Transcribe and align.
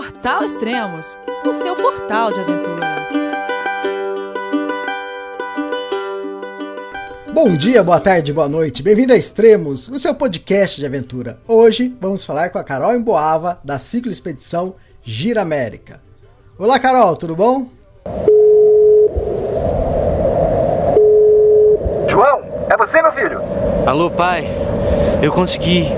Portal 0.00 0.42
Extremos, 0.42 1.18
o 1.44 1.52
seu 1.52 1.76
portal 1.76 2.32
de 2.32 2.40
aventura. 2.40 2.86
Bom 7.30 7.54
dia, 7.54 7.82
boa 7.82 8.00
tarde, 8.00 8.32
boa 8.32 8.48
noite. 8.48 8.82
Bem-vindo 8.82 9.12
a 9.12 9.16
Extremos, 9.16 9.88
o 9.88 9.98
seu 9.98 10.14
podcast 10.14 10.80
de 10.80 10.86
aventura. 10.86 11.38
Hoje 11.46 11.94
vamos 12.00 12.24
falar 12.24 12.48
com 12.48 12.58
a 12.58 12.64
Carol 12.64 12.94
Emboava, 12.94 13.60
da 13.62 13.78
Ciclo 13.78 14.10
Expedição 14.10 14.74
Gira 15.02 15.42
América. 15.42 16.00
Olá, 16.58 16.78
Carol, 16.78 17.14
tudo 17.14 17.36
bom? 17.36 17.66
João, 22.08 22.40
é 22.70 22.76
você, 22.78 23.02
meu 23.02 23.12
filho? 23.12 23.38
Alô, 23.84 24.10
pai. 24.10 24.48
Eu 25.22 25.30
consegui. 25.30 25.88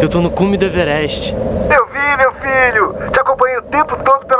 Eu 0.00 0.08
tô 0.08 0.20
no 0.20 0.30
cume 0.30 0.56
do 0.56 0.64
Everest. 0.64 1.34
Eu 1.34 1.86
vi, 1.86 2.16
meu 2.16 2.32
filho. 2.34 3.10
Te 3.12 3.20
acompanhei 3.20 3.58
o 3.58 3.62
tempo 3.62 3.96
todo 4.04 4.24
pela 4.26 4.37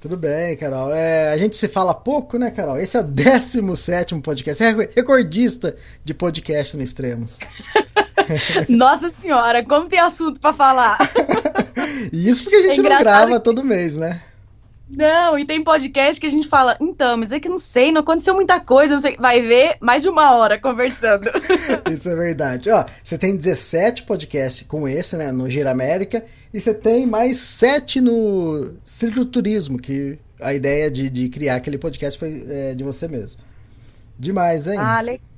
Tudo 0.00 0.16
bem, 0.16 0.56
Carol. 0.56 0.94
É, 0.94 1.30
a 1.30 1.36
gente 1.36 1.56
se 1.58 1.68
fala 1.68 1.92
pouco, 1.92 2.38
né, 2.38 2.50
Carol? 2.50 2.78
Esse 2.78 2.96
é 2.96 3.00
o 3.00 3.04
17 3.04 4.14
podcast. 4.20 4.62
É 4.64 4.70
recordista 4.96 5.76
de 6.02 6.14
podcast 6.14 6.74
no 6.76 6.82
Extremos. 6.82 7.38
Nossa 8.68 9.10
senhora, 9.10 9.62
como 9.62 9.88
tem 9.88 9.98
assunto 9.98 10.40
pra 10.40 10.54
falar? 10.54 10.96
Isso 12.12 12.42
porque 12.44 12.56
a 12.56 12.62
gente 12.62 12.80
É 12.80 12.82
não 12.82 12.98
grava 12.98 13.32
que- 13.38 13.44
todo 13.44 13.62
mês, 13.62 13.96
né? 13.98 14.22
Não, 14.90 15.38
e 15.38 15.44
tem 15.44 15.62
podcast 15.62 16.20
que 16.20 16.26
a 16.26 16.30
gente 16.30 16.48
fala, 16.48 16.76
então, 16.80 17.16
mas 17.16 17.30
é 17.30 17.38
que 17.38 17.48
não 17.48 17.58
sei, 17.58 17.92
não 17.92 18.00
aconteceu 18.00 18.34
muita 18.34 18.58
coisa, 18.58 18.94
não 18.94 19.00
sei. 19.00 19.16
Vai 19.18 19.40
ver 19.40 19.76
mais 19.80 20.02
de 20.02 20.08
uma 20.08 20.34
hora 20.34 20.58
conversando. 20.58 21.30
Isso 21.90 22.08
é 22.08 22.16
verdade. 22.16 22.70
Ó, 22.70 22.84
você 23.02 23.16
tem 23.16 23.36
17 23.36 24.02
podcasts 24.02 24.66
com 24.66 24.88
esse, 24.88 25.16
né, 25.16 25.30
no 25.30 25.48
Gira 25.48 25.70
América, 25.70 26.24
e 26.52 26.60
você 26.60 26.74
tem 26.74 27.06
mais 27.06 27.38
7 27.38 28.00
no 28.00 28.74
Cicloturismo, 28.84 29.78
que 29.78 30.18
a 30.40 30.52
ideia 30.52 30.90
de, 30.90 31.08
de 31.08 31.28
criar 31.28 31.56
aquele 31.56 31.78
podcast 31.78 32.18
foi 32.18 32.44
é, 32.48 32.74
de 32.74 32.82
você 32.82 33.06
mesmo. 33.06 33.40
Demais, 34.18 34.66
hein? 34.66 34.76
ah, 34.76 35.00
legal. 35.00 35.30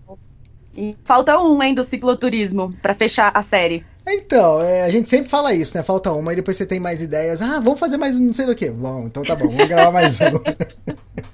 E 0.76 0.96
falta 1.04 1.38
um, 1.38 1.62
hein, 1.62 1.74
do 1.74 1.84
cicloturismo, 1.84 2.72
pra 2.80 2.94
fechar 2.94 3.30
a 3.34 3.42
série. 3.42 3.84
Então, 4.06 4.60
é, 4.60 4.82
a 4.82 4.90
gente 4.90 5.08
sempre 5.08 5.28
fala 5.28 5.54
isso, 5.54 5.76
né? 5.76 5.82
Falta 5.82 6.12
uma, 6.12 6.32
e 6.32 6.36
depois 6.36 6.56
você 6.56 6.66
tem 6.66 6.80
mais 6.80 7.00
ideias. 7.00 7.40
Ah, 7.40 7.60
vamos 7.60 7.78
fazer 7.78 7.96
mais 7.96 8.16
um 8.16 8.24
não 8.24 8.34
sei 8.34 8.46
do 8.46 8.54
que. 8.54 8.68
Bom, 8.68 9.06
então 9.06 9.22
tá 9.22 9.36
bom, 9.36 9.48
vamos 9.48 9.68
gravar 9.68 9.90
mais 9.90 10.20
um. 10.20 10.24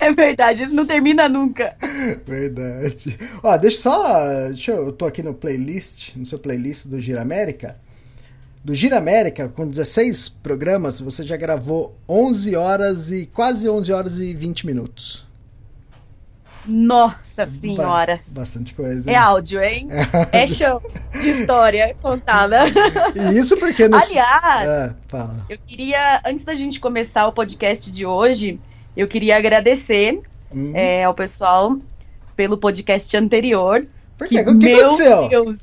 É 0.00 0.12
verdade, 0.12 0.62
isso 0.62 0.74
não 0.74 0.86
termina 0.86 1.28
nunca. 1.28 1.76
Verdade. 2.26 3.18
Ó, 3.42 3.56
deixa 3.58 3.76
eu 3.76 3.82
só. 3.82 4.48
Deixa 4.48 4.72
eu, 4.72 4.86
eu 4.86 4.92
tô 4.92 5.04
aqui 5.04 5.22
no 5.22 5.34
playlist, 5.34 6.16
no 6.16 6.24
seu 6.24 6.38
playlist 6.38 6.86
do 6.86 6.98
Gira 6.98 7.20
América. 7.20 7.76
Do 8.64 8.74
Gira 8.74 8.96
América, 8.96 9.48
com 9.48 9.66
16 9.66 10.28
programas, 10.28 11.00
você 11.00 11.22
já 11.22 11.36
gravou 11.36 11.96
11 12.08 12.56
horas 12.56 13.10
e 13.10 13.26
quase 13.26 13.68
11 13.68 13.92
horas 13.92 14.18
e 14.18 14.32
20 14.32 14.66
minutos. 14.66 15.26
Nossa 16.66 17.46
senhora. 17.46 18.16
Ba- 18.28 18.40
Bastante 18.40 18.74
coisa. 18.74 19.10
É 19.10 19.14
áudio, 19.14 19.62
hein? 19.62 19.88
É 20.32 20.46
show 20.46 20.82
de 21.20 21.30
história 21.30 21.96
contada. 22.02 22.60
E 23.14 23.38
isso 23.38 23.56
porque 23.56 23.88
nos. 23.88 24.02
Aliás, 24.10 24.68
Ah, 24.68 24.94
fala. 25.08 25.44
Eu 25.48 25.58
queria, 25.66 26.20
antes 26.26 26.44
da 26.44 26.54
gente 26.54 26.78
começar 26.80 27.26
o 27.26 27.32
podcast 27.32 27.90
de 27.90 28.04
hoje, 28.06 28.60
eu 28.96 29.06
queria 29.08 29.36
agradecer 29.36 30.20
Hum. 30.54 30.72
é, 30.74 31.04
ao 31.04 31.14
pessoal 31.14 31.76
pelo 32.36 32.58
podcast 32.58 33.16
anterior. 33.16 33.86
Por 34.18 34.26
quê? 34.28 34.40
O 34.40 34.58
que 34.58 34.66
meu 34.68 34.86
aconteceu? 34.86 35.28
Deus, 35.28 35.60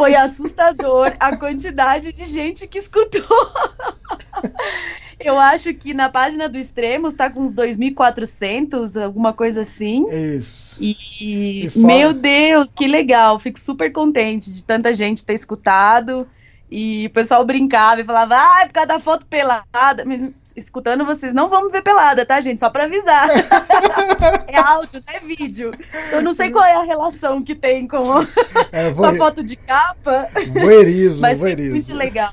foi 0.00 0.14
assustador 0.14 1.14
a 1.20 1.36
quantidade 1.36 2.10
de 2.10 2.24
gente 2.24 2.66
que 2.66 2.78
escutou. 2.78 3.20
Eu 5.20 5.38
acho 5.38 5.74
que 5.74 5.92
na 5.92 6.08
página 6.08 6.48
do 6.48 6.56
Extremos 6.56 7.12
tá 7.12 7.28
com 7.28 7.42
uns 7.42 7.52
2.400, 7.52 9.02
alguma 9.02 9.34
coisa 9.34 9.60
assim. 9.60 10.08
Isso. 10.08 10.82
E, 10.82 11.66
E 11.66 11.70
meu 11.76 12.14
Deus, 12.14 12.72
que 12.72 12.88
legal! 12.88 13.38
Fico 13.38 13.60
super 13.60 13.92
contente 13.92 14.50
de 14.50 14.64
tanta 14.64 14.90
gente 14.94 15.22
ter 15.22 15.34
escutado. 15.34 16.26
E 16.70 17.06
o 17.06 17.10
pessoal 17.10 17.44
brincava 17.44 18.00
e 18.00 18.04
falava, 18.04 18.36
ah, 18.36 18.60
é 18.62 18.66
por 18.66 18.72
causa 18.72 18.88
da 18.88 19.00
foto 19.00 19.26
pelada. 19.26 20.04
Mas 20.06 20.22
escutando 20.56 21.04
vocês 21.04 21.32
não 21.32 21.48
vão 21.48 21.66
me 21.66 21.72
ver 21.72 21.82
pelada, 21.82 22.24
tá, 22.24 22.40
gente? 22.40 22.60
Só 22.60 22.70
pra 22.70 22.84
avisar. 22.84 23.28
é 24.46 24.56
áudio, 24.56 25.02
não 25.04 25.14
é 25.14 25.18
vídeo. 25.18 25.72
Eu 26.12 26.22
não 26.22 26.32
sei 26.32 26.50
qual 26.50 26.64
é 26.64 26.76
a 26.76 26.84
relação 26.84 27.42
que 27.42 27.56
tem 27.56 27.88
com, 27.88 28.20
É, 28.70 28.92
com 28.94 29.04
a 29.04 29.14
foto 29.14 29.42
de 29.42 29.56
capa, 29.56 30.28
voyeurismo, 30.52 31.22
mas 31.22 31.42
muito 31.42 31.92
legal. 31.94 32.32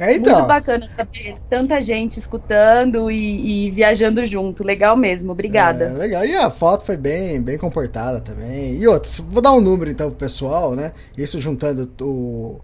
É, 0.00 0.12
Muito 0.12 0.30
então. 0.30 0.46
bacana 0.46 0.88
saber 0.88 1.34
tanta 1.50 1.78
gente 1.82 2.18
escutando 2.18 3.10
e, 3.10 3.66
e 3.66 3.70
viajando 3.70 4.24
junto. 4.24 4.64
Legal 4.64 4.96
mesmo, 4.96 5.32
obrigada. 5.32 5.84
É, 5.84 5.92
legal. 5.92 6.24
E 6.24 6.34
a 6.34 6.48
foto 6.48 6.86
foi 6.86 6.96
bem, 6.96 7.38
bem 7.38 7.58
comportada 7.58 8.18
também. 8.18 8.76
E 8.76 8.88
outros, 8.88 9.20
vou 9.20 9.42
dar 9.42 9.52
um 9.52 9.60
número 9.60 9.90
então 9.90 10.08
pro 10.08 10.16
pessoal, 10.16 10.74
né? 10.74 10.92
Isso 11.18 11.38
juntando 11.38 11.86
o, 12.00 12.62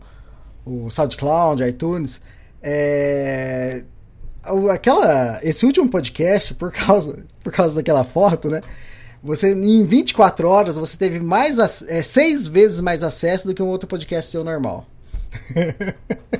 o 0.66 0.90
SoundCloud, 0.90 1.62
iTunes. 1.62 2.20
É, 2.60 3.84
aquela, 4.72 5.38
esse 5.42 5.64
último 5.64 5.88
podcast, 5.88 6.52
por 6.54 6.72
causa, 6.72 7.24
por 7.42 7.52
causa 7.52 7.76
daquela 7.76 8.04
foto, 8.04 8.50
né? 8.50 8.60
Você, 9.22 9.52
em 9.52 9.84
24 9.84 10.48
horas, 10.48 10.76
você 10.76 10.96
teve 10.96 11.20
mais 11.20 11.58
é, 11.88 12.02
seis 12.02 12.46
vezes 12.46 12.80
mais 12.80 13.02
acesso 13.02 13.46
do 13.46 13.54
que 13.54 13.62
um 13.62 13.68
outro 13.68 13.88
podcast 13.88 14.30
seu 14.30 14.44
normal. 14.44 14.86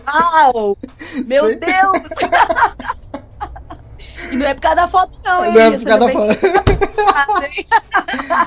Uau! 0.06 0.76
Meu 1.26 1.46
Sei. 1.46 1.56
Deus! 1.56 2.96
e 4.32 4.36
não 4.36 4.46
é 4.46 4.54
por 4.54 4.60
causa 4.60 4.76
da 4.76 4.88
foto, 4.88 5.18
não, 5.24 5.44
hein? 5.44 5.52
Não 5.52 5.60
é 5.60 5.70
por 5.70 5.84
causa 5.84 5.98
da 5.98 6.08
foto. 6.08 6.36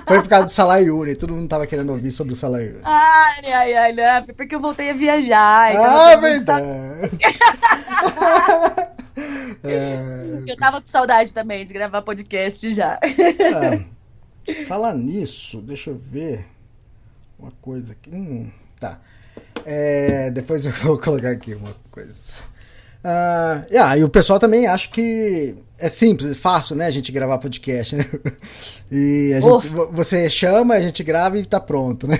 Foi 0.07 0.21
por 0.21 0.29
causa 0.29 0.45
do 0.45 0.51
único. 0.89 1.19
Todo 1.19 1.35
mundo 1.35 1.47
tava 1.47 1.67
querendo 1.67 1.91
ouvir 1.91 2.11
sobre 2.11 2.33
o 2.33 2.35
único. 2.35 2.79
Ai, 2.83 3.45
ai, 3.51 3.73
ai, 3.75 3.91
não. 3.93 4.25
Foi 4.25 4.33
porque 4.33 4.55
eu 4.55 4.59
voltei 4.59 4.89
a 4.89 4.93
viajar. 4.93 5.71
então 5.71 6.07
Ah, 6.07 6.15
verdade. 6.15 6.65
É, 9.63 10.43
Eu 10.47 10.55
tava 10.55 10.79
com 10.79 10.87
saudade 10.87 11.33
também 11.33 11.65
de 11.65 11.73
gravar 11.73 12.01
podcast 12.01 12.71
já. 12.71 12.97
ah, 12.97 13.83
falar 14.65 14.93
nisso, 14.95 15.59
deixa 15.61 15.89
eu 15.89 15.97
ver 15.97 16.45
uma 17.37 17.51
coisa 17.61 17.91
aqui. 17.91 18.09
Hum, 18.11 18.49
tá. 18.79 18.99
É, 19.65 20.29
depois 20.31 20.65
eu 20.65 20.71
vou 20.73 20.97
colocar 20.99 21.31
aqui 21.31 21.53
uma 21.53 21.75
coisa. 21.91 22.33
Ah, 23.03 23.63
ah, 23.81 23.97
e 23.97 24.03
o 24.03 24.09
pessoal 24.09 24.39
também 24.39 24.67
acha 24.67 24.89
que 24.89 25.55
é 25.77 25.87
simples, 25.87 26.29
é 26.29 26.33
fácil, 26.33 26.75
né? 26.75 26.85
A 26.85 26.91
gente 26.91 27.11
gravar 27.11 27.37
podcast, 27.37 27.95
né? 27.97 28.05
E 28.91 29.33
a 29.33 29.39
gente, 29.39 29.67
você 29.91 30.29
chama, 30.29 30.73
a 30.73 30.81
gente 30.81 31.03
grava 31.03 31.37
e 31.37 31.45
tá 31.45 31.59
pronto, 31.59 32.07
né? 32.07 32.19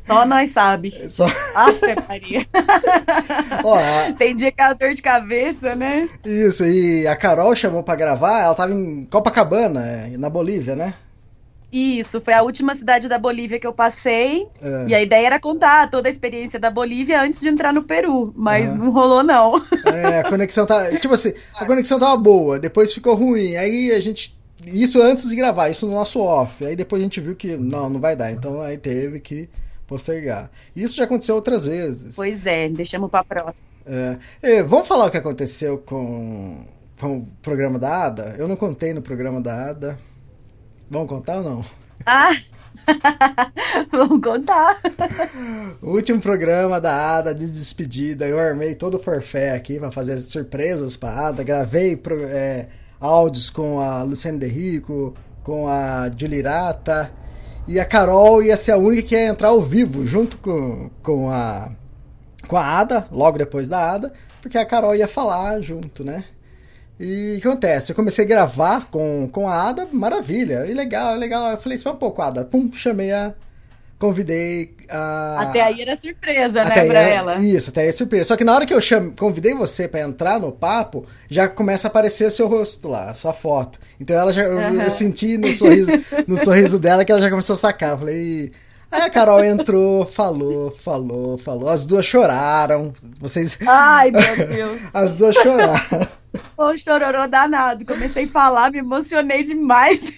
Só 0.00 0.24
nós 0.24 0.50
sabe. 0.50 0.94
Só, 1.10 1.26
Afe 1.54 1.94
Maria. 2.08 2.46
Tem 4.16 4.34
dia 4.34 4.52
que 4.52 4.60
é 4.60 4.64
uma 4.64 4.74
dor 4.74 4.94
de 4.94 5.02
cabeça, 5.02 5.74
né? 5.74 6.08
isso, 6.24 6.64
e 6.64 7.06
a 7.06 7.16
Carol 7.16 7.54
chamou 7.54 7.82
pra 7.82 7.96
gravar, 7.96 8.42
ela 8.42 8.54
tava 8.54 8.72
em 8.72 9.04
Copacabana, 9.04 9.84
é, 9.84 10.16
na 10.16 10.30
Bolívia, 10.30 10.74
né? 10.74 10.94
Isso, 11.70 12.20
foi 12.20 12.32
a 12.32 12.42
última 12.42 12.74
cidade 12.74 13.08
da 13.08 13.18
Bolívia 13.18 13.60
que 13.60 13.66
eu 13.66 13.72
passei. 13.72 14.46
É. 14.60 14.86
E 14.88 14.94
a 14.94 15.02
ideia 15.02 15.26
era 15.26 15.40
contar 15.40 15.90
toda 15.90 16.08
a 16.08 16.10
experiência 16.10 16.58
da 16.58 16.70
Bolívia 16.70 17.20
antes 17.20 17.40
de 17.40 17.48
entrar 17.48 17.74
no 17.74 17.82
Peru. 17.82 18.32
Mas 18.34 18.70
Aham. 18.70 18.78
não 18.78 18.90
rolou, 18.90 19.22
não. 19.22 19.54
É, 19.84 20.20
a 20.20 20.24
conexão 20.24 20.66
tá. 20.66 20.90
Tipo 20.98 21.14
assim, 21.14 21.32
a 21.54 21.66
conexão 21.66 21.98
tava 21.98 22.16
boa, 22.16 22.58
depois 22.58 22.92
ficou 22.92 23.14
ruim. 23.14 23.56
Aí 23.56 23.90
a 23.92 24.00
gente. 24.00 24.36
Isso 24.66 25.00
antes 25.00 25.28
de 25.28 25.36
gravar, 25.36 25.68
isso 25.68 25.86
no 25.86 25.92
nosso 25.92 26.20
off. 26.20 26.64
Aí 26.64 26.74
depois 26.74 27.00
a 27.00 27.04
gente 27.04 27.20
viu 27.20 27.34
que 27.36 27.56
não, 27.56 27.88
não 27.88 28.00
vai 28.00 28.16
dar. 28.16 28.30
Então 28.32 28.60
aí 28.60 28.76
teve 28.76 29.20
que 29.20 29.48
postergar. 29.86 30.50
Isso 30.76 30.96
já 30.96 31.04
aconteceu 31.04 31.34
outras 31.34 31.64
vezes. 31.64 32.16
Pois 32.16 32.44
é, 32.46 32.68
deixamos 32.68 33.10
pra 33.10 33.24
próxima. 33.24 33.68
É. 33.86 34.16
É, 34.42 34.62
vamos 34.62 34.86
falar 34.86 35.06
o 35.06 35.10
que 35.10 35.16
aconteceu 35.16 35.78
com, 35.78 36.66
com 37.00 37.18
o 37.18 37.28
programa 37.42 37.78
da 37.78 38.04
Ada? 38.04 38.34
Eu 38.38 38.46
não 38.46 38.56
contei 38.56 38.92
no 38.92 39.00
programa 39.00 39.40
da 39.40 39.70
Ada. 39.70 39.98
Vamos 40.90 41.08
contar 41.08 41.38
ou 41.38 41.44
não? 41.44 41.64
Ah, 42.06 42.30
Vamos 43.92 44.20
contar. 44.20 44.80
O 45.82 45.90
último 45.90 46.20
programa 46.20 46.80
da 46.80 47.16
Ada 47.18 47.34
de 47.34 47.46
despedida. 47.46 48.26
Eu 48.26 48.38
armei 48.38 48.74
todo 48.74 48.96
o 48.96 49.02
forfé 49.02 49.52
aqui 49.52 49.78
para 49.78 49.90
fazer 49.90 50.18
surpresas 50.18 50.96
para 50.96 51.28
Ada. 51.28 51.42
Gravei 51.42 52.00
é, 52.28 52.66
áudios 53.00 53.50
com 53.50 53.80
a 53.80 54.02
Luciane 54.02 54.38
Derrico, 54.38 55.14
com 55.42 55.68
a 55.68 56.10
Julirata. 56.16 57.10
E 57.66 57.78
a 57.78 57.84
Carol 57.84 58.42
ia 58.42 58.56
ser 58.56 58.72
a 58.72 58.78
única 58.78 59.08
que 59.08 59.14
ia 59.14 59.28
entrar 59.28 59.48
ao 59.48 59.60
vivo, 59.60 60.06
junto 60.06 60.38
com, 60.38 60.90
com, 61.02 61.30
a, 61.30 61.70
com 62.46 62.56
a 62.56 62.64
Ada, 62.64 63.06
logo 63.12 63.36
depois 63.36 63.68
da 63.68 63.92
Ada, 63.92 64.12
porque 64.40 64.56
a 64.56 64.64
Carol 64.64 64.94
ia 64.94 65.06
falar 65.06 65.60
junto, 65.60 66.02
né? 66.02 66.24
E 67.00 67.36
o 67.38 67.40
que 67.40 67.46
acontece? 67.48 67.92
Eu 67.92 67.96
comecei 67.96 68.24
a 68.24 68.28
gravar 68.28 68.86
com, 68.90 69.28
com 69.30 69.48
a 69.48 69.68
Ada, 69.68 69.86
maravilha, 69.92 70.66
e 70.66 70.74
legal, 70.74 71.14
legal. 71.16 71.50
Eu 71.52 71.58
falei, 71.58 71.76
espera 71.76 71.94
um 71.94 71.98
pouco, 71.98 72.20
Ada. 72.20 72.44
Pum, 72.44 72.70
chamei 72.72 73.12
a. 73.12 73.34
Convidei 73.98 74.74
a. 74.88 75.38
Até 75.40 75.60
aí 75.60 75.82
era 75.82 75.96
surpresa, 75.96 76.62
Até 76.62 76.82
né, 76.82 76.86
pra 76.86 77.00
aí, 77.00 77.12
ela. 77.12 77.34
Isso, 77.40 77.70
até 77.70 77.80
aí 77.82 77.88
é 77.88 77.92
surpresa. 77.92 78.24
Só 78.28 78.36
que 78.36 78.44
na 78.44 78.54
hora 78.54 78.64
que 78.64 78.72
eu 78.72 78.80
cham... 78.80 79.10
convidei 79.18 79.54
você 79.54 79.88
pra 79.88 80.00
entrar 80.00 80.38
no 80.38 80.52
papo, 80.52 81.04
já 81.28 81.48
começa 81.48 81.88
a 81.88 81.90
aparecer 81.90 82.30
seu 82.30 82.46
rosto 82.46 82.86
lá, 82.88 83.12
sua 83.14 83.32
foto. 83.32 83.80
Então 84.00 84.16
ela 84.16 84.32
já. 84.32 84.44
eu- 84.44 84.58
Aham. 84.58 84.82
Eu 84.84 84.90
senti 84.90 85.36
no 85.36 85.48
sorriso, 85.52 85.90
no 86.28 86.38
sorriso 86.38 86.78
dela 86.80 87.04
que 87.04 87.10
ela 87.10 87.20
já 87.20 87.28
começou 87.28 87.54
a 87.54 87.58
sacar. 87.58 87.90
Eu 87.90 87.98
falei. 87.98 88.52
Aí 88.90 89.02
a 89.02 89.10
Carol 89.10 89.44
entrou, 89.44 90.06
falou, 90.06 90.70
falou, 90.70 91.36
falou. 91.38 91.68
As 91.68 91.84
duas 91.84 92.06
choraram. 92.06 92.92
Vocês. 93.20 93.58
Ai, 93.66 94.10
meu 94.10 94.46
Deus. 94.48 94.80
As 94.94 95.16
duas 95.16 95.34
choraram. 95.36 96.08
Ô, 96.56 96.76
chororô 96.76 97.26
danado. 97.28 97.84
Comecei 97.84 98.24
a 98.24 98.28
falar, 98.28 98.70
me 98.70 98.78
emocionei 98.78 99.42
demais. 99.44 100.16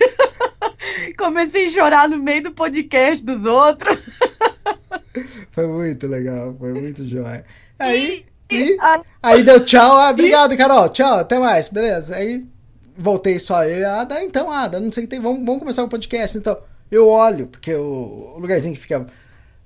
Comecei 1.19 1.64
a 1.64 1.70
chorar 1.70 2.08
no 2.08 2.19
meio 2.19 2.44
do 2.44 2.52
podcast 2.52 3.25
dos 3.25 3.44
outros. 3.44 3.99
Foi 5.50 5.66
muito 5.66 6.06
legal, 6.06 6.55
foi 6.58 6.73
muito 6.73 7.06
jóia. 7.08 7.44
Aí, 7.78 8.25
E- 8.50 8.76
Ai, 8.81 9.00
aí 9.23 9.43
deu 9.43 9.64
tchau, 9.64 9.99
ah, 9.99 10.11
obrigado, 10.11 10.56
Carol, 10.56 10.88
tchau, 10.88 11.19
até 11.19 11.38
mais, 11.38 11.69
beleza. 11.69 12.14
Aí 12.14 12.46
voltei 12.96 13.38
só 13.40 13.64
eu 13.64 13.81
e 13.81 13.84
a 13.84 14.00
Ada, 14.02 14.23
então, 14.23 14.50
Ada, 14.50 14.78
não 14.78 14.93
sei 14.93 15.02
o 15.05 15.06
que 15.06 15.11
tem, 15.11 15.20
vamos, 15.20 15.44
vamos 15.44 15.58
começar 15.58 15.82
o 15.82 15.88
podcast, 15.88 16.38
então. 16.38 16.56
Eu 16.90 17.08
olho, 17.08 17.46
porque 17.46 17.75
o, 17.75 18.37
lugarzinho 18.38 18.75
que 18.75 18.81
fica 18.81 19.06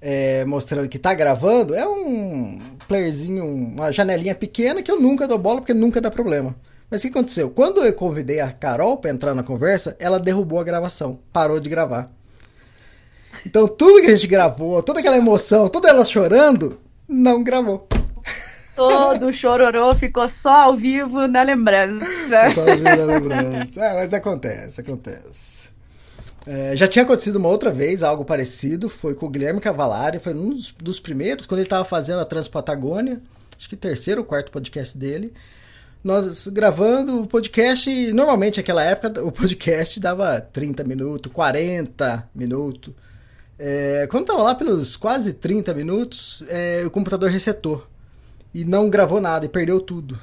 é, 0.01 0.45
mostrando 0.45 0.89
que 0.89 0.99
tá 0.99 1.15
gravando 1.15 1.75
é 1.75 1.89
um 1.89 2.59
playerzinho, 2.87 3.47
uma 3.47 3.91
janelinha 3.91 4.35
pequena 4.35 4.83
que 4.83 4.91
eu 4.91 5.01
nunca 5.01 5.27
dou 5.27 5.39
bola, 5.39 5.61
porque 5.61 5.73
nunca 5.73 6.01
dá 6.01 6.11
problema. 6.11 6.55
Mas 6.91 7.01
o 7.01 7.03
que 7.03 7.09
aconteceu? 7.09 7.49
Quando 7.49 7.83
eu 7.85 7.93
convidei 7.95 8.41
a 8.41 8.53
Carol 8.53 8.99
pra 8.99 9.11
entrar 9.11 9.35
na 9.35 9.43
conversa, 9.43 9.97
ela 9.99 10.21
derrubou 10.21 10.61
a 10.61 10.65
gravação, 10.65 11.19
parou 11.33 11.59
de 11.59 11.71
gravar. 11.71 12.11
Então 13.47 13.67
tudo 13.67 14.03
que 14.03 14.09
a 14.09 14.15
gente 14.15 14.27
gravou, 14.27 14.83
toda 14.83 15.01
aquela 15.01 15.17
emoção, 15.17 15.69
toda 15.69 15.89
ela 15.89 16.05
chorando, 16.05 16.79
não 17.09 17.43
gravou. 17.43 17.89
todo 18.77 19.29
o 19.29 19.33
chororô 19.33 19.95
ficou 19.95 20.29
só 20.29 20.65
ao 20.65 20.77
vivo 20.77 21.27
na 21.27 21.43
lembrança. 21.43 22.51
Só 22.55 22.65
vi 22.65 22.83
na 22.83 22.95
lembrança. 22.97 23.81
É, 23.81 23.95
mas 23.95 24.13
acontece, 24.13 24.81
acontece. 24.81 25.64
É, 26.47 26.77
já 26.77 26.87
tinha 26.87 27.05
acontecido 27.05 27.37
uma 27.37 27.49
outra 27.49 27.71
vez 27.71 28.03
algo 28.03 28.25
parecido, 28.25 28.89
foi 28.89 29.15
com 29.15 29.27
o 29.27 29.31
Guilherme 29.31 29.61
Cavalari, 29.61 30.19
foi 30.19 30.35
um 30.35 30.51
dos, 30.51 30.73
dos 30.73 31.01
primeiros, 31.01 31.47
quando 31.47 31.61
ele 31.61 31.67
estava 31.67 31.85
fazendo 31.85 32.21
a 32.21 32.25
Transpatagônia, 32.25 33.21
acho 33.57 33.69
que 33.69 33.77
terceiro 33.77 34.21
ou 34.21 34.27
quarto 34.27 34.53
podcast 34.53 34.97
dele. 34.97 35.33
Nós 36.03 36.49
gravando 36.49 37.23
o 37.23 37.27
podcast, 37.27 37.89
e 37.89 38.13
normalmente 38.13 38.59
naquela 38.59 38.85
época 38.85 39.25
o 39.25 39.33
podcast 39.33 39.99
dava 39.99 40.39
30 40.39 40.85
minutos, 40.85 41.33
40 41.33 42.29
minutos. 42.35 42.93
É, 43.59 44.07
quando 44.11 44.27
tava 44.27 44.43
lá 44.43 44.55
pelos 44.55 44.97
quase 44.97 45.33
30 45.33 45.73
minutos, 45.73 46.45
é, 46.49 46.83
o 46.85 46.91
computador 46.91 47.31
resetou 47.31 47.87
e 48.53 48.67
não 48.67 48.91
gravou 48.91 49.19
nada 49.19 49.47
e 49.47 49.49
perdeu 49.49 49.81
tudo. 49.81 50.19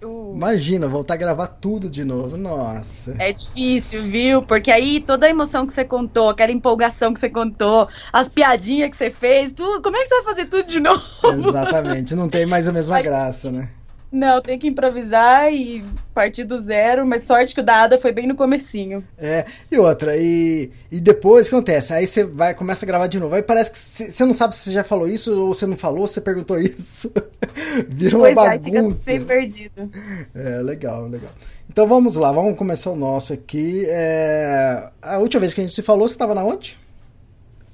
Imagina, 0.00 0.86
voltar 0.86 1.14
a 1.14 1.16
gravar 1.16 1.46
tudo 1.48 1.90
de 1.90 2.04
novo. 2.04 2.36
Nossa. 2.36 3.16
É 3.18 3.32
difícil, 3.32 4.02
viu? 4.02 4.42
Porque 4.42 4.70
aí 4.70 5.00
toda 5.00 5.26
a 5.26 5.30
emoção 5.30 5.66
que 5.66 5.72
você 5.72 5.84
contou, 5.84 6.30
aquela 6.30 6.52
empolgação 6.52 7.12
que 7.12 7.18
você 7.18 7.28
contou, 7.28 7.88
as 8.12 8.28
piadinhas 8.28 8.90
que 8.90 8.96
você 8.96 9.10
fez, 9.10 9.52
tudo, 9.52 9.82
como 9.82 9.96
é 9.96 10.00
que 10.02 10.06
você 10.06 10.14
vai 10.16 10.24
fazer 10.24 10.46
tudo 10.46 10.64
de 10.64 10.78
novo? 10.80 11.02
Exatamente. 11.24 12.14
Não 12.14 12.28
tem 12.28 12.46
mais 12.46 12.68
a 12.68 12.72
mesma 12.72 12.96
Ai. 12.96 13.02
graça, 13.02 13.50
né? 13.50 13.68
Não, 14.10 14.40
tem 14.40 14.58
que 14.58 14.68
improvisar 14.68 15.52
e 15.52 15.82
partir 16.14 16.44
do 16.44 16.56
zero, 16.56 17.06
mas 17.06 17.24
sorte 17.24 17.54
que 17.54 17.60
o 17.60 17.64
da 17.64 17.82
Ada 17.82 17.98
foi 17.98 18.10
bem 18.10 18.26
no 18.26 18.34
comecinho. 18.34 19.04
É, 19.18 19.44
e 19.70 19.78
outra, 19.78 20.16
e, 20.16 20.70
e 20.90 21.00
depois 21.00 21.46
o 21.46 21.50
que 21.50 21.56
acontece? 21.56 21.92
Aí 21.92 22.06
você 22.06 22.24
vai, 22.24 22.54
começa 22.54 22.84
a 22.84 22.88
gravar 22.88 23.06
de 23.06 23.20
novo. 23.20 23.34
Aí 23.34 23.42
parece 23.42 23.70
que 23.70 23.78
você 23.78 24.24
não 24.24 24.32
sabe 24.32 24.56
se 24.56 24.62
você 24.62 24.70
já 24.72 24.82
falou 24.82 25.06
isso 25.06 25.38
ou 25.38 25.54
você 25.54 25.66
não 25.66 25.76
falou, 25.76 26.06
você 26.06 26.20
perguntou 26.20 26.58
isso. 26.58 27.12
Vira 27.88 28.16
uma 28.16 28.32
pois 28.32 28.48
é, 28.48 28.58
fica 28.58 28.82
bagunça. 28.82 29.04
bem 29.04 29.24
perdido. 29.24 29.90
É, 30.34 30.62
legal, 30.62 31.06
legal. 31.06 31.30
Então 31.70 31.86
vamos 31.86 32.16
lá, 32.16 32.32
vamos 32.32 32.56
começar 32.56 32.90
o 32.90 32.96
nosso 32.96 33.34
aqui. 33.34 33.84
É, 33.88 34.88
a 35.02 35.18
última 35.18 35.40
vez 35.40 35.52
que 35.52 35.60
a 35.60 35.64
gente 35.64 35.74
se 35.74 35.82
falou, 35.82 36.08
você 36.08 36.14
estava 36.14 36.34
na 36.34 36.42
onde? 36.42 36.78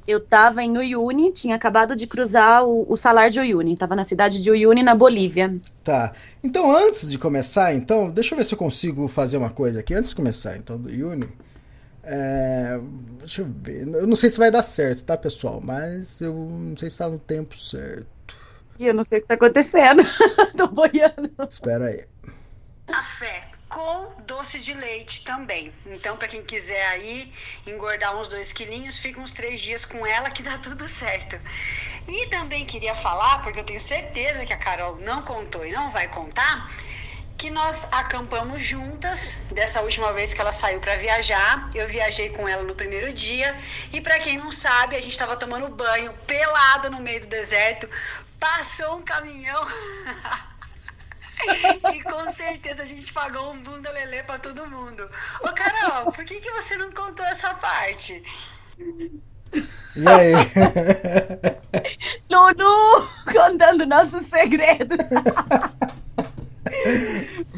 Eu 0.07 0.21
tava 0.21 0.63
em 0.63 0.77
Uyuni, 0.77 1.33
tinha 1.33 1.57
acabado 1.57 1.97
de 1.97 2.07
cruzar 2.07 2.65
o, 2.65 2.85
o 2.91 2.97
salar 2.97 3.31
de 3.31 3.41
Uyuni. 3.41 3.77
Tava 3.77 3.97
na 3.97 4.05
cidade 4.05 4.43
de 4.43 4.51
Uyuni, 4.51 4.83
na 4.83 4.95
Bolívia. 4.95 5.55
Tá. 5.83 6.13
Então, 6.43 6.77
antes 6.77 7.11
de 7.11 7.17
começar, 7.17 7.73
então, 7.75 8.11
deixa 8.11 8.35
eu 8.35 8.39
ver 8.39 8.45
se 8.45 8.55
eu 8.55 8.59
consigo 8.59 9.09
fazer 9.09 9.39
uma 9.39 9.51
coisa 9.51 9.81
aqui. 9.81 9.95
Antes 9.95 10.11
de 10.11 10.17
começar, 10.17 10.57
então, 10.57 10.79
do 10.79 10.89
Uni. 10.89 11.29
É, 12.03 12.79
deixa 13.19 13.41
eu 13.41 13.49
ver. 13.63 13.89
Eu 13.89 14.07
não 14.07 14.17
sei 14.17 14.29
se 14.29 14.39
vai 14.39 14.51
dar 14.51 14.63
certo, 14.63 15.05
tá, 15.05 15.17
pessoal? 15.17 15.61
Mas 15.65 16.21
eu 16.21 16.35
não 16.35 16.77
sei 16.77 16.91
se 16.91 16.99
tá 16.99 17.09
no 17.09 17.19
tempo 17.19 17.57
certo. 17.57 18.37
E 18.79 18.87
eu 18.87 18.93
não 18.93 19.05
sei 19.05 19.21
o 19.21 19.23
que 19.23 19.29
tá 19.29 19.35
acontecendo. 19.35 20.03
Tô 20.55 20.67
boiando. 20.69 21.31
Espera 21.49 21.87
aí. 21.87 22.05
Café 22.87 23.54
com 23.75 24.13
doce 24.25 24.61
de 24.61 24.73
leite 24.73 25.25
também. 25.25 25.73
Então, 25.85 26.17
para 26.17 26.29
quem 26.29 26.45
quiser 26.45 26.87
aí 26.87 27.33
engordar 27.67 28.17
uns 28.17 28.29
dois 28.29 28.53
quilinhos, 28.53 28.99
fica 28.99 29.21
uns 29.21 29.33
três 29.33 29.61
dias 29.61 29.85
com 29.85 30.07
ela 30.07 30.31
que 30.31 30.45
dá 30.45 30.57
tudo 30.59 30.87
certo. 30.87 31.37
E 32.07 32.29
também 32.29 32.65
queria 32.65 32.95
falar, 32.95 33.43
porque 33.43 33.59
eu 33.59 33.65
tenho 33.65 33.81
certeza 33.81 34.47
que 34.47 34.53
a 34.53 34.57
Carol 34.57 34.97
não 35.01 35.23
contou 35.23 35.67
e 35.67 35.73
não 35.73 35.91
vai 35.91 36.07
contar, 36.07 36.71
que 37.37 37.51
nós 37.51 37.93
acampamos 37.93 38.63
juntas 38.63 39.47
dessa 39.51 39.83
última 39.83 40.13
vez 40.13 40.33
que 40.33 40.41
ela 40.41 40.53
saiu 40.53 40.79
para 40.79 40.95
viajar. 40.95 41.69
Eu 41.75 41.89
viajei 41.89 42.29
com 42.29 42.49
ela 42.49 42.63
no 42.63 42.77
primeiro 42.77 43.13
dia 43.13 43.59
e 43.93 44.01
para 44.01 44.21
quem 44.21 44.39
não 44.39 44.53
sabe, 44.53 44.95
a 44.95 45.01
gente 45.01 45.11
estava 45.11 45.37
tomando 45.37 45.69
banho 45.69 46.15
pelada 46.29 46.89
no 46.89 47.01
meio 47.01 47.23
do 47.23 47.27
deserto. 47.27 47.91
Passou 48.39 48.99
um 48.99 49.03
caminhão 49.03 49.61
e 51.95 52.03
com 52.03 52.31
certeza 52.31 52.83
a 52.83 52.87
gente 52.87 53.13
pagou 53.13 53.53
um 53.53 53.61
bunda 53.61 53.91
lelê 53.91 54.23
pra 54.23 54.39
todo 54.39 54.69
mundo. 54.69 55.09
Ô 55.43 55.49
Carol, 55.53 56.13
por 56.13 56.25
que, 56.25 56.41
que 56.41 56.51
você 56.51 56.77
não 56.77 56.91
contou 56.93 57.27
essa 57.27 57.55
parte? 57.55 58.23
E 59.97 60.09
aí? 60.09 60.35
Lulu 62.31 63.09
contando 63.33 63.87
nossos 63.87 64.27
segredos. 64.27 64.99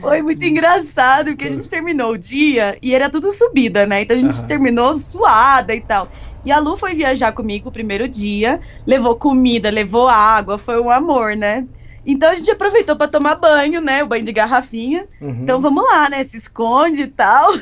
Foi 0.01 0.21
muito 0.23 0.45
engraçado, 0.45 1.29
porque 1.29 1.47
a 1.47 1.49
gente 1.49 1.71
terminou 1.71 2.13
o 2.13 2.19
dia 2.19 2.77
e 2.83 2.95
era 2.95 3.09
tudo 3.09 3.33
subida, 3.33 3.87
né? 3.87 4.03
Então 4.03 4.17
a 4.17 4.21
gente 4.21 4.39
Aham. 4.39 4.47
terminou 4.47 4.95
suada 4.95 5.75
e 5.75 5.81
tal. 5.81 6.09
E 6.45 6.53
a 6.53 6.59
Lu 6.59 6.77
foi 6.77 6.95
viajar 6.95 7.33
comigo 7.33 7.69
o 7.71 7.73
primeiro 7.73 8.07
dia, 8.07 8.61
levou 8.87 9.17
comida, 9.17 9.69
levou 9.69 10.07
água, 10.07 10.59
foi 10.59 10.81
um 10.81 10.91
amor, 10.91 11.35
né? 11.35 11.67
Então 12.07 12.31
a 12.31 12.35
gente 12.35 12.51
aproveitou 12.51 12.95
pra 12.95 13.09
tomar 13.09 13.35
banho, 13.35 13.81
né? 13.81 14.05
O 14.05 14.07
banho 14.07 14.25
de 14.25 14.33
garrafinha. 14.33 15.07
Uhum. 15.21 15.41
Então 15.43 15.61
vamos 15.61 15.85
lá, 15.85 16.09
né? 16.09 16.23
Se 16.23 16.37
esconde 16.37 17.03
e 17.03 17.09
tal. 17.09 17.53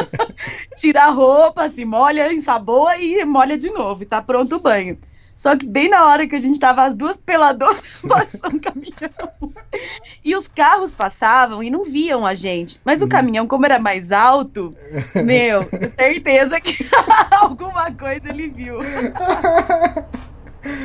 Tira 0.76 1.04
a 1.04 1.10
roupa, 1.10 1.68
se 1.68 1.84
molha, 1.84 2.32
ensaboa 2.32 2.96
e 2.96 3.22
molha 3.24 3.58
de 3.58 3.70
novo. 3.70 4.02
E 4.02 4.06
tá 4.06 4.22
pronto 4.22 4.56
o 4.56 4.60
banho. 4.60 4.98
Só 5.36 5.54
que 5.54 5.66
bem 5.66 5.90
na 5.90 6.06
hora 6.06 6.26
que 6.26 6.34
a 6.34 6.38
gente 6.38 6.58
tava 6.58 6.84
as 6.84 6.96
duas 6.96 7.18
peladoras, 7.18 7.82
passou 8.08 8.50
um 8.50 8.58
caminhão. 8.58 9.52
E 10.24 10.34
os 10.34 10.48
carros 10.48 10.94
passavam 10.94 11.62
e 11.62 11.68
não 11.68 11.84
viam 11.84 12.24
a 12.24 12.32
gente. 12.32 12.80
Mas 12.82 13.02
o 13.02 13.08
caminhão, 13.08 13.46
como 13.46 13.66
era 13.66 13.78
mais 13.78 14.12
alto, 14.12 14.74
meu, 15.14 15.62
certeza 15.94 16.58
que 16.58 16.88
alguma 17.30 17.92
coisa 17.92 18.30
ele 18.30 18.48
viu. 18.48 18.78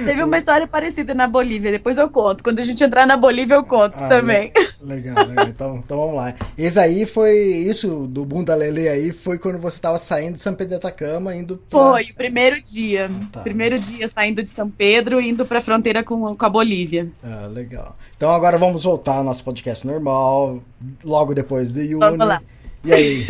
Teve 0.06 0.24
uma 0.24 0.38
história 0.38 0.68
parecida 0.68 1.14
na 1.14 1.28
Bolívia, 1.28 1.72
depois 1.72 1.98
eu 1.98 2.10
conto. 2.10 2.44
Quando 2.44 2.60
a 2.60 2.64
gente 2.64 2.84
entrar 2.84 3.06
na 3.06 3.18
Bolívia, 3.18 3.56
eu 3.56 3.64
conto 3.64 3.96
Ah, 3.98 4.08
também. 4.08 4.52
Legal, 4.82 5.26
legal. 5.28 5.48
Então, 5.48 5.78
então 5.78 5.98
vamos 5.98 6.16
lá. 6.16 6.34
Esse 6.58 6.80
aí 6.80 7.06
foi. 7.06 7.36
Isso 7.38 8.08
do 8.08 8.26
Bunda 8.26 8.56
Lele 8.56 8.88
aí 8.88 9.12
foi 9.12 9.38
quando 9.38 9.60
você 9.60 9.80
tava 9.80 9.98
saindo 9.98 10.36
de 10.36 10.42
São 10.42 10.54
Pedro 10.54 10.70
de 10.72 10.76
Atacama, 10.76 11.36
indo 11.36 11.58
pra... 11.70 11.80
Foi, 11.80 12.04
o 12.04 12.16
primeiro 12.16 12.60
dia. 12.62 13.10
Tá. 13.32 13.42
Primeiro 13.42 13.78
dia 13.80 14.08
saindo 14.08 14.44
de 14.44 14.52
São 14.52 14.70
Pedro, 14.70 15.22
indo 15.22 15.46
pra 15.46 15.62
fronteira 15.62 16.04
com, 16.04 16.36
com 16.36 16.46
a 16.46 16.50
Bolívia. 16.50 17.08
Ah, 17.24 17.48
legal. 17.52 17.96
Então 18.18 18.32
agora 18.34 18.58
vamos 18.58 18.84
voltar 18.84 19.16
ao 19.18 19.24
nosso 19.24 19.44
podcast 19.44 19.86
normal, 19.86 20.62
logo 21.04 21.34
depois 21.34 21.72
do 21.72 21.82
Yuni. 21.82 22.00
Vamos 22.00 22.28
lá. 22.28 22.42
E 22.84 22.92
aí? 22.94 23.26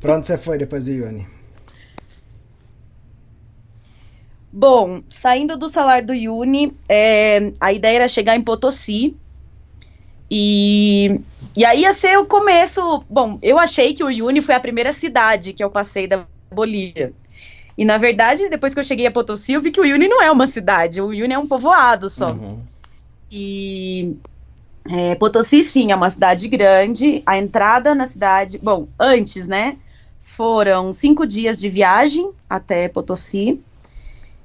pra 0.00 0.16
onde 0.16 0.26
você 0.26 0.36
foi 0.36 0.58
depois 0.58 0.84
do 0.86 0.92
Yuni? 0.92 1.26
Bom, 4.52 5.02
saindo 5.08 5.56
do 5.56 5.68
salário 5.68 6.08
do 6.08 6.12
Uni, 6.12 6.76
é, 6.88 7.52
a 7.60 7.72
ideia 7.72 7.96
era 7.96 8.08
chegar 8.08 8.36
em 8.36 8.42
Potosí. 8.42 9.16
E, 10.28 11.20
e 11.56 11.64
aí 11.64 11.82
ia 11.82 11.92
ser 11.92 12.18
o 12.18 12.26
começo. 12.26 13.04
Bom, 13.08 13.38
eu 13.42 13.58
achei 13.58 13.94
que 13.94 14.02
o 14.02 14.26
Uni 14.26 14.42
foi 14.42 14.54
a 14.54 14.60
primeira 14.60 14.92
cidade 14.92 15.52
que 15.52 15.62
eu 15.62 15.70
passei 15.70 16.06
da 16.06 16.24
Bolívia. 16.50 17.12
E 17.78 17.84
na 17.84 17.96
verdade, 17.96 18.48
depois 18.48 18.74
que 18.74 18.80
eu 18.80 18.84
cheguei 18.84 19.06
a 19.06 19.10
Potosí, 19.10 19.52
eu 19.52 19.60
vi 19.60 19.70
que 19.70 19.80
o 19.80 19.84
Uni 19.84 20.08
não 20.08 20.20
é 20.20 20.30
uma 20.30 20.46
cidade, 20.46 21.00
o 21.00 21.06
Uni 21.06 21.32
é 21.32 21.38
um 21.38 21.46
povoado 21.46 22.10
só. 22.10 22.30
Uhum. 22.32 22.58
E 23.30 24.16
é, 24.88 25.14
Potosí, 25.14 25.62
sim, 25.62 25.92
é 25.92 25.96
uma 25.96 26.10
cidade 26.10 26.48
grande. 26.48 27.22
A 27.24 27.38
entrada 27.38 27.94
na 27.94 28.04
cidade, 28.04 28.58
bom, 28.58 28.88
antes, 28.98 29.46
né? 29.46 29.76
Foram 30.20 30.92
cinco 30.92 31.26
dias 31.26 31.58
de 31.58 31.68
viagem 31.68 32.30
até 32.48 32.88
Potosí. 32.88 33.60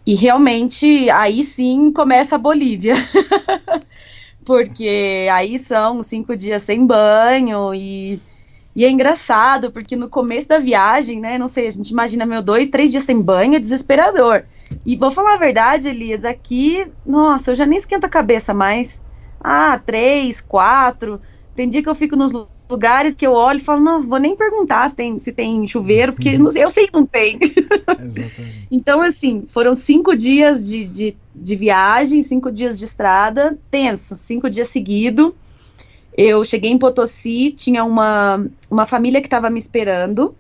E 0.05 0.13
realmente, 0.13 1.09
aí 1.09 1.43
sim 1.43 1.91
começa 1.91 2.35
a 2.35 2.39
Bolívia. 2.39 2.95
porque 4.45 5.27
aí 5.31 5.57
são 5.57 6.03
cinco 6.03 6.35
dias 6.35 6.62
sem 6.62 6.85
banho 6.85 7.74
e, 7.74 8.21
e 8.75 8.85
é 8.85 8.89
engraçado, 8.89 9.71
porque 9.71 9.95
no 9.95 10.07
começo 10.07 10.47
da 10.47 10.59
viagem, 10.59 11.19
né, 11.19 11.38
não 11.38 11.47
sei, 11.47 11.67
a 11.67 11.71
gente 11.71 11.89
imagina, 11.89 12.25
meu, 12.25 12.43
dois, 12.43 12.69
três 12.69 12.91
dias 12.91 13.03
sem 13.03 13.19
banho 13.19 13.55
é 13.55 13.59
desesperador. 13.59 14.43
E 14.85 14.95
vou 14.95 15.12
falar 15.12 15.33
a 15.33 15.38
verdade, 15.38 15.89
Elias, 15.89 16.24
aqui, 16.24 16.91
nossa, 17.05 17.51
eu 17.51 17.55
já 17.55 17.65
nem 17.65 17.77
esquento 17.77 18.05
a 18.05 18.09
cabeça 18.09 18.53
mais. 18.53 19.03
Ah, 19.39 19.79
três, 19.83 20.41
quatro. 20.41 21.19
Tem 21.55 21.69
dia 21.69 21.81
que 21.81 21.89
eu 21.89 21.95
fico 21.95 22.15
nos 22.15 22.31
lugares 22.69 23.13
que 23.13 23.25
eu 23.25 23.34
olho 23.34 23.60
e 23.60 23.63
falo, 23.63 23.81
não, 23.81 24.01
vou 24.01 24.19
nem 24.19 24.36
perguntar 24.36 24.89
se 24.89 24.95
tem, 24.95 25.19
se 25.19 25.31
tem 25.31 25.67
chuveiro, 25.67 26.13
porque 26.13 26.38
não, 26.38 26.50
eu 26.55 26.69
sei 26.69 26.88
que 26.88 26.93
não 26.93 27.05
tem. 27.05 27.39
então, 28.72 29.01
assim, 29.01 29.43
foram 29.48 29.74
cinco 29.74 30.15
dias 30.15 30.67
de, 30.67 30.86
de, 30.86 31.17
de, 31.34 31.55
viagem, 31.55 32.22
cinco 32.22 32.51
dias 32.51 32.79
de 32.79 32.86
estrada, 32.86 33.57
tenso, 33.69 34.17
cinco 34.17 34.50
dias 34.50 34.67
seguidos. 34.67 35.31
Eu 36.17 36.43
cheguei 36.43 36.72
em 36.72 36.77
Potosí, 36.77 37.51
tinha 37.51 37.84
uma, 37.84 38.45
uma 38.69 38.86
família 38.86 39.22
que 39.22 39.27
estava 39.27 39.50
me 39.50 39.60
esperando, 39.60 40.34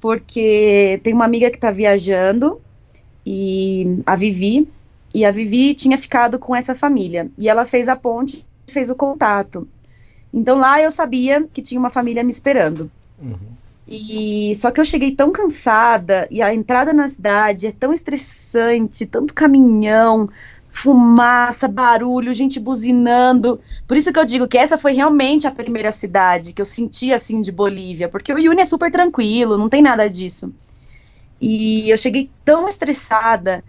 porque 0.00 1.00
tem 1.02 1.14
uma 1.14 1.24
amiga 1.24 1.50
que 1.50 1.56
está 1.56 1.70
viajando, 1.70 2.60
e 3.24 4.00
a 4.04 4.16
Vivi, 4.16 4.68
e 5.14 5.24
a 5.24 5.30
Vivi 5.30 5.74
tinha 5.74 5.96
ficado 5.96 6.38
com 6.38 6.54
essa 6.54 6.74
família. 6.74 7.30
E 7.38 7.48
ela 7.48 7.64
fez 7.64 7.88
a 7.88 7.96
ponte, 7.96 8.44
fez 8.66 8.90
o 8.90 8.96
contato. 8.96 9.66
Então 10.32 10.56
lá 10.56 10.80
eu 10.80 10.90
sabia 10.90 11.46
que 11.52 11.62
tinha 11.62 11.78
uma 11.78 11.90
família 11.90 12.24
me 12.24 12.30
esperando. 12.30 12.90
Uhum. 13.20 13.36
E 13.86 14.54
só 14.56 14.70
que 14.70 14.80
eu 14.80 14.84
cheguei 14.84 15.14
tão 15.14 15.30
cansada 15.30 16.26
e 16.30 16.40
a 16.40 16.54
entrada 16.54 16.92
na 16.92 17.06
cidade 17.08 17.66
é 17.66 17.72
tão 17.72 17.92
estressante, 17.92 19.04
tanto 19.04 19.34
caminhão, 19.34 20.30
fumaça, 20.70 21.68
barulho, 21.68 22.32
gente 22.32 22.58
buzinando. 22.58 23.60
Por 23.86 23.96
isso 23.96 24.10
que 24.10 24.18
eu 24.18 24.24
digo 24.24 24.48
que 24.48 24.56
essa 24.56 24.78
foi 24.78 24.92
realmente 24.92 25.46
a 25.46 25.50
primeira 25.50 25.90
cidade 25.90 26.54
que 26.54 26.62
eu 26.62 26.64
senti 26.64 27.12
assim 27.12 27.42
de 27.42 27.52
Bolívia, 27.52 28.08
porque 28.08 28.32
o 28.32 28.38
Yuni 28.38 28.62
é 28.62 28.64
super 28.64 28.90
tranquilo, 28.90 29.58
não 29.58 29.68
tem 29.68 29.82
nada 29.82 30.08
disso. 30.08 30.54
E 31.38 31.90
eu 31.90 31.96
cheguei 31.98 32.30
tão 32.44 32.66
estressada 32.66 33.62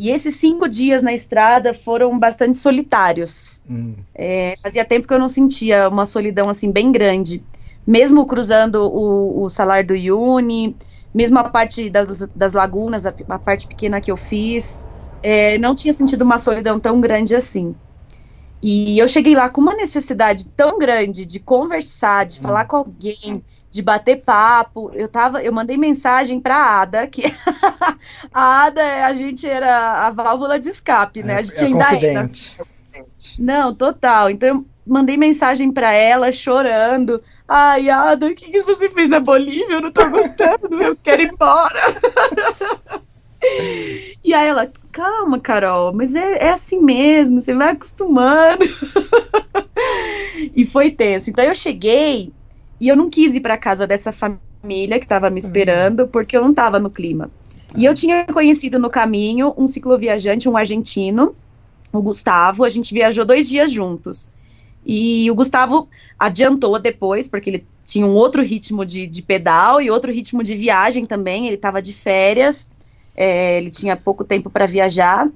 e 0.00 0.08
esses 0.08 0.36
cinco 0.36 0.66
dias 0.66 1.02
na 1.02 1.12
estrada 1.12 1.74
foram 1.74 2.18
bastante 2.18 2.56
solitários. 2.56 3.62
Hum. 3.70 3.96
É, 4.14 4.54
fazia 4.62 4.82
tempo 4.82 5.06
que 5.06 5.12
eu 5.12 5.18
não 5.18 5.28
sentia 5.28 5.90
uma 5.90 6.06
solidão 6.06 6.48
assim 6.48 6.72
bem 6.72 6.90
grande. 6.90 7.44
Mesmo 7.86 8.24
cruzando 8.24 8.76
o, 8.76 9.44
o 9.44 9.50
salário 9.50 9.88
do 9.88 10.16
Uni, 10.18 10.74
mesmo 11.12 11.38
a 11.38 11.44
parte 11.44 11.90
das, 11.90 12.26
das 12.34 12.54
lagunas, 12.54 13.04
a, 13.04 13.12
a, 13.28 13.38
parte 13.38 13.66
pequena 13.66 14.00
que 14.00 14.10
eu 14.10 14.16
fiz, 14.16 14.82
é, 15.22 15.58
não 15.58 15.74
tinha 15.74 15.92
sentido 15.92 16.22
uma 16.22 16.38
solidão 16.38 16.80
tão 16.80 16.98
grande 16.98 17.36
assim. 17.36 17.74
E 18.62 18.98
eu 18.98 19.06
cheguei 19.06 19.34
lá 19.34 19.50
com 19.50 19.60
uma 19.60 19.74
necessidade 19.74 20.48
tão 20.48 20.78
grande 20.78 21.26
de 21.26 21.38
conversar, 21.38 22.24
de 22.24 22.38
hum. 22.38 22.42
falar 22.42 22.64
com 22.64 22.76
alguém, 22.76 23.44
de 23.70 23.82
bater 23.82 24.22
papo. 24.22 24.90
Eu 24.94 25.08
tava, 25.08 25.42
eu 25.42 25.52
mandei 25.52 25.76
mensagem 25.76 26.40
para 26.40 26.80
Ada, 26.80 27.06
que 27.06 27.22
a 28.32 28.64
Ada, 28.64 29.06
a 29.06 29.14
gente 29.14 29.46
era 29.46 30.06
a 30.06 30.10
válvula 30.10 30.58
de 30.58 30.68
escape, 30.68 31.22
né? 31.22 31.36
A 31.36 31.42
gente 31.42 31.60
é 31.60 31.66
ainda 31.66 31.84
confidente. 31.84 32.56
era. 32.58 32.68
Não, 33.38 33.74
total. 33.74 34.30
Então 34.30 34.48
eu 34.48 34.66
mandei 34.86 35.16
mensagem 35.16 35.70
para 35.70 35.92
ela 35.92 36.32
chorando. 36.32 37.22
Ai, 37.46 37.88
Ada, 37.88 38.26
o 38.26 38.34
que, 38.34 38.50
que 38.50 38.62
você 38.62 38.88
fez 38.88 39.08
na 39.08 39.20
Bolívia? 39.20 39.74
Eu 39.74 39.80
não 39.82 39.92
tô 39.92 40.08
gostando, 40.08 40.82
eu 40.82 40.96
quero 40.96 41.22
ir 41.22 41.32
embora. 41.32 41.80
E 44.22 44.34
aí 44.34 44.48
ela, 44.48 44.70
calma, 44.92 45.40
Carol, 45.40 45.94
mas 45.94 46.14
é, 46.14 46.48
é 46.48 46.50
assim 46.50 46.78
mesmo, 46.82 47.40
você 47.40 47.54
vai 47.54 47.70
acostumando. 47.70 48.66
e 50.54 50.66
foi 50.66 50.90
tenso. 50.90 51.30
Então 51.30 51.42
eu 51.42 51.54
cheguei 51.54 52.30
e 52.80 52.88
eu 52.88 52.96
não 52.96 53.10
quis 53.10 53.34
ir 53.34 53.40
para 53.40 53.58
casa 53.58 53.86
dessa 53.86 54.12
família 54.12 54.98
que 54.98 55.04
estava 55.04 55.28
me 55.28 55.40
uhum. 55.40 55.46
esperando, 55.46 56.08
porque 56.08 56.36
eu 56.36 56.42
não 56.42 56.50
estava 56.50 56.78
no 56.78 56.90
clima. 56.90 57.30
E 57.76 57.84
eu 57.84 57.94
tinha 57.94 58.24
conhecido 58.24 58.78
no 58.78 58.90
caminho 58.90 59.54
um 59.56 59.68
cicloviajante, 59.68 60.48
um 60.48 60.56
argentino, 60.56 61.34
o 61.92 62.00
Gustavo. 62.00 62.64
A 62.64 62.68
gente 62.68 62.92
viajou 62.92 63.24
dois 63.24 63.48
dias 63.48 63.70
juntos. 63.70 64.30
E 64.84 65.30
o 65.30 65.34
Gustavo 65.34 65.88
adiantou 66.18 66.78
depois, 66.80 67.28
porque 67.28 67.50
ele 67.50 67.66
tinha 67.86 68.06
um 68.06 68.14
outro 68.14 68.42
ritmo 68.42 68.84
de, 68.84 69.06
de 69.06 69.22
pedal 69.22 69.80
e 69.80 69.90
outro 69.90 70.10
ritmo 70.12 70.42
de 70.42 70.54
viagem 70.54 71.06
também. 71.06 71.46
Ele 71.46 71.56
estava 71.56 71.82
de 71.82 71.92
férias, 71.92 72.72
é, 73.14 73.58
ele 73.58 73.70
tinha 73.70 73.96
pouco 73.96 74.24
tempo 74.24 74.48
para 74.48 74.66
viajar 74.66 75.28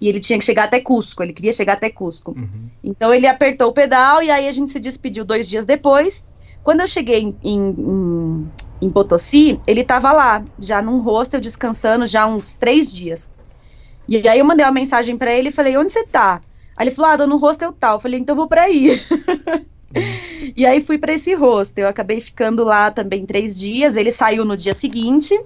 e 0.00 0.08
ele 0.08 0.20
tinha 0.20 0.38
que 0.38 0.44
chegar 0.44 0.64
até 0.64 0.80
Cusco. 0.80 1.22
Ele 1.22 1.32
queria 1.32 1.52
chegar 1.52 1.74
até 1.74 1.90
Cusco. 1.90 2.32
Uhum. 2.32 2.70
Então 2.84 3.12
ele 3.12 3.26
apertou 3.26 3.68
o 3.68 3.72
pedal 3.72 4.22
e 4.22 4.30
aí 4.30 4.46
a 4.46 4.52
gente 4.52 4.70
se 4.70 4.78
despediu 4.78 5.24
dois 5.24 5.48
dias 5.48 5.66
depois. 5.66 6.26
Quando 6.62 6.80
eu 6.80 6.86
cheguei 6.86 7.22
em, 7.22 7.36
em, 7.42 8.48
em 8.82 8.90
Potosí, 8.90 9.58
ele 9.66 9.80
estava 9.80 10.12
lá, 10.12 10.44
já 10.58 10.82
num 10.82 11.00
hostel, 11.00 11.40
descansando 11.40 12.06
já 12.06 12.26
uns 12.26 12.52
três 12.52 12.94
dias. 12.94 13.32
E 14.08 14.26
aí 14.26 14.38
eu 14.38 14.44
mandei 14.44 14.64
uma 14.64 14.72
mensagem 14.72 15.16
para 15.16 15.32
ele 15.32 15.50
e 15.50 15.52
falei, 15.52 15.76
onde 15.76 15.92
você 15.92 16.04
tá? 16.06 16.40
Aí 16.76 16.86
ele 16.86 16.94
falou, 16.94 17.10
ah, 17.10 17.18
tô 17.18 17.26
no 17.26 17.36
hostel 17.36 17.72
tal. 17.72 17.96
Eu 17.96 18.00
falei, 18.00 18.18
então 18.18 18.34
vou 18.34 18.46
para 18.46 18.62
aí. 18.62 19.00
e 20.56 20.64
aí 20.64 20.80
fui 20.80 20.96
para 20.96 21.12
esse 21.12 21.34
hostel. 21.34 21.84
Eu 21.84 21.90
acabei 21.90 22.20
ficando 22.20 22.64
lá 22.64 22.90
também 22.90 23.26
três 23.26 23.58
dias. 23.58 23.96
Ele 23.96 24.10
saiu 24.10 24.44
no 24.44 24.56
dia 24.56 24.72
seguinte. 24.72 25.38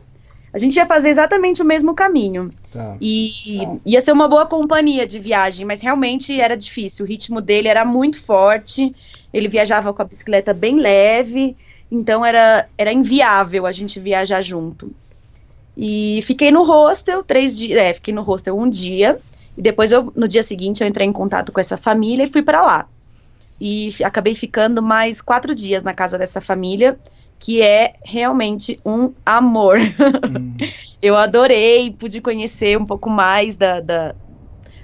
A 0.52 0.58
gente 0.58 0.76
ia 0.76 0.86
fazer 0.86 1.08
exatamente 1.08 1.62
o 1.62 1.64
mesmo 1.64 1.94
caminho. 1.94 2.50
Tá. 2.70 2.96
E 3.00 3.62
tá. 3.64 3.76
ia 3.86 4.00
ser 4.00 4.12
uma 4.12 4.28
boa 4.28 4.44
companhia 4.44 5.06
de 5.06 5.18
viagem, 5.18 5.64
mas 5.64 5.80
realmente 5.80 6.38
era 6.38 6.56
difícil. 6.56 7.06
O 7.06 7.08
ritmo 7.08 7.40
dele 7.40 7.68
era 7.68 7.84
muito 7.84 8.20
forte. 8.20 8.94
Ele 9.32 9.48
viajava 9.48 9.92
com 9.92 10.02
a 10.02 10.04
bicicleta 10.04 10.52
bem 10.52 10.78
leve, 10.78 11.56
então 11.90 12.24
era, 12.24 12.68
era 12.76 12.92
inviável 12.92 13.66
a 13.66 13.72
gente 13.72 13.98
viajar 13.98 14.42
junto. 14.42 14.92
E 15.76 16.20
fiquei 16.22 16.50
no 16.50 16.62
hostel 16.64 17.22
três 17.22 17.56
dias, 17.56 17.78
é, 17.78 17.94
fiquei 17.94 18.12
no 18.12 18.22
hostel 18.22 18.58
um 18.58 18.68
dia, 18.68 19.18
e 19.56 19.62
depois 19.62 19.92
eu, 19.92 20.12
no 20.14 20.28
dia 20.28 20.42
seguinte 20.42 20.82
eu 20.82 20.88
entrei 20.88 21.06
em 21.06 21.12
contato 21.12 21.52
com 21.52 21.60
essa 21.60 21.76
família 21.76 22.24
e 22.24 22.30
fui 22.30 22.42
para 22.42 22.62
lá. 22.62 22.88
E 23.60 23.90
acabei 24.04 24.34
ficando 24.34 24.82
mais 24.82 25.20
quatro 25.20 25.54
dias 25.54 25.82
na 25.82 25.94
casa 25.94 26.18
dessa 26.18 26.40
família, 26.40 26.98
que 27.38 27.62
é 27.62 27.94
realmente 28.04 28.80
um 28.84 29.12
amor. 29.24 29.78
Hum. 29.78 30.56
eu 31.00 31.16
adorei, 31.16 31.90
pude 31.90 32.20
conhecer 32.20 32.78
um 32.78 32.84
pouco 32.84 33.08
mais 33.08 33.56
da, 33.56 33.80
da, 33.80 34.14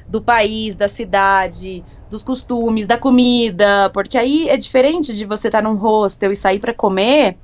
do 0.09 0.21
país, 0.21 0.75
da 0.75 0.89
cidade, 0.89 1.85
dos 2.11 2.23
costumes, 2.23 2.87
da 2.87 2.97
comida, 2.97 3.91
porque 3.91 4.17
aí 4.17 4.49
é 4.49 4.57
diferente 4.57 5.17
de 5.17 5.25
você 5.25 5.49
estar 5.49 5.63
tá 5.63 5.69
num 5.69 5.77
hostel 5.77 6.33
e 6.33 6.37
sair 6.37 6.59
para 6.59 6.75
comer. 6.75 7.37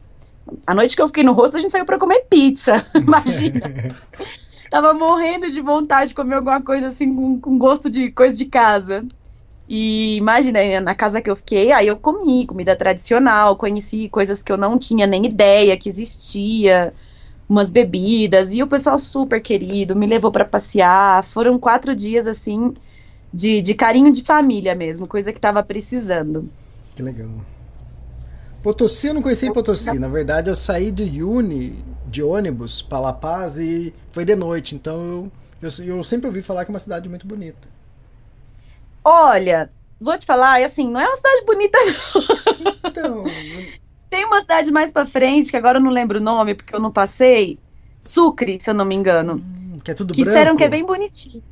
A 0.66 0.74
noite 0.74 0.94
que 0.94 1.02
eu 1.02 1.08
fiquei 1.08 1.22
no 1.22 1.32
hostel, 1.32 1.58
a 1.58 1.62
gente 1.62 1.70
saiu 1.70 1.84
para 1.84 1.98
comer 1.98 2.26
pizza, 2.28 2.84
imagina. 2.94 3.60
Tava 4.70 4.92
morrendo 4.92 5.50
de 5.50 5.60
vontade 5.60 6.08
de 6.08 6.14
comer 6.14 6.36
alguma 6.36 6.60
coisa 6.60 6.88
assim, 6.88 7.14
com, 7.14 7.40
com 7.40 7.58
gosto 7.58 7.90
de 7.90 8.10
coisa 8.10 8.36
de 8.36 8.46
casa. 8.46 9.04
E 9.68 10.16
imagina, 10.16 10.80
na 10.80 10.94
casa 10.94 11.22
que 11.22 11.30
eu 11.30 11.36
fiquei, 11.36 11.72
aí 11.72 11.86
eu 11.86 11.96
comi 11.96 12.46
comida 12.46 12.76
tradicional, 12.76 13.56
conheci 13.56 14.08
coisas 14.08 14.42
que 14.42 14.52
eu 14.52 14.56
não 14.56 14.76
tinha 14.76 15.06
nem 15.06 15.24
ideia 15.24 15.76
que 15.76 15.88
existia, 15.88 16.92
umas 17.48 17.70
bebidas, 17.70 18.52
e 18.52 18.62
o 18.62 18.66
pessoal 18.66 18.98
super 18.98 19.40
querido 19.40 19.96
me 19.96 20.06
levou 20.06 20.30
para 20.30 20.44
passear. 20.44 21.24
Foram 21.24 21.58
quatro 21.58 21.94
dias 21.94 22.26
assim 22.26 22.74
de, 23.34 23.60
de 23.60 23.74
carinho 23.74 24.12
de 24.12 24.22
família 24.22 24.76
mesmo, 24.76 25.08
coisa 25.08 25.32
que 25.32 25.40
tava 25.40 25.60
precisando. 25.60 26.48
Que 26.94 27.02
legal. 27.02 27.28
Potosí 28.62 29.08
eu 29.08 29.14
não 29.14 29.20
conheci 29.20 29.52
Potosí. 29.52 29.98
Na 29.98 30.08
verdade, 30.08 30.48
eu 30.48 30.54
saí 30.54 30.92
de 30.92 31.22
Uni 31.22 31.84
de 32.06 32.22
ônibus 32.22 32.80
para 32.80 33.00
La 33.00 33.12
Paz 33.12 33.58
e 33.58 33.92
foi 34.12 34.24
de 34.24 34.36
noite. 34.36 34.76
Então 34.76 34.96
eu, 34.96 35.32
eu, 35.60 35.96
eu, 35.96 36.04
sempre 36.04 36.28
ouvi 36.28 36.40
falar 36.40 36.64
que 36.64 36.70
é 36.70 36.74
uma 36.74 36.78
cidade 36.78 37.08
muito 37.08 37.26
bonita. 37.26 37.68
Olha, 39.04 39.68
vou 40.00 40.16
te 40.16 40.24
falar, 40.24 40.62
assim, 40.62 40.88
não 40.88 41.00
é 41.00 41.06
uma 41.06 41.16
cidade 41.16 41.44
bonita, 41.44 41.78
não. 41.84 42.90
Então. 42.90 43.24
Tem 44.08 44.24
uma 44.24 44.40
cidade 44.40 44.70
mais 44.70 44.92
para 44.92 45.04
frente, 45.04 45.50
que 45.50 45.56
agora 45.56 45.78
eu 45.78 45.82
não 45.82 45.90
lembro 45.90 46.20
o 46.20 46.22
nome 46.22 46.54
porque 46.54 46.74
eu 46.74 46.78
não 46.78 46.92
passei. 46.92 47.58
Sucre, 48.00 48.60
se 48.60 48.70
eu 48.70 48.74
não 48.74 48.84
me 48.84 48.94
engano. 48.94 49.42
Hum, 49.44 49.80
Que 49.82 49.90
é 49.90 49.94
tudo 49.94 50.14
que 50.14 50.22
branco. 50.22 50.30
disseram 50.30 50.56
que 50.56 50.62
é 50.62 50.68
bem 50.68 50.86
bonitinha. 50.86 51.42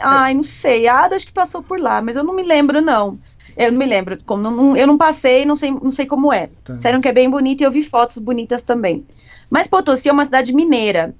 Ai, 0.00 0.34
não 0.34 0.42
sei. 0.42 0.86
A 0.88 1.04
Ada 1.04 1.16
acho 1.16 1.26
que 1.26 1.32
passou 1.32 1.62
por 1.62 1.78
lá, 1.80 2.00
mas 2.02 2.16
eu 2.16 2.24
não 2.24 2.34
me 2.34 2.42
lembro, 2.42 2.80
não. 2.80 3.18
Eu 3.56 3.72
não 3.72 3.78
me 3.78 3.86
lembro. 3.86 4.16
Como, 4.24 4.42
não- 4.42 4.76
eu 4.76 4.86
não 4.86 4.96
passei, 4.96 5.44
não 5.44 5.56
sei, 5.56 5.70
não 5.70 5.90
sei 5.90 6.06
como 6.06 6.32
é. 6.32 6.48
Tá. 6.64 6.74
Disseram 6.74 7.00
que 7.00 7.08
é 7.08 7.12
bem 7.12 7.28
bonita 7.28 7.62
e 7.62 7.66
eu 7.66 7.70
vi 7.70 7.82
fotos 7.82 8.18
bonitas 8.18 8.62
também. 8.62 9.04
Mas 9.48 9.66
Potosí 9.66 10.08
é 10.08 10.12
uma 10.12 10.24
cidade 10.24 10.52
mineira. 10.52 11.14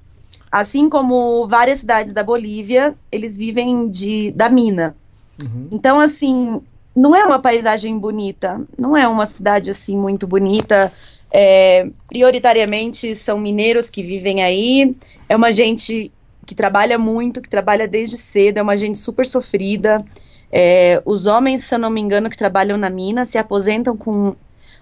Assim 0.51 0.89
como 0.89 1.47
várias 1.47 1.79
cidades 1.79 2.13
da 2.13 2.23
Bolívia, 2.23 2.95
eles 3.11 3.37
vivem 3.37 3.89
de, 3.89 4.31
da 4.31 4.49
mina. 4.49 4.95
Uhum. 5.41 5.67
Então, 5.71 5.99
assim, 5.99 6.61
não 6.95 7.15
é 7.15 7.23
uma 7.25 7.39
paisagem 7.39 7.97
bonita, 7.97 8.59
não 8.77 8.95
é 8.97 9.07
uma 9.07 9.25
cidade 9.25 9.69
assim 9.69 9.97
muito 9.97 10.27
bonita. 10.27 10.91
É, 11.33 11.89
prioritariamente 12.09 13.15
são 13.15 13.37
mineiros 13.37 13.89
que 13.89 14.03
vivem 14.03 14.43
aí. 14.43 14.95
É 15.29 15.35
uma 15.35 15.51
gente 15.51 16.11
que 16.51 16.55
trabalha 16.55 16.97
muito, 16.99 17.41
que 17.41 17.47
trabalha 17.47 17.87
desde 17.87 18.17
cedo, 18.17 18.57
é 18.57 18.61
uma 18.61 18.75
gente 18.75 18.99
super 18.99 19.25
sofrida. 19.25 20.03
É, 20.51 21.01
os 21.05 21.25
homens, 21.27 21.63
se 21.63 21.73
eu 21.73 21.79
não 21.79 21.89
me 21.89 22.01
engano, 22.01 22.29
que 22.29 22.35
trabalham 22.35 22.77
na 22.77 22.89
mina 22.89 23.23
se 23.23 23.37
aposentam 23.37 23.95
com. 23.95 24.35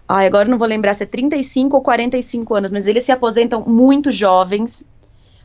Ai, 0.08 0.26
agora 0.26 0.50
não 0.50 0.58
vou 0.58 0.68
lembrar 0.68 0.96
se 0.96 1.04
é 1.04 1.06
35 1.06 1.76
ou 1.78 1.84
45 1.84 2.56
anos, 2.56 2.72
mas 2.72 2.88
eles 2.88 3.04
se 3.04 3.12
aposentam 3.12 3.62
muito 3.62 4.10
jovens. 4.12 4.84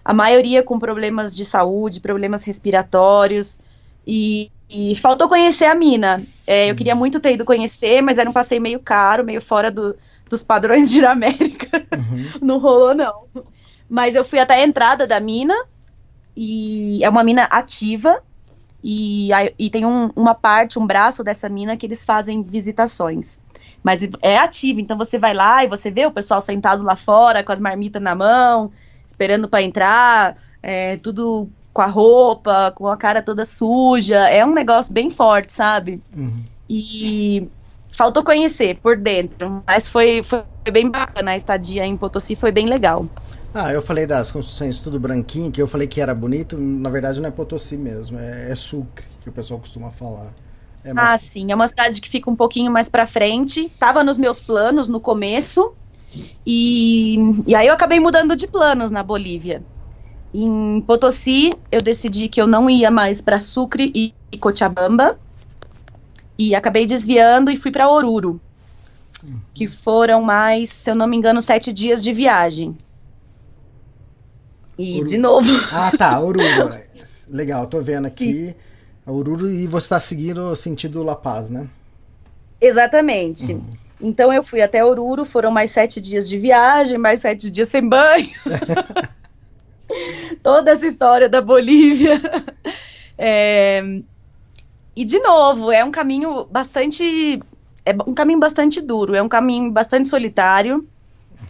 A 0.03 0.15
maioria 0.15 0.63
com 0.63 0.79
problemas 0.79 1.37
de 1.37 1.45
saúde, 1.45 2.01
problemas 2.01 2.43
respiratórios. 2.43 3.61
E, 4.07 4.51
e 4.71 4.95
faltou 4.97 5.29
conhecer 5.29 5.67
a 5.67 5.75
mina. 5.75 6.23
É, 6.47 6.71
eu 6.71 6.75
queria 6.75 6.95
muito 6.95 7.21
ter 7.21 7.35
ido 7.35 7.45
conhecer, 7.45 8.01
mas 8.01 8.17
era 8.17 8.31
um 8.31 8.33
passeio 8.33 8.63
meio 8.63 8.81
caro, 8.81 9.23
meio 9.27 9.43
fora 9.43 9.71
do- 9.71 9.95
dos 10.31 10.43
padrões 10.43 10.91
de 10.91 11.05
América. 11.05 11.85
não 12.41 12.59
rolou, 12.59 12.95
não. 12.95 13.25
Mas 13.91 14.15
eu 14.15 14.25
fui 14.25 14.39
até 14.39 14.55
a 14.55 14.63
entrada 14.67 15.07
da 15.07 15.21
mina, 15.21 15.55
e 16.37 17.03
é 17.05 17.09
uma 17.09 17.25
mina 17.25 17.45
ativa, 17.45 18.23
e, 18.83 19.31
e 19.59 19.71
tem 19.71 19.87
um- 19.87 20.11
uma 20.15 20.35
parte, 20.35 20.79
um 20.79 20.87
braço 20.87 21.25
dessa 21.25 21.49
mina 21.49 21.77
que 21.77 21.87
eles 21.87 22.05
fazem 22.05 22.43
visitações. 22.43 23.43
Mas 23.83 24.07
é 24.23 24.39
ativa, 24.39 24.81
então 24.81 24.97
você 24.97 25.19
vai 25.19 25.35
lá 25.35 25.65
e 25.65 25.69
você 25.69 25.91
vê 25.91 26.07
o 26.07 26.11
pessoal 26.11 26.41
sentado 26.41 26.83
lá 26.83 26.97
fora 26.97 27.43
com 27.45 27.53
as 27.53 27.61
marmitas 27.61 28.03
na 28.03 28.15
mão, 28.15 28.71
esperando 29.05 29.49
para 29.49 29.63
entrar, 29.63 30.37
é, 30.63 30.97
tudo 30.99 31.49
com 31.73 31.83
a 31.83 31.87
roupa, 31.87 32.73
com 32.75 32.87
a 32.89 32.97
cara 32.97 33.21
toda 33.23 33.45
suja. 33.45 34.29
É 34.29 34.45
um 34.45 34.53
negócio 34.53 34.93
bem 34.93 35.11
forte, 35.11 35.53
sabe? 35.53 36.01
Uhum. 36.17 36.37
E 36.69 37.49
faltou 37.91 38.23
conhecer 38.25 38.79
por 38.83 38.97
dentro, 38.97 39.63
mas 39.67 39.91
foi, 39.91 40.23
foi 40.23 40.43
bem 40.73 40.91
bacana 40.91 41.33
a 41.33 41.37
estadia 41.37 41.85
em 41.85 41.97
Potosí, 41.97 42.35
foi 42.37 42.51
bem 42.51 42.67
legal. 42.67 43.07
Ah, 43.55 43.73
eu 43.73 43.81
falei 43.81 44.05
das 44.05 44.33
construções 44.33 44.81
tudo 44.81 44.99
branquinho, 44.99 45.51
que 45.53 45.63
eu 45.63 45.69
falei 45.69 45.87
que 45.87 46.01
era 46.01 46.13
bonito, 46.13 46.59
na 46.59 46.91
verdade 46.91 47.21
não 47.21 47.29
é 47.29 47.31
Potosí 47.31 47.77
mesmo, 47.77 48.19
é, 48.19 48.51
é 48.51 48.55
Sucre, 48.57 49.07
que 49.23 49.29
o 49.29 49.33
pessoal 49.33 49.61
costuma 49.61 49.91
falar. 49.93 50.27
É, 50.85 50.91
Ah, 50.91 50.95
mas- 50.95 51.23
sim, 51.23 51.53
é 51.53 51.55
uma 51.55 51.69
cidade 51.69 52.01
que 52.01 52.09
fica 52.09 52.29
um 52.29 52.35
pouquinho 52.37 52.71
mais 52.71 52.89
pra 52.89 53.07
frente. 53.07 53.71
Tava 53.79 54.03
nos 54.03 54.19
meus 54.19 54.41
planos 54.41 54.89
no 54.89 55.01
começo. 55.01 55.73
E, 56.47 57.17
e 57.47 57.55
aí 57.55 57.67
eu 57.67 57.75
acabei 57.75 57.99
mudando 58.01 58.37
de 58.37 58.47
planos 58.47 58.91
na 58.91 59.03
Bolívia. 59.03 59.63
Em 60.33 60.81
Potosí, 60.83 61.53
eu 61.71 61.81
decidi 61.81 62.29
que 62.29 62.41
eu 62.43 62.47
não 62.47 62.69
ia 62.69 62.91
mais 62.91 63.21
para 63.23 63.39
Sucre 63.39 63.91
e, 63.95 64.13
e 64.33 64.37
Cochabamba. 64.37 65.19
E 66.37 66.55
acabei 66.55 66.85
desviando 66.87 67.51
e 67.51 67.57
fui 67.57 67.71
para 67.71 67.89
Oruro. 67.89 68.41
Que 69.55 69.67
foram 69.69 70.21
mais, 70.21 70.69
se 70.69 70.91
eu 70.91 70.95
não 70.95 71.07
me 71.07 71.17
engano, 71.17 71.41
sete 71.41 71.73
dias 71.73 72.03
de 72.03 72.13
viagem. 72.13 72.77
E 74.79 74.95
Oruro. 74.95 75.05
de 75.07 75.19
novo. 75.19 75.51
Ah, 75.73 75.93
tá, 75.97 76.21
Oruro. 76.21 76.71
Legal, 77.29 77.67
tô 77.67 77.81
vendo 77.81 78.07
aqui. 78.07 78.55
a 79.07 79.13
Oruro 79.13 79.51
e 79.51 79.67
você 79.67 79.89
tá 79.89 80.01
seguindo 80.01 80.39
o 80.51 80.57
sentido 80.57 81.03
La 81.03 81.15
Paz, 81.17 81.49
né? 81.49 81.69
Exatamente. 82.61 83.59
Então 84.01 84.33
eu 84.33 84.43
fui 84.43 84.61
até 84.61 84.85
Oruro, 84.85 85.25
foram 85.25 85.51
mais 85.51 85.71
sete 85.71 86.01
dias 86.01 86.29
de 86.29 86.37
viagem, 86.39 86.99
mais 86.99 87.21
sete 87.21 87.51
dias 87.51 87.69
sem 87.69 87.87
banho. 87.89 88.29
Toda 90.43 90.71
essa 90.73 90.87
história 90.87 91.29
da 91.29 91.41
Bolívia. 91.41 92.21
É, 93.17 93.83
E 94.97 95.05
de 95.05 95.19
novo, 95.21 95.71
é 95.71 95.85
um 95.85 95.91
caminho 95.91 96.45
bastante. 96.51 97.41
É 97.87 97.93
um 98.07 98.15
caminho 98.15 98.39
bastante 98.41 98.81
duro, 98.81 99.15
é 99.15 99.23
um 99.23 99.29
caminho 99.29 99.71
bastante 99.71 100.09
solitário. 100.09 100.87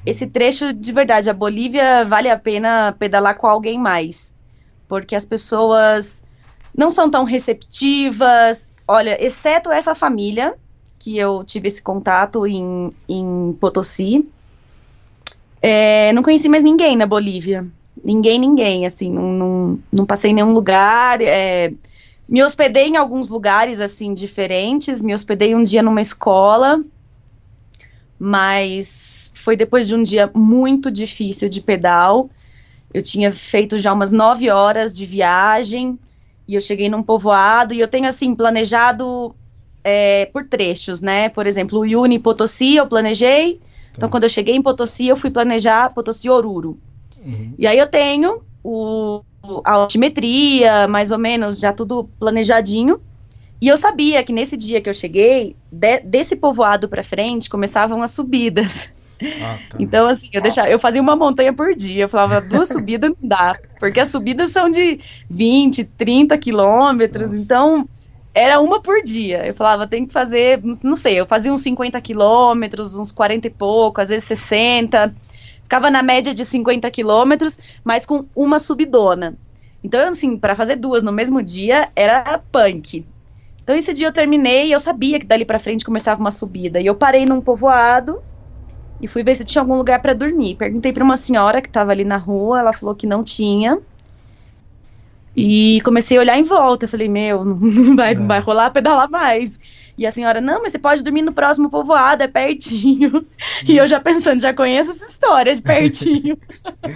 Esse 0.04 0.26
trecho, 0.26 0.72
de 0.72 0.92
verdade, 0.92 1.30
a 1.30 1.34
Bolívia 1.34 2.04
vale 2.04 2.28
a 2.28 2.38
pena 2.38 2.94
pedalar 2.98 3.36
com 3.36 3.46
alguém 3.46 3.78
mais. 3.78 4.34
Porque 4.88 5.14
as 5.14 5.24
pessoas 5.24 6.22
não 6.76 6.90
são 6.90 7.10
tão 7.10 7.24
receptivas. 7.24 8.70
Olha, 8.86 9.22
exceto 9.24 9.70
essa 9.70 9.94
família, 9.94 10.54
que 10.98 11.16
eu 11.16 11.44
tive 11.44 11.68
esse 11.68 11.82
contato 11.82 12.46
em, 12.46 12.90
em 13.08 13.56
Potosí. 13.60 14.28
É, 15.62 16.12
não 16.12 16.22
conheci 16.22 16.48
mais 16.48 16.62
ninguém 16.62 16.96
na 16.96 17.06
Bolívia. 17.06 17.66
Ninguém, 18.02 18.38
ninguém, 18.38 18.84
assim, 18.84 19.10
não, 19.10 19.32
não, 19.32 19.78
não 19.90 20.06
passei 20.06 20.30
em 20.30 20.34
nenhum 20.34 20.52
lugar. 20.52 21.20
é, 21.22 21.72
me 22.28 22.42
hospedei 22.42 22.88
em 22.88 22.96
alguns 22.96 23.28
lugares, 23.28 23.80
assim, 23.80 24.14
diferentes. 24.14 25.02
Me 25.02 25.14
hospedei 25.14 25.54
um 25.54 25.62
dia 25.62 25.82
numa 25.82 26.00
escola, 26.00 26.82
mas 28.18 29.32
foi 29.36 29.56
depois 29.56 29.86
de 29.88 29.94
um 29.94 30.02
dia 30.02 30.30
muito 30.34 30.90
difícil 30.90 31.48
de 31.48 31.60
pedal. 31.60 32.30
Eu 32.92 33.02
tinha 33.02 33.30
feito 33.32 33.78
já 33.78 33.92
umas 33.92 34.12
nove 34.12 34.50
horas 34.50 34.94
de 34.94 35.04
viagem 35.04 35.98
e 36.46 36.54
eu 36.54 36.60
cheguei 36.60 36.88
num 36.88 37.02
povoado 37.02 37.74
e 37.74 37.80
eu 37.80 37.88
tenho, 37.88 38.06
assim, 38.06 38.34
planejado 38.34 39.34
é, 39.82 40.26
por 40.26 40.44
trechos, 40.46 41.00
né? 41.00 41.28
Por 41.28 41.46
exemplo, 41.46 41.80
o 41.80 41.84
Yuni 41.86 42.18
Potosí 42.18 42.76
eu 42.76 42.86
planejei. 42.86 43.60
Então, 43.96 44.08
quando 44.08 44.24
eu 44.24 44.28
cheguei 44.30 44.54
em 44.54 44.62
Potosí, 44.62 45.08
eu 45.08 45.16
fui 45.16 45.30
planejar 45.30 45.92
Potosí 45.92 46.28
Oruro. 46.30 46.78
E 47.58 47.66
aí 47.66 47.78
eu 47.78 47.86
tenho 47.86 48.42
o- 48.62 49.20
a 49.64 49.72
altimetria, 49.72 50.88
mais 50.88 51.10
ou 51.12 51.18
menos, 51.18 51.58
já 51.58 51.72
tudo 51.72 52.08
planejadinho. 52.18 53.00
E 53.64 53.68
eu 53.68 53.78
sabia 53.78 54.22
que 54.22 54.30
nesse 54.30 54.58
dia 54.58 54.78
que 54.78 54.90
eu 54.90 54.92
cheguei, 54.92 55.56
de- 55.72 56.00
desse 56.00 56.36
povoado 56.36 56.86
pra 56.86 57.02
frente, 57.02 57.48
começavam 57.48 58.02
as 58.02 58.10
subidas. 58.10 58.90
Ah, 59.40 59.58
tá. 59.70 59.78
Então, 59.78 60.06
assim, 60.06 60.28
eu, 60.34 60.42
deixava, 60.42 60.68
eu 60.68 60.78
fazia 60.78 61.00
uma 61.00 61.16
montanha 61.16 61.50
por 61.50 61.74
dia. 61.74 62.04
Eu 62.04 62.08
falava, 62.10 62.42
duas 62.42 62.68
subidas 62.68 63.10
não 63.18 63.26
dá. 63.26 63.56
Porque 63.80 64.00
as 64.00 64.08
subidas 64.08 64.50
são 64.50 64.68
de 64.68 65.00
20, 65.30 65.82
30 65.82 66.36
quilômetros. 66.36 67.30
Nossa. 67.30 67.42
Então, 67.42 67.88
era 68.34 68.60
uma 68.60 68.82
por 68.82 69.02
dia. 69.02 69.46
Eu 69.46 69.54
falava, 69.54 69.86
tem 69.86 70.04
que 70.04 70.12
fazer, 70.12 70.60
não 70.82 70.94
sei, 70.94 71.18
eu 71.18 71.24
fazia 71.26 71.50
uns 71.50 71.60
50 71.60 72.02
quilômetros, 72.02 72.94
uns 72.98 73.10
40 73.10 73.46
e 73.46 73.50
pouco, 73.50 73.98
às 73.98 74.10
vezes 74.10 74.24
60. 74.24 75.16
Ficava 75.62 75.90
na 75.90 76.02
média 76.02 76.34
de 76.34 76.44
50 76.44 76.90
quilômetros, 76.90 77.58
mas 77.82 78.04
com 78.04 78.26
uma 78.36 78.58
subidona. 78.58 79.38
Então, 79.82 80.06
assim, 80.10 80.36
para 80.36 80.54
fazer 80.54 80.76
duas 80.76 81.02
no 81.02 81.12
mesmo 81.12 81.42
dia, 81.42 81.88
era 81.96 82.38
punk. 82.52 83.06
Então, 83.64 83.74
esse 83.74 83.94
dia 83.94 84.06
eu 84.06 84.12
terminei 84.12 84.68
e 84.68 84.72
eu 84.72 84.78
sabia 84.78 85.18
que 85.18 85.26
dali 85.26 85.44
pra 85.44 85.58
frente 85.58 85.86
começava 85.86 86.20
uma 86.20 86.30
subida. 86.30 86.80
E 86.80 86.86
eu 86.86 86.94
parei 86.94 87.24
num 87.24 87.40
povoado 87.40 88.22
e 89.00 89.08
fui 89.08 89.22
ver 89.22 89.34
se 89.34 89.44
tinha 89.44 89.62
algum 89.62 89.74
lugar 89.74 90.02
para 90.02 90.12
dormir. 90.12 90.56
Perguntei 90.56 90.92
para 90.92 91.02
uma 91.02 91.16
senhora 91.16 91.62
que 91.62 91.68
estava 91.68 91.90
ali 91.90 92.04
na 92.04 92.18
rua, 92.18 92.60
ela 92.60 92.74
falou 92.74 92.94
que 92.94 93.06
não 93.06 93.24
tinha. 93.24 93.78
E 95.34 95.80
comecei 95.82 96.18
a 96.18 96.20
olhar 96.20 96.38
em 96.38 96.44
volta. 96.44 96.84
Eu 96.84 96.90
falei, 96.90 97.08
meu, 97.08 97.42
não 97.44 97.96
vai, 97.96 98.14
não 98.14 98.26
vai 98.28 98.38
rolar 98.38 98.70
pedalar 98.70 99.10
mais. 99.10 99.58
E 99.96 100.06
a 100.06 100.10
senhora, 100.10 100.40
não, 100.40 100.60
mas 100.60 100.72
você 100.72 100.78
pode 100.78 101.02
dormir 101.02 101.22
no 101.22 101.32
próximo 101.32 101.70
povoado, 101.70 102.22
é 102.22 102.28
pertinho. 102.28 103.24
E 103.66 103.76
eu 103.78 103.86
já 103.86 103.98
pensando, 103.98 104.40
já 104.40 104.52
conheço 104.52 104.90
essa 104.90 105.06
história 105.06 105.54
de 105.54 105.62
pertinho. 105.62 106.36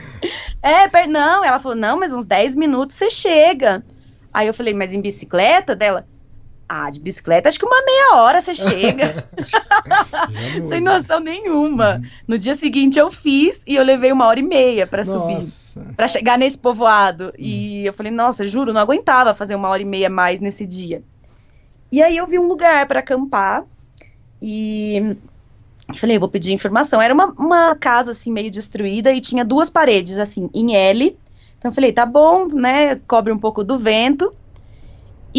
é, 0.61 0.87
per... 0.89 1.09
não, 1.09 1.43
ela 1.45 1.59
falou, 1.59 1.77
não, 1.79 1.99
mas 1.99 2.13
uns 2.13 2.27
10 2.27 2.57
minutos 2.57 2.97
você 2.97 3.09
chega. 3.09 3.83
Aí 4.35 4.47
eu 4.47 4.53
falei, 4.53 4.75
mas 4.75 4.93
em 4.93 5.01
bicicleta 5.01 5.75
dela? 5.75 6.07
Ah, 6.69 6.91
de 6.91 7.01
bicicleta, 7.01 7.49
acho 7.49 7.59
que 7.59 7.65
uma 7.65 7.83
meia 7.83 8.17
hora 8.17 8.43
você 8.43 8.53
chega. 8.53 9.27
Sem 10.69 10.83
noção 10.83 11.19
nenhuma. 11.19 12.03
No 12.27 12.39
dia 12.39 12.53
seguinte 12.53 12.99
eu 12.99 13.11
fiz 13.11 13.63
e 13.67 13.75
eu 13.75 13.83
levei 13.83 14.13
uma 14.13 14.27
hora 14.27 14.39
e 14.39 14.43
meia 14.43 14.87
pra 14.87 15.03
subir, 15.03 15.37
Nossa. 15.37 15.87
Pra 15.97 16.07
chegar 16.07 16.37
nesse 16.37 16.59
povoado. 16.59 17.33
E 17.39 17.87
eu 17.87 17.93
falei, 17.95 18.13
nossa, 18.13 18.47
juro, 18.47 18.75
não 18.75 18.83
aguentava 18.83 19.33
fazer 19.33 19.55
uma 19.55 19.69
hora 19.69 19.81
e 19.81 19.87
meia 19.87 20.11
mais 20.11 20.41
nesse 20.41 20.67
dia. 20.67 21.03
E 21.91 22.03
aí 22.03 22.19
eu 22.19 22.27
vi 22.27 22.39
um 22.39 22.47
lugar 22.47 22.87
pra 22.87 23.01
acampar 23.01 23.65
e 24.43 25.17
falei, 25.95 26.17
eu 26.17 26.21
vou 26.21 26.29
pedir 26.29 26.53
informação. 26.53 27.01
Era 27.01 27.15
uma, 27.15 27.29
uma 27.39 27.75
casa 27.75 28.13
assim 28.13 28.31
meio 28.31 28.51
destruída 28.51 29.11
e 29.11 29.23
tinha 29.23 29.45
duas 29.45 29.71
paredes 29.71 30.19
assim 30.19 30.51
em 30.53 30.77
L. 30.77 31.17
Então 31.59 31.71
eu 31.71 31.75
falei, 31.75 31.93
tá 31.93 32.05
bom, 32.05 32.47
né? 32.47 32.97
Cobre 33.09 33.33
um 33.33 33.39
pouco 33.39 33.65
do 33.65 33.79
vento. 33.79 34.31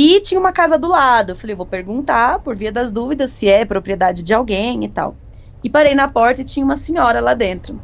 E 0.01 0.21
tinha 0.21 0.39
uma 0.39 0.53
casa 0.53 0.77
do 0.77 0.87
lado. 0.87 1.33
Eu 1.33 1.35
falei, 1.35 1.53
vou 1.53 1.65
perguntar, 1.65 2.39
por 2.39 2.55
via 2.55 2.71
das 2.71 2.89
dúvidas, 2.89 3.31
se 3.31 3.49
é 3.49 3.65
propriedade 3.65 4.23
de 4.23 4.33
alguém 4.33 4.85
e 4.85 4.89
tal. 4.89 5.13
E 5.61 5.69
parei 5.69 5.93
na 5.93 6.07
porta 6.07 6.41
e 6.41 6.45
tinha 6.45 6.65
uma 6.65 6.77
senhora 6.77 7.19
lá 7.19 7.33
dentro, 7.33 7.77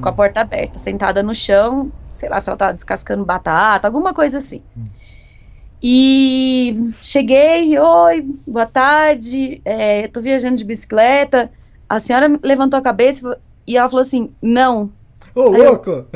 com 0.00 0.08
a 0.08 0.12
porta 0.12 0.40
aberta, 0.40 0.78
sentada 0.78 1.20
no 1.20 1.34
chão, 1.34 1.90
sei 2.12 2.28
lá, 2.28 2.38
se 2.38 2.48
ela 2.48 2.56
tava 2.56 2.74
descascando 2.74 3.24
batata, 3.24 3.88
alguma 3.88 4.14
coisa 4.14 4.38
assim. 4.38 4.62
E 5.82 6.92
cheguei, 7.02 7.76
oi, 7.76 8.24
boa 8.46 8.66
tarde, 8.66 9.60
é, 9.64 10.06
tô 10.06 10.20
viajando 10.20 10.56
de 10.56 10.64
bicicleta. 10.64 11.50
A 11.88 11.98
senhora 11.98 12.38
levantou 12.40 12.78
a 12.78 12.82
cabeça 12.82 13.36
e 13.66 13.76
ela 13.76 13.88
falou 13.88 14.02
assim: 14.02 14.32
não. 14.40 14.92
Ô, 15.34 15.56
eu- 15.56 15.64
louco! 15.64 16.06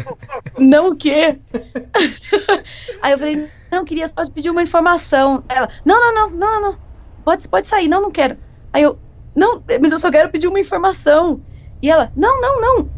Não 0.56 0.90
o 0.90 0.96
quê? 0.96 1.40
Aí 3.02 3.12
eu 3.12 3.18
falei, 3.18 3.48
não, 3.72 3.84
queria 3.84 4.06
só 4.06 4.28
pedir 4.28 4.50
uma 4.50 4.62
informação. 4.62 5.42
Ela, 5.48 5.66
não, 5.82 5.98
não, 5.98 6.14
não, 6.14 6.30
não, 6.38 6.60
não. 6.60 6.78
Pode, 7.24 7.48
pode 7.48 7.66
sair, 7.66 7.88
não, 7.88 8.02
não 8.02 8.10
quero. 8.10 8.36
Aí 8.70 8.82
eu, 8.82 8.98
não, 9.34 9.62
mas 9.80 9.92
eu 9.92 9.98
só 9.98 10.10
quero 10.10 10.28
pedir 10.28 10.46
uma 10.46 10.60
informação. 10.60 11.40
E 11.80 11.90
ela, 11.90 12.12
não, 12.14 12.38
não, 12.38 12.60
não. 12.60 12.90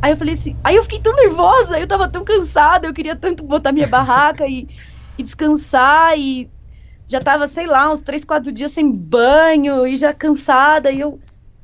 Aí 0.00 0.12
eu 0.12 0.16
falei 0.16 0.34
assim, 0.34 0.56
aí 0.62 0.76
eu 0.76 0.84
fiquei 0.84 1.00
tão 1.00 1.14
nervosa, 1.16 1.78
eu 1.78 1.86
tava 1.86 2.08
tão 2.08 2.22
cansada, 2.22 2.86
eu 2.86 2.94
queria 2.94 3.16
tanto 3.16 3.44
botar 3.44 3.72
minha 3.72 3.88
barraca 3.88 4.46
e, 4.46 4.68
e 5.18 5.22
descansar 5.22 6.16
e 6.16 6.48
já 7.06 7.20
tava, 7.20 7.46
sei 7.48 7.66
lá, 7.66 7.90
uns 7.90 8.00
três, 8.00 8.24
quatro 8.24 8.52
dias 8.52 8.70
sem 8.70 8.90
banho 8.92 9.84
e 9.84 9.96
já 9.96 10.14
cansada. 10.14 10.92
E 10.92 11.00
eu, 11.00 11.18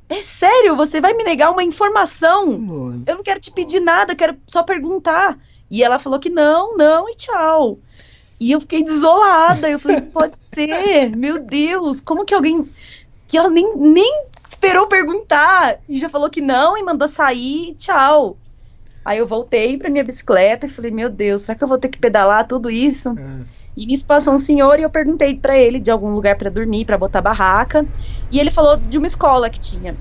é 0.08 0.22
sério, 0.22 0.76
você 0.76 1.00
vai 1.00 1.14
me 1.14 1.22
negar 1.22 1.52
uma 1.52 1.62
informação? 1.62 2.58
Nossa. 2.58 3.02
eu 3.06 3.16
não 3.16 3.22
quero 3.22 3.38
te 3.38 3.52
pedir 3.52 3.78
nada, 3.78 4.16
quero 4.16 4.36
só 4.44 4.64
perguntar. 4.64 5.38
E 5.70 5.82
ela 5.82 5.98
falou 5.98 6.18
que 6.18 6.30
não, 6.30 6.76
não 6.76 7.08
e 7.08 7.14
tchau. 7.14 7.78
E 8.40 8.52
eu 8.52 8.60
fiquei 8.60 8.82
desolada. 8.84 9.68
Eu 9.68 9.78
falei, 9.78 10.00
pode 10.02 10.36
ser, 10.36 11.14
meu 11.16 11.38
Deus, 11.38 12.00
como 12.00 12.24
que 12.24 12.34
alguém. 12.34 12.68
Que 13.26 13.36
ela 13.36 13.50
nem, 13.50 13.76
nem 13.76 14.24
esperou 14.46 14.86
perguntar 14.86 15.78
e 15.88 15.96
já 15.96 16.08
falou 16.08 16.30
que 16.30 16.40
não 16.40 16.76
e 16.78 16.82
mandou 16.82 17.08
sair, 17.08 17.74
tchau. 17.76 18.36
Aí 19.04 19.18
eu 19.18 19.26
voltei 19.26 19.76
pra 19.76 19.90
minha 19.90 20.04
bicicleta 20.04 20.66
e 20.66 20.68
falei, 20.68 20.90
meu 20.90 21.08
Deus, 21.08 21.42
será 21.42 21.56
que 21.56 21.64
eu 21.64 21.68
vou 21.68 21.78
ter 21.78 21.88
que 21.88 21.98
pedalar 21.98 22.46
tudo 22.46 22.70
isso? 22.70 23.10
É. 23.10 23.66
E 23.76 23.86
nisso 23.86 24.06
passou 24.06 24.34
um 24.34 24.38
senhor 24.38 24.78
e 24.78 24.82
eu 24.82 24.90
perguntei 24.90 25.36
pra 25.36 25.56
ele 25.56 25.78
de 25.78 25.90
algum 25.90 26.10
lugar 26.10 26.36
pra 26.36 26.48
dormir, 26.48 26.84
pra 26.84 26.96
botar 26.96 27.20
barraca. 27.20 27.86
E 28.30 28.40
ele 28.40 28.50
falou 28.50 28.76
de 28.76 28.96
uma 28.96 29.06
escola 29.06 29.50
que 29.50 29.60
tinha. 29.60 29.96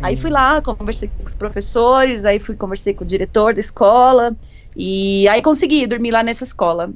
Aí 0.00 0.16
fui 0.16 0.30
lá, 0.30 0.60
conversei 0.60 1.08
com 1.16 1.24
os 1.24 1.34
professores, 1.34 2.24
aí 2.24 2.40
fui 2.40 2.56
conversei 2.56 2.92
com 2.92 3.04
o 3.04 3.06
diretor 3.06 3.54
da 3.54 3.60
escola. 3.60 4.34
E 4.76 5.28
aí 5.28 5.40
consegui 5.40 5.86
dormir 5.86 6.10
lá 6.10 6.22
nessa 6.22 6.42
escola. 6.42 6.90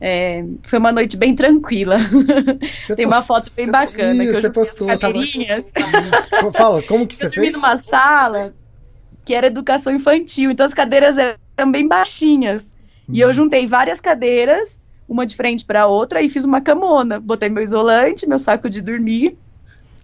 É, 0.00 0.44
foi 0.64 0.78
uma 0.78 0.92
noite 0.92 1.16
bem 1.16 1.34
tranquila. 1.34 1.96
Tem 2.96 3.06
uma 3.06 3.22
foto 3.22 3.50
bem 3.56 3.70
bacana. 3.70 4.22
Ih, 4.22 4.26
que 4.28 4.36
eu 4.36 4.40
você 4.40 4.50
postou, 4.50 4.86
tava- 4.88 5.14
cadeirinhas. 5.14 5.72
Fala, 6.52 6.82
como 6.82 7.06
que 7.06 7.14
você 7.14 7.26
Eu 7.26 7.30
dormi 7.30 7.42
fez? 7.46 7.52
numa 7.54 7.76
sala 7.76 8.52
que 9.24 9.34
era 9.34 9.46
educação 9.46 9.94
infantil, 9.94 10.50
então 10.50 10.66
as 10.66 10.74
cadeiras 10.74 11.16
eram 11.18 11.70
bem 11.72 11.86
baixinhas. 11.88 12.74
E 13.08 13.22
Uhum. 13.22 13.28
eu 13.28 13.32
juntei 13.32 13.66
várias 13.66 14.00
cadeiras, 14.00 14.80
uma 15.08 15.24
de 15.24 15.34
frente 15.36 15.64
para 15.64 15.86
outra, 15.86 16.20
e 16.20 16.28
fiz 16.28 16.44
uma 16.44 16.60
camona. 16.60 17.20
Botei 17.20 17.48
meu 17.48 17.62
isolante, 17.62 18.26
meu 18.28 18.38
saco 18.38 18.68
de 18.68 18.82
dormir 18.82 19.38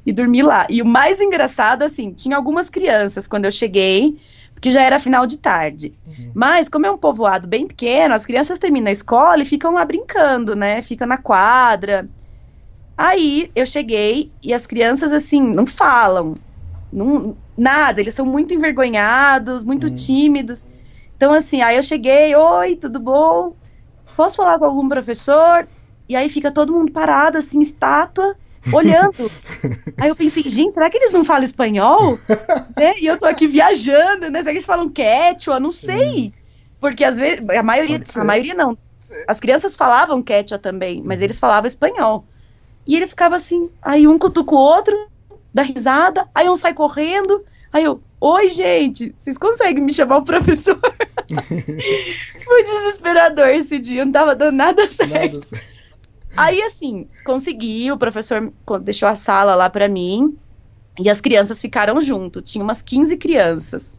e 0.07 0.13
dormi 0.13 0.41
lá. 0.43 0.67
E 0.71 0.81
o 0.81 0.87
mais 0.87 1.21
engraçado, 1.21 1.83
assim, 1.83 2.13
tinha 2.13 2.37
algumas 2.37 2.71
crianças 2.71 3.27
quando 3.27 3.45
eu 3.45 3.53
cheguei, 3.53 4.17
porque 4.61 4.71
já 4.71 4.83
era 4.83 4.99
final 4.99 5.27
de 5.27 5.39
tarde. 5.39 5.95
Mas, 6.35 6.69
como 6.69 6.85
é 6.85 6.91
um 6.91 6.99
povoado 6.99 7.49
bem 7.49 7.67
pequeno, 7.67 8.15
as 8.15 8.27
crianças 8.27 8.59
terminam 8.59 8.89
a 8.89 8.93
escola 8.93 9.41
e 9.41 9.47
ficam 9.47 9.73
lá 9.73 9.83
brincando, 9.87 10.55
né? 10.55 10.83
Ficam 10.83 11.09
na 11.09 11.17
quadra. 11.17 12.07
Aí 12.95 13.51
eu 13.57 13.65
cheguei 13.65 14.31
e 14.43 14.53
as 14.53 14.67
crianças, 14.67 15.15
assim, 15.15 15.43
não 15.43 15.65
falam. 15.65 16.35
Não, 16.93 17.39
nada, 17.57 18.03
eles 18.03 18.13
são 18.13 18.27
muito 18.27 18.53
envergonhados, 18.53 19.65
muito 19.65 19.89
tímidos. 19.89 20.69
Então, 21.17 21.33
assim, 21.33 21.63
aí 21.63 21.77
eu 21.77 21.83
cheguei, 21.83 22.37
oi, 22.37 22.77
tudo 22.77 23.01
bom? 23.01 23.55
Posso 24.15 24.37
falar 24.37 24.59
com 24.59 24.67
algum 24.67 24.87
professor? 24.91 25.67
E 26.07 26.15
aí 26.15 26.29
fica 26.29 26.53
todo 26.53 26.75
mundo 26.75 26.93
parado, 26.93 27.39
assim, 27.39 27.63
estátua, 27.63 28.37
olhando. 28.73 29.31
aí 29.97 30.09
eu 30.09 30.17
pensei, 30.17 30.43
gente, 30.45 30.75
será 30.75 30.91
que 30.91 30.97
eles 30.97 31.13
não 31.13 31.25
falam 31.25 31.45
espanhol? 31.45 32.19
né? 32.77 32.95
E 33.01 33.07
eu 33.07 33.19
tô 33.19 33.27
aqui 33.27 33.47
viajando, 33.47 34.31
né? 34.31 34.41
Será 34.41 34.53
que 34.53 34.59
eles 34.59 34.67
falam 34.67 34.89
quechua? 34.89 35.59
Não 35.59 35.73
sei. 35.73 36.33
Porque 36.79 37.05
às 37.05 37.19
vezes, 37.19 37.49
a 37.49 37.63
maioria, 37.63 38.01
a 38.17 38.25
maioria 38.25 38.55
não. 38.55 38.77
As 39.27 39.41
crianças 39.41 39.77
falavam 39.77 40.23
quechua 40.23 40.59
também, 40.59 41.03
mas 41.05 41.21
eles 41.21 41.39
falavam 41.39 41.67
espanhol. 41.67 42.25
E 42.87 42.97
eles 42.97 43.11
ficavam 43.11 43.37
assim, 43.37 43.71
aí 43.83 44.07
um 44.07 44.19
cutuca 44.19 44.55
o 44.55 44.59
outro, 44.59 45.09
dá 45.53 45.63
risada, 45.63 46.27
aí 46.35 46.49
um 46.49 46.57
sai 46.57 46.73
correndo, 46.73 47.45
aí 47.73 47.85
eu, 47.85 48.01
oi 48.21 48.51
gente, 48.51 49.13
vocês 49.17 49.37
conseguem 49.37 49.83
me 49.83 49.93
chamar 49.93 50.19
o 50.19 50.25
professor? 50.25 50.79
Foi 52.45 52.63
desesperador 52.65 53.49
esse 53.49 53.79
dia, 53.79 54.05
não 54.05 54.13
tava 54.13 54.35
dando 54.35 54.57
nada 54.57 54.89
certo. 54.89 55.41
Nada. 55.41 55.63
Aí, 56.37 56.63
assim, 56.63 57.09
consegui, 57.25 57.91
o 57.93 57.99
professor 57.99 58.53
deixou 58.83 59.09
a 59.09 59.15
sala 59.15 59.55
lá 59.55 59.69
pra 59.69 59.89
mim 59.89 60.37
e 60.99 61.09
as 61.11 61.21
crianças 61.21 61.61
ficaram 61.61 62.01
junto. 62.01 62.41
Tinha 62.41 62.63
umas 62.65 62.81
15 62.83 63.17
crianças. 63.17 63.99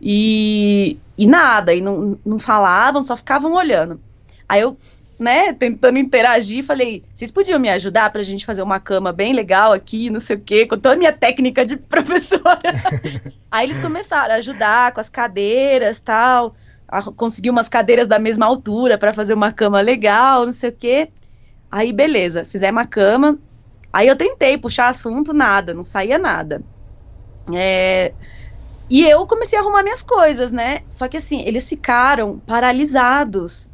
E, 0.00 0.96
e 1.16 1.26
nada, 1.26 1.74
e 1.74 1.80
não, 1.80 2.18
não 2.24 2.38
falavam, 2.38 3.02
só 3.02 3.16
ficavam 3.16 3.54
olhando. 3.54 4.00
Aí 4.48 4.60
eu, 4.60 4.76
né, 5.18 5.52
tentando 5.52 5.98
interagir, 5.98 6.62
falei: 6.64 7.02
vocês 7.12 7.30
podiam 7.32 7.58
me 7.58 7.68
ajudar 7.68 8.10
pra 8.12 8.22
gente 8.22 8.46
fazer 8.46 8.62
uma 8.62 8.78
cama 8.78 9.12
bem 9.12 9.32
legal 9.32 9.72
aqui, 9.72 10.08
não 10.10 10.20
sei 10.20 10.36
o 10.36 10.40
quê, 10.40 10.66
com 10.66 10.76
toda 10.76 10.94
a 10.94 10.98
minha 10.98 11.12
técnica 11.12 11.66
de 11.66 11.76
professora. 11.88 12.60
Aí 13.50 13.66
eles 13.66 13.78
começaram 13.80 14.34
a 14.34 14.38
ajudar 14.38 14.92
com 14.92 15.00
as 15.00 15.08
cadeiras 15.08 15.98
tal. 15.98 16.54
a- 16.86 17.02
Conseguir 17.02 17.50
umas 17.50 17.68
cadeiras 17.68 18.06
da 18.06 18.18
mesma 18.18 18.46
altura 18.46 18.96
pra 18.96 19.12
fazer 19.12 19.34
uma 19.34 19.50
cama 19.52 19.80
legal, 19.80 20.44
não 20.44 20.52
sei 20.52 20.70
o 20.70 20.76
quê. 20.76 21.08
Aí, 21.70 21.92
beleza, 21.92 22.44
fizemos 22.44 22.82
a 22.82 22.86
cama. 22.86 23.38
Aí 23.92 24.06
eu 24.08 24.16
tentei 24.16 24.56
puxar 24.58 24.88
assunto, 24.88 25.32
nada, 25.32 25.72
não 25.74 25.82
saía 25.82 26.18
nada. 26.18 26.62
É, 27.52 28.12
E 28.90 29.04
eu 29.04 29.26
comecei 29.26 29.58
a 29.58 29.62
arrumar 29.62 29.82
minhas 29.82 30.02
coisas, 30.02 30.52
né? 30.52 30.80
Só 30.88 31.08
que 31.08 31.16
assim, 31.16 31.42
eles 31.46 31.68
ficaram 31.68 32.38
paralisados, 32.38 33.70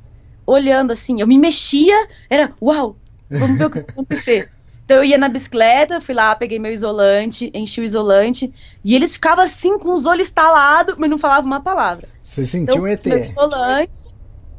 olhando 0.46 0.92
assim. 0.92 1.20
Eu 1.20 1.26
me 1.26 1.38
mexia, 1.38 2.08
era 2.28 2.52
uau, 2.60 2.96
vamos 3.30 3.58
ver 3.58 3.66
o 3.66 3.70
que 3.70 3.80
vai 3.80 3.86
acontecer. 3.90 4.50
Então 4.84 4.98
eu 4.98 5.04
ia 5.04 5.16
na 5.16 5.30
bicicleta, 5.30 5.98
fui 5.98 6.14
lá, 6.14 6.34
peguei 6.36 6.58
meu 6.58 6.70
isolante, 6.70 7.50
enchi 7.54 7.80
o 7.80 7.84
isolante, 7.84 8.52
e 8.84 8.94
eles 8.94 9.14
ficavam 9.14 9.42
assim 9.42 9.78
com 9.78 9.90
os 9.90 10.04
olhos 10.04 10.26
estalados, 10.26 10.96
mas 10.98 11.08
não 11.08 11.16
falavam 11.16 11.46
uma 11.46 11.62
palavra. 11.62 12.06
Você 12.22 12.44
sentiu 12.44 12.74
Então, 12.74 12.82
um 12.82 12.86
ET. 12.86 13.06
isolante. 13.06 14.04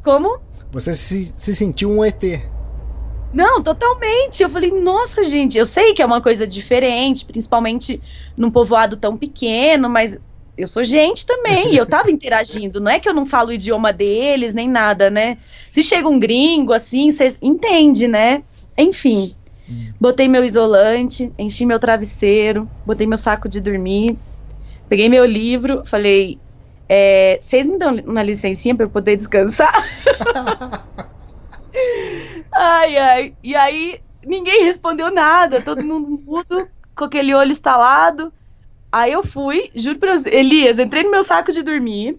Como? 0.03 0.39
Você 0.71 0.95
se, 0.95 1.27
se 1.27 1.53
sentiu 1.53 1.91
um 1.91 2.03
ET. 2.03 2.23
Não, 3.33 3.61
totalmente. 3.61 4.41
Eu 4.41 4.49
falei, 4.49 4.71
nossa, 4.71 5.23
gente, 5.23 5.57
eu 5.57 5.65
sei 5.65 5.93
que 5.93 6.01
é 6.01 6.05
uma 6.05 6.21
coisa 6.21 6.47
diferente, 6.47 7.25
principalmente 7.25 8.01
num 8.37 8.49
povoado 8.49 8.97
tão 8.97 9.17
pequeno, 9.17 9.89
mas 9.89 10.17
eu 10.57 10.67
sou 10.67 10.83
gente 10.85 11.25
também, 11.25 11.73
e 11.73 11.77
eu 11.77 11.85
tava 11.85 12.09
interagindo. 12.09 12.79
Não 12.79 12.89
é 12.89 12.99
que 12.99 13.09
eu 13.09 13.13
não 13.13 13.25
falo 13.25 13.49
o 13.49 13.53
idioma 13.53 13.91
deles, 13.91 14.53
nem 14.53 14.69
nada, 14.69 15.09
né? 15.09 15.37
Se 15.69 15.83
chega 15.83 16.07
um 16.07 16.17
gringo, 16.17 16.71
assim, 16.71 17.11
vocês 17.11 17.37
entendem, 17.41 18.07
né? 18.07 18.43
Enfim, 18.77 19.33
botei 19.99 20.27
meu 20.27 20.45
isolante, 20.45 21.31
enchi 21.37 21.65
meu 21.65 21.79
travesseiro, 21.79 22.69
botei 22.85 23.05
meu 23.05 23.17
saco 23.17 23.49
de 23.49 23.59
dormir, 23.59 24.17
peguei 24.87 25.09
meu 25.09 25.25
livro, 25.25 25.83
falei, 25.85 26.39
é, 26.87 27.37
vocês 27.39 27.67
me 27.67 27.77
dão 27.77 27.93
uma 28.05 28.23
licencinha 28.23 28.75
pra 28.75 28.85
eu 28.85 28.89
poder 28.89 29.17
descansar? 29.17 29.73
Ai, 32.55 32.97
ai. 32.97 33.35
E 33.43 33.55
aí, 33.55 34.01
ninguém 34.25 34.63
respondeu 34.63 35.11
nada, 35.11 35.61
todo 35.61 35.83
mundo 35.83 36.21
mudo, 36.25 36.69
com 36.95 37.03
aquele 37.05 37.33
olho 37.33 37.51
estalado. 37.51 38.33
Aí 38.91 39.11
eu 39.11 39.23
fui, 39.23 39.69
juro 39.75 39.99
pra 39.99 40.15
Elias, 40.27 40.79
entrei 40.79 41.03
no 41.03 41.11
meu 41.11 41.21
saco 41.23 41.51
de 41.51 41.61
dormir 41.61 42.17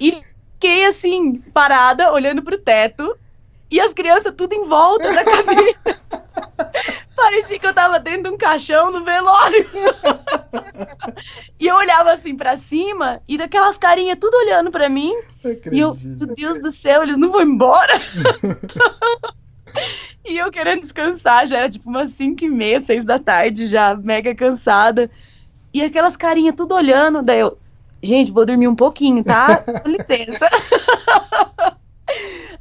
e 0.00 0.12
fiquei 0.54 0.84
assim, 0.86 1.38
parada, 1.52 2.12
olhando 2.12 2.42
pro 2.42 2.58
teto, 2.58 3.16
e 3.70 3.80
as 3.80 3.92
crianças 3.92 4.34
tudo 4.36 4.52
em 4.52 4.64
volta 4.64 5.12
da 5.12 5.24
cadeira. 5.24 6.00
Parecia 7.16 7.58
que 7.58 7.66
eu 7.66 7.74
tava 7.74 7.98
dentro 7.98 8.24
de 8.24 8.28
um 8.30 8.36
caixão 8.36 8.90
no 8.90 9.04
velório. 9.04 9.66
e 11.60 11.66
eu 11.66 11.76
olhava 11.76 12.12
assim 12.12 12.36
pra 12.36 12.56
cima, 12.56 13.20
e 13.28 13.38
daquelas 13.38 13.78
carinhas 13.78 14.18
tudo 14.18 14.36
olhando 14.36 14.70
pra 14.70 14.88
mim. 14.88 15.12
E 15.70 15.78
eu, 15.78 15.96
meu 16.02 16.34
Deus 16.34 16.60
do 16.60 16.70
céu, 16.70 17.02
eles 17.02 17.16
não 17.18 17.30
vão 17.30 17.42
embora? 17.42 18.00
e 20.24 20.36
eu 20.36 20.50
querendo 20.50 20.80
descansar, 20.80 21.46
já 21.46 21.58
era 21.58 21.68
tipo 21.68 21.88
umas 21.88 22.10
5 22.10 22.44
e 22.44 22.48
meia, 22.48 22.80
6 22.80 23.04
da 23.04 23.18
tarde, 23.18 23.66
já 23.66 23.94
mega 23.94 24.34
cansada. 24.34 25.10
E 25.72 25.82
aquelas 25.82 26.16
carinhas 26.16 26.54
tudo 26.54 26.74
olhando, 26.74 27.22
daí 27.22 27.40
eu, 27.40 27.58
gente, 28.02 28.32
vou 28.32 28.46
dormir 28.46 28.68
um 28.68 28.76
pouquinho, 28.76 29.22
tá? 29.24 29.56
Com 29.58 29.88
licença. 29.88 30.48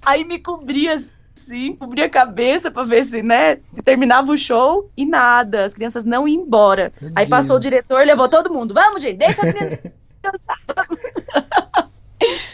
Aí 0.05 0.25
me 0.25 0.39
cobria 0.39 0.97
assim, 1.43 1.75
cobria 1.75 2.06
a 2.06 2.10
cabeça 2.10 2.71
pra 2.71 2.84
ver 2.84 3.03
se, 3.03 3.21
né, 3.21 3.58
se 3.67 3.82
terminava 3.82 4.32
o 4.32 4.38
show 4.38 4.89
e 4.95 5.06
nada, 5.06 5.65
as 5.65 5.73
crianças 5.73 6.06
não 6.06 6.27
iam 6.27 6.43
embora. 6.43 6.93
Aí 7.15 7.27
passou 7.27 7.58
o 7.58 7.60
diretor, 7.60 8.06
levou 8.06 8.29
todo 8.29 8.53
mundo, 8.53 8.73
vamos, 8.73 9.01
gente, 9.01 9.17
deixa 9.17 9.45
as 9.45 9.53
crianças. 9.53 9.79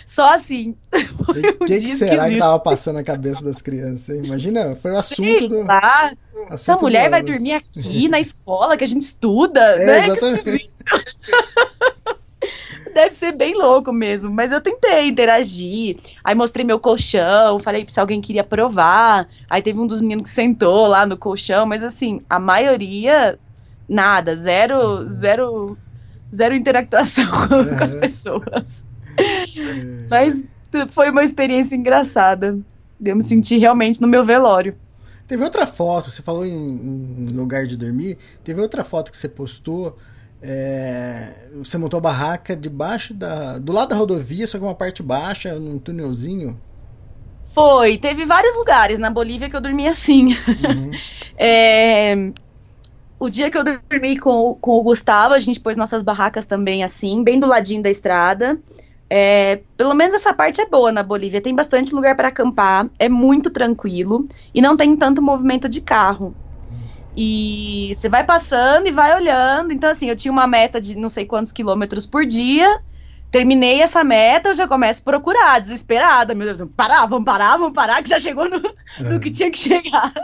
Só 0.05 0.33
assim. 0.33 0.75
Foi 1.25 1.37
um 1.37 1.65
que, 1.65 1.79
que 1.79 1.95
será 1.95 2.15
esquisito. 2.15 2.33
que 2.33 2.39
tava 2.39 2.59
passando 2.59 2.95
na 2.95 3.03
cabeça 3.03 3.43
das 3.43 3.61
crianças? 3.61 4.09
Hein? 4.09 4.23
Imagina, 4.25 4.73
foi 4.81 4.91
o 4.91 4.97
assunto 4.97 5.23
Sei 5.23 5.47
do. 5.47 5.63
Lá. 5.63 6.11
Assunto 6.49 6.53
Essa 6.53 6.77
mulher 6.77 7.09
vai 7.09 7.21
dormir 7.21 7.53
aqui 7.53 8.07
na 8.07 8.19
escola 8.19 8.75
que 8.75 8.83
a 8.83 8.87
gente 8.87 9.01
estuda, 9.01 9.61
é, 9.77 9.85
né? 9.85 10.07
Exatamente. 10.07 10.69
Deve 12.93 13.15
ser 13.15 13.31
bem 13.33 13.55
louco 13.55 13.91
mesmo, 13.91 14.29
mas 14.29 14.51
eu 14.51 14.61
tentei 14.61 15.07
interagir. 15.07 15.95
Aí 16.23 16.35
mostrei 16.35 16.65
meu 16.65 16.79
colchão, 16.79 17.59
falei 17.59 17.85
se 17.87 17.99
alguém 17.99 18.21
queria 18.21 18.43
provar. 18.43 19.27
Aí 19.49 19.61
teve 19.61 19.79
um 19.79 19.87
dos 19.87 20.01
meninos 20.01 20.23
que 20.23 20.35
sentou 20.35 20.87
lá 20.87 21.05
no 21.05 21.17
colchão, 21.17 21.65
mas 21.65 21.83
assim, 21.83 22.21
a 22.29 22.39
maioria 22.39 23.37
nada, 23.87 24.35
zero, 24.35 25.09
zero, 25.09 25.77
zero 26.33 26.55
interactuação 26.55 27.25
é. 27.25 27.75
com 27.77 27.83
as 27.83 27.95
pessoas. 27.95 28.85
É. 29.17 30.07
Mas 30.09 30.45
foi 30.89 31.09
uma 31.09 31.23
experiência 31.23 31.75
engraçada. 31.75 32.57
Eu 33.03 33.15
me 33.15 33.23
senti 33.23 33.57
realmente 33.57 34.01
no 34.01 34.07
meu 34.07 34.23
velório. 34.23 34.75
Teve 35.27 35.43
outra 35.43 35.67
foto, 35.67 36.09
você 36.09 36.21
falou 36.21 36.45
em, 36.45 36.49
em 36.51 37.27
lugar 37.27 37.65
de 37.67 37.77
dormir. 37.77 38.17
Teve 38.43 38.61
outra 38.61 38.83
foto 38.83 39.11
que 39.11 39.17
você 39.17 39.29
postou 39.29 39.95
é, 40.41 41.49
você 41.55 41.77
montou 41.77 41.97
a 41.97 42.01
barraca 42.01 42.55
debaixo 42.55 43.13
da. 43.13 43.57
do 43.57 43.73
lado 43.73 43.89
da 43.89 43.95
rodovia, 43.95 44.47
só 44.47 44.57
que 44.57 44.63
uma 44.63 44.75
parte 44.75 45.03
baixa, 45.03 45.53
num 45.55 45.77
túnelzinho. 45.77 46.59
Foi, 47.53 47.97
teve 47.97 48.25
vários 48.25 48.55
lugares 48.55 48.99
na 48.99 49.09
Bolívia 49.09 49.49
que 49.49 49.55
eu 49.55 49.61
dormi 49.61 49.87
assim. 49.87 50.27
Uhum. 50.27 50.91
é, 51.37 52.31
o 53.19 53.29
dia 53.29 53.51
que 53.51 53.57
eu 53.57 53.63
dormi 53.63 54.17
com, 54.17 54.55
com 54.61 54.71
o 54.77 54.83
Gustavo, 54.83 55.33
a 55.33 55.39
gente 55.39 55.59
pôs 55.59 55.75
nossas 55.75 56.01
barracas 56.01 56.45
também 56.45 56.83
assim, 56.83 57.23
bem 57.23 57.39
do 57.39 57.47
ladinho 57.47 57.83
da 57.83 57.89
estrada. 57.89 58.57
É, 59.09 59.61
pelo 59.75 59.93
menos 59.95 60.13
essa 60.13 60.31
parte 60.33 60.61
é 60.61 60.67
boa 60.67 60.91
na 60.91 61.01
Bolívia, 61.01 61.41
tem 61.41 61.53
bastante 61.53 61.95
lugar 61.95 62.15
para 62.15 62.27
acampar, 62.27 62.87
é 62.99 63.09
muito 63.09 63.49
tranquilo 63.49 64.27
e 64.53 64.61
não 64.61 64.77
tem 64.77 64.95
tanto 64.95 65.21
movimento 65.21 65.67
de 65.67 65.81
carro. 65.81 66.33
E 67.21 67.91
você 67.93 68.07
vai 68.07 68.23
passando 68.23 68.87
e 68.87 68.91
vai 68.91 69.13
olhando. 69.13 69.73
Então, 69.73 69.89
assim, 69.89 70.07
eu 70.07 70.15
tinha 70.15 70.31
uma 70.31 70.47
meta 70.47 70.79
de 70.79 70.97
não 70.97 71.09
sei 71.09 71.25
quantos 71.25 71.51
quilômetros 71.51 72.05
por 72.05 72.25
dia. 72.25 72.81
Terminei 73.29 73.81
essa 73.81 74.05
meta, 74.05 74.47
eu 74.47 74.53
já 74.53 74.65
começo 74.65 75.01
a 75.01 75.03
procurar, 75.03 75.59
desesperada. 75.59 76.33
Meu 76.33 76.55
Deus, 76.55 76.69
parar, 76.77 77.05
vamos 77.07 77.25
parar, 77.25 77.57
vamos 77.57 77.73
parar, 77.73 78.01
que 78.01 78.09
já 78.09 78.19
chegou 78.19 78.49
no, 78.49 78.55
é. 78.55 79.03
no 79.03 79.19
que 79.19 79.29
tinha 79.29 79.51
que 79.51 79.59
chegar. 79.59 80.13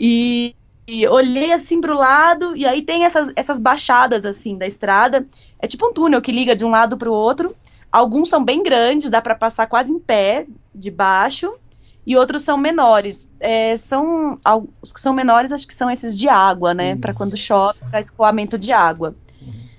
E, 0.00 0.54
e 0.86 1.08
olhei 1.08 1.50
assim 1.50 1.80
para 1.80 1.92
o 1.92 1.98
lado, 1.98 2.56
e 2.56 2.64
aí 2.64 2.82
tem 2.82 3.04
essas, 3.04 3.32
essas 3.34 3.58
baixadas 3.58 4.24
assim 4.24 4.56
da 4.56 4.64
estrada. 4.64 5.26
É 5.58 5.66
tipo 5.66 5.84
um 5.88 5.92
túnel 5.92 6.22
que 6.22 6.30
liga 6.30 6.54
de 6.54 6.64
um 6.64 6.70
lado 6.70 6.96
para 6.96 7.10
o 7.10 7.12
outro. 7.12 7.52
Alguns 7.90 8.28
são 8.28 8.44
bem 8.44 8.62
grandes, 8.62 9.10
dá 9.10 9.20
para 9.20 9.34
passar 9.34 9.66
quase 9.66 9.92
em 9.92 9.98
pé 9.98 10.46
de 10.72 10.88
baixo 10.88 11.52
e 12.08 12.16
outros 12.16 12.42
são 12.42 12.56
menores. 12.56 13.28
É, 13.38 13.76
são 13.76 14.40
os 14.80 14.94
que 14.94 15.00
são 15.00 15.12
menores, 15.12 15.52
acho 15.52 15.68
que 15.68 15.74
são 15.74 15.90
esses 15.90 16.16
de 16.16 16.26
água, 16.26 16.72
né? 16.72 16.96
Para 16.96 17.12
quando 17.12 17.36
chove, 17.36 17.80
para 17.90 18.00
escoamento 18.00 18.56
de 18.56 18.72
água. 18.72 19.14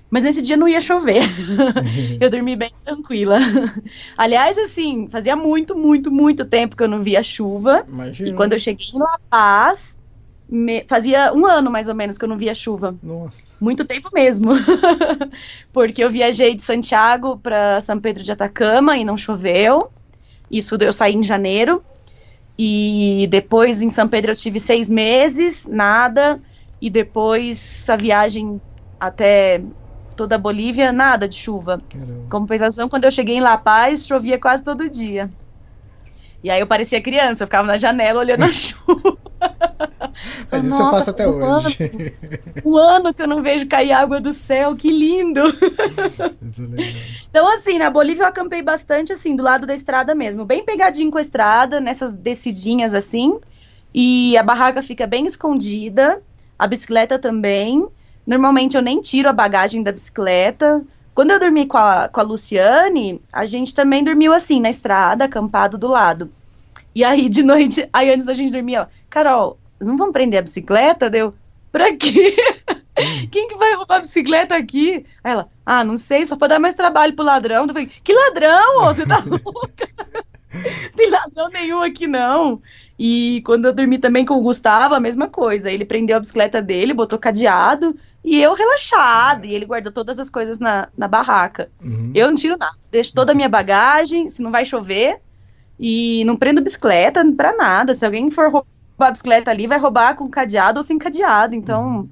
Mas 0.08 0.22
nesse 0.22 0.40
dia 0.40 0.56
não 0.56 0.68
ia 0.68 0.80
chover. 0.80 1.22
eu 2.20 2.30
dormi 2.30 2.54
bem 2.54 2.70
tranquila. 2.84 3.38
Aliás, 4.16 4.56
assim, 4.58 5.08
fazia 5.10 5.34
muito, 5.34 5.76
muito, 5.76 6.12
muito 6.12 6.44
tempo 6.44 6.76
que 6.76 6.84
eu 6.84 6.88
não 6.88 7.02
via 7.02 7.20
chuva. 7.20 7.84
Imagina. 7.88 8.28
E 8.30 8.32
quando 8.32 8.52
eu 8.52 8.60
cheguei 8.60 8.86
em 8.94 8.98
La 9.00 9.18
Paz, 9.28 9.98
me... 10.48 10.84
fazia 10.88 11.32
um 11.32 11.44
ano 11.44 11.68
mais 11.68 11.88
ou 11.88 11.96
menos 11.96 12.16
que 12.16 12.24
eu 12.24 12.28
não 12.28 12.38
via 12.38 12.54
chuva. 12.54 12.94
Nossa. 13.02 13.42
Muito 13.60 13.84
tempo 13.84 14.08
mesmo. 14.12 14.52
Porque 15.72 16.04
eu 16.04 16.10
viajei 16.10 16.54
de 16.54 16.62
Santiago 16.62 17.36
para 17.36 17.80
São 17.80 17.98
Pedro 17.98 18.22
de 18.22 18.30
Atacama 18.30 18.96
e 18.96 19.04
não 19.04 19.16
choveu. 19.16 19.80
Isso 20.48 20.76
eu 20.80 20.92
saí 20.92 21.14
em 21.14 21.24
janeiro. 21.24 21.82
E 22.58 23.26
depois 23.30 23.82
em 23.82 23.88
São 23.88 24.06
Pedro 24.06 24.32
eu 24.32 24.36
tive 24.36 24.60
seis 24.60 24.90
meses, 24.90 25.66
nada. 25.66 26.40
E 26.80 26.90
depois 26.90 27.88
a 27.88 27.96
viagem 27.96 28.60
até 28.98 29.62
toda 30.16 30.34
a 30.34 30.38
Bolívia, 30.38 30.92
nada 30.92 31.26
de 31.26 31.36
chuva. 31.36 31.80
Caramba. 31.88 32.26
Compensação, 32.28 32.88
quando 32.88 33.04
eu 33.04 33.10
cheguei 33.10 33.36
em 33.36 33.40
La 33.40 33.56
Paz, 33.56 34.06
chovia 34.06 34.38
quase 34.38 34.62
todo 34.62 34.88
dia. 34.88 35.30
E 36.42 36.50
aí 36.50 36.60
eu 36.60 36.66
parecia 36.66 37.00
criança, 37.00 37.42
eu 37.44 37.46
ficava 37.46 37.66
na 37.66 37.76
janela 37.76 38.20
olhando 38.20 38.44
a 38.44 38.48
chuva. 38.52 39.18
Mas 40.50 40.64
isso 40.64 40.82
eu 40.82 40.90
faço 40.90 41.10
até 41.10 41.28
um 41.28 41.42
hoje. 41.42 41.78
Ano, 41.82 42.62
um 42.64 42.76
ano 42.76 43.14
que 43.14 43.22
eu 43.22 43.28
não 43.28 43.42
vejo 43.42 43.66
cair 43.66 43.92
água 43.92 44.20
do 44.20 44.32
céu, 44.32 44.74
que 44.74 44.90
lindo! 44.90 45.40
então, 47.28 47.52
assim, 47.52 47.78
na 47.78 47.90
Bolívia 47.90 48.24
eu 48.24 48.28
acampei 48.28 48.62
bastante, 48.62 49.12
assim, 49.12 49.36
do 49.36 49.42
lado 49.42 49.66
da 49.66 49.74
estrada 49.74 50.14
mesmo, 50.14 50.44
bem 50.44 50.64
pegadinho 50.64 51.10
com 51.10 51.18
a 51.18 51.22
estrada, 51.22 51.80
nessas 51.80 52.12
descidinhas 52.12 52.94
assim. 52.94 53.38
E 53.94 54.36
a 54.36 54.42
barraca 54.42 54.82
fica 54.82 55.06
bem 55.06 55.26
escondida, 55.26 56.22
a 56.58 56.66
bicicleta 56.66 57.18
também. 57.18 57.86
Normalmente 58.26 58.76
eu 58.76 58.82
nem 58.82 59.00
tiro 59.00 59.28
a 59.28 59.32
bagagem 59.32 59.82
da 59.82 59.92
bicicleta. 59.92 60.82
Quando 61.14 61.32
eu 61.32 61.40
dormi 61.40 61.66
com 61.66 61.76
a, 61.76 62.08
com 62.08 62.20
a 62.20 62.24
Luciane, 62.24 63.20
a 63.32 63.44
gente 63.44 63.74
também 63.74 64.02
dormiu 64.04 64.32
assim, 64.32 64.60
na 64.60 64.70
estrada, 64.70 65.24
acampado 65.24 65.76
do 65.76 65.88
lado. 65.88 66.30
E 66.94 67.04
aí, 67.04 67.28
de 67.28 67.42
noite, 67.42 67.88
aí 67.92 68.12
antes 68.12 68.26
da 68.26 68.34
gente 68.34 68.52
dormir, 68.52 68.78
ó, 68.78 68.86
Carol, 69.08 69.58
não 69.80 69.96
vamos 69.96 70.12
prender 70.12 70.40
a 70.40 70.42
bicicleta? 70.42 71.10
Deu, 71.10 71.34
pra 71.70 71.94
quê? 71.96 72.36
Quem 73.30 73.48
que 73.48 73.56
vai 73.56 73.74
roubar 73.74 73.96
a 73.96 74.00
bicicleta 74.00 74.56
aqui? 74.56 75.06
Aí 75.24 75.32
ela, 75.32 75.48
ah, 75.64 75.84
não 75.84 75.96
sei, 75.96 76.24
só 76.24 76.36
pra 76.36 76.48
dar 76.48 76.58
mais 76.58 76.74
trabalho 76.74 77.14
pro 77.14 77.24
ladrão. 77.24 77.62
Eu 77.62 77.68
falei, 77.68 77.86
que 77.86 78.12
ladrão? 78.12 78.84
Você 78.84 79.06
tá 79.06 79.22
louca? 79.24 79.88
tem 80.96 81.10
ladrão 81.10 81.48
nenhum 81.48 81.82
aqui, 81.82 82.06
não. 82.06 82.60
E 82.98 83.40
quando 83.46 83.64
eu 83.64 83.72
dormi 83.72 83.98
também 83.98 84.26
com 84.26 84.34
o 84.34 84.42
Gustavo, 84.42 84.94
a 84.94 85.00
mesma 85.00 85.28
coisa. 85.28 85.70
Ele 85.70 85.84
prendeu 85.84 86.16
a 86.16 86.20
bicicleta 86.20 86.60
dele, 86.60 86.92
botou 86.92 87.18
cadeado, 87.18 87.96
e 88.22 88.40
eu 88.40 88.54
relaxada. 88.54 89.46
E 89.46 89.54
ele 89.54 89.64
guardou 89.64 89.92
todas 89.92 90.18
as 90.18 90.28
coisas 90.28 90.58
na, 90.58 90.88
na 90.96 91.08
barraca. 91.08 91.70
Uhum. 91.82 92.12
Eu 92.14 92.28
não 92.28 92.34
tiro 92.34 92.56
nada. 92.56 92.76
Deixo 92.90 93.14
toda 93.14 93.32
a 93.32 93.34
minha 93.34 93.48
bagagem, 93.48 94.28
se 94.28 94.42
não 94.42 94.50
vai 94.50 94.64
chover. 94.64 95.18
E 95.78 96.22
não 96.24 96.36
prendo 96.36 96.60
bicicleta 96.60 97.24
pra 97.34 97.56
nada. 97.56 97.94
Se 97.94 98.04
alguém 98.04 98.30
for 98.30 98.50
roubar 98.50 98.66
a 98.98 99.10
bicicleta 99.10 99.50
ali, 99.50 99.66
vai 99.66 99.78
roubar 99.78 100.14
com 100.14 100.28
cadeado 100.28 100.78
ou 100.78 100.82
sem 100.82 100.98
cadeado. 100.98 101.54
Então, 101.54 102.08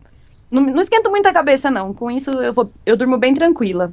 não, 0.50 0.62
não 0.62 0.80
esquento 0.80 1.10
muito 1.10 1.26
a 1.26 1.32
cabeça, 1.32 1.70
não. 1.70 1.92
Com 1.92 2.10
isso, 2.10 2.30
eu, 2.32 2.52
vou, 2.52 2.70
eu 2.86 2.96
durmo 2.96 3.18
bem 3.18 3.34
tranquila. 3.34 3.92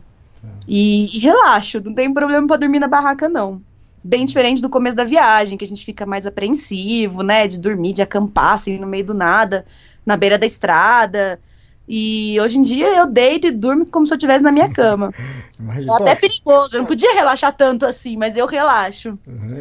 E, 0.68 1.18
e, 1.18 1.20
relaxo, 1.20 1.82
não 1.84 1.94
tem 1.94 2.14
problema 2.14 2.48
para 2.48 2.58
dormir 2.58 2.80
na 2.80 2.88
barraca, 2.88 3.28
não. 3.28 3.62
Bem 4.04 4.24
diferente 4.24 4.62
do 4.62 4.70
começo 4.70 4.96
da 4.96 5.04
viagem, 5.04 5.58
que 5.58 5.66
a 5.66 5.68
gente 5.68 5.84
fica 5.84 6.06
mais 6.06 6.26
apreensivo, 6.26 7.24
né? 7.24 7.48
De 7.48 7.60
dormir, 7.60 7.94
de 7.94 8.02
acampar, 8.02 8.54
assim, 8.54 8.78
no 8.78 8.88
meio 8.88 9.06
do 9.06 9.14
nada, 9.14 9.66
na 10.06 10.16
beira 10.16 10.38
da 10.38 10.46
estrada. 10.46 11.40
E 11.88 12.40
hoje 12.42 12.58
em 12.58 12.62
dia 12.62 12.98
eu 12.98 13.08
deito 13.08 13.48
e 13.48 13.52
durmo 13.52 13.86
como 13.88 14.06
se 14.06 14.14
eu 14.14 14.18
estivesse 14.18 14.44
na 14.44 14.52
minha 14.52 14.70
cama. 14.70 15.14
Mas, 15.58 15.88
é 15.88 15.92
até 15.92 16.16
perigoso, 16.16 16.76
eu 16.76 16.82
não 16.82 16.86
podia 16.86 17.14
relaxar 17.14 17.54
tanto 17.54 17.86
assim, 17.86 18.18
mas 18.18 18.36
eu 18.36 18.46
relaxo. 18.46 19.18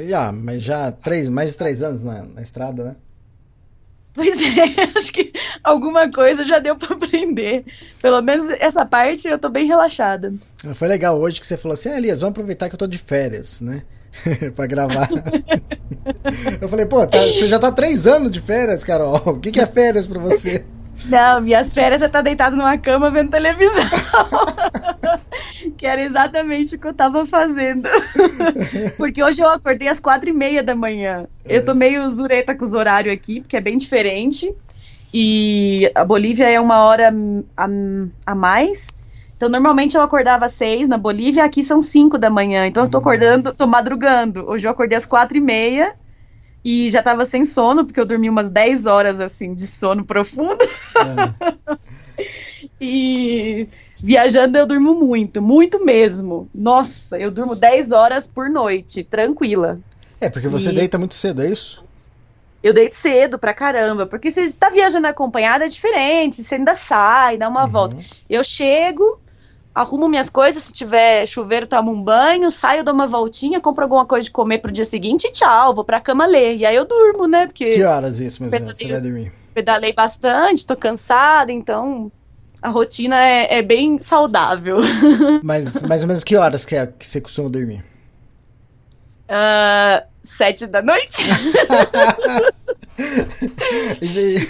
Já, 0.08 0.32
mas 0.32 0.60
já 0.60 0.90
três, 0.90 1.28
mais 1.28 1.52
de 1.52 1.56
três 1.56 1.84
anos 1.84 2.02
na, 2.02 2.24
na 2.24 2.42
estrada, 2.42 2.82
né? 2.82 2.96
Pois 4.12 4.36
é, 4.40 4.90
acho 4.98 5.12
que 5.12 5.32
alguma 5.62 6.10
coisa 6.10 6.44
já 6.44 6.58
deu 6.58 6.76
para 6.76 6.94
aprender. 6.94 7.64
Pelo 8.00 8.20
menos 8.22 8.48
essa 8.58 8.84
parte 8.84 9.28
eu 9.28 9.38
tô 9.38 9.48
bem 9.48 9.66
relaxada. 9.66 10.32
Foi 10.74 10.88
legal 10.88 11.18
hoje 11.18 11.40
que 11.40 11.46
você 11.46 11.56
falou 11.56 11.74
assim, 11.74 11.88
ah, 11.90 11.98
Elias, 11.98 12.20
vamos 12.20 12.32
aproveitar 12.32 12.68
que 12.68 12.74
eu 12.74 12.78
tô 12.78 12.86
de 12.86 12.98
férias, 12.98 13.60
né? 13.60 13.82
pra 14.54 14.66
gravar. 14.66 15.08
eu 16.60 16.68
falei, 16.68 16.86
pô, 16.86 17.04
tá, 17.06 17.18
você 17.18 17.48
já 17.48 17.58
tá 17.58 17.72
três 17.72 18.06
anos 18.06 18.30
de 18.30 18.40
férias, 18.40 18.84
Carol. 18.84 19.20
O 19.26 19.40
que, 19.40 19.50
que 19.50 19.60
é 19.60 19.66
férias 19.66 20.06
pra 20.06 20.20
você? 20.20 20.64
Não, 21.06 21.40
minhas 21.40 21.74
férias 21.74 22.02
é 22.02 22.06
estar 22.06 22.18
tá 22.18 22.22
deitado 22.22 22.56
numa 22.56 22.78
cama 22.78 23.10
vendo 23.10 23.30
televisão. 23.30 23.84
que 25.76 25.86
era 25.86 26.02
exatamente 26.02 26.74
o 26.74 26.78
que 26.78 26.86
eu 26.86 26.94
tava 26.94 27.26
fazendo. 27.26 27.88
porque 28.96 29.22
hoje 29.22 29.42
eu 29.42 29.48
acordei 29.48 29.88
às 29.88 30.00
quatro 30.00 30.28
e 30.28 30.32
meia 30.32 30.62
da 30.62 30.74
manhã. 30.74 31.26
É. 31.44 31.58
Eu 31.58 31.64
tô 31.64 31.74
meio 31.74 32.08
zureta 32.08 32.54
com 32.54 32.64
os 32.64 32.74
horários 32.74 33.12
aqui, 33.14 33.40
porque 33.40 33.56
é 33.56 33.60
bem 33.60 33.76
diferente. 33.76 34.54
E 35.12 35.90
a 35.94 36.04
Bolívia 36.04 36.50
é 36.50 36.58
uma 36.58 36.80
hora 36.80 37.14
a, 37.56 37.68
a 38.26 38.34
mais. 38.34 38.88
Então, 39.36 39.48
normalmente 39.48 39.96
eu 39.96 40.02
acordava 40.02 40.46
às 40.46 40.52
seis 40.52 40.88
na 40.88 40.96
Bolívia, 40.96 41.44
aqui 41.44 41.62
são 41.62 41.82
cinco 41.82 42.16
da 42.16 42.30
manhã. 42.30 42.66
Então, 42.66 42.84
eu 42.84 42.90
tô 42.90 42.98
acordando, 42.98 43.52
tô 43.52 43.66
madrugando. 43.66 44.48
Hoje 44.48 44.66
eu 44.66 44.70
acordei 44.70 44.96
às 44.96 45.06
quatro 45.06 45.36
e 45.36 45.40
meia 45.40 45.94
e 46.64 46.88
já 46.88 47.02
tava 47.02 47.24
sem 47.24 47.44
sono, 47.44 47.84
porque 47.84 48.00
eu 48.00 48.06
dormi 48.06 48.30
umas 48.30 48.48
10 48.48 48.86
horas, 48.86 49.20
assim, 49.20 49.52
de 49.52 49.66
sono 49.66 50.04
profundo. 50.04 50.64
É. 50.64 51.76
e 52.80 53.68
viajando 53.96 54.56
eu 54.56 54.66
durmo 54.66 54.94
muito, 54.94 55.42
muito 55.42 55.84
mesmo. 55.84 56.48
Nossa, 56.54 57.18
eu 57.18 57.30
durmo 57.30 57.54
10 57.54 57.92
horas 57.92 58.26
por 58.26 58.48
noite, 58.48 59.04
tranquila. 59.04 59.78
É, 60.20 60.30
porque 60.30 60.48
você 60.48 60.70
e... 60.70 60.74
deita 60.74 60.98
muito 60.98 61.14
cedo, 61.14 61.42
é 61.42 61.50
isso? 61.50 61.84
Eu 62.62 62.72
deito 62.72 62.94
cedo 62.94 63.38
pra 63.38 63.52
caramba, 63.52 64.06
porque 64.06 64.30
você 64.30 64.40
está 64.40 64.70
viajando 64.70 65.06
acompanhada 65.06 65.66
é 65.66 65.68
diferente, 65.68 66.40
você 66.40 66.54
ainda 66.54 66.74
sai, 66.74 67.36
dá 67.36 67.46
uma 67.46 67.64
uhum. 67.64 67.70
volta. 67.70 67.98
Eu 68.28 68.42
chego, 68.42 69.20
arrumo 69.74 70.08
minhas 70.08 70.30
coisas, 70.30 70.62
se 70.62 70.72
tiver 70.72 71.26
chuveiro, 71.26 71.66
tomo 71.66 71.90
um 71.90 72.02
banho, 72.02 72.50
saio, 72.50 72.84
dou 72.84 72.94
uma 72.94 73.06
voltinha, 73.06 73.60
compro 73.60 73.84
alguma 73.84 74.06
coisa 74.06 74.24
de 74.24 74.30
comer 74.30 74.58
pro 74.58 74.70
dia 74.70 74.84
seguinte 74.84 75.24
e 75.24 75.32
tchau, 75.32 75.74
vou 75.74 75.84
pra 75.84 76.00
cama 76.00 76.26
ler. 76.26 76.56
E 76.56 76.64
aí 76.64 76.76
eu 76.76 76.84
durmo, 76.84 77.26
né? 77.26 77.46
Porque 77.46 77.70
Que 77.72 77.82
horas 77.82 78.20
isso, 78.20 78.42
mais 78.42 78.52
ou 78.52 78.60
menos? 78.60 78.78
Você 78.78 78.88
vai 78.88 79.00
dormir? 79.00 79.32
pedalei 79.52 79.92
bastante, 79.92 80.66
tô 80.66 80.74
cansada, 80.76 81.52
então 81.52 82.10
a 82.60 82.68
rotina 82.68 83.16
é, 83.24 83.58
é 83.58 83.62
bem 83.62 83.98
saudável. 83.98 84.78
Mas 85.42 85.82
mais 85.82 86.02
ou 86.02 86.08
menos 86.08 86.24
que 86.24 86.36
horas 86.36 86.64
que, 86.64 86.74
é, 86.74 86.86
que 86.86 87.06
você 87.06 87.20
costuma 87.20 87.48
dormir? 87.48 87.84
Ah, 89.28 90.04
sete 90.24 90.66
da 90.66 90.82
noite. 90.82 91.28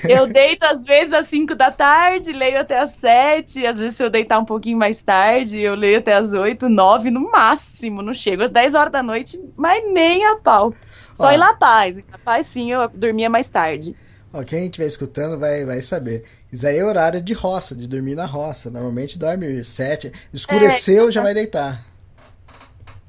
Eu 0.08 0.26
deito 0.26 0.64
às 0.66 0.84
vezes 0.84 1.12
às 1.14 1.26
5 1.26 1.54
da 1.54 1.70
tarde, 1.70 2.32
leio 2.32 2.60
até 2.60 2.78
às 2.78 2.90
7. 2.90 3.66
Às 3.66 3.78
vezes, 3.80 3.96
se 3.96 4.04
eu 4.04 4.10
deitar 4.10 4.38
um 4.38 4.44
pouquinho 4.44 4.78
mais 4.78 5.00
tarde, 5.02 5.60
eu 5.60 5.74
leio 5.74 5.98
até 5.98 6.14
às 6.14 6.32
8, 6.32 6.68
9 6.68 7.10
no 7.10 7.30
máximo. 7.30 8.02
Não 8.02 8.12
chego 8.12 8.42
às 8.42 8.50
10 8.50 8.74
horas 8.74 8.92
da 8.92 9.02
noite, 9.02 9.42
mas 9.56 9.82
nem 9.92 10.24
a 10.26 10.37
pau. 10.37 10.74
Só 11.12 11.28
Ó. 11.28 11.32
em 11.32 11.37
La 11.37 11.54
Paz. 11.54 11.98
Em 11.98 12.04
La 12.10 12.18
Paz, 12.18 12.46
sim, 12.46 12.70
eu 12.72 12.88
dormia 12.88 13.30
mais 13.30 13.48
tarde. 13.48 13.96
Ó, 14.32 14.42
quem 14.42 14.64
estiver 14.64 14.87
escutando 14.87 15.38
vai, 15.38 15.64
vai 15.64 15.80
saber. 15.80 16.24
Isso 16.52 16.66
aí 16.66 16.78
é 16.78 16.84
horário 16.84 17.22
de 17.22 17.32
roça, 17.32 17.74
de 17.74 17.87
dormir 17.87 18.14
na 18.14 18.26
roça. 18.26 18.70
Normalmente 18.70 19.18
dorme 19.18 19.62
sete. 19.64 20.12
Escureceu, 20.32 21.10
já 21.10 21.22
vai 21.22 21.32
deitar. 21.32 21.84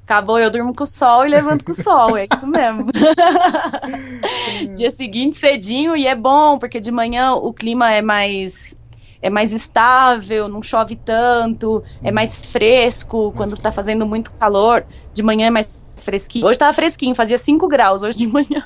Acabou, 0.06 0.38
eu 0.38 0.52
durmo 0.52 0.72
com 0.72 0.84
o 0.84 0.88
sol 0.88 1.26
e 1.26 1.30
levanto 1.30 1.66
com 1.66 1.72
o 1.72 1.74
sol, 1.74 2.16
é 2.16 2.28
isso 2.32 2.46
mesmo. 2.46 2.86
Dia 4.78 4.92
seguinte, 4.92 5.36
cedinho, 5.36 5.98
e 5.98 6.06
é 6.06 6.14
bom, 6.14 6.60
porque 6.60 6.80
de 6.80 6.92
manhã 6.92 7.34
o 7.34 7.52
clima 7.52 7.92
é 7.92 8.04
mais 8.04 8.78
é 9.20 9.32
mais 9.32 9.52
estável, 9.52 10.48
não 10.48 10.62
chove 10.62 10.96
tanto, 10.96 11.84
é 12.04 12.12
mais 12.12 12.46
fresco 12.46 13.34
quando 13.36 13.58
tá 13.58 13.72
fazendo 13.72 14.06
muito 14.06 14.32
calor. 14.34 14.86
De 15.12 15.24
manhã 15.24 15.48
é 15.48 15.50
mais 15.50 15.72
fresquinho. 15.96 16.46
Hoje 16.46 16.60
tava 16.60 16.74
fresquinho, 16.74 17.16
fazia 17.16 17.40
5 17.40 17.68
graus 17.68 18.04
hoje 18.04 18.20
de 18.20 18.28
manhã. 18.28 18.64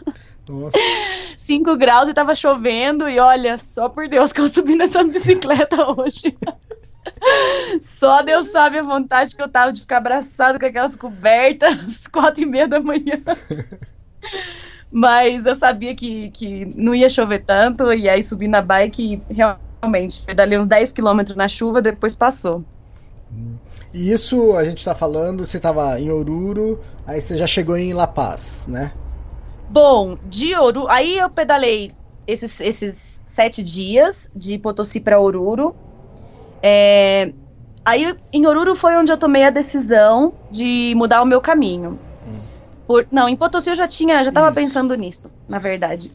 Nossa. 0.50 0.78
5 1.38 1.78
graus 1.78 2.10
e 2.10 2.14
tava 2.14 2.36
chovendo, 2.36 3.08
e 3.08 3.18
olha, 3.18 3.58
só 3.58 3.88
por 3.88 4.10
Deus 4.10 4.34
que 4.34 4.42
eu 4.42 4.50
subi 4.50 4.76
nessa 4.76 5.02
bicicleta 5.06 5.90
hoje. 5.92 6.38
Só 7.82 8.22
Deus 8.22 8.48
sabe 8.48 8.80
a 8.80 8.84
vontade 8.84 9.36
que 9.36 9.42
eu 9.42 9.50
tava 9.50 9.72
de 9.72 9.82
ficar 9.82 9.98
abraçado 9.98 10.60
com 10.60 10.66
aquelas 10.66 10.96
cobertas 10.96 11.80
às 11.80 12.08
quatro 12.08 12.44
e 12.44 12.46
meia 12.46 12.68
da 12.68 12.80
manhã. 12.80 13.20
Mas 14.92 15.46
eu 15.46 15.56
sabia 15.56 15.96
que, 15.96 16.32
que 16.32 16.66
não 16.76 16.96
ia 16.96 17.10
chover 17.10 17.44
tanto, 17.44 17.94
e 17.94 18.10
aí 18.10 18.24
subi 18.24 18.48
na 18.48 18.62
bike 18.62 19.22
e 19.30 19.34
realmente 19.34 20.22
pedalei 20.22 20.58
uns 20.58 20.66
10 20.66 20.92
quilômetros 20.92 21.38
na 21.38 21.48
chuva, 21.48 21.82
depois 21.82 22.16
passou. 22.16 22.64
E 23.94 24.12
isso 24.12 24.56
a 24.56 24.64
gente 24.64 24.84
tá 24.84 24.96
falando, 24.96 25.46
você 25.46 25.60
tava 25.60 26.00
em 26.00 26.10
Oruro, 26.12 26.80
aí 27.06 27.22
você 27.22 27.38
já 27.38 27.48
chegou 27.48 27.78
em 27.78 27.94
La 27.94 28.08
Paz, 28.08 28.66
né? 28.68 28.92
Bom, 29.70 30.18
de 30.28 30.56
Oruro. 30.56 30.88
Aí 30.90 31.18
eu 31.18 31.30
pedalei 31.30 31.92
esses, 32.26 32.60
esses 32.60 33.22
sete 33.26 33.64
dias 33.64 34.32
de 34.36 34.58
Potosí 34.58 35.00
para 35.00 35.20
Oruro. 35.20 35.76
É, 36.62 37.32
aí 37.86 38.16
em 38.32 38.46
Oruro 38.46 38.76
foi 38.76 38.96
onde 38.96 39.12
eu 39.12 39.18
tomei 39.18 39.44
a 39.44 39.50
decisão 39.50 40.34
de 40.50 40.94
mudar 40.96 41.22
o 41.22 41.26
meu 41.26 41.42
caminho. 41.42 42.00
Por, 42.88 43.08
não, 43.12 43.30
em 43.30 43.36
Potosí 43.36 43.70
eu 43.70 43.76
já 43.76 43.88
tinha, 43.88 44.24
já 44.24 44.32
tava 44.32 44.48
Isso. 44.48 44.56
pensando 44.56 44.96
nisso, 44.96 45.30
na 45.48 45.60
verdade. 45.60 46.12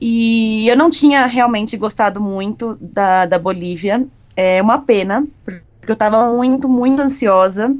E 0.00 0.66
eu 0.68 0.76
não 0.76 0.90
tinha 0.90 1.26
realmente 1.26 1.76
gostado 1.76 2.20
muito 2.20 2.76
da, 2.80 3.26
da 3.26 3.38
Bolívia. 3.38 4.06
É 4.36 4.60
uma 4.60 4.80
pena, 4.80 5.26
porque 5.44 5.92
eu 5.92 5.96
tava 5.96 6.32
muito, 6.32 6.68
muito 6.68 7.00
ansiosa 7.00 7.74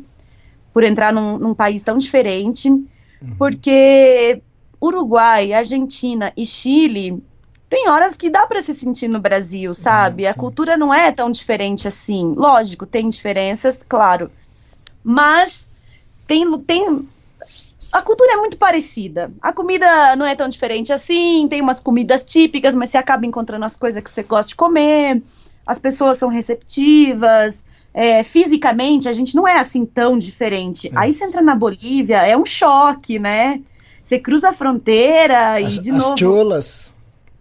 por 0.72 0.84
entrar 0.84 1.12
num, 1.12 1.38
num 1.38 1.54
país 1.54 1.82
tão 1.82 1.96
diferente. 1.96 2.70
Porque 3.38 4.42
Uruguai, 4.80 5.54
Argentina 5.54 6.32
e 6.36 6.44
Chile 6.44 7.22
tem 7.68 7.88
horas 7.88 8.16
que 8.16 8.30
dá 8.30 8.46
para 8.46 8.60
se 8.60 8.74
sentir 8.74 9.08
no 9.08 9.20
Brasil, 9.20 9.74
sabe? 9.74 10.26
A 10.26 10.32
sim. 10.32 10.38
cultura 10.38 10.76
não 10.76 10.92
é 10.92 11.10
tão 11.10 11.30
diferente 11.30 11.88
assim. 11.88 12.34
Lógico, 12.36 12.86
tem 12.86 13.08
diferenças, 13.08 13.84
claro. 13.88 14.30
Mas 15.02 15.68
tem, 16.26 16.58
tem 16.60 17.06
a 17.92 18.02
cultura 18.02 18.32
é 18.32 18.36
muito 18.36 18.56
parecida. 18.56 19.30
A 19.40 19.52
comida 19.52 20.16
não 20.16 20.26
é 20.26 20.34
tão 20.34 20.48
diferente 20.48 20.92
assim, 20.92 21.46
tem 21.48 21.60
umas 21.60 21.80
comidas 21.80 22.24
típicas, 22.24 22.74
mas 22.74 22.90
você 22.90 22.98
acaba 22.98 23.26
encontrando 23.26 23.64
as 23.64 23.76
coisas 23.76 24.02
que 24.02 24.10
você 24.10 24.22
gosta 24.22 24.50
de 24.50 24.56
comer. 24.56 25.22
As 25.66 25.78
pessoas 25.78 26.18
são 26.18 26.28
receptivas. 26.28 27.64
é, 27.94 28.24
fisicamente, 28.24 29.08
a 29.08 29.12
gente 29.12 29.36
não 29.36 29.46
é 29.46 29.58
assim 29.58 29.86
tão 29.86 30.18
diferente. 30.18 30.90
Aí 30.96 31.12
você 31.12 31.24
entra 31.24 31.40
na 31.40 31.54
Bolívia, 31.54 32.26
é 32.26 32.36
um 32.36 32.44
choque, 32.44 33.20
né? 33.20 33.60
Você 34.02 34.18
cruza 34.18 34.48
a 34.48 34.52
fronteira 34.52 35.60
e 35.60 35.66
As, 35.66 35.78
de 35.78 35.90
as 35.90 36.02
novo 36.02 36.18
cholas. 36.18 36.93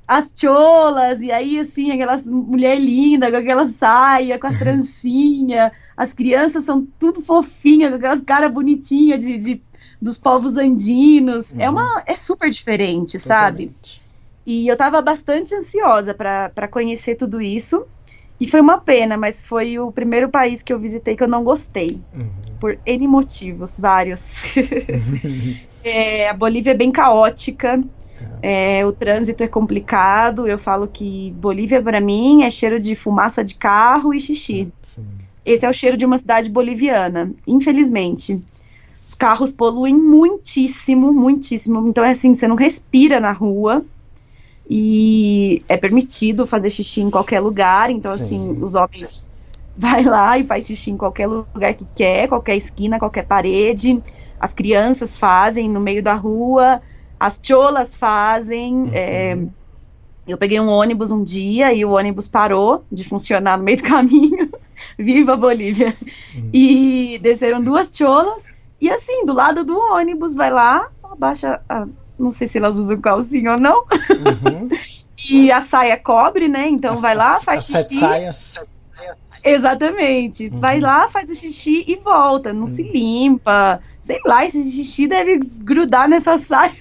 As 0.07 0.29
cholas, 0.35 1.21
e 1.21 1.31
aí, 1.31 1.57
assim, 1.59 1.91
aquelas 1.91 2.25
mulher 2.27 2.77
linda 2.79 3.31
com 3.31 3.37
aquela 3.37 3.65
saia, 3.65 4.37
com 4.37 4.47
as 4.47 4.57
trancinhas, 4.59 5.71
as 5.95 6.13
crianças 6.13 6.63
são 6.63 6.85
tudo 6.99 7.21
fofinhas, 7.21 7.89
com 7.91 7.95
aquelas 7.97 8.21
caras 8.21 8.51
bonitinhas 8.51 9.19
de, 9.19 9.37
de- 9.37 9.61
dos 10.01 10.17
povos 10.17 10.57
andinos. 10.57 11.53
É 11.57 11.69
uma 11.69 12.03
é 12.05 12.15
super 12.15 12.49
diferente, 12.49 13.17
sabe? 13.17 13.67
Totalmente. 13.67 14.01
E 14.45 14.67
eu 14.67 14.75
tava 14.75 15.01
bastante 15.01 15.55
ansiosa 15.55 16.13
pra 16.13 16.49
pra 16.49 16.67
conhecer 16.67 17.15
tudo 17.15 17.41
isso. 17.41 17.85
E 18.39 18.47
foi 18.47 18.59
uma 18.59 18.81
pena, 18.81 19.15
mas 19.15 19.41
foi 19.41 19.79
o 19.79 19.89
primeiro 19.91 20.27
país 20.27 20.61
que 20.61 20.73
eu 20.73 20.79
visitei 20.79 21.15
que 21.15 21.23
eu 21.23 21.29
não 21.29 21.45
gostei. 21.45 22.01
Por 22.59 22.77
N 22.85 23.07
motivos, 23.07 23.79
vários. 23.79 24.33
É, 25.85 26.29
a 26.29 26.33
Bolívia 26.33 26.71
é 26.71 26.73
bem 26.73 26.91
caótica. 26.91 27.81
É, 28.41 28.85
o 28.85 28.91
trânsito 28.91 29.43
é 29.43 29.47
complicado. 29.47 30.47
Eu 30.47 30.59
falo 30.59 30.87
que 30.87 31.31
Bolívia, 31.37 31.81
pra 31.81 32.01
mim, 32.01 32.43
é 32.43 32.51
cheiro 32.51 32.79
de 32.79 32.95
fumaça 32.95 33.43
de 33.43 33.55
carro 33.55 34.13
e 34.13 34.19
xixi. 34.19 34.71
Sim. 34.81 35.05
Esse 35.45 35.65
é 35.65 35.69
o 35.69 35.73
cheiro 35.73 35.97
de 35.97 36.05
uma 36.05 36.17
cidade 36.17 36.49
boliviana, 36.49 37.31
infelizmente. 37.45 38.41
Os 39.05 39.13
carros 39.13 39.51
poluem 39.51 39.95
muitíssimo, 39.95 41.11
muitíssimo. 41.11 41.87
Então, 41.87 42.03
é 42.03 42.11
assim, 42.11 42.33
você 42.33 42.47
não 42.47 42.55
respira 42.55 43.19
na 43.19 43.31
rua. 43.31 43.83
E 44.69 45.61
é 45.67 45.75
permitido 45.75 46.47
fazer 46.47 46.69
xixi 46.69 47.01
em 47.01 47.09
qualquer 47.09 47.41
lugar. 47.41 47.89
Então, 47.89 48.15
Sim. 48.17 48.23
assim, 48.23 48.63
os 48.63 48.75
homens 48.75 49.27
vai 49.77 50.03
lá 50.03 50.37
e 50.37 50.43
faz 50.43 50.65
xixi 50.67 50.91
em 50.91 50.97
qualquer 50.97 51.27
lugar 51.27 51.73
que 51.73 51.85
quer, 51.93 52.27
qualquer 52.27 52.55
esquina, 52.55 52.99
qualquer 52.99 53.25
parede. 53.25 54.01
As 54.39 54.53
crianças 54.53 55.17
fazem 55.17 55.69
no 55.69 55.79
meio 55.79 56.01
da 56.01 56.13
rua, 56.13 56.81
as 57.25 57.39
cholas 57.43 57.95
fazem. 57.95 58.89
é, 58.93 59.37
eu 60.27 60.37
peguei 60.37 60.59
um 60.59 60.69
ônibus 60.69 61.11
um 61.11 61.23
dia 61.23 61.73
e 61.73 61.83
o 61.83 61.91
ônibus 61.91 62.27
parou 62.27 62.83
de 62.91 63.03
funcionar 63.03 63.57
no 63.57 63.63
meio 63.63 63.77
do 63.77 63.83
caminho. 63.87 64.49
Viva 64.97 65.33
a 65.33 65.37
Bolívia! 65.37 65.93
E 66.53 67.19
desceram 67.21 67.61
duas 67.63 67.89
cholas. 67.93 68.45
E 68.79 68.89
assim, 68.89 69.25
do 69.25 69.33
lado 69.33 69.63
do 69.63 69.77
ônibus, 69.77 70.35
vai 70.35 70.51
lá, 70.51 70.89
abaixa. 71.03 71.61
a- 71.69 71.85
não 72.19 72.31
sei 72.31 72.47
se 72.47 72.57
elas 72.57 72.77
usam 72.77 72.99
calcinha 73.01 73.53
ou 73.53 73.59
não. 73.59 73.79
Uhum. 73.81 74.69
E 75.29 75.49
a 75.53 75.61
saia 75.61 75.95
cobre, 75.97 76.49
né? 76.49 76.67
Então 76.67 76.95
As- 76.95 77.01
vai 77.01 77.15
lá, 77.15 77.35
as- 77.37 77.43
faz 77.45 77.73
as 77.73 77.85
xixi. 77.85 77.97
saias. 77.99 78.59
Exatamente. 79.43 80.49
Vai 80.49 80.79
lá, 80.79 81.07
faz 81.07 81.29
o 81.29 81.35
xixi 81.35 81.83
e 81.87 81.95
volta. 81.95 82.51
Não 82.53 82.67
se 82.67 82.83
limpa. 82.83 83.79
Sei 84.03 84.19
lá, 84.25 84.45
esse 84.45 84.61
xixi 84.69 85.07
deve 85.07 85.39
grudar 85.39 86.09
nessa 86.09 86.37
saia. 86.37 86.73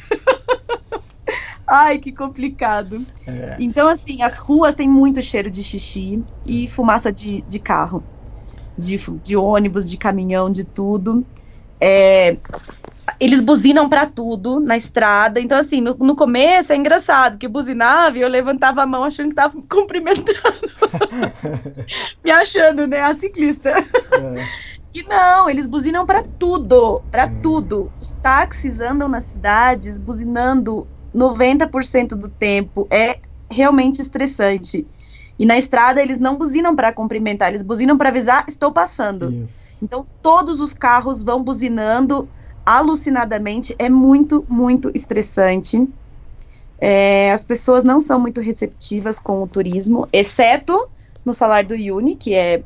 Ai, 1.64 1.98
que 1.98 2.12
complicado. 2.12 3.06
É. 3.24 3.56
Então, 3.60 3.86
assim, 3.86 4.22
as 4.22 4.38
ruas 4.38 4.74
têm 4.74 4.88
muito 4.88 5.22
cheiro 5.22 5.48
de 5.48 5.62
xixi 5.62 6.22
e 6.44 6.66
fumaça 6.66 7.12
de, 7.12 7.42
de 7.42 7.60
carro. 7.60 8.04
De, 8.76 8.96
de 9.22 9.36
ônibus, 9.36 9.88
de 9.88 9.96
caminhão, 9.96 10.50
de 10.50 10.64
tudo. 10.64 11.24
É, 11.80 12.36
eles 13.20 13.40
buzinam 13.40 13.88
pra 13.88 14.04
tudo 14.04 14.58
na 14.58 14.76
estrada. 14.76 15.40
Então, 15.40 15.56
assim, 15.56 15.80
no, 15.80 15.94
no 15.94 16.16
começo 16.16 16.72
é 16.72 16.76
engraçado, 16.76 17.38
que 17.38 17.46
buzinava 17.46 18.18
e 18.18 18.20
eu 18.20 18.28
levantava 18.28 18.82
a 18.82 18.86
mão 18.86 19.04
achando 19.04 19.28
que 19.28 19.34
tava 19.36 19.54
cumprimentando. 19.70 20.32
Me 22.24 22.32
achando, 22.32 22.86
né? 22.88 23.00
A 23.00 23.14
ciclista. 23.14 23.70
É. 23.70 24.71
E 24.94 25.02
não, 25.04 25.48
eles 25.48 25.66
buzinam 25.66 26.04
pra 26.04 26.22
tudo, 26.38 27.00
Sim. 27.14 27.40
tudo. 27.42 27.90
Os 28.00 28.12
táxis 28.12 28.80
andam 28.80 29.08
nas 29.08 29.24
cidades 29.24 29.98
buzinando 29.98 30.86
90% 31.14 32.08
do 32.14 32.28
tempo. 32.28 32.86
É 32.90 33.18
realmente 33.50 34.00
estressante. 34.00 34.86
E 35.38 35.46
na 35.46 35.56
estrada 35.56 36.00
eles 36.00 36.20
não 36.20 36.36
buzinam 36.36 36.76
pra 36.76 36.92
cumprimentar, 36.92 37.48
eles 37.48 37.62
buzinam 37.62 37.96
pra 37.96 38.10
avisar, 38.10 38.44
estou 38.46 38.70
passando. 38.70 39.32
Isso. 39.32 39.54
Então 39.82 40.06
todos 40.22 40.60
os 40.60 40.72
carros 40.72 41.22
vão 41.22 41.42
buzinando 41.42 42.28
alucinadamente, 42.64 43.74
é 43.78 43.88
muito, 43.88 44.44
muito 44.48 44.90
estressante. 44.94 45.88
É, 46.78 47.32
as 47.32 47.44
pessoas 47.44 47.82
não 47.84 47.98
são 47.98 48.20
muito 48.20 48.40
receptivas 48.40 49.18
com 49.18 49.42
o 49.42 49.48
turismo, 49.48 50.08
exceto 50.12 50.88
no 51.24 51.32
salário 51.32 51.68
do 51.68 51.74
Uni, 51.96 52.16
que 52.16 52.34
é, 52.34 52.62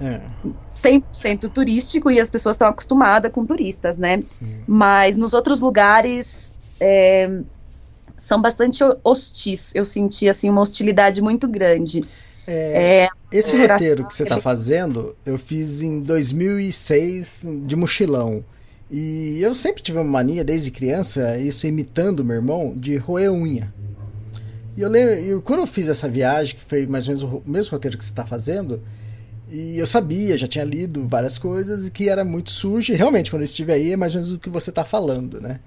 É. 0.00 0.20
100% 0.70 1.48
turístico 1.50 2.10
e 2.10 2.20
as 2.20 2.28
pessoas 2.28 2.56
estão 2.56 2.68
acostumadas 2.68 3.32
com 3.32 3.44
turistas, 3.46 3.96
né? 3.98 4.20
Sim. 4.22 4.56
Mas 4.66 5.16
nos 5.16 5.32
outros 5.34 5.60
lugares 5.60 6.52
é, 6.80 7.40
são 8.16 8.40
bastante 8.42 8.82
ho- 8.84 8.96
hostis. 9.02 9.74
Eu 9.74 9.84
senti 9.84 10.28
assim 10.28 10.50
uma 10.50 10.60
hostilidade 10.60 11.22
muito 11.22 11.48
grande. 11.48 12.04
É, 12.46 13.04
É, 13.04 13.08
esse 13.32 13.66
roteiro 13.66 14.06
que 14.06 14.14
você 14.14 14.24
está 14.24 14.40
fazendo, 14.40 15.16
eu 15.24 15.38
fiz 15.38 15.80
em 15.80 16.00
2006 16.00 17.44
de 17.66 17.76
mochilão. 17.76 18.44
E 18.90 19.40
eu 19.40 19.54
sempre 19.54 19.82
tive 19.82 19.98
uma 19.98 20.04
mania, 20.04 20.44
desde 20.44 20.70
criança, 20.70 21.38
isso 21.38 21.66
imitando 21.66 22.22
meu 22.24 22.36
irmão, 22.36 22.74
de 22.76 22.96
roer 22.96 23.32
unha. 23.32 23.72
E 24.76 24.80
eu 24.82 24.88
lembro, 24.88 25.14
eu- 25.14 25.42
quando 25.42 25.60
eu 25.60 25.66
fiz 25.66 25.88
essa 25.88 26.08
viagem, 26.08 26.54
que 26.56 26.60
foi 26.62 26.86
mais 26.86 27.06
ou 27.08 27.14
menos 27.14 27.22
o 27.22 27.42
mesmo 27.48 27.72
roteiro 27.72 27.96
que 27.96 28.04
você 28.04 28.10
está 28.10 28.26
fazendo, 28.26 28.82
e 29.50 29.78
eu 29.78 29.86
sabia, 29.86 30.36
já 30.36 30.46
tinha 30.46 30.64
lido 30.64 31.06
várias 31.06 31.38
coisas, 31.38 31.86
e 31.86 31.90
que 31.90 32.08
era 32.08 32.24
muito 32.24 32.50
sujo, 32.50 32.92
e 32.92 32.96
realmente, 32.96 33.30
quando 33.30 33.42
eu 33.42 33.46
estive 33.46 33.72
aí, 33.72 33.92
é 33.92 33.96
mais 33.96 34.14
ou 34.14 34.20
menos 34.20 34.32
o 34.32 34.38
que 34.38 34.50
você 34.50 34.70
está 34.70 34.84
falando, 34.84 35.40
né? 35.40 35.60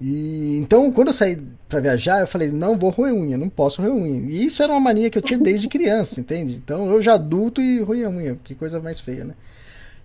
E 0.00 0.58
então, 0.58 0.92
quando 0.92 1.08
eu 1.08 1.12
saí 1.14 1.38
para 1.68 1.80
viajar, 1.80 2.20
eu 2.20 2.26
falei, 2.26 2.50
não 2.52 2.76
vou 2.78 2.90
roer 2.90 3.14
unha, 3.14 3.38
não 3.38 3.48
posso 3.48 3.80
roer 3.80 3.94
unha. 3.94 4.30
E 4.30 4.44
isso 4.44 4.62
era 4.62 4.70
uma 4.72 4.80
mania 4.80 5.08
que 5.08 5.16
eu 5.16 5.22
tinha 5.22 5.38
desde 5.38 5.68
criança, 5.68 6.20
entende? 6.20 6.54
Então, 6.56 6.90
eu 6.90 7.00
já 7.02 7.14
adulto 7.14 7.62
e 7.62 7.80
roía 7.80 8.10
unha, 8.10 8.36
que 8.44 8.54
coisa 8.54 8.78
mais 8.78 9.00
feia, 9.00 9.24
né? 9.24 9.34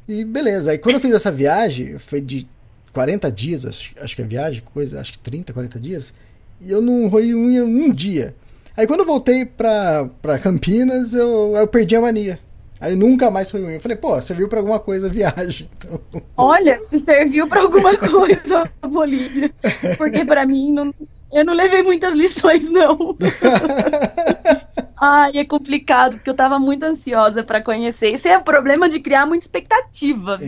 E 0.07 0.23
beleza, 0.25 0.71
aí 0.71 0.77
quando 0.77 0.95
eu 0.95 1.01
fiz 1.01 1.11
essa 1.13 1.31
viagem, 1.31 1.97
foi 1.97 2.21
de 2.21 2.47
40 2.93 3.31
dias, 3.31 3.65
acho, 3.65 3.91
acho 4.01 4.15
que 4.15 4.21
é 4.21 4.25
viagem, 4.25 4.61
coisa, 4.73 4.99
acho 4.99 5.13
que 5.13 5.19
30, 5.19 5.53
40 5.53 5.79
dias, 5.79 6.13
e 6.61 6.71
eu 6.71 6.81
não 6.81 7.07
roí 7.07 7.33
unha 7.33 7.65
um 7.65 7.91
dia. 7.91 8.35
Aí 8.77 8.87
quando 8.87 9.01
eu 9.01 9.05
voltei 9.05 9.45
pra, 9.45 10.07
pra 10.21 10.39
Campinas, 10.39 11.13
eu, 11.13 11.53
eu 11.55 11.67
perdi 11.67 11.95
a 11.95 12.01
mania. 12.01 12.39
Aí 12.79 12.95
nunca 12.95 13.29
mais 13.29 13.49
roí 13.51 13.63
unha. 13.63 13.75
Eu 13.75 13.79
falei, 13.79 13.97
pô, 13.97 14.19
serviu 14.21 14.47
pra 14.47 14.59
alguma 14.59 14.79
coisa 14.79 15.07
a 15.07 15.09
viagem. 15.09 15.69
Então, 15.77 16.01
olha, 16.37 16.79
se 16.85 16.99
serviu 16.99 17.47
para 17.47 17.61
alguma 17.61 17.95
coisa 17.97 18.69
a 18.81 18.87
Bolívia, 18.87 19.51
porque 19.97 20.23
para 20.23 20.45
mim 20.45 20.71
não, 20.71 20.93
eu 21.33 21.43
não 21.43 21.53
levei 21.53 21.83
muitas 21.83 22.13
lições 22.13 22.69
não. 22.69 23.17
Ai, 25.03 25.31
é 25.37 25.45
complicado, 25.45 26.17
porque 26.17 26.29
eu 26.29 26.35
tava 26.35 26.59
muito 26.59 26.83
ansiosa 26.83 27.43
para 27.43 27.61
conhecer. 27.61 28.09
Esse 28.13 28.27
é 28.27 28.37
o 28.37 28.43
problema 28.43 28.87
de 28.87 28.99
criar 28.99 29.25
muita 29.25 29.43
expectativa. 29.43 30.39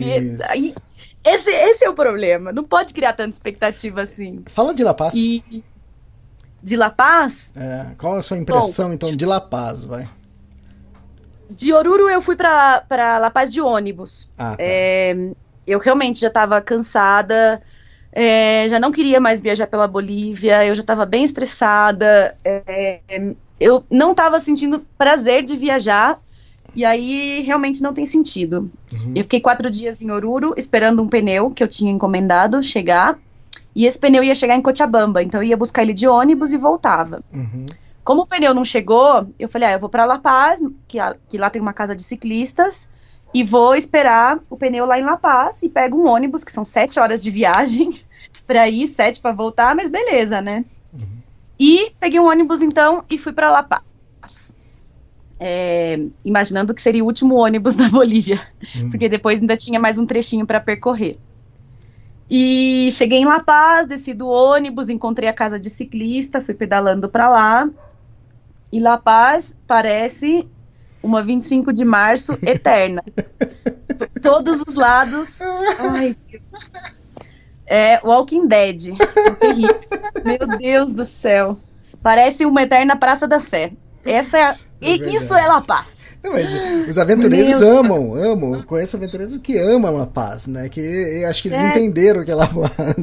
esse, 1.24 1.50
esse 1.50 1.84
é 1.84 1.90
o 1.90 1.94
problema. 1.94 2.52
Não 2.52 2.62
pode 2.62 2.94
criar 2.94 3.14
tanta 3.14 3.30
expectativa 3.30 4.02
assim. 4.02 4.44
Fala 4.46 4.72
de 4.72 4.84
La 4.84 4.94
Paz. 4.94 5.12
E 5.16 5.42
de 6.64 6.76
La 6.76 6.88
Paz, 6.88 7.52
É, 7.54 7.86
qual 7.98 8.14
a 8.14 8.22
sua 8.22 8.38
impressão, 8.38 8.92
então, 8.92 9.14
de 9.14 9.26
La 9.26 9.40
Paz, 9.40 9.84
vai? 9.84 10.08
de 11.48 11.72
Oruro 11.72 12.08
eu 12.08 12.22
fui 12.22 12.36
pra 12.36 12.82
La 12.90 13.30
Paz 13.30 13.52
de 13.52 13.60
ônibus. 13.60 14.30
Ah, 14.36 14.50
tá. 14.50 14.56
É, 14.58 15.14
eu 15.66 15.78
realmente 15.78 16.20
já 16.20 16.28
estava 16.28 16.60
cansada, 16.60 17.62
é, 18.12 18.66
já 18.68 18.80
não 18.80 18.90
queria 18.90 19.20
mais 19.20 19.40
viajar 19.40 19.66
pela 19.66 19.86
Bolívia, 19.86 20.66
eu 20.66 20.74
já 20.74 20.80
estava 20.80 21.06
bem 21.06 21.22
estressada, 21.22 22.34
é, 22.44 23.00
eu 23.60 23.84
não 23.90 24.12
estava 24.12 24.38
sentindo 24.38 24.84
prazer 24.98 25.42
de 25.42 25.56
viajar, 25.56 26.18
e 26.74 26.84
aí 26.84 27.40
realmente 27.40 27.82
não 27.82 27.94
tem 27.94 28.04
sentido. 28.04 28.70
Uhum. 28.92 29.12
Eu 29.14 29.22
fiquei 29.24 29.40
quatro 29.40 29.70
dias 29.70 30.02
em 30.02 30.10
Oruro 30.10 30.54
esperando 30.56 31.02
um 31.02 31.08
pneu 31.08 31.50
que 31.50 31.62
eu 31.62 31.68
tinha 31.68 31.92
encomendado 31.92 32.62
chegar, 32.62 33.18
e 33.74 33.86
esse 33.86 33.98
pneu 33.98 34.22
ia 34.24 34.34
chegar 34.34 34.56
em 34.56 34.62
Cochabamba, 34.62 35.22
então 35.22 35.42
eu 35.42 35.48
ia 35.48 35.56
buscar 35.56 35.82
ele 35.82 35.92
de 35.94 36.06
ônibus 36.06 36.52
e 36.52 36.58
voltava. 36.58 37.22
Uhum. 37.32 37.66
Como 38.04 38.22
o 38.22 38.26
pneu 38.26 38.52
não 38.54 38.64
chegou, 38.64 39.26
eu 39.38 39.48
falei, 39.48 39.68
ah, 39.68 39.72
eu 39.72 39.80
vou 39.80 39.88
para 39.88 40.04
La 40.04 40.18
Paz, 40.18 40.60
que, 40.86 40.98
a- 40.98 41.16
que 41.28 41.38
lá 41.38 41.48
tem 41.50 41.60
uma 41.62 41.72
casa 41.72 41.96
de 41.96 42.02
ciclistas, 42.02 42.90
e 43.32 43.42
vou 43.42 43.74
esperar 43.74 44.38
o 44.48 44.56
pneu 44.56 44.84
lá 44.86 44.98
em 44.98 45.02
La 45.02 45.16
Paz 45.16 45.62
e 45.62 45.68
pego 45.68 45.98
um 45.98 46.06
ônibus, 46.08 46.44
que 46.44 46.52
são 46.52 46.64
sete 46.64 47.00
horas 47.00 47.22
de 47.22 47.30
viagem, 47.30 47.98
para 48.46 48.68
ir, 48.68 48.86
sete 48.86 49.20
para 49.20 49.32
voltar, 49.32 49.74
mas 49.74 49.90
beleza, 49.90 50.40
né? 50.40 50.64
E 51.58 51.92
peguei 51.98 52.20
um 52.20 52.26
ônibus 52.28 52.62
então 52.62 53.04
e 53.10 53.16
fui 53.16 53.32
para 53.32 53.50
La 53.50 53.62
Paz. 53.62 54.54
É, 55.40 55.98
imaginando 56.24 56.72
que 56.72 56.80
seria 56.82 57.02
o 57.02 57.06
último 57.06 57.34
ônibus 57.34 57.74
da 57.76 57.88
Bolívia, 57.88 58.40
Uhum. 58.76 58.90
porque 58.90 59.08
depois 59.08 59.40
ainda 59.40 59.56
tinha 59.56 59.80
mais 59.80 59.98
um 59.98 60.06
trechinho 60.06 60.46
para 60.46 60.60
percorrer. 60.60 61.16
E 62.30 62.88
cheguei 62.92 63.18
em 63.18 63.26
La 63.26 63.40
Paz, 63.40 63.86
desci 63.86 64.14
do 64.14 64.28
ônibus, 64.28 64.88
encontrei 64.88 65.28
a 65.28 65.32
casa 65.32 65.58
de 65.60 65.68
ciclista, 65.68 66.40
fui 66.40 66.54
pedalando 66.54 67.08
para 67.08 67.28
lá. 67.28 67.68
E 68.72 68.80
La 68.80 68.98
Paz 68.98 69.58
parece 69.66 70.48
uma 71.02 71.22
25 71.22 71.72
de 71.72 71.84
março 71.84 72.38
eterna. 72.42 73.04
Por 73.98 74.20
todos 74.20 74.62
os 74.66 74.74
lados. 74.74 75.38
Ai, 75.78 76.16
Deus. 76.30 76.72
É 77.66 78.00
Walking 78.02 78.46
Dead. 78.46 78.88
É. 78.88 80.24
Meu 80.24 80.58
Deus 80.58 80.94
do 80.94 81.04
céu. 81.04 81.58
Parece 82.02 82.44
uma 82.44 82.62
eterna 82.62 82.96
Praça 82.96 83.28
da 83.28 83.38
Sé. 83.38 83.72
Essa 84.04 84.38
é 84.38 84.42
a... 84.42 84.56
e 84.84 84.98
verdade. 84.98 85.16
isso 85.16 85.34
é 85.34 85.46
La 85.46 85.60
Paz. 85.60 86.18
Não, 86.22 86.32
mas 86.32 86.48
os 86.88 86.96
aventureiros 86.98 87.60
Meu 87.60 87.78
amam, 87.78 88.14
amam. 88.14 88.54
Eu 88.54 88.64
conheço 88.64 88.96
aventureiros 88.96 89.38
que 89.42 89.58
amam 89.58 89.96
La 89.98 90.06
Paz, 90.06 90.46
né? 90.46 90.68
Que 90.68 91.24
acho 91.28 91.42
que 91.42 91.48
eles 91.48 91.58
É. 91.58 91.68
entenderam 91.68 92.22
o 92.22 92.24
que 92.24 92.30
é 92.30 92.34
La 92.34 92.46
Paz. 92.46 92.96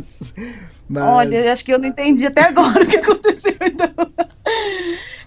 Mas, 0.89 1.03
Olha, 1.03 1.51
acho 1.53 1.63
que 1.63 1.71
eu 1.73 1.79
não 1.79 1.87
entendi 1.87 2.25
até 2.27 2.41
agora 2.45 2.83
o 2.83 2.85
que 2.87 2.97
aconteceu. 2.97 3.55
Então. 3.61 3.89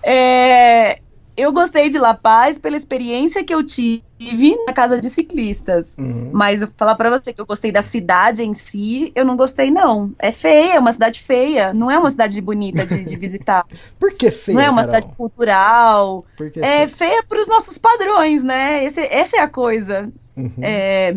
É, 0.02 0.98
eu 1.36 1.52
gostei 1.52 1.90
de 1.90 1.98
La 1.98 2.14
Paz 2.14 2.58
pela 2.58 2.76
experiência 2.76 3.42
que 3.44 3.52
eu 3.54 3.62
tive 3.64 4.02
na 4.66 4.72
casa 4.72 4.98
de 5.00 5.10
ciclistas. 5.10 5.96
Uhum. 5.98 6.30
Mas 6.32 6.62
eu 6.62 6.68
vou 6.68 6.74
falar 6.78 6.94
pra 6.94 7.10
você 7.10 7.32
que 7.32 7.40
eu 7.40 7.46
gostei 7.46 7.72
da 7.72 7.82
cidade 7.82 8.44
em 8.44 8.54
si, 8.54 9.10
eu 9.14 9.24
não 9.24 9.36
gostei, 9.36 9.70
não. 9.70 10.12
É 10.18 10.30
feia, 10.32 10.74
é 10.74 10.78
uma 10.80 10.92
cidade 10.92 11.20
feia. 11.20 11.74
Não 11.74 11.90
é 11.90 11.98
uma 11.98 12.10
cidade 12.10 12.40
bonita 12.40 12.86
de, 12.86 13.04
de 13.04 13.16
visitar. 13.16 13.64
Por 13.98 14.12
que 14.14 14.30
feio, 14.30 14.56
não 14.58 14.64
é 14.64 14.70
uma 14.70 14.84
Carol? 14.84 14.94
cidade 15.02 15.16
cultural. 15.16 16.24
É 16.56 16.86
feio? 16.86 16.88
feia 16.88 17.22
pros 17.28 17.48
nossos 17.48 17.78
padrões, 17.78 18.42
né? 18.42 18.84
Esse- 18.84 19.00
essa 19.10 19.36
é 19.36 19.40
a 19.40 19.48
coisa. 19.48 20.08
Uhum. 20.36 20.52
É, 20.62 21.16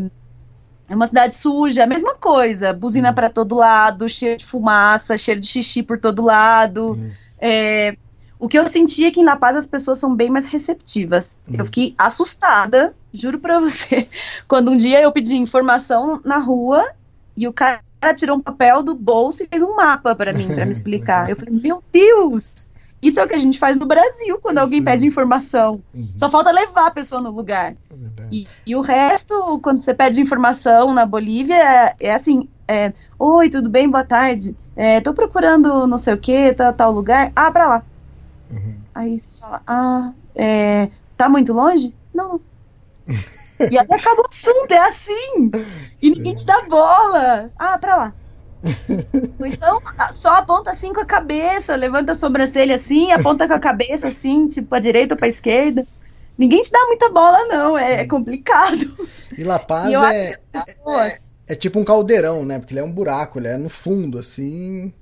é 0.89 0.95
uma 0.95 1.05
cidade 1.05 1.35
suja, 1.35 1.83
a 1.83 1.87
mesma 1.87 2.15
coisa. 2.15 2.73
Buzina 2.73 3.13
pra 3.13 3.29
todo 3.29 3.55
lado, 3.55 4.07
cheiro 4.09 4.37
de 4.37 4.45
fumaça, 4.45 5.17
cheiro 5.17 5.39
de 5.39 5.47
xixi 5.47 5.83
por 5.83 5.99
todo 5.99 6.23
lado. 6.23 6.91
Uhum. 6.91 7.11
É, 7.39 7.95
o 8.39 8.47
que 8.47 8.57
eu 8.57 8.67
senti 8.67 9.05
é 9.05 9.11
que 9.11 9.19
em 9.19 9.25
La 9.25 9.35
Paz 9.35 9.55
as 9.55 9.67
pessoas 9.67 9.97
são 9.97 10.15
bem 10.15 10.29
mais 10.29 10.45
receptivas. 10.45 11.39
Uhum. 11.47 11.55
Eu 11.59 11.65
fiquei 11.65 11.95
assustada, 11.97 12.95
juro 13.11 13.39
pra 13.39 13.59
você, 13.61 14.07
quando 14.47 14.71
um 14.71 14.77
dia 14.77 15.01
eu 15.01 15.11
pedi 15.11 15.37
informação 15.37 16.21
na 16.23 16.37
rua 16.37 16.89
e 17.35 17.47
o 17.47 17.53
cara 17.53 17.81
tirou 18.15 18.37
um 18.37 18.41
papel 18.41 18.83
do 18.83 18.93
bolso 18.95 19.43
e 19.43 19.47
fez 19.47 19.61
um 19.61 19.75
mapa 19.75 20.15
pra 20.15 20.33
mim, 20.33 20.47
pra 20.47 20.65
me 20.65 20.71
explicar. 20.71 21.29
Eu 21.29 21.35
falei, 21.35 21.59
meu 21.59 21.83
Deus! 21.91 22.69
Isso 23.01 23.19
é 23.19 23.23
o 23.23 23.27
que 23.27 23.35
a 23.35 23.39
gente 23.39 23.59
faz 23.59 23.77
no 23.77 23.85
Brasil 23.85 24.39
quando 24.41 24.57
alguém 24.57 24.79
Sim. 24.79 24.85
pede 24.85 25.05
informação. 25.05 25.81
Uhum. 25.93 26.09
Só 26.17 26.29
falta 26.29 26.51
levar 26.51 26.87
a 26.87 26.91
pessoa 26.91 27.21
no 27.21 27.29
lugar. 27.29 27.73
É. 27.73 28.27
E, 28.31 28.47
e 28.65 28.75
o 28.75 28.81
resto, 28.81 29.59
quando 29.61 29.81
você 29.81 29.93
pede 29.93 30.19
informação 30.19 30.93
na 30.93 31.05
Bolívia, 31.05 31.55
é, 31.55 31.95
é 31.99 32.13
assim: 32.13 32.49
é, 32.67 32.91
Oi, 33.19 33.49
tudo 33.49 33.69
bem? 33.69 33.89
Boa 33.89 34.03
tarde. 34.03 34.55
É, 34.75 34.99
tô 34.99 35.13
procurando 35.13 35.85
não 35.85 35.97
sei 35.97 36.15
o 36.15 36.17
que, 36.17 36.53
tal, 36.53 36.73
tal 36.73 36.91
lugar. 36.91 37.31
Ah, 37.35 37.51
pra 37.51 37.67
lá. 37.67 37.83
Uhum. 38.51 38.77
Aí 38.93 39.19
você 39.19 39.29
fala: 39.39 39.61
Ah, 39.65 40.13
é, 40.35 40.89
tá 41.15 41.29
muito 41.29 41.53
longe? 41.53 41.93
Não. 42.13 42.39
e 43.59 43.77
aí 43.77 43.87
acaba 43.89 44.21
o 44.21 44.27
assunto, 44.27 44.71
é 44.71 44.79
assim. 44.79 45.51
E 46.01 46.09
ninguém 46.09 46.35
te 46.35 46.45
dá 46.45 46.61
bola. 46.67 47.51
Ah, 47.57 47.77
pra 47.77 47.95
lá. 47.95 48.13
Ou 49.39 49.45
então, 49.45 49.81
só 50.11 50.35
aponta 50.35 50.71
assim 50.71 50.91
com 50.91 50.99
a 50.99 51.05
cabeça, 51.05 51.75
levanta 51.75 52.13
a 52.13 52.15
sobrancelha 52.15 52.75
assim, 52.75 53.11
aponta 53.11 53.47
com 53.47 53.53
a 53.53 53.59
cabeça 53.59 54.07
assim, 54.07 54.47
tipo, 54.47 54.67
pra 54.67 54.79
direita 54.79 55.13
ou 55.13 55.17
pra 55.17 55.27
esquerda. 55.27 55.85
Ninguém 56.37 56.61
te 56.61 56.71
dá 56.71 56.85
muita 56.85 57.09
bola, 57.09 57.45
não, 57.47 57.77
é, 57.77 58.01
é 58.01 58.07
complicado. 58.07 58.77
E 59.37 59.43
La 59.43 59.57
Paz 59.57 59.89
E 59.89 59.95
é, 59.95 59.97
acho 59.97 60.37
que 60.37 60.57
as 60.57 60.65
pessoas. 60.65 61.29
é 61.47 61.55
tipo 61.55 61.79
um 61.79 61.83
caldeirão, 61.83 62.45
né? 62.45 62.59
Porque 62.59 62.73
ele 62.73 62.79
é 62.79 62.83
um 62.83 62.91
buraco, 62.91 63.39
ele 63.39 63.47
é 63.47 63.57
no 63.57 63.69
fundo, 63.69 64.19
assim. 64.19 64.93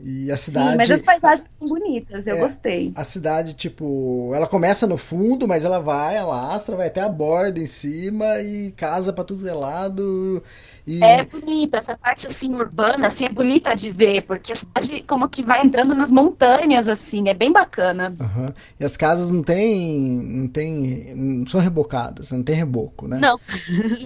E 0.00 0.30
a 0.30 0.36
cidade. 0.36 0.70
Sim, 0.72 0.76
mas 0.76 0.90
as 0.90 1.02
paisagens 1.02 1.48
são 1.56 1.68
bonitas, 1.68 2.26
eu 2.26 2.36
É. 2.36 2.40
gostei. 2.40 2.92
A 2.96 3.04
cidade, 3.04 3.54
tipo, 3.54 4.32
ela 4.34 4.46
começa 4.46 4.86
no 4.88 4.96
fundo, 4.96 5.46
mas 5.46 5.64
ela 5.64 5.78
vai, 5.78 6.16
alastra, 6.16 6.74
vai 6.76 6.88
até 6.88 7.00
a 7.00 7.08
borda 7.08 7.60
em 7.60 7.66
cima 7.66 8.40
e 8.40 8.72
casa 8.72 9.12
pra 9.12 9.22
tudo 9.22 9.48
é 9.48 9.54
lado. 9.54 10.42
E 10.86 11.02
É 11.02 11.24
bonita, 11.24 11.78
essa 11.78 11.96
parte 11.96 12.26
assim 12.26 12.52
urbana, 12.54 13.06
assim, 13.06 13.24
é 13.24 13.28
bonita 13.28 13.74
de 13.74 13.88
ver, 13.88 14.22
porque 14.22 14.52
a 14.52 14.56
cidade 14.56 15.02
como 15.08 15.28
que 15.28 15.42
vai 15.44 15.64
entrando 15.64 15.94
nas 15.94 16.10
montanhas, 16.10 16.88
assim, 16.88 17.28
é 17.28 17.32
bem 17.32 17.52
bacana. 17.52 18.12
Aham. 18.20 18.52
E 18.78 18.84
as 18.84 18.96
casas 18.96 19.30
não 19.30 19.42
tem, 19.42 19.96
não 20.00 20.48
tem, 20.48 21.14
não 21.14 21.46
são 21.46 21.60
rebocadas, 21.60 22.32
não 22.32 22.42
tem 22.42 22.56
reboco, 22.56 23.06
né? 23.06 23.18
Não, 23.20 23.38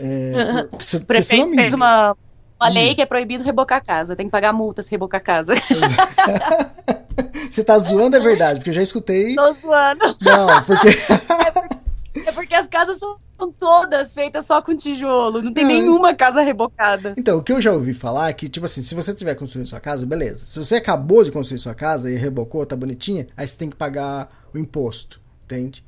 É, 0.00 0.68
se- 0.80 0.98
o 0.98 1.00
porque 1.00 1.22
se 1.22 1.36
não 1.36 1.46
prefeito 1.46 1.48
me 1.48 1.56
fez 1.56 1.74
uma, 1.74 2.16
uma 2.60 2.68
lei 2.68 2.94
que 2.94 3.02
é 3.02 3.06
proibido 3.06 3.44
rebocar 3.44 3.78
a 3.78 3.80
casa, 3.80 4.16
tem 4.16 4.26
que 4.26 4.32
pagar 4.32 4.52
multa 4.52 4.82
se 4.82 4.90
rebocar 4.90 5.20
a 5.20 5.24
casa. 5.24 5.54
Você 7.50 7.64
tá 7.64 7.78
zoando, 7.78 8.16
é 8.16 8.20
verdade, 8.20 8.58
porque 8.60 8.70
eu 8.70 8.74
já 8.74 8.82
escutei. 8.82 9.34
Tô 9.34 9.52
zoando. 9.52 10.04
Não, 10.22 10.62
porque. 10.64 10.88
É 12.26 12.32
porque 12.32 12.54
as 12.54 12.66
casas 12.66 12.98
são 12.98 13.16
todas 13.58 14.12
feitas 14.12 14.44
só 14.44 14.60
com 14.60 14.74
tijolo. 14.76 15.40
Não 15.40 15.54
tem 15.54 15.64
Hum. 15.64 15.68
nenhuma 15.68 16.14
casa 16.14 16.42
rebocada. 16.42 17.14
Então, 17.16 17.38
o 17.38 17.42
que 17.42 17.52
eu 17.52 17.60
já 17.60 17.72
ouvi 17.72 17.94
falar 17.94 18.28
é 18.28 18.32
que, 18.32 18.48
tipo 18.48 18.66
assim, 18.66 18.82
se 18.82 18.94
você 18.94 19.14
tiver 19.14 19.34
construindo 19.36 19.68
sua 19.68 19.78
casa, 19.80 20.04
beleza. 20.04 20.44
Se 20.44 20.58
você 20.58 20.74
acabou 20.76 21.22
de 21.22 21.30
construir 21.30 21.58
sua 21.58 21.74
casa 21.74 22.10
e 22.10 22.16
rebocou, 22.16 22.66
tá 22.66 22.74
bonitinha, 22.74 23.28
aí 23.36 23.46
você 23.46 23.56
tem 23.56 23.70
que 23.70 23.76
pagar 23.76 24.28
o 24.52 24.58
imposto, 24.58 25.20
entende? 25.44 25.82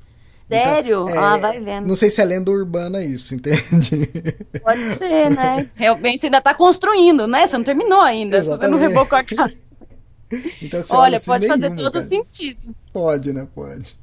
Sério? 0.51 1.07
Então, 1.09 1.25
ah, 1.25 1.37
é, 1.37 1.41
vai 1.41 1.61
vendo. 1.61 1.87
Não 1.87 1.95
sei 1.95 2.11
se 2.11 2.21
é 2.21 2.25
lenda 2.25 2.51
urbana 2.51 3.03
isso, 3.03 3.35
entende? 3.37 4.09
Pode 4.63 4.95
ser, 4.95 5.31
né? 5.31 5.69
Realmente 5.77 6.21
você 6.21 6.27
ainda 6.27 6.41
tá 6.41 6.53
construindo, 6.55 7.27
né? 7.27 7.47
Você 7.47 7.57
não 7.57 7.65
terminou 7.65 8.01
ainda. 8.01 8.43
Se 8.43 8.49
você 8.49 8.67
não 8.67 8.77
Exatamente. 8.79 8.89
rebocou 8.99 9.19
a 9.19 9.25
casa. 9.25 9.55
Então, 10.63 10.83
você 10.83 10.95
Olha, 10.95 11.17
assim, 11.17 11.27
pode 11.27 11.47
fazer 11.49 11.69
nenhuma, 11.71 11.83
todo 11.83 11.93
cara. 11.95 12.05
sentido. 12.07 12.75
Pode, 12.93 13.33
né? 13.33 13.47
Pode. 13.55 13.99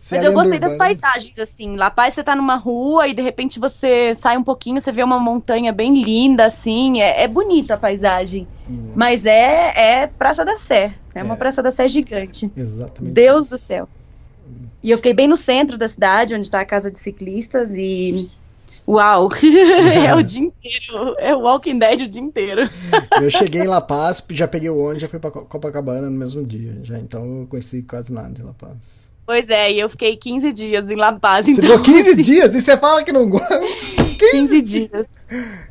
Se 0.00 0.16
Mas 0.16 0.24
é 0.24 0.26
eu 0.26 0.32
gostei 0.32 0.58
das 0.58 0.72
urbana- 0.72 0.98
paisagens, 0.98 1.38
assim. 1.38 1.76
La 1.76 1.88
Paz, 1.88 2.14
você 2.14 2.24
tá 2.24 2.34
numa 2.34 2.56
rua 2.56 3.06
e 3.06 3.14
de 3.14 3.22
repente 3.22 3.60
você 3.60 4.12
sai 4.16 4.36
um 4.36 4.42
pouquinho, 4.42 4.80
você 4.80 4.90
vê 4.90 5.04
uma 5.04 5.20
montanha 5.20 5.72
bem 5.72 6.02
linda, 6.02 6.44
assim. 6.46 7.00
É, 7.00 7.22
é 7.22 7.28
bonita 7.28 7.74
a 7.74 7.78
paisagem. 7.78 8.48
Mas 8.96 9.24
é, 9.24 9.72
é 10.02 10.06
Praça 10.08 10.44
da 10.44 10.56
Sé. 10.56 10.92
É, 11.14 11.22
uma 11.22 11.34
É. 11.34 11.36
Praça 11.36 11.62
da 11.62 11.70
Sé 11.70 11.86
gigante. 11.86 12.50
Exatamente. 12.56 13.12
Deus 13.14 13.48
do 13.48 13.56
céu. 13.56 13.88
E 14.82 14.90
eu 14.90 14.96
fiquei 14.96 15.14
bem 15.14 15.28
no 15.28 15.36
centro 15.36 15.78
da 15.78 15.86
cidade, 15.88 16.34
onde 16.34 16.50
tá 16.50 16.60
a 16.60 16.64
casa 16.64 16.90
de 16.90 16.98
ciclistas, 16.98 17.76
e. 17.76 18.28
Uau! 18.88 19.28
é 20.04 20.14
o 20.14 20.22
dia 20.22 20.42
inteiro. 20.42 21.14
É 21.18 21.34
o 21.36 21.40
Walking 21.40 21.78
Dead 21.78 22.00
o 22.02 22.08
dia 22.08 22.22
inteiro. 22.22 22.68
Eu 23.20 23.30
cheguei 23.30 23.62
em 23.62 23.66
La 23.68 23.80
Paz, 23.80 24.24
já 24.30 24.48
peguei 24.48 24.70
o 24.70 24.78
ônibus, 24.78 25.02
já 25.02 25.08
fui 25.08 25.20
Co- 25.20 25.42
Copacabana 25.42 26.10
no 26.10 26.16
mesmo 26.18 26.42
dia. 26.44 26.78
Já, 26.82 26.98
então 26.98 27.42
eu 27.42 27.46
conheci 27.46 27.82
quase 27.82 28.12
nada 28.12 28.30
de 28.30 28.42
La 28.42 28.52
Paz. 28.54 29.10
Pois 29.24 29.48
é, 29.48 29.70
e 29.72 29.78
eu 29.78 29.88
fiquei 29.88 30.16
15 30.16 30.52
dias 30.52 30.90
em 30.90 30.96
La 30.96 31.12
Paz. 31.12 31.46
Você 31.46 31.52
Então, 31.52 31.62
ficou 31.64 31.80
15 31.82 32.10
assim, 32.10 32.22
dias 32.22 32.54
e 32.56 32.60
você 32.60 32.76
fala 32.76 33.04
que 33.04 33.12
não 33.12 33.28
gosta. 33.28 33.60
15 34.18 34.62
dias. 34.62 35.10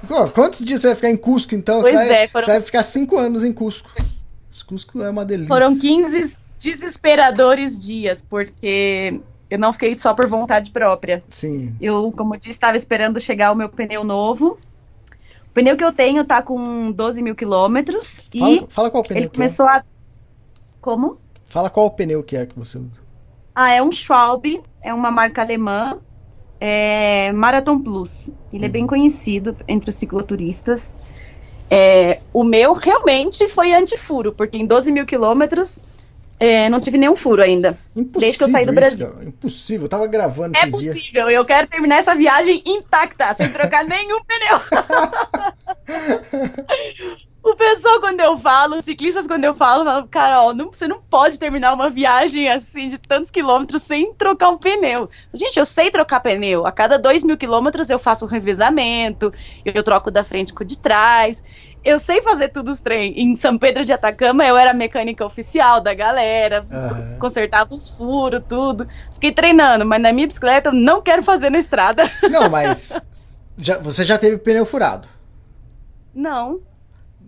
Pô, 0.07 0.27
quantos 0.29 0.63
dias 0.63 0.79
você 0.81 0.87
vai 0.87 0.95
ficar 0.95 1.09
em 1.09 1.17
Cusco, 1.17 1.53
então? 1.53 1.81
Pois 1.81 1.91
você, 1.91 1.97
vai, 2.07 2.23
é, 2.23 2.27
foram- 2.29 2.45
você 2.45 2.51
vai 2.53 2.61
ficar 2.61 2.83
5 2.83 3.17
anos 3.17 3.43
em 3.43 3.51
Cusco. 3.51 3.91
Cusco 4.67 5.01
é 5.01 5.09
uma 5.09 5.25
delícia. 5.25 5.49
Foram 5.49 5.77
15 5.77 6.37
desesperadores 6.61 7.83
dias, 7.83 8.25
porque 8.27 9.19
eu 9.49 9.57
não 9.57 9.73
fiquei 9.73 9.95
só 9.95 10.13
por 10.13 10.27
vontade 10.27 10.71
própria. 10.71 11.23
Sim. 11.29 11.75
Eu, 11.81 12.11
como 12.11 12.35
eu 12.35 12.39
disse, 12.39 12.51
estava 12.51 12.77
esperando 12.77 13.19
chegar 13.19 13.51
o 13.51 13.55
meu 13.55 13.67
pneu 13.67 14.03
novo. 14.03 14.57
O 15.45 15.53
pneu 15.53 15.75
que 15.75 15.83
eu 15.83 15.91
tenho 15.91 16.23
tá 16.23 16.41
com 16.41 16.91
12 16.91 17.21
mil 17.21 17.35
quilômetros 17.35 18.23
e 18.33 18.39
Fala, 18.39 18.67
fala 18.69 18.91
qual 18.91 19.03
pneu 19.03 19.17
ele 19.17 19.29
que 19.29 19.35
começou 19.35 19.67
a. 19.67 19.83
Como? 20.79 21.13
é. 21.13 21.51
Fala 21.51 21.69
qual 21.69 21.91
pneu 21.91 22.23
que 22.23 22.37
é 22.37 22.45
que 22.45 22.57
você 22.57 22.77
usa. 22.77 23.01
Ah, 23.53 23.71
é 23.71 23.83
um 23.83 23.91
Schwalbe, 23.91 24.61
é 24.81 24.93
uma 24.93 25.11
marca 25.11 25.41
alemã, 25.41 25.99
é 26.59 27.31
Marathon 27.33 27.79
Plus. 27.79 28.31
Ele 28.53 28.65
é 28.65 28.69
bem 28.69 28.87
conhecido 28.87 29.57
entre 29.67 29.89
os 29.89 29.97
cicloturistas. 29.97 30.95
É, 31.69 32.19
o 32.33 32.43
meu 32.43 32.73
realmente 32.73 33.47
foi 33.49 33.73
antifuro, 33.73 34.31
porque 34.31 34.57
em 34.57 34.65
12 34.65 34.91
mil 34.91 35.05
quilômetros 35.05 35.81
é, 36.41 36.69
não 36.69 36.81
tive 36.81 36.97
nenhum 36.97 37.15
furo 37.15 37.41
ainda. 37.41 37.77
Impossível 37.95 38.19
Desde 38.19 38.37
que 38.39 38.43
eu 38.43 38.47
saí 38.49 38.65
do 38.65 38.71
isso, 38.71 38.79
Brasil. 38.81 39.07
cara. 39.11 39.25
Impossível. 39.25 39.85
Eu 39.85 39.89
tava 39.89 40.07
gravando 40.07 40.57
É 40.57 40.61
esses 40.67 40.79
dias. 40.79 40.95
possível, 40.95 41.29
eu 41.29 41.45
quero 41.45 41.67
terminar 41.67 41.97
essa 41.97 42.15
viagem 42.15 42.61
intacta, 42.65 43.33
sem 43.35 43.47
trocar 43.49 43.85
nenhum 43.85 44.19
pneu. 44.23 44.59
o 47.43 47.55
pessoal, 47.55 47.99
quando 47.99 48.19
eu 48.19 48.37
falo, 48.37 48.75
os 48.77 48.85
ciclistas, 48.85 49.25
quando 49.25 49.43
eu 49.43 49.55
falo, 49.55 49.83
falam, 49.83 50.07
Carol, 50.07 50.53
não, 50.53 50.69
você 50.71 50.87
não 50.87 51.01
pode 51.01 51.39
terminar 51.39 51.73
uma 51.73 51.89
viagem 51.89 52.47
assim 52.47 52.87
de 52.87 52.97
tantos 52.97 53.31
quilômetros 53.31 53.81
sem 53.81 54.13
trocar 54.13 54.49
um 54.49 54.57
pneu. 54.57 55.09
Gente, 55.33 55.57
eu 55.57 55.65
sei 55.65 55.89
trocar 55.89 56.19
pneu. 56.19 56.65
A 56.67 56.71
cada 56.71 56.99
dois 56.99 57.23
mil 57.23 57.37
quilômetros 57.37 57.89
eu 57.89 57.97
faço 57.97 58.25
um 58.25 58.27
revezamento, 58.27 59.33
eu 59.65 59.81
troco 59.83 60.11
da 60.11 60.23
frente 60.23 60.53
com 60.53 60.63
o 60.63 60.67
de 60.67 60.77
trás. 60.77 61.43
Eu 61.83 61.97
sei 61.97 62.21
fazer 62.21 62.49
tudo 62.49 62.69
os 62.69 62.79
trem. 62.79 63.19
Em 63.19 63.35
São 63.35 63.57
Pedro 63.57 63.83
de 63.83 63.91
Atacama, 63.91 64.45
eu 64.45 64.55
era 64.55 64.71
mecânica 64.71 65.25
oficial 65.25 65.81
da 65.81 65.95
galera, 65.95 66.63
Aham. 66.71 67.17
consertava 67.19 67.73
os 67.73 67.89
furos, 67.89 68.43
tudo. 68.47 68.87
Fiquei 69.15 69.31
treinando, 69.31 69.83
mas 69.83 69.99
na 69.99 70.13
minha 70.13 70.27
bicicleta 70.27 70.69
eu 70.69 70.73
não 70.73 71.01
quero 71.01 71.23
fazer 71.23 71.49
na 71.49 71.57
estrada. 71.57 72.03
Não, 72.29 72.47
mas 72.51 73.01
já- 73.57 73.79
você 73.79 74.03
já 74.05 74.15
teve 74.19 74.37
pneu 74.37 74.63
furado. 74.63 75.07
Não. 76.13 76.59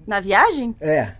Na 0.06 0.20
viagem? 0.20 0.76
É. 0.80 1.14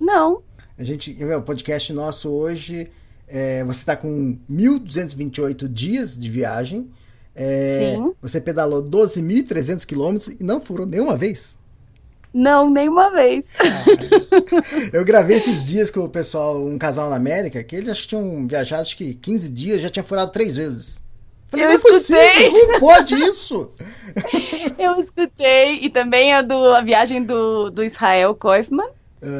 Não. 0.00 0.42
A 0.78 0.84
gente, 0.84 1.16
o 1.24 1.42
podcast 1.42 1.92
nosso 1.92 2.30
hoje, 2.30 2.90
é, 3.26 3.64
você 3.64 3.84
tá 3.84 3.96
com 3.96 4.38
1.228 4.50 5.68
dias 5.68 6.16
de 6.16 6.30
viagem. 6.30 6.88
É, 7.34 7.94
Sim. 7.96 8.14
Você 8.20 8.40
pedalou 8.40 8.82
12.300 8.82 9.84
quilômetros 9.84 10.28
e 10.28 10.42
não 10.42 10.60
furou 10.60 10.86
nenhuma 10.86 11.16
vez. 11.16 11.58
Não, 12.32 12.70
nenhuma 12.70 13.10
vez. 13.10 13.52
Eu 14.92 15.04
gravei 15.04 15.36
esses 15.36 15.66
dias 15.66 15.90
com 15.90 16.00
o 16.00 16.08
pessoal, 16.08 16.64
um 16.64 16.78
casal 16.78 17.08
na 17.08 17.16
América, 17.16 17.62
que 17.64 17.74
eles 17.74 17.88
acho 17.88 18.02
que 18.02 18.08
tinham 18.08 18.46
viajado 18.46 18.82
acho 18.82 18.96
que 18.96 19.14
15 19.14 19.50
dias, 19.50 19.80
já 19.80 19.88
tinha 19.88 20.04
furado 20.04 20.30
três 20.30 20.56
vezes. 20.56 21.02
Falei, 21.48 21.64
Eu 21.64 21.68
não 21.70 21.76
é 21.76 21.78
possível, 21.78 22.22
escutei. 22.22 22.50
como 22.50 22.80
pode 22.80 23.14
isso? 23.14 23.70
Eu 24.78 24.98
escutei. 24.98 25.78
E 25.82 25.88
também 25.90 26.34
a, 26.34 26.42
do, 26.42 26.74
a 26.74 26.80
viagem 26.82 27.24
do, 27.24 27.70
do 27.70 27.82
Israel 27.84 28.34
Koifman, 28.34 28.88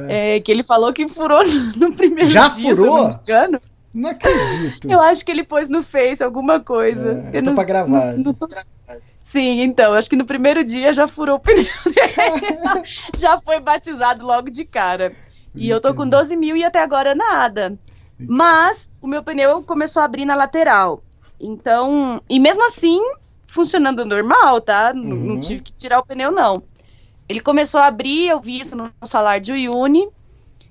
É, 0.09 0.37
é, 0.37 0.41
que 0.41 0.51
ele 0.51 0.63
falou 0.63 0.93
que 0.93 1.07
furou 1.09 1.43
no, 1.77 1.89
no 1.89 1.97
primeiro 1.97 2.31
Já 2.31 2.49
dia, 2.49 2.75
furou? 2.75 2.97
não 2.97 3.09
me 3.09 3.15
engano. 3.23 3.61
não 3.95 4.11
acredito. 4.11 4.91
Eu 4.91 5.01
acho 5.01 5.25
que 5.25 5.31
ele 5.31 5.45
pôs 5.45 5.69
no 5.69 5.83
Face 5.83 6.23
alguma 6.25 6.61
coisa. 6.61 7.31
É, 7.33 7.39
eu 7.39 7.43
tô 7.43 7.51
não- 7.51 7.55
pra 7.55 7.65
gravar. 7.65 8.15
não- 8.15 8.25
não 8.25 8.35
tô- 8.35 8.49
Sim, 9.21 9.61
então, 9.61 9.93
acho 9.93 10.09
que 10.09 10.17
no 10.17 10.25
primeiro 10.25 10.65
dia 10.65 10.91
já 10.93 11.07
furou 11.07 11.37
o 11.37 11.39
pneu 11.41 11.65
dele. 11.85 12.83
já 13.19 13.39
foi 13.39 13.61
batizado 13.61 14.25
logo 14.25 14.49
de 14.51 14.65
cara. 14.65 15.13
E 15.55 15.69
eu 15.69 15.81
tô 15.81 15.93
com 15.93 16.09
12 16.09 16.35
mil 16.37 16.57
e 16.57 16.65
até 16.65 16.81
agora 16.83 17.15
nada. 17.15 17.79
Mas 18.19 18.91
o 19.03 19.07
meu 19.07 19.23
pneu 19.23 19.63
começou 19.63 20.01
a 20.01 20.05
abrir 20.07 20.25
na 20.25 20.35
lateral. 20.35 21.03
Então, 21.41 22.21
e 22.29 22.41
mesmo 22.41 22.65
assim, 22.67 23.01
funcionando 23.47 24.05
normal, 24.05 24.61
tá? 24.61 24.93
Uhum. 24.95 25.03
Não 25.03 25.41
tive 25.41 25.63
que 25.63 25.73
tirar 25.73 26.01
o 26.01 26.07
pneu, 26.07 26.31
não. 26.31 26.63
Ele 27.29 27.41
começou 27.41 27.81
a 27.81 27.87
abrir, 27.87 28.29
eu 28.29 28.41
vi 28.41 28.61
isso 28.61 28.77
no 28.77 28.91
salário 29.05 29.43
de 29.43 29.53
Uyuni. 29.53 30.09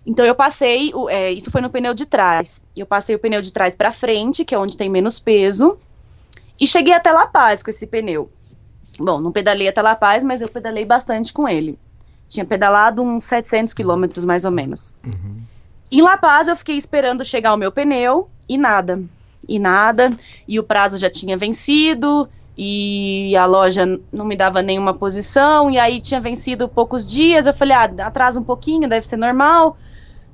Então 0.06 0.26
eu 0.26 0.34
passei, 0.34 0.94
é, 1.10 1.32
isso 1.32 1.52
foi 1.52 1.62
no 1.62 1.70
pneu 1.70 1.94
de 1.94 2.06
trás. 2.06 2.66
Eu 2.76 2.86
passei 2.86 3.16
o 3.16 3.20
pneu 3.20 3.42
de 3.42 3.52
trás 3.52 3.76
para 3.76 3.92
frente, 3.92 4.46
que 4.46 4.56
é 4.56 4.58
onde 4.58 4.78
tem 4.78 4.90
menos 4.90 5.20
peso, 5.20 5.78
e 6.60 6.66
cheguei 6.66 6.94
até 6.94 7.12
La 7.12 7.28
Paz 7.28 7.62
com 7.62 7.70
esse 7.70 7.86
pneu. 7.86 8.32
Bom, 9.00 9.20
não 9.20 9.32
pedalei 9.32 9.68
até 9.68 9.82
La 9.82 9.96
Paz, 9.96 10.24
mas 10.24 10.42
eu 10.42 10.48
pedalei 10.48 10.86
bastante 10.86 11.34
com 11.34 11.48
ele. 11.48 11.78
Tinha 12.28 12.46
pedalado 12.46 13.02
uns 13.02 13.26
700 13.26 13.74
quilômetros 13.74 14.26
mais 14.26 14.46
ou 14.46 14.52
menos. 14.52 14.96
Em 15.92 16.02
La 16.02 16.18
Paz 16.18 16.48
eu 16.48 16.56
fiquei 16.56 16.78
esperando 16.78 17.24
chegar 17.24 17.54
o 17.54 17.58
meu 17.58 17.72
pneu 17.72 18.30
e 18.50 18.58
nada. 18.58 19.02
E 19.48 19.60
nada. 19.60 20.12
E 20.48 20.60
o 20.60 20.64
prazo 20.64 20.98
já 20.98 21.10
tinha 21.10 21.38
vencido. 21.38 22.30
E 22.58 23.36
a 23.38 23.46
loja 23.46 23.86
não 24.12 24.26
me 24.26 24.36
dava 24.36 24.62
nenhuma 24.62 24.94
posição. 24.94 25.70
E 25.70 25.78
aí 25.78 26.00
tinha 26.02 26.20
vencido 26.22 26.68
poucos 26.70 27.08
dias. 27.08 27.46
Eu 27.48 27.54
falei, 27.54 27.76
ah, 27.76 27.90
atrasa 28.08 28.40
um 28.40 28.44
pouquinho, 28.44 28.90
deve 28.90 29.08
ser 29.08 29.18
normal. 29.18 29.78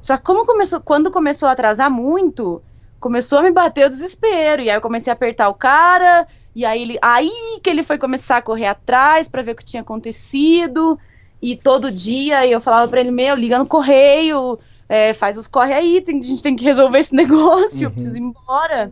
Só 0.01 0.17
que 0.17 0.23
como 0.23 0.45
começou, 0.45 0.81
quando 0.81 1.11
começou 1.11 1.47
a 1.49 1.53
atrasar 1.53 1.89
muito, 1.91 2.61
começou 2.99 3.39
a 3.39 3.43
me 3.43 3.51
bater 3.51 3.85
o 3.85 3.89
desespero. 3.89 4.61
E 4.61 4.69
aí 4.69 4.75
eu 4.77 4.81
comecei 4.81 5.11
a 5.11 5.13
apertar 5.15 5.49
o 5.49 5.53
cara. 5.55 6.27
E 6.55 6.65
aí, 6.65 6.81
ele, 6.81 6.97
aí 7.01 7.29
que 7.63 7.69
ele 7.69 7.83
foi 7.83 7.97
começar 7.97 8.37
a 8.37 8.41
correr 8.41 8.67
atrás 8.67 9.27
para 9.27 9.41
ver 9.41 9.51
o 9.53 9.55
que 9.55 9.65
tinha 9.65 9.81
acontecido. 9.81 10.99
E 11.41 11.57
todo 11.57 11.91
dia 11.91 12.47
eu 12.47 12.61
falava 12.61 12.89
para 12.89 13.01
ele, 13.01 13.11
meu, 13.11 13.35
liga 13.35 13.59
no 13.59 13.67
correio, 13.67 14.57
é, 14.87 15.11
faz 15.13 15.37
os 15.37 15.45
corre 15.47 15.73
aí, 15.73 16.01
tem, 16.01 16.17
a 16.19 16.21
gente 16.21 16.41
tem 16.41 16.55
que 16.55 16.63
resolver 16.63 16.99
esse 16.99 17.13
negócio, 17.15 17.83
eu 17.85 17.89
Uhum. 17.89 17.93
preciso 17.93 18.17
ir 18.17 18.21
embora. 18.21 18.91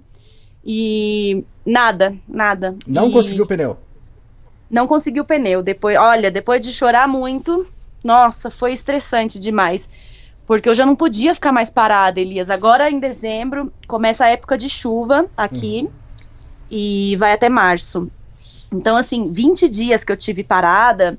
E 0.63 1.43
nada, 1.65 2.15
nada. 2.27 2.75
Não 2.85 3.09
E 3.09 3.11
conseguiu 3.11 3.43
o 3.43 3.47
pneu. 3.47 3.77
Não 4.69 4.87
conseguiu 4.87 5.23
o 5.23 5.25
pneu. 5.25 5.61
Depois, 5.63 5.97
olha, 5.97 6.31
depois 6.31 6.61
de 6.61 6.71
chorar 6.71 7.07
muito, 7.07 7.65
nossa, 8.03 8.49
foi 8.49 8.73
estressante 8.73 9.39
demais. 9.39 9.89
Porque 10.45 10.67
eu 10.67 10.75
já 10.75 10.85
não 10.85 10.95
podia 10.95 11.33
ficar 11.33 11.51
mais 11.51 11.69
parada, 11.69 12.19
Elias. 12.19 12.49
Agora, 12.49 12.89
em 12.89 12.99
dezembro, 12.99 13.71
começa 13.87 14.25
a 14.25 14.29
época 14.29 14.57
de 14.57 14.67
chuva 14.67 15.25
aqui 15.35 15.89
e 16.69 17.15
vai 17.17 17.33
até 17.33 17.49
março. 17.49 18.09
Então, 18.71 18.95
assim, 18.97 19.31
20 19.31 19.67
dias 19.67 20.03
que 20.03 20.11
eu 20.11 20.17
tive 20.17 20.43
parada 20.43 21.17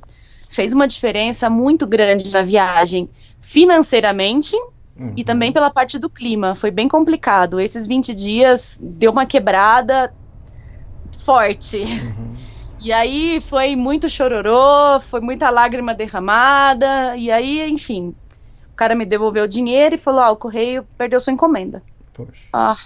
fez 0.50 0.72
uma 0.72 0.86
diferença 0.86 1.48
muito 1.48 1.86
grande 1.86 2.30
na 2.30 2.42
viagem, 2.42 3.08
financeiramente 3.40 4.56
Uhum. 4.98 5.14
e 5.16 5.24
também 5.24 5.50
pela 5.50 5.70
parte 5.70 5.98
do 5.98 6.10
clima. 6.10 6.54
Foi 6.54 6.70
bem 6.70 6.86
complicado. 6.86 7.58
Esses 7.58 7.86
20 7.86 8.14
dias 8.14 8.78
deu 8.80 9.10
uma 9.10 9.26
quebrada 9.26 10.12
forte. 11.18 11.82
E 12.84 12.92
aí 12.92 13.40
foi 13.40 13.76
muito 13.76 14.08
chororô, 14.08 14.98
foi 14.98 15.20
muita 15.20 15.48
lágrima 15.50 15.94
derramada, 15.94 17.16
e 17.16 17.30
aí, 17.30 17.70
enfim. 17.70 18.12
O 18.72 18.74
cara 18.74 18.92
me 18.96 19.06
devolveu 19.06 19.44
o 19.44 19.48
dinheiro 19.48 19.94
e 19.94 19.98
falou: 19.98 20.20
ah, 20.20 20.32
o 20.32 20.36
correio 20.36 20.84
perdeu 20.98 21.20
sua 21.20 21.32
encomenda. 21.32 21.80
Poxa. 22.12 22.42
Ah. 22.52 22.76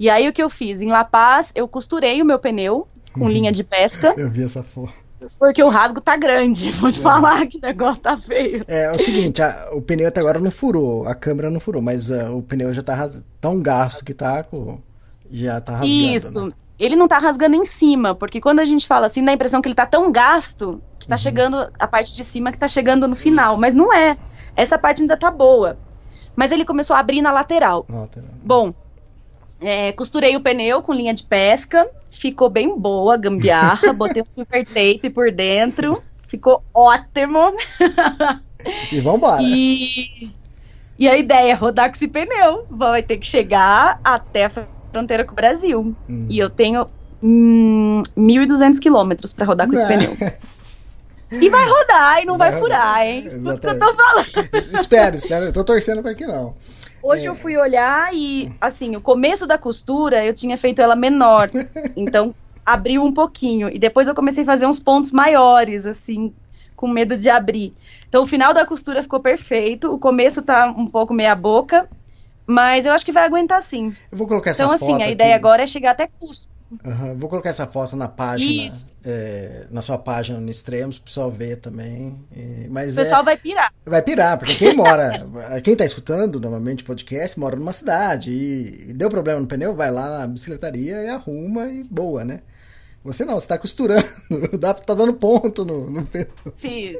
E 0.00 0.10
aí 0.10 0.28
o 0.28 0.32
que 0.32 0.42
eu 0.42 0.50
fiz? 0.50 0.82
Em 0.82 0.88
La 0.88 1.04
Paz, 1.04 1.52
eu 1.54 1.68
costurei 1.68 2.20
o 2.20 2.24
meu 2.24 2.40
pneu 2.40 2.88
com 3.12 3.28
linha 3.28 3.52
de 3.52 3.62
pesca, 3.62 4.12
Eu 4.18 4.28
vi 4.28 4.42
essa 4.42 4.64
foto. 4.64 5.03
Porque 5.38 5.62
o 5.62 5.68
rasgo 5.68 6.00
tá 6.00 6.16
grande. 6.16 6.70
Vou 6.78 6.90
te 6.92 7.00
falar 7.00 7.46
que 7.46 7.58
o 7.58 7.60
negócio 7.60 8.02
tá 8.02 8.16
feio. 8.16 8.64
É, 8.68 8.84
é 8.84 8.92
o 8.92 8.98
seguinte, 8.98 9.42
a- 9.42 9.70
o 9.72 9.80
pneu 9.82 10.08
até 10.08 10.20
agora 10.20 10.38
não 10.38 10.50
furou, 10.50 11.06
a 11.06 11.14
câmera 11.14 11.50
não 11.50 11.60
furou, 11.60 11.80
mas 11.82 12.10
ah, 12.10 12.30
o 12.30 12.42
pneu 12.42 12.72
já 12.72 12.82
tá 12.82 12.94
ras- 12.94 13.22
tão 13.40 13.60
gasto 13.62 14.04
que 14.04 14.12
tá 14.14 14.42
com. 14.42 14.78
Já 15.30 15.60
tá 15.60 15.72
rasgando. 15.72 15.92
Isso. 15.92 16.46
né? 16.46 16.52
Ele 16.78 16.96
não 16.96 17.06
tá 17.06 17.18
rasgando 17.18 17.54
em 17.54 17.64
cima, 17.64 18.14
porque 18.16 18.40
quando 18.40 18.58
a 18.58 18.64
gente 18.64 18.86
fala 18.86 19.06
assim, 19.06 19.24
dá 19.24 19.30
a 19.30 19.34
impressão 19.34 19.62
que 19.62 19.68
ele 19.68 19.74
tá 19.76 19.86
tão 19.86 20.10
gasto 20.10 20.82
que 20.98 21.06
Uhum. 21.06 21.10
tá 21.10 21.16
chegando 21.16 21.68
a 21.78 21.86
parte 21.86 22.14
de 22.14 22.24
cima 22.24 22.50
que 22.50 22.58
tá 22.58 22.66
chegando 22.66 23.06
no 23.06 23.14
final. 23.14 23.56
Mas 23.56 23.74
não 23.74 23.92
é. 23.92 24.16
Essa 24.56 24.76
parte 24.76 25.00
ainda 25.02 25.16
tá 25.16 25.30
boa. 25.30 25.78
Mas 26.36 26.50
ele 26.50 26.64
começou 26.64 26.96
a 26.96 26.98
abrir 26.98 27.22
na 27.22 27.30
lateral. 27.30 27.84
Tá- 27.84 28.20
Bom, 28.42 28.74
é, 29.64 29.92
costurei 29.92 30.36
o 30.36 30.40
pneu 30.40 30.82
com 30.82 30.92
linha 30.92 31.14
de 31.14 31.22
pesca, 31.22 31.88
ficou 32.10 32.50
bem 32.50 32.78
boa, 32.78 33.16
gambiarra, 33.16 33.92
botei 33.96 34.22
um 34.22 34.26
super 34.34 34.64
tape 34.66 35.08
por 35.08 35.32
dentro, 35.32 36.02
ficou 36.28 36.62
ótimo. 36.74 37.56
E 38.92 39.00
vambora. 39.00 39.42
E, 39.42 40.30
e 40.98 41.08
a 41.08 41.16
ideia 41.16 41.52
é 41.52 41.54
rodar 41.54 41.88
com 41.88 41.94
esse 41.94 42.08
pneu. 42.08 42.66
Vai 42.70 43.02
ter 43.02 43.16
que 43.16 43.26
chegar 43.26 43.98
até 44.04 44.44
a 44.44 44.50
fronteira 44.50 45.24
com 45.24 45.32
o 45.32 45.34
Brasil. 45.34 45.94
Hum. 46.08 46.26
E 46.28 46.38
eu 46.38 46.48
tenho 46.48 46.86
hum, 47.22 48.02
1.200 48.16 48.78
quilômetros 48.78 49.32
pra 49.32 49.46
rodar 49.46 49.66
com 49.66 49.74
esse 49.74 49.86
pneu. 49.86 50.16
E 51.30 51.48
vai 51.50 51.66
rodar 51.66 52.22
e 52.22 52.26
não 52.26 52.38
vai, 52.38 52.52
Vai 52.52 52.60
furar, 52.60 53.06
hein? 53.06 53.24
Escuta 53.26 53.54
o 53.54 53.60
que 53.60 53.66
eu 53.66 53.78
tô 53.78 53.94
falando. 53.94 54.28
espera, 54.72 55.16
espera, 55.16 55.44
eu 55.46 55.52
tô 55.52 55.64
torcendo 55.64 56.02
pra 56.02 56.14
que 56.14 56.26
não. 56.26 56.54
Hoje 57.04 57.26
É. 57.26 57.28
eu 57.28 57.34
fui 57.34 57.56
olhar 57.56 58.14
e, 58.14 58.50
assim, 58.60 58.96
o 58.96 59.00
começo 59.00 59.46
da 59.46 59.58
costura 59.58 60.24
eu 60.24 60.32
tinha 60.32 60.56
feito 60.56 60.80
ela 60.80 60.96
menor. 60.96 61.50
Então, 61.94 62.30
abriu 62.64 63.04
um 63.04 63.12
pouquinho. 63.12 63.68
E 63.68 63.78
depois 63.78 64.08
eu 64.08 64.14
comecei 64.14 64.42
a 64.42 64.46
fazer 64.46 64.66
uns 64.66 64.78
pontos 64.78 65.12
maiores, 65.12 65.86
assim, 65.86 66.32
com 66.74 66.88
medo 66.88 67.16
de 67.16 67.28
abrir. 67.28 67.72
Então, 68.08 68.22
o 68.22 68.26
final 68.26 68.54
da 68.54 68.64
costura 68.64 69.02
ficou 69.02 69.20
perfeito. 69.20 69.92
O 69.92 69.98
começo 69.98 70.40
tá 70.42 70.66
um 70.76 70.86
pouco 70.86 71.12
meia 71.12 71.34
boca. 71.34 71.88
Mas 72.46 72.84
eu 72.84 72.92
acho 72.92 73.04
que 73.06 73.12
vai 73.12 73.24
aguentar 73.24 73.60
sim. 73.62 73.94
Eu 74.12 74.18
vou 74.18 74.26
colocar 74.26 74.50
essa 74.50 74.62
Então, 74.62 74.74
assim, 74.74 74.94
a 74.94 75.04
aqui. 75.04 75.12
ideia 75.12 75.34
agora 75.34 75.62
é 75.62 75.66
chegar 75.66 75.92
até 75.92 76.06
custo. 76.18 76.52
Aham, 76.84 77.14
Vou 77.16 77.28
colocar 77.28 77.50
essa 77.50 77.66
foto 77.66 77.94
na 77.94 78.08
página, 78.08 78.68
é, 79.04 79.66
na 79.70 79.80
sua 79.80 79.96
página 79.96 80.40
no 80.40 80.50
Extremos, 80.50 80.98
pro 80.98 81.06
pessoal 81.06 81.30
ver 81.30 81.56
também. 81.56 82.18
E- 82.34 82.66
O 82.68 82.72
mas 82.72 82.96
pessoal 82.96 83.20
é, 83.20 83.24
vai 83.24 83.36
pirar. 83.36 83.72
vai 83.86 84.02
pirar, 84.02 84.38
porque 84.38 84.54
quem 84.56 84.74
mora, 84.74 85.12
quem 85.62 85.76
tá 85.76 85.84
escutando 85.84 86.40
normalmente 86.40 86.82
o 86.82 86.86
podcast, 86.86 87.38
mora 87.38 87.54
numa 87.56 87.72
cidade 87.72 88.30
e 88.32 88.92
deu 88.92 89.08
problema 89.08 89.40
no 89.40 89.46
pneu, 89.46 89.74
vai 89.74 89.90
lá 89.90 90.18
na 90.20 90.26
bicicletaria 90.26 91.02
e 91.02 91.08
arruma 91.08 91.66
e 91.68 91.84
boa, 91.84 92.24
né? 92.24 92.40
Você 93.04 93.24
não, 93.24 93.34
você 93.34 93.46
tá 93.46 93.58
costurando, 93.58 94.02
tá 94.58 94.94
dando 94.94 95.12
ponto 95.14 95.64
no, 95.64 95.90
no 95.90 96.06
pneu. 96.06 96.26
Fih, 96.56 96.98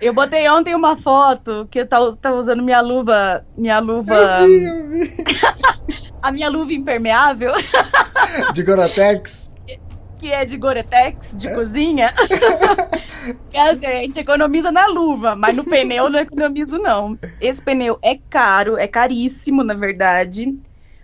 Eu 0.00 0.12
botei 0.12 0.48
ontem 0.50 0.74
uma 0.74 0.94
foto 0.96 1.66
que 1.70 1.80
eu 1.80 1.86
tava, 1.88 2.14
tava 2.16 2.36
usando 2.36 2.62
minha 2.62 2.80
luva. 2.82 3.44
Minha 3.56 3.78
luva. 3.78 4.14
Eu 4.14 4.46
vi, 4.46 4.64
eu 4.64 4.88
vi. 4.88 5.16
A 6.22 6.30
minha 6.30 6.48
luva 6.48 6.72
impermeável. 6.72 7.52
De 8.54 8.62
Goratex. 8.62 9.50
que 10.18 10.32
é 10.32 10.44
de 10.44 10.56
Goretex, 10.56 11.34
de 11.36 11.52
cozinha. 11.52 12.12
E 13.52 13.56
assim, 13.56 13.86
a 13.86 13.92
gente 14.00 14.18
economiza 14.18 14.72
na 14.72 14.86
luva, 14.86 15.36
mas 15.36 15.54
no 15.54 15.62
pneu 15.62 16.06
eu 16.06 16.10
não 16.10 16.18
economizo, 16.18 16.78
não. 16.78 17.16
Esse 17.40 17.62
pneu 17.62 17.96
é 18.02 18.18
caro, 18.28 18.76
é 18.76 18.88
caríssimo, 18.88 19.62
na 19.62 19.74
verdade. 19.74 20.58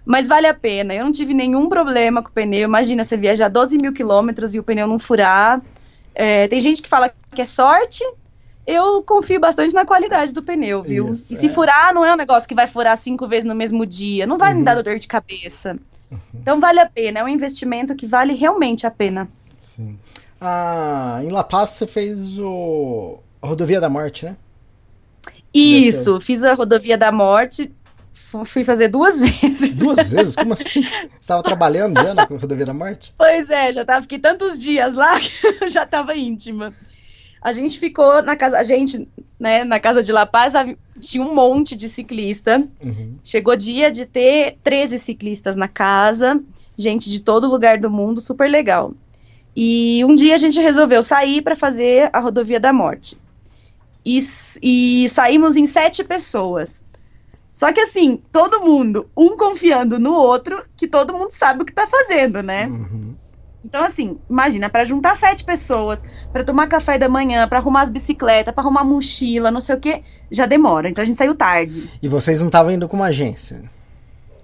Mas 0.05 0.27
vale 0.27 0.47
a 0.47 0.55
pena. 0.55 0.95
Eu 0.95 1.05
não 1.05 1.13
tive 1.13 1.35
nenhum 1.35 1.69
problema 1.69 2.23
com 2.23 2.29
o 2.31 2.33
pneu. 2.33 2.65
Imagina 2.65 3.05
você 3.05 3.17
viajar 3.17 3.49
12 3.49 3.79
mil 3.81 3.93
quilômetros 3.93 4.55
e 4.55 4.59
o 4.59 4.65
pneu 4.65 4.87
não 4.87 4.99
furar. 4.99 5.61
É, 6.15 6.49
tem 6.49 6.59
gente 6.59 6.83
que 6.83 6.89
fala 6.89 7.09
que 7.35 7.43
é 7.43 7.45
sorte. 7.45 8.03
Eu 8.71 9.03
confio 9.03 9.41
bastante 9.41 9.73
na 9.75 9.87
qualidade 9.87 10.33
do 10.35 10.43
pneu, 10.43 10.83
viu? 10.83 11.13
Isso, 11.13 11.33
e 11.33 11.37
se 11.37 11.47
é. 11.47 11.49
furar, 11.49 11.95
não 11.95 12.05
é 12.05 12.13
um 12.13 12.17
negócio 12.19 12.47
que 12.47 12.55
vai 12.55 12.67
furar 12.67 12.99
cinco 12.99 13.27
vezes 13.27 13.45
no 13.47 13.55
mesmo 13.55 13.87
dia. 13.87 14.27
Não 14.27 14.37
vai 14.37 14.53
me 14.53 14.63
dar 14.63 14.83
dor 14.83 14.99
de 14.99 15.09
cabeça. 15.09 15.79
Então 16.35 16.61
vale 16.61 16.79
a 16.79 16.87
pena. 16.87 17.21
É 17.21 17.25
um 17.25 17.29
investimento 17.29 17.95
que 17.97 18.07
vale 18.07 18.35
realmente 18.35 18.87
a 18.87 18.91
pena. 18.91 19.27
Sim. 19.63 19.99
Ah, 20.39 21.21
em 21.25 21.31
La 21.31 21.43
Paz 21.43 21.71
você 21.71 21.87
fez 21.87 22.39
o 22.39 23.19
a 23.41 23.47
Rodovia 23.47 23.81
da 23.81 23.89
Morte, 23.89 24.27
né? 24.27 24.37
Isso, 25.53 26.21
fiz 26.21 26.45
a 26.45 26.55
rodovia 26.55 26.99
da 26.99 27.11
morte. 27.11 27.73
fu- 28.13 28.45
Fui 28.45 28.65
fazer 28.65 28.89
duas 28.89 29.21
vezes. 29.23 29.79
Duas 29.79 30.11
vezes? 30.11 30.37
Como 30.37 30.53
assim? 30.53 30.83
Você 30.83 31.11
estava 31.21 31.43
trabalhando 31.43 32.01
já 32.01 32.13
na 32.15 32.25
Rodovia 32.25 32.67
da 32.67 32.75
Morte? 32.75 33.15
Pois 33.17 33.49
é, 33.51 33.73
já 33.73 33.85
tava, 33.85 34.03
fiquei 34.03 34.19
tantos 34.19 34.61
dias 34.61 34.95
lá 34.95 35.19
que 35.21 35.65
eu 35.65 35.69
já 35.69 35.87
tava 35.87 36.15
íntima. 36.15 36.75
A 37.41 37.53
gente 37.53 37.79
ficou 37.79 38.23
na 38.23 38.37
casa, 38.37 38.59
a 38.59 38.65
gente, 38.65 39.09
né, 39.39 39.65
na 39.65 39.79
casa 39.79 40.03
de 40.03 40.11
La 40.13 40.27
Paz, 40.27 40.55
tinha 41.01 41.23
um 41.23 41.35
monte 41.35 41.77
de 41.77 41.89
ciclista. 41.89 42.67
Uhum. 42.85 43.17
Chegou 43.23 43.57
dia 43.57 43.91
de 43.91 44.07
ter 44.07 44.59
13 44.63 44.99
ciclistas 44.99 45.57
na 45.57 45.69
casa, 45.69 46.41
gente 46.77 47.09
de 47.09 47.21
todo 47.21 47.49
lugar 47.49 47.79
do 47.79 47.91
mundo, 47.91 48.21
super 48.21 48.51
legal. 48.51 48.93
E 49.55 50.05
um 50.05 50.15
dia 50.15 50.35
a 50.35 50.39
gente 50.39 50.61
resolveu 50.61 51.03
sair 51.03 51.43
para 51.43 51.57
fazer 51.57 52.11
a 52.13 52.21
rodovia 52.21 52.61
da 52.61 52.73
morte. 52.73 53.19
E, 54.05 54.19
e 54.63 55.09
saímos 55.09 55.57
em 55.57 55.67
sete 55.67 56.03
pessoas. 56.05 56.85
Só 57.53 57.73
que 57.73 57.81
assim, 57.81 58.23
todo 58.31 58.61
mundo, 58.61 59.11
um 59.17 59.37
confiando 59.37 59.99
no 59.99 60.15
outro, 60.15 60.63
que 60.77 60.87
todo 60.87 61.13
mundo 61.13 61.33
sabe 61.33 61.63
o 61.63 61.65
que 61.65 61.73
tá 61.73 61.87
fazendo, 61.87 62.43
né? 62.43 62.67
Uhum. 62.67 63.17
Então, 63.65 63.85
assim, 63.85 64.19
imagina, 64.31 64.71
para 64.71 64.85
juntar 64.85 65.17
sete 65.17 65.45
pessoas, 65.45 66.05
para 66.33 66.45
tomar 66.45 66.67
café 66.69 66.99
da 66.99 67.09
manhã, 67.09 67.49
para 67.49 67.59
arrumar 67.59 67.83
as 67.83 67.91
bicicletas, 67.91 68.55
para 68.55 68.63
arrumar 68.63 68.85
mochila, 68.85 69.51
não 69.51 69.61
sei 69.61 69.75
o 69.77 69.81
que, 69.81 70.03
já 70.31 70.47
demora. 70.47 70.89
Então 70.89 71.03
a 71.03 71.05
gente 71.07 71.17
saiu 71.17 71.35
tarde. 71.35 71.89
E 72.03 72.09
vocês 72.09 72.41
não 72.41 72.49
estavam 72.49 72.71
indo 72.73 72.89
com 72.89 72.97
uma 72.97 73.07
agência? 73.07 73.63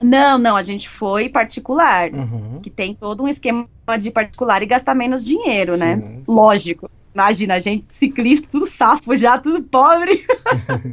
Não, 0.02 0.36
não, 0.38 0.56
a 0.56 0.62
gente 0.62 0.88
foi 0.88 1.28
particular, 1.28 2.10
Uhum. 2.12 2.60
que 2.62 2.68
tem 2.68 2.94
todo 2.94 3.22
um 3.22 3.28
esquema 3.28 3.66
de 3.98 4.10
particular 4.10 4.62
e 4.62 4.66
gastar 4.66 4.94
menos 4.94 5.24
dinheiro, 5.24 5.76
né? 5.76 5.96
Sim. 5.96 6.22
Lógico. 6.28 6.90
Imagina, 7.14 7.54
a 7.54 7.58
gente 7.58 7.86
ciclista, 7.90 8.48
tudo 8.50 8.66
safo 8.66 9.14
já, 9.16 9.38
tudo 9.38 9.62
pobre. 9.62 10.24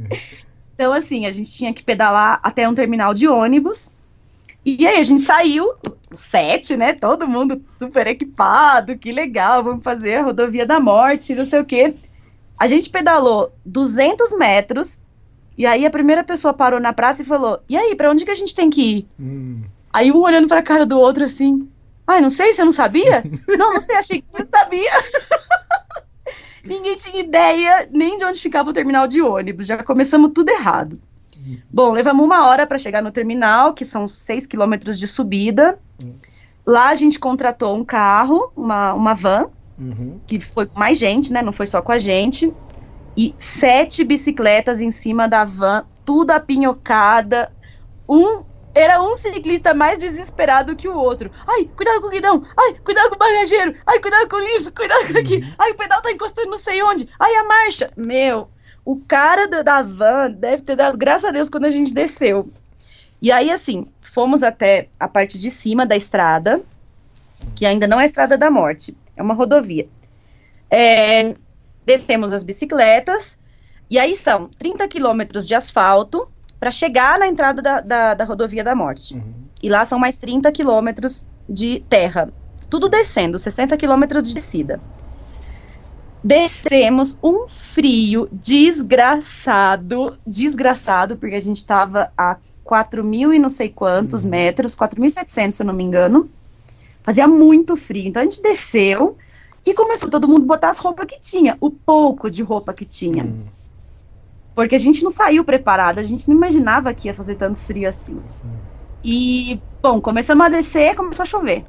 então, 0.76 0.94
assim, 0.94 1.26
a 1.26 1.32
gente 1.32 1.52
tinha 1.52 1.74
que 1.74 1.84
pedalar 1.84 2.40
até 2.44 2.68
um 2.70 2.74
terminal 2.76 3.14
de 3.14 3.28
ônibus. 3.28 3.92
E 4.64 4.86
aí 4.86 5.00
a 5.00 5.04
gente 5.04 5.22
saiu, 5.22 5.74
os 6.12 6.20
sete, 6.20 6.78
né? 6.78 6.94
Todo 6.94 7.28
mundo 7.28 7.62
super 7.80 8.06
equipado, 8.08 8.98
que 8.98 9.12
legal, 9.12 9.64
vamos 9.64 9.84
fazer 9.84 10.16
a 10.16 10.24
rodovia 10.24 10.66
da 10.66 10.80
morte, 10.80 11.34
não 11.34 11.46
sei 11.46 11.62
o 11.62 11.66
quê. 11.66 11.96
A 12.60 12.68
gente 12.68 12.90
pedalou 12.90 13.52
200 13.66 14.38
metros, 14.38 15.02
e 15.58 15.66
aí 15.66 15.86
a 15.86 15.90
primeira 15.90 16.24
pessoa 16.24 16.54
parou 16.54 16.80
na 16.80 16.94
praça 16.94 17.22
e 17.22 17.26
falou: 17.26 17.60
E 17.68 17.76
aí, 17.76 17.96
pra 17.96 18.12
onde 18.12 18.24
que 18.24 18.32
a 18.32 18.36
gente 18.36 18.54
tem 18.54 18.70
que 18.70 18.82
ir? 18.82 19.08
Hum. 19.20 19.64
Aí 19.92 20.12
um 20.12 20.22
olhando 20.22 20.48
pra 20.48 20.62
cara 20.62 20.86
do 20.86 21.00
outro 21.00 21.24
assim: 21.24 21.68
Ai, 22.06 22.22
não 22.22 22.30
sei, 22.30 22.54
você 22.54 22.64
não 22.64 22.72
sabia? 22.72 23.24
não, 23.58 23.74
não 23.74 23.82
sei, 23.82 23.96
achei 23.96 24.22
que 24.22 24.28
você 24.32 24.46
sabia. 24.46 24.92
Ninguém 26.64 26.96
tinha 26.96 27.20
ideia 27.20 27.90
nem 27.92 28.18
de 28.18 28.26
onde 28.26 28.40
ficava 28.40 28.70
o 28.70 28.74
terminal 28.74 29.08
de 29.08 29.22
ônibus, 29.22 29.66
já 29.66 29.84
começamos 29.84 30.32
tudo 30.34 30.50
errado. 30.50 31.00
Bom, 31.70 31.92
levamos 31.92 32.24
uma 32.26 32.48
hora 32.48 32.68
para 32.68 32.78
chegar 32.78 33.02
no 33.02 33.12
terminal, 33.12 33.74
que 33.74 33.86
são 33.86 34.08
seis 34.08 34.46
quilômetros 34.46 34.98
de 35.00 35.08
subida. 35.08 35.80
Lá 36.66 36.90
a 36.90 36.96
gente 36.96 37.20
contratou 37.20 37.76
um 37.76 37.84
carro, 37.84 38.52
uma, 38.56 38.94
uma 38.94 39.14
van, 39.14 39.50
Uhum. 39.80 40.20
que 40.28 40.40
foi 40.40 40.68
com 40.68 40.78
mais 40.78 41.00
gente, 41.00 41.34
né? 41.34 41.42
Não 41.42 41.52
foi 41.52 41.66
só 41.66 41.82
com 41.82 41.92
a 41.92 41.98
gente. 41.98 42.54
E 43.18 43.34
sete 43.40 44.04
bicicletas 44.04 44.80
em 44.80 44.92
cima 44.92 45.28
da 45.28 45.44
van, 45.44 45.86
tudo 46.06 46.32
apinhocada. 46.32 47.52
Um 48.08 48.44
era 48.74 49.02
um 49.02 49.16
ciclista 49.16 49.74
mais 49.74 49.98
desesperado 49.98 50.76
que 50.76 50.88
o 50.88 50.96
outro. 50.96 51.30
Ai, 51.48 51.66
cuidado 51.76 52.00
com 52.00 52.08
o 52.08 52.12
guidão. 52.12 52.44
Ai, 52.58 52.76
cuidado 52.86 53.10
com 53.10 53.16
o 53.16 53.18
bagageiro. 53.18 53.76
Ai, 53.86 54.00
cuidado 54.00 54.30
com 54.30 54.40
isso. 54.56 54.72
Cuidado 54.72 55.12
com 55.12 55.20
aqui. 55.20 55.54
Ai, 55.58 55.72
o 55.72 55.76
pedal 55.76 56.02
tá 56.02 56.12
encostando 56.12 56.52
não 56.52 56.58
sei 56.58 56.82
onde. 56.84 57.10
Ai, 57.20 57.36
a 57.36 57.44
marcha. 57.44 57.90
Meu, 57.98 58.48
o 58.84 58.96
cara 58.98 59.48
da, 59.48 59.62
da 59.62 59.82
van 59.82 60.32
deve 60.32 60.64
ter 60.64 60.76
dado 60.76 60.98
graças 60.98 61.26
a 61.26 61.32
Deus 61.32 61.50
quando 61.50 61.66
a 61.66 61.70
gente 61.70 61.94
desceu. 61.94 62.50
E 63.22 63.32
aí, 63.32 63.52
assim, 63.52 63.86
fomos 64.02 64.42
até 64.44 64.88
a 65.00 65.08
parte 65.08 65.40
de 65.40 65.50
cima 65.50 65.86
da 65.86 65.96
estrada, 65.96 66.60
que 67.56 67.66
ainda 67.66 67.88
não 67.88 68.00
é 68.00 68.04
a 68.04 68.06
estrada 68.06 68.38
da 68.38 68.50
morte, 68.50 68.98
é 69.16 69.22
uma 69.22 69.34
rodovia. 69.34 69.88
É, 70.70 71.34
descemos 71.86 72.34
as 72.34 72.44
bicicletas, 72.44 73.40
e 73.90 74.00
aí 74.00 74.16
são 74.16 74.50
30 74.58 74.88
quilômetros 74.88 75.48
de 75.48 75.54
asfalto 75.54 76.28
para 76.60 76.72
chegar 76.72 77.20
na 77.20 77.28
entrada 77.28 77.62
da, 77.62 77.82
da, 77.82 78.14
da 78.14 78.24
rodovia 78.24 78.64
da 78.64 78.76
morte. 78.76 79.16
Uhum. 79.16 79.34
E 79.62 79.70
lá 79.70 79.84
são 79.86 80.00
mais 80.00 80.18
30 80.18 80.52
quilômetros 80.52 81.28
de 81.48 81.84
terra. 81.90 82.32
Tudo 82.70 82.88
descendo, 82.88 83.38
60 83.38 83.76
quilômetros 83.78 84.24
de 84.24 84.34
descida. 84.34 84.80
Descemos 86.24 87.18
um 87.24 87.48
frio 87.48 88.30
desgraçado, 88.32 90.18
desgraçado, 90.26 91.18
porque 91.18 91.36
a 91.36 91.42
gente 91.42 91.66
tava 91.66 92.12
a 92.18 92.38
4 92.64 93.04
mil 93.04 93.34
e 93.34 93.40
não 93.40 93.50
sei 93.50 93.70
quantos 93.70 94.24
metros, 94.24 94.76
4.700 94.76 95.52
se 95.52 95.64
eu 95.64 95.68
não 95.68 95.74
me 95.74 95.84
engano. 95.84 96.30
Fazia 97.04 97.28
muito 97.28 97.76
frio. 97.76 98.08
Então 98.08 98.22
a 98.22 98.26
gente 98.26 98.42
desceu 98.42 99.18
e 99.66 99.74
começou 99.74 100.10
todo 100.10 100.28
mundo 100.28 100.44
a 100.44 100.48
botar 100.48 100.70
as 100.70 100.80
roupas 100.80 101.08
que 101.08 101.20
tinha, 101.20 101.58
o 101.60 101.72
pouco 101.72 102.30
de 102.30 102.44
roupa 102.44 102.74
que 102.74 102.86
tinha. 102.86 103.24
Hum. 103.24 103.44
Porque 104.54 104.76
a 104.76 104.80
gente 104.80 105.04
não 105.04 105.10
saiu 105.10 105.44
preparado, 105.44 106.00
a 106.00 106.04
gente 106.04 106.28
não 106.28 106.36
imaginava 106.36 106.94
que 106.94 107.08
ia 107.08 107.14
fazer 107.14 107.36
tanto 107.36 107.60
frio 107.60 107.88
assim. 107.88 108.22
E, 109.04 109.60
bom, 109.82 110.00
começamos 110.00 110.46
a 110.46 110.50
descer, 110.50 110.96
começou 110.96 111.24
a 111.24 111.26
chover. 111.26 111.64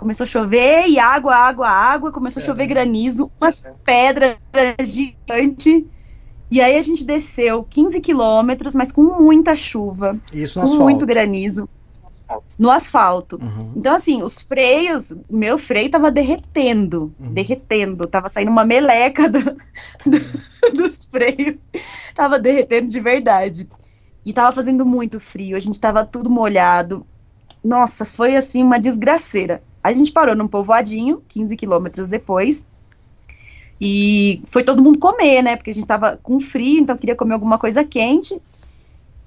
Começou 0.00 0.24
a 0.24 0.26
chover 0.26 0.86
e 0.88 0.98
água, 0.98 1.36
água, 1.36 1.68
água, 1.68 2.10
começou 2.10 2.42
a 2.42 2.46
chover 2.46 2.66
granizo, 2.66 3.30
umas 3.38 3.62
pedras 3.84 4.38
gigantes. 4.82 5.84
E 6.50 6.58
aí 6.58 6.78
a 6.78 6.80
gente 6.82 7.04
desceu 7.04 7.62
15 7.62 8.00
quilômetros, 8.00 8.74
mas 8.74 8.90
com 8.90 9.02
muita 9.02 9.54
chuva, 9.54 10.18
Isso 10.32 10.58
no 10.58 10.62
com 10.64 10.70
asfalto. 10.70 10.84
muito 10.84 11.04
granizo. 11.04 11.68
No 12.58 12.70
asfalto. 12.70 13.38
Uhum. 13.42 13.72
Então, 13.76 13.94
assim, 13.94 14.22
os 14.22 14.40
freios, 14.40 15.14
meu 15.28 15.58
freio 15.58 15.90
tava 15.90 16.10
derretendo, 16.10 17.12
Uhum. 17.20 17.32
derretendo, 17.34 18.06
tava 18.06 18.28
saindo 18.30 18.50
uma 18.50 18.64
meleca 18.64 19.28
do- 19.28 19.38
do- 20.06 20.20
dos 20.74 21.04
freios, 21.06 21.56
tava 22.14 22.38
derretendo 22.38 22.88
de 22.88 23.00
verdade. 23.00 23.68
E 24.24 24.32
tava 24.32 24.50
fazendo 24.50 24.86
muito 24.86 25.20
frio, 25.20 25.56
a 25.56 25.60
gente 25.60 25.78
tava 25.78 26.06
tudo 26.06 26.30
molhado. 26.30 27.04
Nossa, 27.62 28.04
foi 28.06 28.34
assim 28.34 28.62
uma 28.62 28.78
desgraceira. 28.80 29.62
A 29.82 29.92
gente 29.92 30.12
parou 30.12 30.34
num 30.34 30.46
povoadinho, 30.46 31.22
15 31.28 31.56
quilômetros 31.56 32.08
depois, 32.08 32.68
e 33.80 34.42
foi 34.48 34.62
todo 34.62 34.82
mundo 34.82 34.98
comer, 34.98 35.42
né? 35.42 35.56
Porque 35.56 35.70
a 35.70 35.74
gente 35.74 35.86
tava 35.86 36.18
com 36.22 36.38
frio, 36.38 36.80
então 36.80 36.96
queria 36.96 37.16
comer 37.16 37.32
alguma 37.32 37.58
coisa 37.58 37.82
quente. 37.82 38.40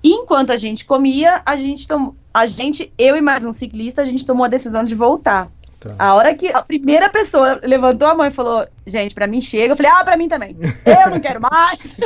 E 0.03 0.11
enquanto 0.11 0.51
a 0.51 0.57
gente 0.57 0.85
comia, 0.85 1.41
a 1.45 1.55
gente 1.55 1.87
tomou. 1.87 2.15
A 2.31 2.45
gente, 2.45 2.91
eu 2.97 3.15
e 3.15 3.21
mais 3.21 3.45
um 3.45 3.51
ciclista, 3.51 4.01
a 4.01 4.05
gente 4.05 4.25
tomou 4.25 4.45
a 4.45 4.49
decisão 4.49 4.83
de 4.83 4.93
voltar. 4.93 5.49
Tá. 5.79 5.95
A 5.99 6.13
hora 6.13 6.33
que 6.33 6.47
a 6.47 6.61
primeira 6.61 7.09
pessoa 7.09 7.59
levantou 7.63 8.07
a 8.07 8.15
mão 8.15 8.25
e 8.25 8.31
falou, 8.31 8.65
gente, 8.85 9.13
pra 9.13 9.27
mim 9.27 9.41
chega, 9.41 9.73
eu 9.73 9.77
falei, 9.77 9.91
ah, 9.91 10.03
pra 10.03 10.17
mim 10.17 10.27
também. 10.27 10.55
Eu 10.85 11.11
não 11.11 11.19
quero 11.19 11.41
mais. 11.41 11.97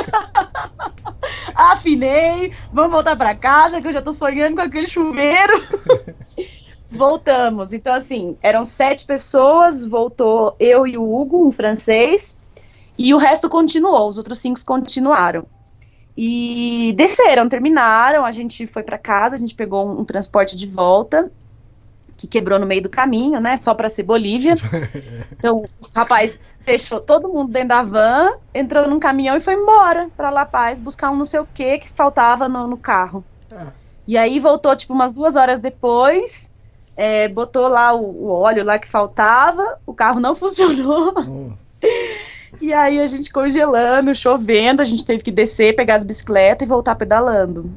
Afinei, 1.54 2.52
vamos 2.72 2.92
voltar 2.92 3.16
pra 3.16 3.34
casa, 3.34 3.80
que 3.80 3.88
eu 3.88 3.92
já 3.92 4.02
tô 4.02 4.12
sonhando 4.12 4.56
com 4.56 4.62
aquele 4.62 4.86
chuveiro. 4.86 5.62
Voltamos. 6.90 7.72
Então, 7.72 7.92
assim, 7.92 8.36
eram 8.42 8.64
sete 8.64 9.04
pessoas, 9.04 9.84
voltou 9.84 10.56
eu 10.58 10.86
e 10.86 10.96
o 10.96 11.14
Hugo, 11.14 11.46
um 11.46 11.52
francês, 11.52 12.38
e 12.96 13.12
o 13.12 13.18
resto 13.18 13.48
continuou, 13.48 14.08
os 14.08 14.18
outros 14.18 14.38
cinco 14.38 14.60
continuaram. 14.64 15.46
E 16.16 16.92
desceram, 16.96 17.48
terminaram, 17.48 18.24
a 18.24 18.32
gente 18.32 18.66
foi 18.66 18.82
pra 18.82 18.98
casa, 18.98 19.36
a 19.36 19.38
gente 19.38 19.54
pegou 19.54 19.86
um, 19.86 20.00
um 20.00 20.04
transporte 20.04 20.56
de 20.56 20.66
volta, 20.66 21.30
que 22.16 22.26
quebrou 22.26 22.58
no 22.58 22.66
meio 22.66 22.82
do 22.82 22.88
caminho, 22.88 23.40
né, 23.40 23.56
só 23.56 23.72
pra 23.72 23.88
ser 23.88 24.02
Bolívia. 24.02 24.56
Então, 25.30 25.58
o 25.58 25.68
rapaz 25.94 26.36
deixou 26.66 27.00
todo 27.00 27.28
mundo 27.28 27.52
dentro 27.52 27.68
da 27.68 27.82
van, 27.82 28.38
entrou 28.52 28.88
num 28.88 28.98
caminhão 28.98 29.36
e 29.36 29.40
foi 29.40 29.54
embora 29.54 30.10
pra 30.16 30.30
La 30.30 30.44
Paz 30.44 30.80
buscar 30.80 31.12
um 31.12 31.16
não 31.16 31.24
sei 31.24 31.38
o 31.38 31.46
que 31.46 31.78
que 31.78 31.88
faltava 31.90 32.48
no, 32.48 32.66
no 32.66 32.76
carro. 32.76 33.24
Ah. 33.52 33.68
E 34.04 34.18
aí 34.18 34.40
voltou, 34.40 34.74
tipo, 34.74 34.92
umas 34.92 35.12
duas 35.12 35.36
horas 35.36 35.60
depois, 35.60 36.52
é, 36.98 37.28
botou 37.28 37.68
lá 37.68 37.94
o, 37.94 38.24
o 38.24 38.28
óleo 38.28 38.64
lá 38.64 38.76
que 38.76 38.88
faltava, 38.88 39.78
o 39.86 39.94
carro 39.94 40.18
não 40.18 40.34
funcionou. 40.36 41.14
Oh, 41.16 41.52
E 42.60 42.72
aí 42.72 42.98
a 42.98 43.06
gente 43.06 43.30
congelando, 43.30 44.12
chovendo, 44.16 44.82
a 44.82 44.84
gente 44.84 45.04
teve 45.04 45.22
que 45.22 45.30
descer, 45.30 45.76
pegar 45.76 45.94
as 45.94 46.02
bicicletas 46.02 46.66
e 46.66 46.68
voltar 46.68 46.96
pedalando. 46.96 47.70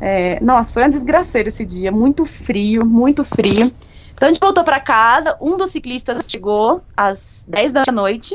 É, 0.00 0.42
nossa, 0.42 0.72
foi 0.72 0.84
uma 0.84 0.88
desgraceira 0.88 1.48
esse 1.48 1.66
dia, 1.66 1.92
muito 1.92 2.24
frio, 2.24 2.86
muito 2.86 3.22
frio. 3.24 3.70
Então 4.14 4.28
a 4.28 4.32
gente 4.32 4.40
voltou 4.40 4.64
para 4.64 4.80
casa, 4.80 5.36
um 5.38 5.58
dos 5.58 5.70
ciclistas 5.70 6.26
chegou 6.30 6.80
às 6.96 7.44
10 7.46 7.72
da 7.72 7.82
noite 7.92 8.34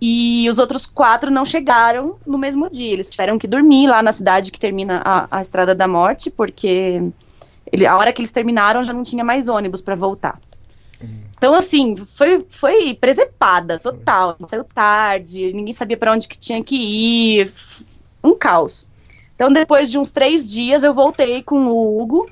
e 0.00 0.48
os 0.48 0.60
outros 0.60 0.86
quatro 0.86 1.32
não 1.32 1.44
chegaram 1.44 2.14
no 2.24 2.38
mesmo 2.38 2.70
dia. 2.70 2.92
Eles 2.92 3.10
tiveram 3.10 3.38
que 3.38 3.48
dormir 3.48 3.88
lá 3.88 4.04
na 4.04 4.12
cidade 4.12 4.52
que 4.52 4.60
termina 4.60 5.02
a, 5.04 5.38
a 5.38 5.42
Estrada 5.42 5.74
da 5.74 5.88
Morte, 5.88 6.30
porque 6.30 7.02
ele- 7.72 7.86
a 7.86 7.96
hora 7.96 8.12
que 8.12 8.20
eles 8.20 8.30
terminaram 8.30 8.82
já 8.82 8.92
não 8.92 9.02
tinha 9.02 9.24
mais 9.24 9.48
ônibus 9.48 9.80
para 9.80 9.94
voltar. 9.94 10.38
Então, 11.36 11.54
assim, 11.54 11.96
foi, 11.96 12.44
foi 12.50 12.92
presepada, 12.92 13.78
total. 13.78 14.36
Saiu 14.46 14.62
tarde, 14.64 15.50
ninguém 15.54 15.72
sabia 15.72 15.96
para 15.96 16.12
onde 16.12 16.28
que 16.28 16.38
tinha 16.38 16.62
que 16.62 16.76
ir. 16.76 17.50
Um 18.22 18.34
caos. 18.36 18.90
Então, 19.34 19.50
depois 19.50 19.90
de 19.90 19.96
uns 19.98 20.10
três 20.10 20.50
dias, 20.50 20.84
eu 20.84 20.92
voltei 20.92 21.42
com 21.42 21.68
o 21.68 21.98
Hugo. 22.02 22.28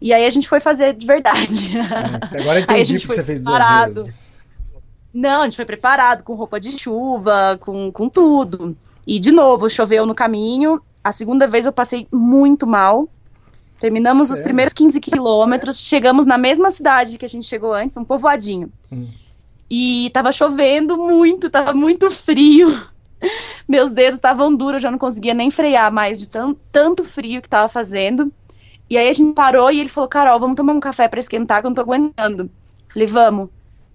E 0.00 0.10
aí 0.12 0.24
a 0.24 0.30
gente 0.30 0.48
foi 0.48 0.58
fazer 0.58 0.94
de 0.94 1.06
verdade. 1.06 1.70
é. 1.76 2.40
Agora 2.40 2.60
eu 2.60 2.64
Aí 2.66 2.76
a 2.76 2.80
entendi 2.80 2.84
gente 2.84 3.06
foi 3.06 3.16
você 3.16 3.22
fez 3.24 3.42
duas 3.42 3.56
preparado. 3.56 4.04
vezes. 4.04 4.20
Não, 5.12 5.42
a 5.42 5.44
gente 5.44 5.56
foi 5.56 5.64
preparado 5.66 6.22
com 6.22 6.34
roupa 6.34 6.58
de 6.58 6.72
chuva, 6.72 7.58
com, 7.60 7.92
com 7.92 8.08
tudo. 8.08 8.74
E, 9.06 9.18
de 9.20 9.30
novo, 9.30 9.68
choveu 9.68 10.06
no 10.06 10.14
caminho. 10.14 10.80
A 11.04 11.12
segunda 11.12 11.46
vez 11.46 11.66
eu 11.66 11.72
passei 11.72 12.08
muito 12.10 12.66
mal. 12.66 13.06
Terminamos 13.84 14.30
os 14.30 14.38
Sério? 14.38 14.44
primeiros 14.44 14.72
15 14.72 14.98
quilômetros, 14.98 15.78
chegamos 15.78 16.24
na 16.24 16.38
mesma 16.38 16.70
cidade 16.70 17.18
que 17.18 17.24
a 17.26 17.28
gente 17.28 17.46
chegou 17.46 17.74
antes, 17.74 17.94
um 17.98 18.04
povoadinho. 18.04 18.72
Hum. 18.90 19.08
E 19.70 20.08
tava 20.14 20.32
chovendo 20.32 20.96
muito, 20.96 21.50
tava 21.50 21.74
muito 21.74 22.10
frio. 22.10 22.74
Meus 23.68 23.90
dedos 23.90 24.14
estavam 24.14 24.56
duros, 24.56 24.76
eu 24.76 24.80
já 24.80 24.90
não 24.90 24.96
conseguia 24.96 25.34
nem 25.34 25.50
frear 25.50 25.92
mais 25.92 26.18
de 26.18 26.30
tan- 26.30 26.56
tanto 26.72 27.04
frio 27.04 27.42
que 27.42 27.48
tava 27.48 27.68
fazendo. 27.68 28.32
E 28.88 28.96
aí 28.96 29.06
a 29.06 29.12
gente 29.12 29.34
parou 29.34 29.70
e 29.70 29.80
ele 29.80 29.90
falou: 29.90 30.08
Carol, 30.08 30.40
vamos 30.40 30.56
tomar 30.56 30.72
um 30.72 30.80
café 30.80 31.06
pra 31.06 31.20
esquentar 31.20 31.60
que 31.60 31.66
eu 31.66 31.68
não 31.70 31.74
tô 31.74 31.82
aguentando. 31.82 32.48
Falei, 32.88 33.06
vamos. 33.06 33.50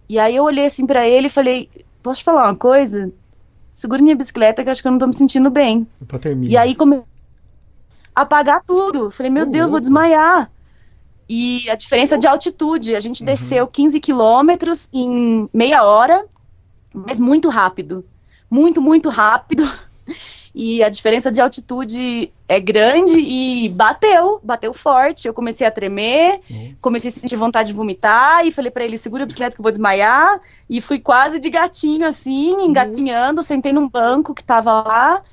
E 0.08 0.20
aí 0.20 0.36
eu 0.36 0.44
olhei 0.44 0.66
assim 0.66 0.86
pra 0.86 1.08
ele 1.08 1.26
e 1.26 1.32
falei: 1.32 1.68
Posso 2.04 2.20
te 2.22 2.26
falar 2.26 2.44
uma 2.46 2.56
coisa? 2.56 3.12
Segura 3.72 4.04
minha 4.04 4.16
bicicleta 4.16 4.62
que 4.62 4.70
eu 4.70 4.72
acho 4.72 4.84
que 4.84 4.88
eu 4.88 4.92
não 4.92 5.00
tô 5.00 5.08
me 5.08 5.16
sentindo 5.16 5.50
bem. 5.50 5.88
Hipotermia. 6.00 6.48
E 6.52 6.58
aí 6.58 6.76
come... 6.76 7.02
apagar 8.22 8.64
tudo. 8.66 9.12
Falei, 9.12 9.32
meu 9.32 9.44
Ô, 9.44 9.50
Deus, 9.50 9.70
vou 9.70 9.80
desmaiar. 9.80 10.52
E 11.28 11.70
a 11.70 11.76
diferença 11.76 12.18
de 12.18 12.26
altitude, 12.26 12.96
a 12.96 13.00
gente 13.00 13.24
desceu 13.24 13.68
15 13.68 14.00
quilômetros 14.00 14.90
em 14.92 15.48
meia 15.54 15.84
hora, 15.84 16.26
mas 16.92 17.20
muito 17.20 17.50
rápido. 17.50 18.04
Muito, 18.50 18.82
muito 18.82 19.10
rápido. 19.10 19.64
E 20.54 20.84
a 20.84 20.90
diferença 20.90 21.32
de 21.32 21.40
altitude 21.40 22.34
é 22.48 22.60
grande 22.60 23.20
e 23.22 23.70
bateu, 23.70 24.40
bateu 24.44 24.74
forte. 24.74 25.28
Eu 25.28 25.34
comecei 25.34 25.66
a 25.66 25.72
tremer, 25.72 26.42
comecei 26.82 27.10
a 27.10 27.12
sentir 27.12 27.36
vontade 27.36 27.70
de 27.70 27.76
vomitar 27.76 28.46
e 28.46 28.52
falei 28.52 28.72
pra 28.72 28.84
ele, 28.84 28.98
segura 28.98 29.24
a 29.24 29.26
bicicleta 29.28 29.56
que 29.56 29.62
eu 29.62 29.64
vou 29.64 29.72
desmaiar. 29.72 30.42
E 30.68 30.82
fui 30.82 31.00
quase 31.00 31.40
de 31.40 31.50
gatinho 31.52 32.06
assim, 32.06 32.58
engatinhando, 32.62 33.44
sentei 33.44 33.72
num 33.72 33.88
banco 33.88 34.34
que 34.34 34.44
tava 34.44 34.82
lá 34.82 35.24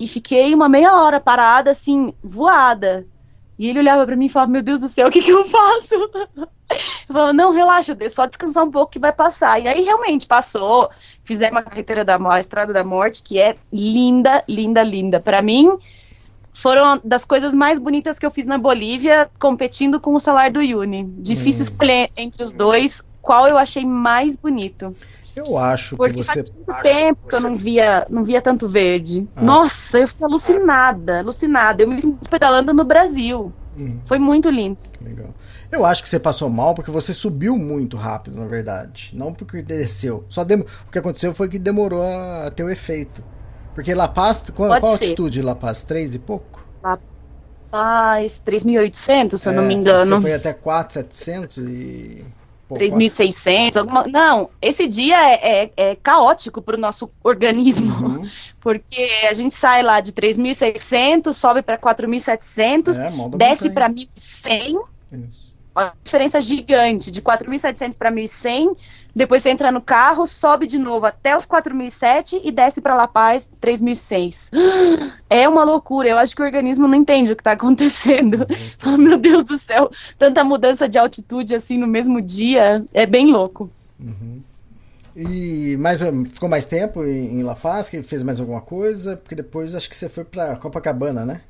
e 0.00 0.08
fiquei 0.08 0.54
uma 0.54 0.68
meia 0.68 0.94
hora 0.96 1.20
parada 1.20 1.70
assim, 1.70 2.14
voada. 2.24 3.06
E 3.58 3.68
ele 3.68 3.80
olhava 3.80 4.06
pra 4.06 4.16
mim 4.16 4.24
e 4.24 4.28
falava, 4.30 4.50
meu 4.50 4.62
Deus 4.62 4.80
do 4.80 4.88
céu, 4.88 5.08
o 5.08 5.10
que 5.10 5.20
que 5.20 5.30
eu 5.30 5.44
faço? 5.44 5.94
Eu 7.08 7.12
falava, 7.12 7.32
não, 7.32 7.50
relaxa, 7.50 7.96
só 8.08 8.26
descansar 8.26 8.64
um 8.64 8.70
pouco 8.70 8.92
que 8.92 8.98
vai 9.00 9.12
passar. 9.12 9.60
E 9.60 9.66
aí 9.66 9.82
realmente 9.82 10.24
passou. 10.24 10.88
Fizemos 11.24 11.58
a 11.58 11.64
carreteira 11.64 12.04
da 12.04 12.14
a 12.14 12.38
Estrada 12.38 12.72
da 12.72 12.84
Morte, 12.84 13.24
que 13.24 13.40
é 13.40 13.56
linda, 13.72 14.44
linda, 14.48 14.80
linda. 14.84 15.18
Pra 15.18 15.42
mim, 15.42 15.68
foram 16.54 17.00
das 17.02 17.24
coisas 17.24 17.56
mais 17.56 17.80
bonitas 17.80 18.20
que 18.20 18.24
eu 18.24 18.30
fiz 18.30 18.46
na 18.46 18.56
Bolívia, 18.56 19.28
competindo 19.40 19.98
com 19.98 20.14
o 20.14 20.20
Salar 20.20 20.52
do 20.52 20.60
Uyuni. 20.60 21.04
Difícil 21.18 21.62
Hum. 21.62 21.68
escolher 21.68 22.10
entre 22.16 22.44
os 22.44 22.54
dois 22.54 23.02
qual 23.20 23.48
eu 23.48 23.58
achei 23.58 23.84
mais 23.84 24.36
bonito. 24.36 24.94
Eu 25.36 25.56
acho 25.56 25.90
que 25.90 25.96
Porque 25.96 26.24
você. 26.24 26.42
faz 26.44 26.50
muito 26.56 26.82
tempo 26.82 27.28
que 27.28 27.34
eu 27.36 27.40
não 27.40 27.56
via, 27.56 28.06
não 28.10 28.24
via 28.24 28.42
tanto 28.42 28.68
verde. 28.68 29.28
Ah. 29.36 29.42
Nossa, 29.42 29.98
eu 30.00 30.08
fiquei 30.08 30.26
alucinada, 30.26 31.18
alucinada. 31.20 31.82
Eu 31.82 31.88
me 31.88 32.00
senti 32.00 32.28
pedalando 32.28 32.72
no 32.74 32.84
Brasil. 32.84 33.52
Hum, 33.78 34.00
Foi 34.04 34.18
muito 34.18 34.50
lindo. 34.50 34.78
legal. 35.00 35.28
Eu 35.70 35.84
acho 35.86 36.02
que 36.02 36.08
você 36.08 36.18
passou 36.18 36.50
mal 36.50 36.74
porque 36.74 36.90
você 36.90 37.12
subiu 37.12 37.56
muito 37.56 37.96
rápido, 37.96 38.36
na 38.40 38.46
verdade. 38.46 39.12
Não 39.14 39.32
porque 39.32 39.62
desceu. 39.62 40.24
Só 40.28 40.42
demo... 40.42 40.64
O 40.86 40.90
que 40.90 40.98
aconteceu 40.98 41.32
foi 41.32 41.48
que 41.48 41.58
demorou 41.58 42.02
a 42.02 42.50
ter 42.50 42.64
o 42.64 42.70
efeito. 42.70 43.22
Porque 43.72 43.94
La 43.94 44.08
Paz, 44.08 44.44
qual, 44.54 44.68
qual 44.80 44.92
altitude 44.92 45.34
de 45.34 45.42
La 45.42 45.54
Paz? 45.54 45.84
Três 45.84 46.14
e 46.16 46.18
pouco? 46.18 46.60
Paz, 47.70 48.42
3.800, 48.44 49.38
se 49.38 49.48
eu 49.48 49.52
não 49.52 49.62
É, 49.62 49.66
me 49.66 49.74
engano. 49.74 50.16
Você 50.16 50.22
foi 50.22 50.34
até 50.34 50.52
4,700 50.52 51.58
e. 51.58 52.24
pô, 52.70 52.76
3.600, 52.76 53.76
alguma. 53.76 54.06
Não, 54.06 54.48
esse 54.62 54.86
dia 54.86 55.16
é, 55.32 55.62
é, 55.64 55.72
é 55.76 55.96
caótico 55.96 56.62
para 56.62 56.76
o 56.76 56.80
nosso 56.80 57.10
organismo, 57.22 57.92
Uhum. 58.06 58.22
porque 58.60 59.10
a 59.28 59.32
gente 59.34 59.52
sai 59.52 59.82
lá 59.82 60.00
de 60.00 60.12
3.600, 60.12 61.32
sobe 61.32 61.62
para 61.62 61.76
4.700, 61.76 62.96
É, 63.00 63.36
desce 63.36 63.70
para 63.70 63.88
1.100, 63.90 64.76
Isso. 65.12 65.50
uma 65.74 65.92
diferença 66.04 66.40
gigante, 66.40 67.10
de 67.10 67.20
4.700 67.20 67.96
para 67.96 68.10
1.100, 68.12 68.76
depois 69.14 69.42
você 69.42 69.50
entra 69.50 69.72
no 69.72 69.80
carro, 69.80 70.26
sobe 70.26 70.66
de 70.66 70.78
novo 70.78 71.06
até 71.06 71.36
os 71.36 71.46
4.007 71.46 72.40
e 72.44 72.50
desce 72.50 72.80
para 72.80 72.94
La 72.94 73.08
Paz 73.08 73.50
3.006. 73.60 74.50
É 75.32 75.48
uma 75.48 75.62
loucura, 75.62 76.08
eu 76.08 76.18
acho 76.18 76.34
que 76.34 76.42
o 76.42 76.44
organismo 76.44 76.88
não 76.88 76.96
entende 76.96 77.30
o 77.30 77.36
que 77.36 77.40
está 77.40 77.52
acontecendo. 77.52 78.44
Fala, 78.78 78.98
meu 78.98 79.16
Deus 79.16 79.44
do 79.44 79.56
céu, 79.56 79.88
tanta 80.18 80.42
mudança 80.42 80.88
de 80.88 80.98
altitude 80.98 81.54
assim 81.54 81.78
no 81.78 81.86
mesmo 81.86 82.20
dia, 82.20 82.84
é 82.92 83.06
bem 83.06 83.30
louco. 83.30 83.70
Uhum. 84.00 84.40
E 85.14 85.76
mais, 85.76 86.00
ficou 86.32 86.48
mais 86.48 86.64
tempo 86.64 87.04
em 87.04 87.42
La 87.42 87.54
Paz? 87.54 87.88
Que 87.88 88.02
fez 88.02 88.22
mais 88.22 88.40
alguma 88.40 88.60
coisa? 88.60 89.16
Porque 89.16 89.34
depois 89.34 89.74
acho 89.74 89.88
que 89.88 89.96
você 89.96 90.08
foi 90.08 90.24
para 90.24 90.56
Copacabana, 90.56 91.24
né? 91.24 91.42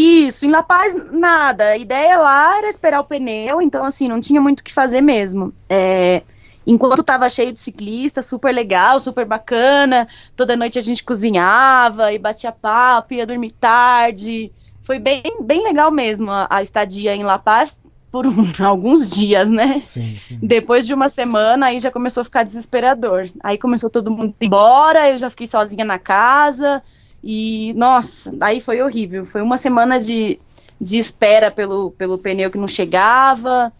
Isso, 0.00 0.46
em 0.46 0.50
La 0.50 0.62
Paz, 0.62 0.94
nada. 1.10 1.70
A 1.70 1.76
ideia 1.76 2.16
lá 2.18 2.58
era 2.58 2.68
esperar 2.68 3.00
o 3.00 3.04
pneu, 3.04 3.60
então, 3.60 3.84
assim, 3.84 4.06
não 4.06 4.20
tinha 4.20 4.40
muito 4.40 4.60
o 4.60 4.62
que 4.62 4.72
fazer 4.72 5.00
mesmo. 5.00 5.52
É, 5.68 6.22
enquanto 6.64 7.02
tava 7.02 7.28
cheio 7.28 7.52
de 7.52 7.58
ciclista, 7.58 8.22
super 8.22 8.54
legal, 8.54 9.00
super 9.00 9.24
bacana. 9.24 10.06
Toda 10.36 10.56
noite 10.56 10.78
a 10.78 10.82
gente 10.82 11.02
cozinhava 11.02 12.12
e 12.12 12.18
batia 12.18 12.52
papo, 12.52 13.12
ia 13.12 13.26
dormir 13.26 13.50
tarde. 13.58 14.52
Foi 14.84 15.00
bem, 15.00 15.20
bem 15.40 15.64
legal 15.64 15.90
mesmo 15.90 16.30
a, 16.30 16.46
a 16.48 16.62
estadia 16.62 17.16
em 17.16 17.24
La 17.24 17.40
Paz 17.40 17.82
por 18.08 18.24
um, 18.24 18.32
alguns 18.64 19.10
dias, 19.10 19.50
né? 19.50 19.80
Sim, 19.80 20.14
sim. 20.14 20.38
Depois 20.40 20.86
de 20.86 20.94
uma 20.94 21.08
semana, 21.08 21.66
aí 21.66 21.80
já 21.80 21.90
começou 21.90 22.20
a 22.20 22.24
ficar 22.24 22.44
desesperador. 22.44 23.28
Aí 23.42 23.58
começou 23.58 23.90
todo 23.90 24.12
mundo 24.12 24.32
ir 24.40 24.46
embora, 24.46 25.10
eu 25.10 25.18
já 25.18 25.28
fiquei 25.28 25.48
sozinha 25.48 25.84
na 25.84 25.98
casa. 25.98 26.84
E, 27.22 27.72
nossa, 27.74 28.34
aí 28.40 28.60
foi 28.60 28.80
horrível. 28.80 29.26
Foi 29.26 29.42
uma 29.42 29.56
semana 29.56 29.98
de, 29.98 30.38
de 30.80 30.98
espera 30.98 31.50
pelo, 31.50 31.90
pelo 31.92 32.18
pneu 32.18 32.50
que 32.50 32.58
não 32.58 32.68
chegava, 32.68 33.72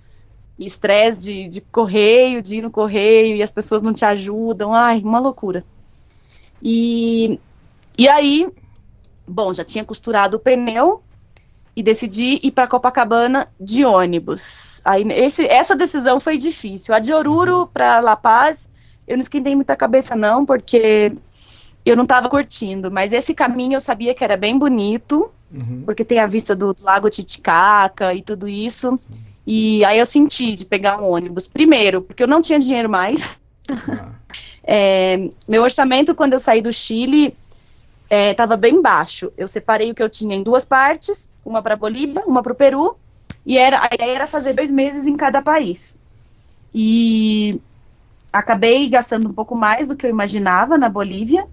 estresse 0.59 1.18
de, 1.20 1.49
de 1.49 1.61
correio, 1.61 2.43
de 2.43 2.57
ir 2.57 2.62
no 2.62 2.70
correio, 2.70 3.36
e 3.36 3.43
as 3.43 3.51
pessoas 3.51 3.82
não 3.82 3.95
te 3.95 4.05
ajudam. 4.05 4.74
Ai, 4.74 5.01
uma 5.01 5.20
loucura. 5.20 5.64
E, 6.62 7.39
e 7.97 8.09
aí, 8.09 8.49
bom, 9.26 9.53
já 9.53 9.64
tinha 9.64 9.84
costurado 9.84 10.36
o 10.36 10.41
pneu 10.41 11.03
e 11.78 11.82
decidi 11.82 12.41
ir 12.43 12.51
para 12.51 12.66
Copacabana 12.66 13.47
de 13.61 13.84
ônibus. 13.84 14.82
Aí 14.84 15.05
esse, 15.12 15.47
essa 15.47 15.76
decisão 15.76 16.18
foi 16.18 16.36
difícil. 16.36 16.93
A 16.93 16.99
de 16.99 17.12
Oruro 17.12 17.68
para 17.72 18.01
La 18.01 18.16
Paz, 18.16 18.68
eu 19.07 19.16
não 19.16 19.20
esquentei 19.20 19.55
muita 19.55 19.76
cabeça 19.76 20.16
não, 20.16 20.45
porque 20.45 21.12
eu 21.91 21.97
não 21.97 22.03
estava 22.05 22.28
curtindo, 22.28 22.91
mas 22.91 23.12
esse 23.12 23.34
caminho 23.34 23.74
eu 23.74 23.80
sabia 23.80 24.14
que 24.14 24.24
era 24.24 24.36
bem 24.36 24.59
bonito, 24.59 25.30
uhum. 25.53 25.82
porque 25.84 26.05
tem 26.05 26.18
a 26.18 26.26
vista 26.26 26.55
do, 26.55 26.76
Lago 26.80 27.11
Titicaca 27.11 28.14
e 28.14 28.22
tudo 28.22 28.49
isso. 28.49 28.97
Sim. 28.97 29.28
E 29.47 29.84
aí 29.84 29.99
eu 29.99 30.05
senti 30.05 30.55
de 30.55 30.64
pegar 30.66 31.01
um 31.01 31.11
ônibus. 31.11 31.49
Primeiro, 31.49 32.03
porque 32.03 32.22
eu 32.22 32.28
não 32.28 32.43
tinha 32.43 32.59
dinheiro 32.59 32.89
mais. 32.89 33.39
Ah. 33.70 34.11
é, 34.62 35.30
meu 35.49 35.62
orçamento, 35.62 36.14
quando 36.14 36.34
eu 36.34 36.39
saí 36.39 36.61
do 36.61 36.72
Chile, 36.72 37.34
estava 38.11 38.55
é, 38.55 38.57
bem 38.59 38.82
baixo. 38.82 39.32
Eu 39.39 39.49
separei 39.49 39.91
o 39.91 39.95
que 39.95 40.03
eu 40.03 40.11
tinha 40.11 40.36
em 40.36 40.43
duas 40.43 40.64
partes, 40.64 41.30
uma 41.45 41.62
para 41.62 41.76
Bolívia, 41.76 42.22
uma 42.26 42.43
para 42.43 42.53
o 42.53 42.57
Peru, 42.57 42.97
e 43.45 43.57
era, 43.57 43.80
a 43.80 43.95
ideia 43.95 44.16
era 44.16 44.26
fazer 44.26 44.53
dois 44.53 44.70
meses 44.70 45.07
em 45.07 45.16
cada 45.16 45.41
país. 45.41 45.99
E 46.74 47.59
acabei 48.30 48.89
gastando 48.89 49.28
um 49.28 49.32
pouco 49.32 49.55
mais 49.55 49.89
do 49.89 49.97
que 49.97 50.05
eu 50.05 50.11
imaginava 50.11 50.76
na 50.76 50.89
Bolívia, 50.89 51.47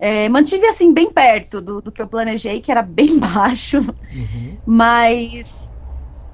é, 0.00 0.30
mantive 0.30 0.66
assim 0.66 0.94
bem 0.94 1.12
perto 1.12 1.60
do, 1.60 1.82
do, 1.82 1.92
que 1.92 2.00
eu 2.00 2.08
planejei, 2.08 2.58
que 2.60 2.72
era 2.72 2.80
bem 2.80 3.18
baixo, 3.20 3.78
uhum. 3.78 4.56
mas 4.64 5.74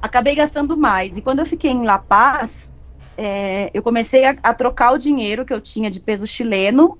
acabei 0.00 0.36
gastando 0.36 0.76
mais. 0.76 1.16
E 1.16 1.22
quando 1.22 1.40
eu 1.40 1.46
fiquei 1.46 1.72
em 1.72 1.84
La 1.84 1.98
Paz, 1.98 2.72
é, 3.18 3.68
eu 3.74 3.82
comecei 3.82 4.24
a, 4.24 4.36
a, 4.40 4.54
trocar 4.54 4.92
o 4.92 4.98
dinheiro 4.98 5.44
que 5.44 5.52
eu 5.52 5.60
tinha 5.60 5.90
de 5.90 5.98
peso 5.98 6.28
chileno 6.28 6.96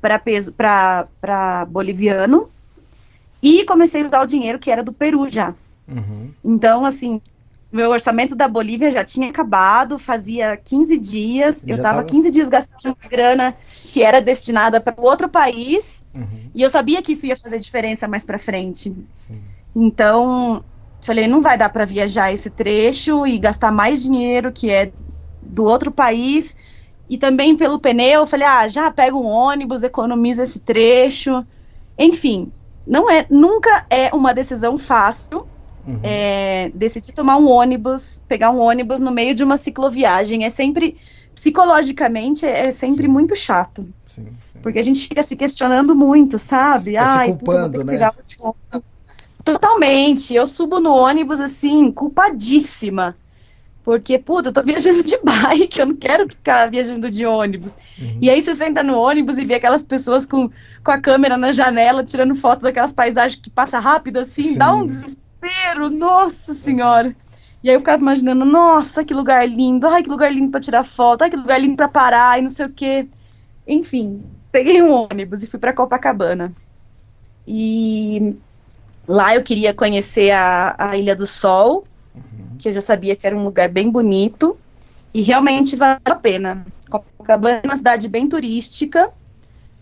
para 0.00 0.18
peso 0.18 0.52
para 0.52 1.66
boliviano 1.68 2.50
e 3.40 3.64
comecei 3.64 4.02
a 4.02 4.06
usar 4.06 4.22
o 4.22 4.26
dinheiro 4.26 4.58
que 4.58 4.70
era 4.70 4.82
do 4.82 4.92
Peru 4.92 5.28
já. 5.28 5.54
Uhum. 5.86 6.34
Então, 6.44 6.84
assim, 6.84 7.22
meu 7.72 7.90
orçamento 7.90 8.34
da 8.34 8.48
Bolívia 8.48 8.90
já 8.90 9.04
tinha 9.04 9.28
acabado, 9.28 9.98
fazia 9.98 10.56
15 10.56 10.98
dias, 10.98 11.62
já 11.66 11.74
eu 11.74 11.76
estava 11.76 11.96
tava... 11.96 12.08
15 12.08 12.30
dias 12.30 12.48
gastando 12.48 12.96
grana 13.08 13.54
que 13.88 14.02
era 14.02 14.20
destinada 14.20 14.80
para 14.80 14.94
outro 14.96 15.28
país, 15.28 16.04
uhum. 16.14 16.50
e 16.54 16.62
eu 16.62 16.70
sabia 16.70 17.00
que 17.02 17.12
isso 17.12 17.26
ia 17.26 17.36
fazer 17.36 17.58
diferença 17.58 18.08
mais 18.08 18.24
para 18.24 18.38
frente. 18.38 18.94
Sim. 19.14 19.40
Então, 19.74 20.64
falei, 21.00 21.28
não 21.28 21.40
vai 21.40 21.56
dar 21.56 21.68
para 21.68 21.84
viajar 21.84 22.32
esse 22.32 22.50
trecho 22.50 23.26
e 23.26 23.38
gastar 23.38 23.70
mais 23.70 24.02
dinheiro 24.02 24.52
que 24.52 24.70
é 24.70 24.92
do 25.42 25.64
outro 25.64 25.90
país, 25.90 26.56
e 27.08 27.18
também 27.18 27.56
pelo 27.56 27.80
pneu, 27.80 28.26
falei, 28.26 28.46
ah, 28.46 28.68
já 28.68 28.90
pego 28.90 29.18
um 29.18 29.26
ônibus, 29.26 29.82
economizo 29.82 30.42
esse 30.42 30.60
trecho. 30.60 31.44
Enfim, 31.98 32.52
não 32.86 33.10
é, 33.10 33.26
nunca 33.28 33.84
é 33.90 34.14
uma 34.14 34.32
decisão 34.32 34.78
fácil, 34.78 35.44
Uhum. 35.86 36.00
É, 36.02 36.70
decidir 36.74 37.12
tomar 37.12 37.36
um 37.36 37.48
ônibus, 37.48 38.22
pegar 38.28 38.50
um 38.50 38.58
ônibus 38.58 39.00
no 39.00 39.10
meio 39.10 39.34
de 39.34 39.42
uma 39.42 39.56
cicloviagem 39.56 40.44
é 40.44 40.50
sempre, 40.50 40.96
psicologicamente, 41.34 42.44
é 42.46 42.70
sempre 42.70 43.04
sim. 43.04 43.08
muito 43.08 43.34
chato. 43.34 43.86
Sim, 44.06 44.26
sim. 44.40 44.58
Porque 44.60 44.78
a 44.78 44.82
gente 44.82 45.06
fica 45.06 45.22
se 45.22 45.36
questionando 45.36 45.94
muito, 45.94 46.38
sabe? 46.38 46.90
Fica 46.90 47.04
Ai, 47.04 47.26
se 47.26 47.32
culpando, 47.32 47.84
né? 47.84 47.94
Totalmente. 49.44 50.34
Eu 50.34 50.46
subo 50.46 50.80
no 50.80 50.94
ônibus 50.94 51.40
assim, 51.40 51.90
culpadíssima. 51.90 53.16
Porque, 53.82 54.18
puta, 54.18 54.50
eu 54.50 54.52
tô 54.52 54.62
viajando 54.62 55.02
de 55.02 55.18
bike, 55.24 55.80
eu 55.80 55.86
não 55.86 55.96
quero 55.96 56.28
ficar 56.28 56.70
viajando 56.70 57.10
de 57.10 57.24
ônibus. 57.24 57.76
Uhum. 57.98 58.18
E 58.20 58.28
aí 58.28 58.40
você 58.40 58.54
senta 58.54 58.82
no 58.82 58.98
ônibus 58.98 59.38
e 59.38 59.44
vê 59.44 59.54
aquelas 59.54 59.82
pessoas 59.82 60.26
com, 60.26 60.50
com 60.84 60.90
a 60.90 61.00
câmera 61.00 61.36
na 61.38 61.50
janela, 61.50 62.04
tirando 62.04 62.34
foto 62.34 62.60
daquelas 62.60 62.92
paisagens 62.92 63.40
que 63.40 63.48
passa 63.48 63.78
rápido 63.78 64.18
assim, 64.18 64.48
Sim. 64.48 64.58
dá 64.58 64.74
um 64.74 64.86
desespero 64.86 65.29
desespero, 65.40 65.90
nossa 65.90 66.54
senhora. 66.54 67.14
E 67.62 67.68
aí 67.68 67.76
eu 67.76 67.80
ficava 67.80 68.00
imaginando, 68.00 68.44
nossa, 68.44 69.04
que 69.04 69.12
lugar 69.12 69.46
lindo, 69.46 69.86
ai, 69.86 70.02
que 70.02 70.08
lugar 70.08 70.32
lindo 70.32 70.50
para 70.50 70.60
tirar 70.60 70.84
foto, 70.84 71.22
ai, 71.22 71.30
que 71.30 71.36
lugar 71.36 71.60
lindo 71.60 71.76
para 71.76 71.88
parar 71.88 72.38
e 72.38 72.42
não 72.42 72.48
sei 72.48 72.66
o 72.66 72.70
quê. 72.70 73.06
Enfim, 73.66 74.22
peguei 74.50 74.82
um 74.82 74.92
ônibus 74.92 75.42
e 75.42 75.46
fui 75.46 75.58
para 75.58 75.72
Copacabana. 75.72 76.52
E 77.46 78.34
lá 79.06 79.34
eu 79.34 79.42
queria 79.42 79.74
conhecer 79.74 80.30
a, 80.30 80.74
a 80.78 80.96
Ilha 80.96 81.14
do 81.14 81.26
Sol, 81.26 81.84
uhum. 82.14 82.56
que 82.58 82.68
eu 82.68 82.72
já 82.72 82.80
sabia 82.80 83.14
que 83.14 83.26
era 83.26 83.36
um 83.36 83.44
lugar 83.44 83.68
bem 83.68 83.90
bonito, 83.90 84.56
e 85.12 85.20
realmente 85.20 85.76
vale 85.76 86.00
a 86.04 86.14
pena. 86.14 86.66
Copacabana 86.88 87.60
é 87.62 87.66
uma 87.66 87.76
cidade 87.76 88.08
bem 88.08 88.26
turística, 88.26 89.10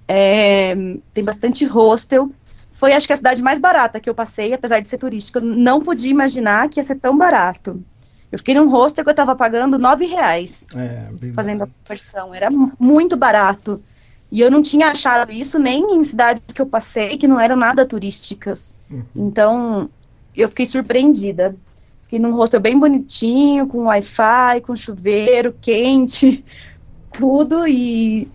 é, 0.08 0.74
tem 1.14 1.22
bastante 1.22 1.64
hostel, 1.64 2.30
foi, 2.78 2.92
acho 2.92 3.08
que, 3.08 3.12
a 3.12 3.16
cidade 3.16 3.42
mais 3.42 3.58
barata 3.58 3.98
que 3.98 4.08
eu 4.08 4.14
passei, 4.14 4.54
apesar 4.54 4.78
de 4.78 4.88
ser 4.88 4.98
turística. 4.98 5.40
Eu 5.40 5.44
não 5.44 5.80
podia 5.80 6.12
imaginar 6.12 6.68
que 6.68 6.78
ia 6.78 6.84
ser 6.84 6.94
tão 6.94 7.18
barato. 7.18 7.82
Eu 8.30 8.38
fiquei 8.38 8.54
num 8.54 8.68
hostel 8.68 9.02
que 9.02 9.10
eu 9.10 9.12
estava 9.12 9.34
pagando 9.34 9.76
nove 9.80 10.04
reais 10.06 10.64
é, 10.76 11.08
fazendo 11.34 11.58
barato. 11.58 11.74
a 11.76 11.84
conversão. 11.84 12.32
Era 12.32 12.48
muito 12.78 13.16
barato. 13.16 13.82
E 14.30 14.40
eu 14.40 14.48
não 14.48 14.62
tinha 14.62 14.92
achado 14.92 15.32
isso 15.32 15.58
nem 15.58 15.96
em 15.96 16.04
cidades 16.04 16.40
que 16.54 16.62
eu 16.62 16.66
passei 16.66 17.18
que 17.18 17.26
não 17.26 17.40
eram 17.40 17.56
nada 17.56 17.84
turísticas. 17.84 18.78
Uhum. 18.88 19.02
Então, 19.16 19.90
eu 20.36 20.48
fiquei 20.48 20.66
surpreendida. 20.66 21.56
Fiquei 22.04 22.20
num 22.20 22.32
hostel 22.32 22.60
bem 22.60 22.78
bonitinho, 22.78 23.66
com 23.66 23.86
Wi-Fi, 23.86 24.60
com 24.60 24.76
chuveiro 24.76 25.52
quente, 25.60 26.44
tudo, 27.12 27.66
e 27.66 28.28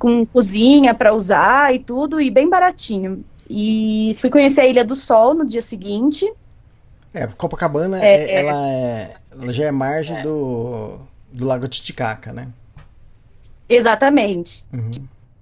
com 0.00 0.26
cozinha 0.26 0.92
para 0.92 1.14
usar 1.14 1.72
e 1.72 1.78
tudo, 1.78 2.20
e 2.20 2.28
bem 2.28 2.50
baratinho. 2.50 3.24
E 3.48 4.16
fui 4.20 4.30
conhecer 4.30 4.62
a 4.62 4.66
Ilha 4.66 4.84
do 4.84 4.94
Sol 4.94 5.34
no 5.34 5.46
dia 5.46 5.60
seguinte. 5.60 6.30
É, 7.14 7.26
Copacabana, 7.26 8.04
é, 8.04 8.24
é, 8.24 8.34
ela, 8.34 8.68
é, 8.68 9.14
ela 9.32 9.52
já 9.52 9.64
é 9.64 9.70
margem 9.70 10.16
é. 10.18 10.22
Do, 10.22 10.98
do 11.32 11.46
Lago 11.46 11.66
Titicaca, 11.66 12.32
né? 12.32 12.48
Exatamente. 13.68 14.66
Uhum. 14.72 14.90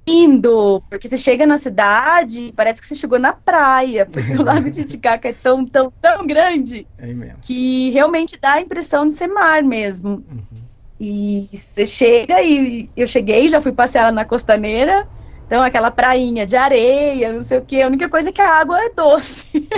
Lindo, 0.06 0.82
porque 0.90 1.08
você 1.08 1.16
chega 1.16 1.46
na 1.46 1.56
cidade 1.56 2.52
parece 2.54 2.80
que 2.80 2.86
você 2.86 2.94
chegou 2.94 3.18
na 3.18 3.32
praia, 3.32 4.04
porque 4.04 4.32
o 4.32 4.42
Lago 4.44 4.70
Titicaca 4.70 5.28
é 5.28 5.32
tão, 5.32 5.64
tão, 5.64 5.90
tão 6.00 6.26
grande 6.26 6.86
é 6.98 7.34
que 7.40 7.90
realmente 7.90 8.38
dá 8.38 8.52
a 8.54 8.60
impressão 8.60 9.06
de 9.06 9.14
ser 9.14 9.28
mar 9.28 9.62
mesmo. 9.62 10.22
Uhum. 10.30 10.64
E 11.00 11.48
você 11.52 11.84
chega 11.84 12.40
e 12.42 12.88
eu 12.96 13.06
cheguei, 13.06 13.48
já 13.48 13.60
fui 13.60 13.72
passear 13.72 14.12
na 14.12 14.24
costaneira, 14.24 15.08
então, 15.54 15.62
aquela 15.62 15.88
prainha 15.88 16.44
de 16.44 16.56
areia, 16.56 17.32
não 17.32 17.40
sei 17.40 17.58
o 17.58 17.62
que, 17.62 17.80
a 17.80 17.86
única 17.86 18.08
coisa 18.08 18.30
é 18.30 18.32
que 18.32 18.40
a 18.40 18.58
água 18.58 18.76
é 18.76 18.90
doce. 18.90 19.68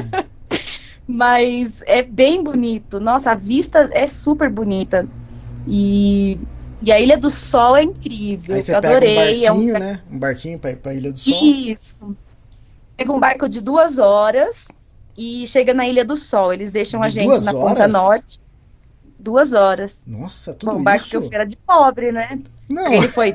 Mas 1.06 1.82
é 1.84 2.00
bem 2.02 2.42
bonito. 2.42 2.98
Nossa, 2.98 3.32
a 3.32 3.34
vista 3.34 3.86
é 3.92 4.06
super 4.06 4.48
bonita. 4.48 5.06
E, 5.68 6.40
e 6.80 6.90
a 6.90 6.98
Ilha 6.98 7.18
do 7.18 7.28
Sol 7.28 7.76
é 7.76 7.82
incrível. 7.82 8.54
Aí 8.54 8.62
você 8.62 8.72
eu 8.72 8.78
adorei. 8.78 9.40
Pega 9.40 9.52
um 9.52 9.56
barquinho, 9.56 9.74
é 9.74 9.76
um... 9.76 9.80
né? 9.80 10.02
Um 10.10 10.18
barquinho 10.18 10.58
pra 10.58 10.70
ir 10.70 10.76
pra 10.76 10.94
Ilha 10.94 11.12
do 11.12 11.18
Sol. 11.18 11.44
Isso. 11.44 12.16
Pega 12.96 13.12
um 13.12 13.20
barco 13.20 13.46
de 13.46 13.60
duas 13.60 13.98
horas 13.98 14.68
e 15.14 15.46
chega 15.46 15.74
na 15.74 15.86
Ilha 15.86 16.06
do 16.06 16.16
Sol. 16.16 16.54
Eles 16.54 16.70
deixam 16.70 17.02
de 17.02 17.06
a 17.06 17.10
gente 17.10 17.38
na 17.40 17.52
horas? 17.52 17.68
ponta 17.68 17.86
norte 17.86 18.40
duas 19.18 19.52
horas. 19.52 20.04
Nossa, 20.06 20.54
tudo 20.54 20.72
Bom, 20.72 20.94
isso? 20.94 21.20
Bom, 21.20 21.28
que 21.28 21.34
eu 21.34 21.38
era 21.38 21.46
de 21.46 21.56
pobre, 21.56 22.12
né? 22.12 22.38
Não. 22.68 22.92
Ele 22.92 23.08
foi... 23.08 23.34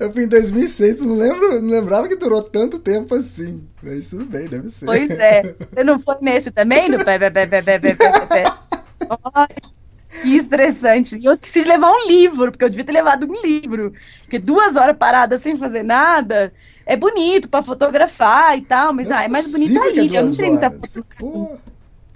Eu 0.00 0.12
fui 0.12 0.24
em 0.24 0.28
2006, 0.28 1.00
não, 1.00 1.16
lembro, 1.16 1.60
não 1.60 1.70
lembrava 1.70 2.08
que 2.08 2.16
durou 2.16 2.42
tanto 2.42 2.78
tempo 2.78 3.14
assim. 3.14 3.66
Mas 3.82 4.08
tudo 4.08 4.24
bem, 4.24 4.46
deve 4.46 4.70
ser. 4.70 4.86
Pois 4.86 5.10
é. 5.10 5.54
Você 5.70 5.84
não 5.84 6.00
foi 6.00 6.16
nesse 6.20 6.50
também? 6.50 6.88
No 6.88 7.04
pé, 7.04 7.18
pé, 7.18 7.30
pé, 7.30 7.46
pé, 7.46 7.62
pé, 7.62 7.78
pé, 7.78 7.94
pé, 7.94 8.26
pé. 8.26 8.44
Que 10.22 10.36
estressante. 10.36 11.18
E 11.18 11.24
eu 11.24 11.32
esqueci 11.32 11.62
de 11.62 11.68
levar 11.68 11.90
um 11.90 12.06
livro, 12.06 12.50
porque 12.50 12.64
eu 12.64 12.70
devia 12.70 12.84
ter 12.84 12.92
levado 12.92 13.26
um 13.26 13.42
livro. 13.42 13.92
Porque 14.20 14.38
duas 14.38 14.76
horas 14.76 14.96
parada 14.96 15.36
sem 15.38 15.56
fazer 15.56 15.82
nada 15.82 16.52
é 16.86 16.96
bonito 16.96 17.48
pra 17.48 17.62
fotografar 17.62 18.56
e 18.56 18.62
tal, 18.62 18.92
mas 18.92 19.08
Não 19.08 19.16
ah, 19.16 19.24
é 19.24 19.28
mais 19.28 19.50
bonito 19.50 19.74
possível 19.74 19.90
a 19.90 20.08
que 20.08 20.16
é. 20.16 20.20
Eu 20.20 20.24
não 20.24 20.32
tirei 20.32 20.50
muita 20.50 20.70
foto. 20.70 21.06
Pô, 21.18 21.56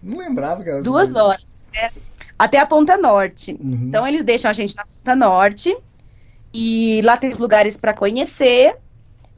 não 0.02 0.18
lembrava 0.18 0.62
que 0.62 0.70
era 0.70 0.82
Duas 0.82 1.14
horas. 1.14 1.44
né? 1.74 1.90
Até 2.38 2.58
a 2.58 2.66
Ponta 2.66 2.96
Norte. 2.96 3.52
Uhum. 3.52 3.86
Então 3.88 4.06
eles 4.06 4.22
deixam 4.22 4.50
a 4.50 4.54
gente 4.54 4.76
na 4.76 4.84
Ponta 4.84 5.16
Norte 5.16 5.76
e 6.52 7.00
lá 7.02 7.16
tem 7.16 7.30
os 7.30 7.38
lugares 7.38 7.76
para 7.76 7.94
conhecer. 7.94 8.76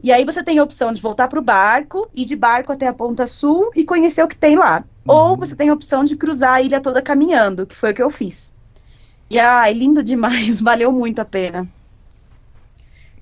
E 0.03 0.11
aí 0.11 0.25
você 0.25 0.43
tem 0.43 0.57
a 0.57 0.63
opção 0.63 0.91
de 0.91 1.01
voltar 1.01 1.27
para 1.27 1.39
o 1.39 1.43
barco, 1.43 2.09
ir 2.15 2.25
de 2.25 2.35
barco 2.35 2.71
até 2.71 2.87
a 2.87 2.93
Ponta 2.93 3.27
Sul 3.27 3.71
e 3.75 3.83
conhecer 3.83 4.23
o 4.23 4.27
que 4.27 4.35
tem 4.35 4.55
lá. 4.55 4.83
Ou 5.05 5.35
você 5.35 5.55
tem 5.55 5.69
a 5.69 5.73
opção 5.73 6.03
de 6.03 6.15
cruzar 6.15 6.53
a 6.53 6.61
ilha 6.61 6.81
toda 6.81 7.01
caminhando, 7.01 7.65
que 7.65 7.75
foi 7.75 7.91
o 7.91 7.93
que 7.93 8.01
eu 8.01 8.09
fiz. 8.09 8.55
E 9.29 9.39
ai, 9.39 9.73
lindo 9.73 10.03
demais, 10.03 10.59
valeu 10.61 10.91
muito 10.91 11.19
a 11.19 11.25
pena. 11.25 11.67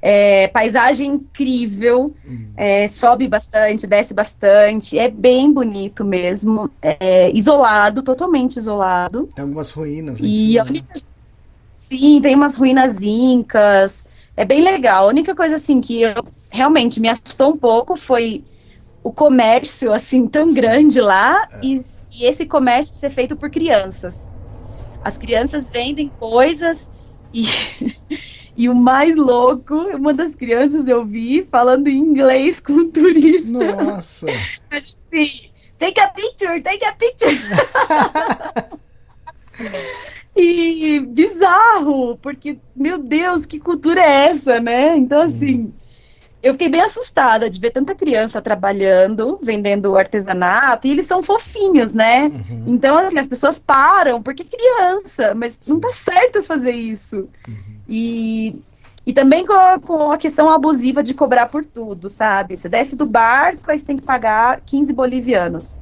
É, 0.02 0.48
paisagem 0.48 1.12
incrível, 1.12 2.16
é, 2.56 2.88
sobe 2.88 3.28
bastante, 3.28 3.86
desce 3.86 4.14
bastante, 4.14 4.98
é 4.98 5.10
bem 5.10 5.52
bonito 5.52 6.06
mesmo, 6.06 6.72
é, 6.82 7.30
isolado, 7.32 8.02
totalmente 8.02 8.56
isolado. 8.56 9.30
Tem 9.36 9.44
algumas 9.44 9.72
ruínas. 9.72 10.18
E 10.22 10.52
cima, 10.54 10.64
única... 10.64 11.02
Sim, 11.70 12.22
tem 12.22 12.36
umas 12.36 12.56
ruínas 12.56 13.02
incas. 13.04 14.09
É 14.40 14.46
bem 14.46 14.62
legal. 14.62 15.04
A 15.04 15.10
única 15.10 15.36
coisa 15.36 15.58
assim 15.58 15.82
que 15.82 16.02
eu 16.02 16.26
realmente 16.50 17.02
me 17.02 17.10
assustou 17.10 17.50
um 17.50 17.58
pouco 17.58 17.98
foi 17.98 18.42
o 19.04 19.12
comércio 19.12 19.92
assim 19.92 20.30
tão 20.30 20.54
grande 20.54 21.02
lá 21.02 21.46
e, 21.62 21.84
e 22.18 22.24
esse 22.24 22.46
comércio 22.46 22.96
ser 22.96 23.10
feito 23.10 23.36
por 23.36 23.50
crianças. 23.50 24.26
As 25.04 25.18
crianças 25.18 25.70
vendem 25.70 26.08
coisas 26.08 26.90
e 27.34 27.44
e 28.56 28.70
o 28.70 28.76
mais 28.76 29.18
louco, 29.18 29.76
uma 29.76 30.14
das 30.14 30.36
crianças 30.36 30.88
eu 30.88 31.04
vi 31.04 31.44
falando 31.44 31.90
em 31.90 31.98
inglês 31.98 32.62
com 32.62 32.72
um 32.72 32.90
turista. 32.90 33.74
Nossa. 33.74 34.28
Mas 34.72 34.96
assim, 35.12 35.50
take 35.78 36.00
a 36.00 36.08
picture, 36.08 36.62
take 36.62 36.86
a 36.86 36.94
picture. 36.94 37.38
e 40.42 41.00
bizarro, 41.00 42.18
porque, 42.18 42.58
meu 42.76 42.98
Deus, 42.98 43.46
que 43.46 43.60
cultura 43.60 44.02
é 44.02 44.28
essa, 44.30 44.60
né? 44.60 44.96
Então, 44.96 45.22
assim, 45.22 45.74
eu 46.42 46.54
fiquei 46.54 46.70
bem 46.70 46.82
assustada 46.82 47.50
de 47.50 47.60
ver 47.60 47.72
tanta 47.72 47.94
criança 47.94 48.42
trabalhando, 48.42 49.38
vendendo 49.42 49.98
artesanato, 49.98 50.88
e 50.88 50.92
eles 50.92 51.06
são 51.06 51.22
fofinhos, 51.22 51.94
né? 51.94 52.26
Uhum. 52.28 52.64
Então, 52.68 52.98
assim, 52.98 53.20
as 53.20 53.28
pessoas 53.28 53.60
param, 53.60 54.22
porque 54.22 54.46
criança, 54.46 55.36
mas 55.36 55.60
não 55.68 55.80
tá 55.80 55.92
certo 55.92 56.42
fazer 56.42 56.72
isso. 56.72 57.30
E, 57.88 58.56
e 59.06 59.12
também 59.12 59.46
com 59.46 59.54
a, 59.54 59.80
com 59.80 60.12
a 60.12 60.18
questão 60.18 60.50
abusiva 60.50 61.04
de 61.04 61.14
cobrar 61.14 61.48
por 61.48 61.66
tudo, 61.66 62.08
sabe? 62.08 62.56
Você 62.56 62.70
desce 62.70 62.96
do 62.96 63.06
barco, 63.06 63.70
aí 63.70 63.78
você 63.78 63.86
tem 63.86 63.98
que 63.98 64.04
pagar 64.04 64.62
15 64.66 64.94
bolivianos 64.94 65.80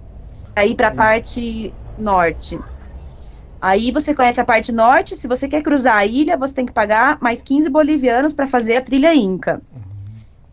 pra 0.54 0.66
ir 0.66 0.76
pra 0.76 0.90
parte 0.90 1.74
norte. 1.98 2.58
Aí 3.62 3.92
você 3.92 4.14
conhece 4.14 4.40
a 4.40 4.46
parte 4.46 4.72
norte, 4.72 5.16
se 5.16 5.28
você 5.28 5.48
quer 5.48 5.64
cruzar 5.64 5.98
a 5.98 6.06
ilha, 6.06 6.38
você 6.38 6.54
tem 6.54 6.66
que 6.66 6.74
pagar 6.74 7.18
mais 7.22 7.42
15 7.42 7.70
bolivianos 7.70 8.34
para 8.34 8.48
fazer 8.48 8.78
a 8.78 8.82
trilha 8.82 9.14
Inca. 9.16 9.62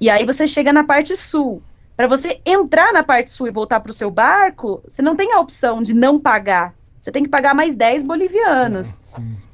E 0.00 0.08
aí 0.08 0.24
você 0.24 0.46
chega 0.46 0.72
na 0.72 0.84
parte 0.84 1.16
sul. 1.16 1.62
Para 1.96 2.08
você 2.08 2.40
entrar 2.44 2.92
na 2.92 3.02
parte 3.02 3.30
sul 3.30 3.46
e 3.46 3.52
voltar 3.52 3.80
para 3.80 3.90
o 3.90 3.94
seu 3.94 4.10
barco, 4.10 4.82
você 4.88 5.00
não 5.00 5.14
tem 5.14 5.32
a 5.32 5.38
opção 5.38 5.82
de 5.82 5.94
não 5.94 6.18
pagar. 6.18 6.74
Você 7.00 7.12
tem 7.12 7.22
que 7.22 7.28
pagar 7.28 7.54
mais 7.54 7.74
10 7.74 8.04
bolivianos. 8.04 8.98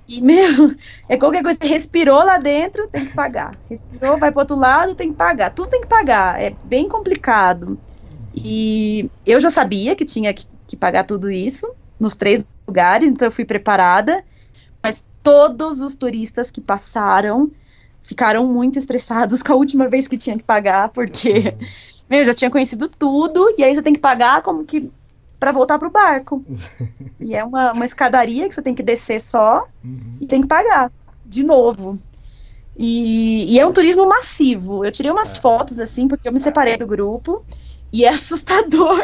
E, 0.09 0.21
meu, 0.21 0.75
é 1.09 1.17
qualquer 1.17 1.43
coisa. 1.43 1.59
Você 1.61 1.69
respirou 1.69 2.25
lá 2.25 2.39
dentro, 2.39 2.89
tem 2.89 3.07
que 3.07 3.15
pagar. 3.15 3.57
Respirou, 3.69 4.19
vai 4.19 4.33
para 4.33 4.43
outro 4.43 4.57
lado, 4.57 4.95
tem 4.95 5.11
que 5.11 5.17
pagar. 5.17 5.53
Tudo 5.53 5.69
tem 5.69 5.83
que 5.83 5.87
pagar. 5.87 6.41
É 6.41 6.55
bem 6.65 6.89
complicado. 6.89 7.79
E 8.35 9.11
eu 9.27 9.39
já 9.41 9.51
sabia 9.51 9.95
que 9.95 10.05
tinha 10.05 10.33
que, 10.33 10.47
que 10.67 10.77
pagar 10.77 11.05
tudo 11.05 11.31
isso 11.31 11.73
nos 11.99 12.17
três 12.17 12.43
lugares, 12.71 13.11
então 13.11 13.27
eu 13.27 13.33
fui 13.33 13.45
preparada. 13.45 14.25
Mas 14.83 15.07
todos 15.23 15.83
os 15.83 15.95
turistas 15.97 16.51
que 16.51 16.61
passaram 16.61 17.51
ficaram 18.03 18.47
muito 18.47 18.79
estressados 18.79 19.43
com 19.45 19.53
a 19.53 19.57
última 19.57 19.89
vez 19.89 20.09
que 20.09 20.16
tinha 20.16 20.39
que 20.39 20.45
pagar, 20.45 20.89
porque 20.89 21.55
meu, 22.09 22.21
eu 22.21 22.25
já 22.25 22.35
tinha 22.35 22.51
conhecido 22.51 22.89
tudo, 22.89 23.55
e 23.57 23.62
aí 23.62 23.75
você 23.75 23.83
tem 23.83 23.93
que 23.93 24.01
pagar 24.01 24.43
como 24.43 24.64
que 24.64 24.91
para 25.39 25.53
voltar 25.53 25.79
pro 25.79 25.91
barco. 25.91 26.45
e 27.18 27.35
é 27.35 27.45
uma, 27.45 27.73
uma 27.73 27.85
escadaria 27.85 28.49
que 28.49 28.55
você 28.55 28.62
tem 28.62 28.75
que 28.75 28.83
descer 28.83 29.21
só 29.21 29.66
e 30.21 30.27
tem 30.27 30.43
que 30.43 30.49
pagar 30.49 30.93
de 31.25 31.43
novo. 31.43 31.99
E, 32.77 33.53
e 33.53 33.59
é 33.59 33.66
um 33.66 33.73
turismo 33.73 34.07
massivo. 34.07 34.85
Eu 34.85 34.91
tirei 34.91 35.11
umas 35.11 35.37
fotos 35.37 35.79
assim, 35.81 36.09
porque 36.09 36.29
eu 36.29 36.33
me 36.33 36.39
separei 36.39 36.77
do 36.77 36.87
grupo. 36.87 37.45
E 37.93 38.05
é 38.05 38.09
assustador, 38.11 39.03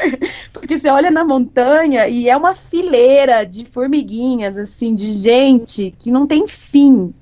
porque 0.53 0.79
você 0.79 0.89
olha 0.89 1.11
na 1.11 1.25
montanha 1.25 2.09
e 2.09 2.29
é 2.29 2.37
uma 2.37 2.55
fileira 2.55 3.45
de 3.45 3.65
formiguinhas, 3.65 4.59
assim, 4.59 4.95
de 4.95 5.11
gente 5.11 5.95
que 5.99 6.11
não 6.11 6.27
tem 6.27 6.47
fim. 6.47 7.13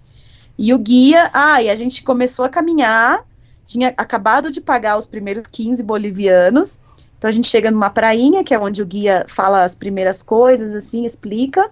E 0.56 0.72
o 0.72 0.78
guia, 0.78 1.30
ah, 1.32 1.62
e 1.62 1.68
a 1.68 1.74
gente 1.74 2.04
começou 2.04 2.44
a 2.44 2.48
caminhar, 2.48 3.24
tinha 3.66 3.88
acabado 3.96 4.50
de 4.50 4.60
pagar 4.60 4.96
os 4.96 5.06
primeiros 5.06 5.46
15 5.48 5.82
bolivianos, 5.82 6.78
então 7.18 7.28
a 7.28 7.32
gente 7.32 7.48
chega 7.48 7.70
numa 7.70 7.90
prainha, 7.90 8.44
que 8.44 8.54
é 8.54 8.58
onde 8.58 8.82
o 8.82 8.86
guia 8.86 9.24
fala 9.26 9.64
as 9.64 9.74
primeiras 9.74 10.22
coisas, 10.22 10.74
assim, 10.74 11.04
explica, 11.04 11.70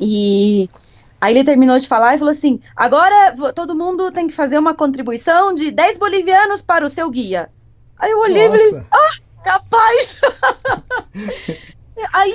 e 0.00 0.70
aí 1.20 1.34
ele 1.34 1.44
terminou 1.44 1.76
de 1.78 1.86
falar 1.86 2.14
e 2.14 2.18
falou 2.18 2.30
assim, 2.30 2.60
agora 2.74 3.34
todo 3.54 3.74
mundo 3.74 4.10
tem 4.10 4.26
que 4.26 4.34
fazer 4.34 4.58
uma 4.58 4.74
contribuição 4.74 5.52
de 5.52 5.70
10 5.70 5.98
bolivianos 5.98 6.62
para 6.62 6.84
o 6.84 6.88
seu 6.88 7.10
guia. 7.10 7.50
Aí 8.02 8.10
eu 8.10 8.18
olhei 8.18 8.46
e 8.46 8.50
falei, 8.50 8.72
Nossa. 8.72 9.20
capaz! 9.44 10.20
Aí 12.12 12.34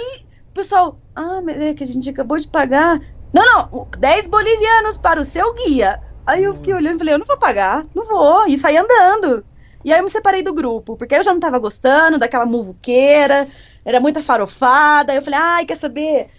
o 0.49 0.53
pessoal, 0.53 0.97
ah, 1.13 1.41
mas 1.43 1.59
é 1.59 1.73
que 1.73 1.83
a 1.83 1.87
gente 1.87 2.09
acabou 2.09 2.37
de 2.37 2.47
pagar. 2.47 3.01
Não, 3.33 3.43
não, 3.43 3.87
10 3.99 4.27
bolivianos 4.27 4.97
para 4.97 5.19
o 5.19 5.25
seu 5.25 5.53
guia. 5.53 5.99
Aí 6.25 6.45
eu 6.45 6.55
fiquei 6.55 6.73
olhando 6.73 6.95
e 6.95 6.99
falei, 6.99 7.13
eu 7.15 7.19
não 7.19 7.25
vou 7.25 7.37
pagar, 7.37 7.85
não 7.93 8.05
vou. 8.05 8.47
E 8.47 8.57
saí 8.57 8.77
andando. 8.77 9.43
E 9.83 9.91
aí 9.91 9.99
eu 9.99 10.03
me 10.05 10.09
separei 10.09 10.41
do 10.41 10.53
grupo, 10.53 10.95
porque 10.95 11.15
eu 11.15 11.23
já 11.23 11.33
não 11.33 11.39
tava 11.41 11.59
gostando 11.59 12.17
daquela 12.17 12.45
muvuqueira, 12.45 13.45
era 13.83 13.99
muita 13.99 14.23
farofada. 14.23 15.11
Aí 15.11 15.17
eu 15.17 15.21
falei, 15.21 15.39
ai, 15.41 15.65
quer 15.65 15.75
saber? 15.75 16.29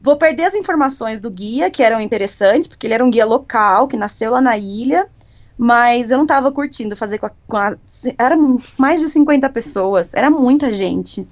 Vou 0.00 0.16
perder 0.16 0.46
as 0.46 0.56
informações 0.56 1.20
do 1.20 1.30
guia, 1.30 1.70
que 1.70 1.84
eram 1.84 2.00
interessantes, 2.00 2.66
porque 2.66 2.88
ele 2.88 2.94
era 2.94 3.04
um 3.04 3.10
guia 3.10 3.24
local, 3.26 3.86
que 3.86 3.96
nasceu 3.96 4.32
lá 4.32 4.40
na 4.40 4.58
ilha, 4.58 5.08
mas 5.62 6.10
eu 6.10 6.18
não 6.18 6.26
tava 6.26 6.50
curtindo 6.50 6.96
fazer 6.96 7.18
com 7.18 7.26
a. 7.26 7.30
Com 7.46 7.56
a 7.56 7.76
eram 8.18 8.58
mais 8.76 9.00
de 9.00 9.06
50 9.06 9.48
pessoas, 9.48 10.12
era 10.12 10.28
muita 10.28 10.72
gente. 10.72 11.24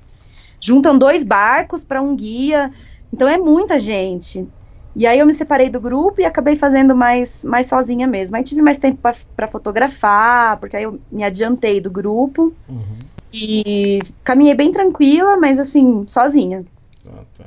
Juntam 0.61 0.97
dois 0.97 1.25
barcos 1.25 1.83
para 1.83 2.01
um 2.01 2.15
guia, 2.15 2.71
então 3.13 3.27
é 3.27 3.37
muita 3.37 3.77
gente. 3.77 4.47
E 4.95 5.05
aí 5.05 5.19
eu 5.19 5.27
me 5.27 5.33
separei 5.33 5.69
do 5.69 5.81
grupo 5.81 6.21
e 6.21 6.25
acabei 6.25 6.55
fazendo 6.55 6.95
mais, 6.95 7.45
mais 7.45 7.67
sozinha 7.67 8.07
mesmo. 8.07 8.37
Aí 8.37 8.45
tive 8.45 8.63
mais 8.63 8.79
tempo 8.79 9.01
para 9.35 9.49
fotografar, 9.49 10.59
porque 10.59 10.77
aí 10.77 10.85
eu 10.85 11.01
me 11.11 11.25
adiantei 11.25 11.81
do 11.81 11.91
grupo. 11.91 12.55
Uhum. 12.69 12.99
E 13.33 13.99
caminhei 14.23 14.55
bem 14.55 14.71
tranquila, 14.71 15.37
mas 15.39 15.59
assim, 15.59 16.05
sozinha. 16.07 16.65
Ah, 17.09 17.25
tá. 17.37 17.47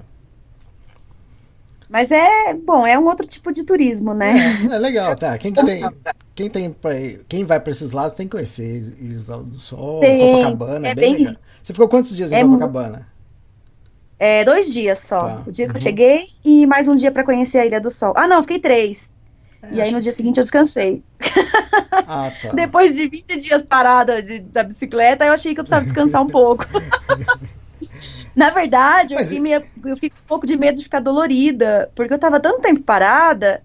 Mas 1.93 2.09
é, 2.09 2.55
bom, 2.55 2.87
é 2.87 2.97
um 2.97 3.05
outro 3.05 3.27
tipo 3.27 3.51
de 3.51 3.63
turismo, 3.63 4.15
né? 4.15 4.33
É 4.71 4.79
legal, 4.79 5.15
tá. 5.15 5.37
Quem 5.37 5.53
que 5.53 5.63
tem, 5.63 5.83
quem 6.33 6.49
tem 6.49 6.71
pra, 6.71 6.91
quem 7.29 7.43
vai 7.45 7.59
pra 7.59 7.69
esses 7.69 7.91
lados 7.91 8.17
tem 8.17 8.27
que 8.27 8.31
conhecer 8.31 8.95
Isla 8.99 9.43
do 9.43 9.59
Sol, 9.59 9.99
Tem, 9.99 10.19
Copacabana, 10.33 10.87
é, 10.87 10.91
é 10.91 10.95
bem 10.95 11.13
bem- 11.13 11.25
legal. 11.25 11.41
Você 11.61 11.71
ficou 11.71 11.87
quantos 11.87 12.15
dias 12.17 12.31
em 12.31 12.35
é 12.37 12.43
Copacabana? 12.43 13.07
É 14.17 14.43
dois 14.43 14.73
dias 14.73 14.97
só. 14.97 15.19
Tá, 15.27 15.43
O 15.45 15.51
dia 15.51 15.65
que 15.67 15.71
uhum. 15.73 15.77
eu 15.77 15.81
cheguei 15.83 16.25
e 16.43 16.65
mais 16.65 16.87
um 16.87 16.95
dia 16.95 17.11
para 17.11 17.23
conhecer 17.23 17.59
a 17.59 17.65
Ilha 17.67 17.79
do 17.79 17.91
Sol. 17.91 18.13
Ah, 18.17 18.27
não, 18.27 18.41
fiquei 18.41 18.57
três. 18.57 19.13
É, 19.61 19.75
e 19.75 19.79
aí 19.81 19.91
no 19.91 20.01
dia 20.01 20.11
seguinte 20.11 20.37
eu 20.37 20.43
descansei. 20.43 21.03
Ah, 22.07 22.31
tá. 22.41 22.53
Depois 22.57 22.95
de 22.95 23.07
20 23.07 23.37
dias 23.39 23.61
parada 23.61 24.19
de- 24.19 24.39
da 24.39 24.63
bicicleta, 24.63 25.25
eu 25.25 25.31
achei 25.33 25.53
que 25.53 25.59
eu 25.59 25.63
precisava 25.63 25.85
descansar 25.85 26.23
um 26.23 26.27
pouco. 26.27 26.65
Na 28.35 28.49
verdade, 28.49 29.13
eu, 29.13 29.19
Mas 29.19 29.27
fiquei 29.27 29.41
meio- 29.41 29.63
eu 29.85 29.97
fico 29.97 30.15
um 30.23 30.27
pouco 30.27 30.47
de 30.47 30.57
medo 30.57 30.77
de 30.77 30.83
ficar 30.83 30.99
dolorida, 30.99 31.91
porque 31.95 32.13
eu 32.13 32.19
tava 32.19 32.39
tanto 32.39 32.61
tempo 32.61 32.81
parada 32.81 33.61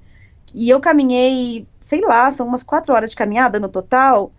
e 0.55 0.69
eu 0.69 0.81
caminhei, 0.81 1.66
sei 1.81 2.01
lá, 2.03 2.31
são 2.31 2.47
umas 2.47 2.62
quatro 2.62 2.95
horas 2.95 3.11
de 3.11 3.16
caminhada 3.16 3.59
no 3.61 3.69
total. 3.69 4.33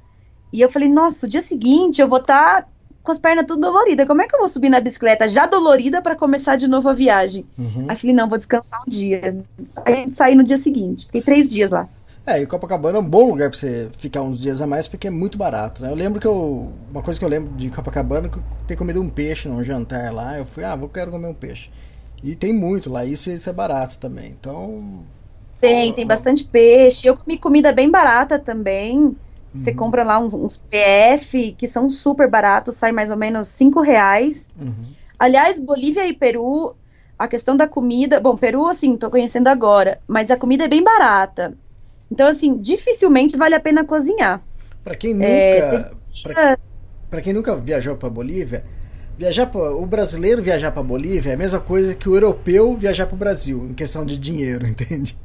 E 0.51 0.61
eu 0.61 0.69
falei, 0.71 0.89
nossa, 0.89 1.25
o 1.25 1.30
dia 1.30 1.41
seguinte 1.41 2.01
eu 2.01 2.07
vou 2.07 2.19
estar 2.19 2.67
com 3.03 3.11
as 3.11 3.19
pernas 3.19 3.45
tudo 3.47 3.61
doloridas. 3.61 4.07
Como 4.07 4.21
é 4.21 4.27
que 4.27 4.36
eu 4.36 4.39
vou 4.39 4.47
subir 4.47 4.69
na 4.69 4.80
bicicleta 4.80 5.27
já 5.27 5.45
dolorida 5.45 6.01
para 6.01 6.15
começar 6.15 6.55
de 6.55 6.67
novo 6.67 6.89
a 6.89 6.93
viagem? 6.93 7.45
Uhum. 7.57 7.86
Aí 7.88 7.97
falei, 7.97 8.15
não, 8.15 8.27
vou 8.30 8.38
descansar 8.38 8.82
um 8.86 8.89
dia. 8.89 9.45
Aí 9.86 9.93
a 9.93 9.97
gente 9.97 10.15
saiu 10.15 10.38
no 10.38 10.43
dia 10.43 10.57
seguinte. 10.57 11.05
Fiquei 11.05 11.21
três 11.21 11.49
dias 11.49 11.71
lá. 11.71 11.88
É, 12.30 12.41
e 12.41 12.45
Copacabana 12.45 12.99
é 12.99 13.01
um 13.01 13.05
bom 13.05 13.27
lugar 13.27 13.49
pra 13.49 13.57
você 13.57 13.89
ficar 13.97 14.21
uns 14.21 14.39
dias 14.39 14.61
a 14.61 14.67
mais 14.67 14.88
porque 14.88 15.07
é 15.07 15.09
muito 15.09 15.36
barato, 15.36 15.82
né? 15.82 15.89
Eu 15.89 15.95
lembro 15.95 16.19
que 16.19 16.27
eu. 16.27 16.71
Uma 16.91 17.01
coisa 17.01 17.19
que 17.19 17.25
eu 17.25 17.30
lembro 17.30 17.55
de 17.55 17.71
Copacabana 17.71 18.27
é 18.27 18.30
que 18.30 18.38
eu 18.38 18.43
ter 18.67 18.75
comido 18.75 19.01
um 19.01 19.09
peixe 19.09 19.49
num 19.49 19.63
jantar 19.63 20.13
lá. 20.13 20.38
Eu 20.38 20.45
fui, 20.45 20.63
ah, 20.63 20.75
vou 20.75 20.88
quero 20.88 21.09
comer 21.09 21.27
um 21.27 21.34
peixe. 21.34 21.71
E 22.23 22.36
tem 22.36 22.53
muito 22.53 22.89
lá, 22.89 23.03
isso, 23.03 23.32
isso 23.32 23.49
é 23.49 23.53
barato 23.53 23.97
também. 23.97 24.36
Então. 24.39 25.03
Tem, 25.59 25.91
tem 25.91 26.05
bastante 26.05 26.43
peixe. 26.43 27.07
Eu 27.07 27.17
comi 27.17 27.38
comida 27.38 27.71
bem 27.71 27.89
barata 27.89 28.38
também. 28.38 29.15
Você 29.51 29.73
compra 29.73 30.03
lá 30.03 30.19
uns, 30.19 30.36
uns 30.36 30.57
PF 30.57 31.55
que 31.57 31.67
são 31.67 31.89
super 31.89 32.30
baratos, 32.30 32.75
sai 32.75 32.91
mais 32.91 33.09
ou 33.09 33.17
menos 33.17 33.47
cinco 33.47 33.82
reais. 33.82 34.51
Uhum. 34.59 34.93
Aliás, 35.17 35.59
Bolívia 35.59 36.05
e 36.05 36.13
Peru, 36.13 36.75
a 37.17 37.27
questão 37.27 37.57
da 37.57 37.67
comida. 37.67 38.19
Bom, 38.19 38.38
Peru, 38.38 38.67
assim, 38.67 38.95
tô 38.95 39.09
conhecendo 39.09 39.47
agora, 39.47 39.99
mas 40.07 40.30
a 40.30 40.38
comida 40.38 40.65
é 40.65 40.67
bem 40.67 40.84
barata. 40.84 41.57
Então, 42.12 42.28
assim, 42.28 42.60
dificilmente 42.60 43.38
vale 43.38 43.55
a 43.55 43.60
pena 43.60 43.84
cozinhar. 43.86 44.41
Pra 44.84 44.95
quem 44.95 45.14
nunca. 45.14 45.26
É, 45.28 46.57
pra 47.10 47.22
quem 47.22 47.34
nunca 47.34 47.55
viajou 47.55 47.95
pra 47.95 48.10
Bolívia, 48.10 48.64
viajar 49.18 49.45
pra, 49.47 49.72
o 49.76 49.86
brasileiro 49.86 50.41
viajar 50.41 50.72
pra 50.72 50.82
Bolívia 50.82 51.32
é 51.32 51.34
a 51.34 51.38
mesma 51.38 51.60
coisa 51.60 51.93
que 51.95 52.07
o 52.10 52.16
europeu 52.16 52.76
viajar 52.76 53.05
pro 53.05 53.18
Brasil, 53.18 53.66
em 53.70 53.74
questão 53.74 54.05
de 54.05 54.18
dinheiro, 54.18 54.66
entende? 54.68 55.18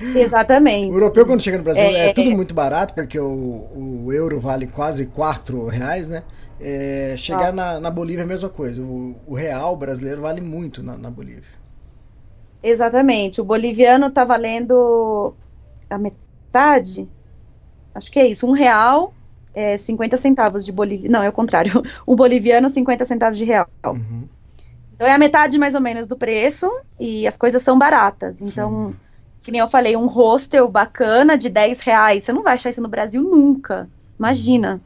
O 0.00 0.18
Exatamente. 0.18 0.92
europeu, 0.92 1.24
quando 1.24 1.42
chega 1.42 1.58
no 1.58 1.62
Brasil, 1.64 1.82
é, 1.82 2.08
É. 2.08 2.12
tudo 2.12 2.30
muito 2.32 2.52
barato, 2.54 2.92
porque 2.94 3.20
o, 3.20 4.04
o 4.04 4.12
euro 4.12 4.40
vale 4.40 4.66
quase 4.66 5.06
4 5.06 5.66
reais, 5.66 6.08
né? 6.08 6.24
É, 6.60 7.14
chegar 7.16 7.48
Ah. 7.48 7.52
na, 7.52 7.80
na 7.80 7.90
Bolívia 7.90 8.22
é 8.22 8.24
a 8.24 8.26
mesma 8.26 8.48
coisa. 8.48 8.82
O, 8.82 9.14
o 9.26 9.34
real 9.34 9.76
brasileiro 9.76 10.22
vale 10.22 10.40
muito 10.40 10.82
na, 10.82 10.96
na 10.96 11.10
Bolívia. 11.10 11.42
Exatamente. 12.62 13.40
O 13.40 13.44
boliviano 13.44 14.10
tá 14.10 14.24
valendo 14.24 15.34
a 15.90 15.98
metade. 15.98 16.22
Acho 17.94 18.10
que 18.10 18.18
é 18.18 18.26
isso. 18.26 18.46
Um 18.46 18.52
real, 18.52 19.12
é 19.54 19.76
50 19.76 20.16
centavos 20.16 20.64
de 20.64 20.72
Bolívia. 20.72 21.10
Não, 21.10 21.22
é 21.22 21.28
o 21.28 21.32
contrário. 21.32 21.82
Um 22.06 22.14
boliviano, 22.14 22.68
50 22.68 23.04
centavos 23.04 23.38
de 23.38 23.44
real. 23.44 23.68
Uhum. 23.86 24.24
Então 24.94 25.06
é 25.06 25.12
a 25.12 25.18
metade 25.18 25.58
mais 25.58 25.74
ou 25.74 25.80
menos 25.80 26.06
do 26.06 26.16
preço 26.16 26.70
e 26.98 27.26
as 27.26 27.36
coisas 27.36 27.62
são 27.62 27.78
baratas. 27.78 28.40
Então, 28.40 28.94
que 29.42 29.50
nem 29.50 29.60
eu 29.60 29.68
falei, 29.68 29.96
um 29.96 30.06
hostel 30.06 30.68
bacana 30.68 31.36
de 31.36 31.48
10 31.48 31.80
reais. 31.80 32.22
Você 32.22 32.32
não 32.32 32.42
vai 32.42 32.54
achar 32.54 32.70
isso 32.70 32.82
no 32.82 32.88
Brasil 32.88 33.22
nunca. 33.22 33.88
Imagina. 34.18 34.80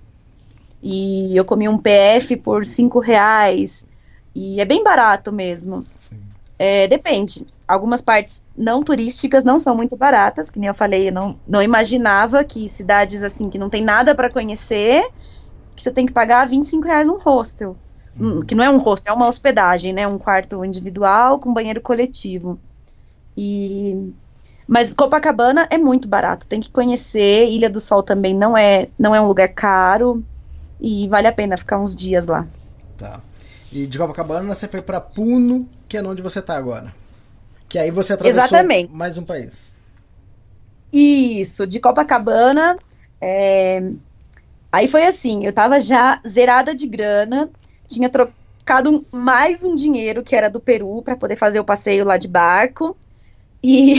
E 0.82 1.36
eu 1.36 1.44
comi 1.44 1.68
um 1.68 1.78
PF 1.78 2.36
por 2.36 2.64
5 2.64 2.98
reais. 2.98 3.88
E 4.34 4.60
é 4.60 4.64
bem 4.64 4.82
barato 4.82 5.32
mesmo. 5.32 5.84
Sim. 5.96 6.18
É, 6.58 6.86
depende. 6.86 7.46
Algumas 7.66 8.00
partes 8.00 8.44
não 8.56 8.80
turísticas 8.80 9.42
não 9.42 9.58
são 9.58 9.76
muito 9.76 9.96
baratas, 9.96 10.50
que 10.50 10.58
nem 10.58 10.68
eu 10.68 10.74
falei, 10.74 11.08
eu 11.08 11.12
não, 11.12 11.36
não 11.46 11.62
imaginava 11.62 12.44
que 12.44 12.68
cidades 12.68 13.24
assim 13.24 13.50
que 13.50 13.58
não 13.58 13.68
tem 13.68 13.82
nada 13.82 14.14
para 14.14 14.30
conhecer, 14.30 15.08
que 15.74 15.82
você 15.82 15.90
tem 15.90 16.06
que 16.06 16.12
pagar 16.12 16.46
25 16.46 16.86
reais 16.86 17.08
um 17.08 17.18
hostel. 17.18 17.76
Hum, 18.18 18.40
que 18.40 18.54
não 18.54 18.64
é 18.64 18.70
um 18.70 18.78
hostel, 18.78 19.12
é 19.12 19.16
uma 19.16 19.28
hospedagem, 19.28 19.92
né? 19.92 20.06
Um 20.06 20.16
quarto 20.16 20.64
individual 20.64 21.38
com 21.38 21.52
banheiro 21.52 21.80
coletivo. 21.80 22.58
E 23.36 24.12
mas 24.66 24.92
Copacabana 24.92 25.66
é 25.70 25.78
muito 25.78 26.08
barato, 26.08 26.48
tem 26.48 26.60
que 26.60 26.70
conhecer. 26.70 27.48
Ilha 27.48 27.70
do 27.70 27.80
Sol 27.80 28.02
também 28.02 28.34
não 28.34 28.56
é 28.56 28.88
não 28.98 29.14
é 29.14 29.20
um 29.20 29.26
lugar 29.26 29.48
caro 29.48 30.24
e 30.80 31.06
vale 31.08 31.26
a 31.26 31.32
pena 31.32 31.56
ficar 31.56 31.78
uns 31.78 31.94
dias 31.94 32.26
lá. 32.26 32.46
Tá. 32.96 33.20
E 33.72 33.86
de 33.86 33.98
Copacabana 33.98 34.54
você 34.54 34.66
foi 34.66 34.80
pra 34.80 35.00
Puno, 35.00 35.68
que 35.88 35.96
é 35.96 36.02
onde 36.02 36.22
você 36.22 36.40
tá 36.40 36.56
agora. 36.56 36.92
Que 37.68 37.78
aí 37.78 37.90
você 37.90 38.12
atravessou 38.12 38.44
Exatamente. 38.44 38.92
mais 38.92 39.18
um 39.18 39.24
país. 39.24 39.76
Isso, 40.92 41.66
de 41.66 41.80
Copacabana. 41.80 42.76
é, 43.20 43.82
Aí 44.76 44.88
foi 44.88 45.06
assim, 45.06 45.44
eu 45.46 45.52
tava 45.52 45.80
já 45.80 46.20
zerada 46.26 46.74
de 46.74 46.86
grana, 46.86 47.48
tinha 47.88 48.10
trocado 48.10 49.06
mais 49.10 49.64
um 49.64 49.74
dinheiro 49.74 50.22
que 50.22 50.36
era 50.36 50.50
do 50.50 50.60
Peru 50.60 51.00
para 51.02 51.16
poder 51.16 51.36
fazer 51.36 51.58
o 51.60 51.64
passeio 51.64 52.04
lá 52.04 52.16
de 52.16 52.28
barco 52.28 52.96
e, 53.62 53.94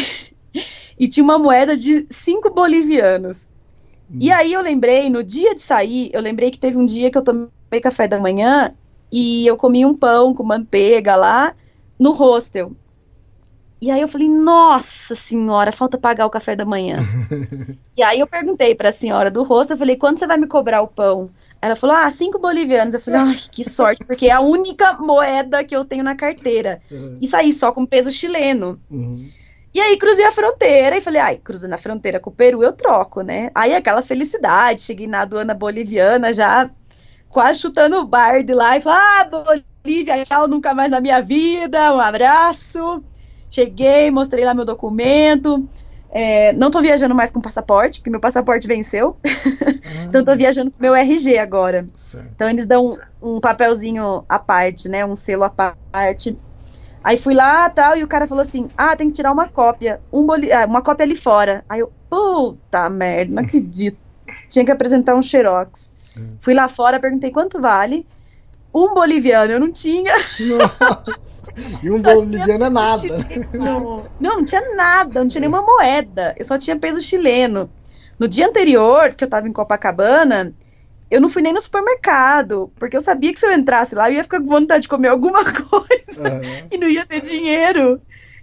e 0.99 1.07
tinha 1.07 1.23
uma 1.23 1.39
moeda 1.39 1.75
de 1.75 2.05
5 2.09 2.53
bolivianos. 2.53 3.51
E 4.19 4.31
aí 4.31 4.53
eu 4.53 4.61
lembrei, 4.61 5.09
no 5.09 5.23
dia 5.23 5.55
de 5.55 5.61
sair, 5.61 6.09
eu 6.13 6.21
lembrei 6.21 6.51
que 6.51 6.59
teve 6.59 6.77
um 6.77 6.85
dia 6.85 7.11
que 7.11 7.17
eu 7.17 7.23
tomei 7.23 7.81
café 7.81 8.07
da 8.07 8.19
manhã 8.19 8.73
e 9.11 9.47
eu 9.47 9.57
comi 9.57 9.85
um 9.85 9.95
pão 9.95 10.33
com 10.33 10.43
manteiga 10.43 11.15
lá 11.15 11.55
no 11.99 12.13
hostel. 12.13 12.71
E 13.79 13.91
aí 13.91 14.01
eu 14.01 14.07
falei, 14.07 14.27
nossa 14.27 15.13
senhora, 15.13 15.71
falta 15.71 15.97
pagar 15.97 16.25
o 16.25 16.31
café 16.31 16.55
da 16.55 16.65
manhã. 16.65 16.97
e 17.95 18.01
aí 18.01 18.19
eu 18.19 18.27
perguntei 18.27 18.73
pra 18.73 18.91
senhora 18.91 19.29
do 19.29 19.43
hostel, 19.43 19.75
eu 19.75 19.79
falei, 19.79 19.95
quando 19.95 20.17
você 20.17 20.25
vai 20.25 20.37
me 20.37 20.47
cobrar 20.47 20.81
o 20.81 20.87
pão? 20.87 21.29
Ela 21.61 21.75
falou, 21.75 21.95
ah, 21.95 22.09
cinco 22.09 22.39
bolivianos. 22.39 22.95
Eu 22.95 23.01
falei, 23.01 23.19
ai, 23.19 23.35
que 23.51 23.63
sorte, 23.63 24.03
porque 24.03 24.27
é 24.27 24.31
a 24.31 24.39
única 24.39 24.93
moeda 24.93 25.63
que 25.63 25.75
eu 25.75 25.85
tenho 25.85 26.03
na 26.03 26.15
carteira. 26.15 26.81
Uhum. 26.89 27.19
E 27.21 27.27
saí 27.27 27.53
só 27.53 27.71
com 27.71 27.85
peso 27.85 28.11
chileno. 28.11 28.79
Uhum. 28.89 29.29
E 29.73 29.79
aí 29.79 29.95
cruzei 29.97 30.25
a 30.25 30.31
fronteira 30.31 30.97
e 30.97 31.01
falei, 31.01 31.21
ai, 31.21 31.35
cruzando 31.37 31.73
a 31.73 31.77
fronteira 31.77 32.19
com 32.19 32.31
o 32.31 32.33
Peru, 32.33 32.63
eu 32.63 32.73
troco, 32.73 33.21
né? 33.21 33.51
Aí 33.53 33.75
aquela 33.75 34.01
felicidade, 34.01 34.81
cheguei 34.81 35.05
na 35.05 35.21
aduana 35.21 35.53
boliviana 35.53 36.33
já 36.33 36.69
quase 37.29 37.59
chutando 37.59 37.97
o 37.97 38.05
bar 38.05 38.43
de 38.43 38.53
lá 38.53 38.77
e 38.77 38.81
falei, 38.81 38.99
ah, 38.99 39.29
Bolívia, 39.29 40.23
tchau, 40.23 40.47
nunca 40.47 40.73
mais 40.73 40.89
na 40.89 40.99
minha 40.99 41.21
vida, 41.21 41.93
um 41.93 41.99
abraço. 41.99 43.03
Cheguei, 43.49 44.11
mostrei 44.11 44.43
lá 44.43 44.53
meu 44.53 44.65
documento. 44.65 45.67
É, 46.09 46.53
não 46.53 46.71
tô 46.71 46.81
viajando 46.81 47.13
mais 47.13 47.31
com 47.31 47.41
passaporte, 47.41 47.99
porque 47.99 48.09
meu 48.09 48.19
passaporte 48.19 48.67
venceu. 48.67 49.17
então 50.07 50.23
tô 50.23 50.35
viajando 50.35 50.71
com 50.71 50.81
meu 50.81 50.95
RG 50.95 51.37
agora. 51.37 51.85
Certo. 51.97 52.27
Então 52.33 52.49
eles 52.49 52.65
dão 52.65 52.87
um, 53.21 53.35
um 53.35 53.39
papelzinho 53.39 54.23
à 54.27 54.39
parte, 54.39 54.87
né? 54.87 55.05
Um 55.05 55.15
selo 55.15 55.43
à 55.43 55.49
parte. 55.49 56.37
Aí 57.03 57.17
fui 57.17 57.33
lá 57.33 57.69
tal, 57.69 57.95
e 57.95 58.03
o 58.03 58.07
cara 58.07 58.27
falou 58.27 58.41
assim: 58.41 58.69
Ah, 58.77 58.95
tem 58.95 59.07
que 59.07 59.15
tirar 59.15 59.31
uma 59.31 59.47
cópia. 59.47 59.99
Um 60.11 60.25
boli 60.25 60.51
ah, 60.51 60.65
uma 60.65 60.81
cópia 60.81 61.03
ali 61.03 61.15
fora. 61.15 61.63
Aí 61.67 61.79
eu, 61.79 61.91
puta 62.09 62.89
merda, 62.89 63.33
não 63.33 63.43
acredito. 63.43 63.99
Tinha 64.49 64.65
que 64.65 64.71
apresentar 64.71 65.15
um 65.15 65.21
Xerox. 65.21 65.95
Fui 66.41 66.53
lá 66.53 66.67
fora, 66.67 66.99
perguntei 66.99 67.31
quanto 67.31 67.61
vale. 67.61 68.05
Um 68.73 68.93
boliviano, 68.93 69.53
eu 69.53 69.59
não 69.59 69.71
tinha. 69.71 70.13
Nossa. 70.39 71.46
E 71.81 71.89
um 71.89 72.01
boliviano 72.01 72.65
é 72.65 72.69
nada. 72.69 73.07
Não, 73.53 74.03
não 74.19 74.45
tinha 74.45 74.75
nada, 74.75 75.21
não 75.21 75.27
tinha 75.27 75.41
nenhuma 75.41 75.61
moeda. 75.61 76.35
Eu 76.37 76.45
só 76.45 76.57
tinha 76.57 76.77
peso 76.77 77.01
chileno. 77.01 77.69
No 78.19 78.27
dia 78.27 78.47
anterior, 78.47 79.13
que 79.15 79.23
eu 79.23 79.29
tava 79.29 79.47
em 79.47 79.53
Copacabana, 79.53 80.53
eu 81.09 81.21
não 81.21 81.29
fui 81.29 81.41
nem 81.41 81.53
no 81.53 81.61
supermercado, 81.61 82.71
porque 82.77 82.95
eu 82.97 83.01
sabia 83.01 83.31
que 83.31 83.39
se 83.39 83.45
eu 83.45 83.53
entrasse 83.53 83.95
lá, 83.95 84.09
eu 84.09 84.15
ia 84.15 84.23
ficar 84.23 84.39
com 84.39 84.47
vontade 84.47 84.83
de 84.83 84.87
comer 84.87 85.09
alguma 85.09 85.43
coisa 85.45 86.27
Aham. 86.27 86.67
e 86.71 86.77
não 86.77 86.89
ia 86.89 87.05
ter 87.05 87.21
dinheiro. 87.21 88.01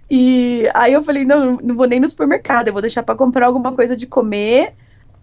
E 0.09 0.69
aí 0.73 0.93
eu 0.93 1.03
falei, 1.03 1.25
não, 1.25 1.57
não 1.61 1.75
vou 1.75 1.87
nem 1.87 1.99
no 1.99 2.07
supermercado, 2.07 2.67
eu 2.67 2.73
vou 2.73 2.81
deixar 2.81 3.03
para 3.03 3.15
comprar 3.15 3.47
alguma 3.47 3.73
coisa 3.73 3.95
de 3.95 4.07
comer 4.07 4.73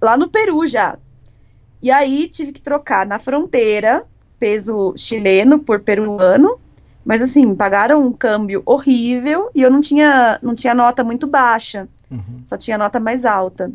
lá 0.01 0.17
no 0.17 0.29
Peru 0.29 0.67
já. 0.67 0.99
E 1.81 1.91
aí 1.91 2.29
tive 2.29 2.53
que 2.53 2.61
trocar 2.61 3.07
na 3.07 3.19
fronteira, 3.19 4.05
peso 4.39 4.95
chileno 4.97 5.59
por 5.59 5.81
peruano, 5.81 6.59
mas 7.05 7.21
assim, 7.23 7.55
pagaram 7.55 8.01
um 8.01 8.13
câmbio 8.13 8.63
horrível 8.65 9.51
e 9.55 9.63
eu 9.63 9.71
não 9.71 9.81
tinha, 9.81 10.39
não 10.43 10.55
tinha 10.55 10.75
nota 10.75 11.03
muito 11.03 11.27
baixa, 11.27 11.89
Uhum. 12.11 12.43
só 12.45 12.57
tinha 12.57 12.77
nota 12.77 13.01
mais 13.01 13.25
alta. 13.25 13.71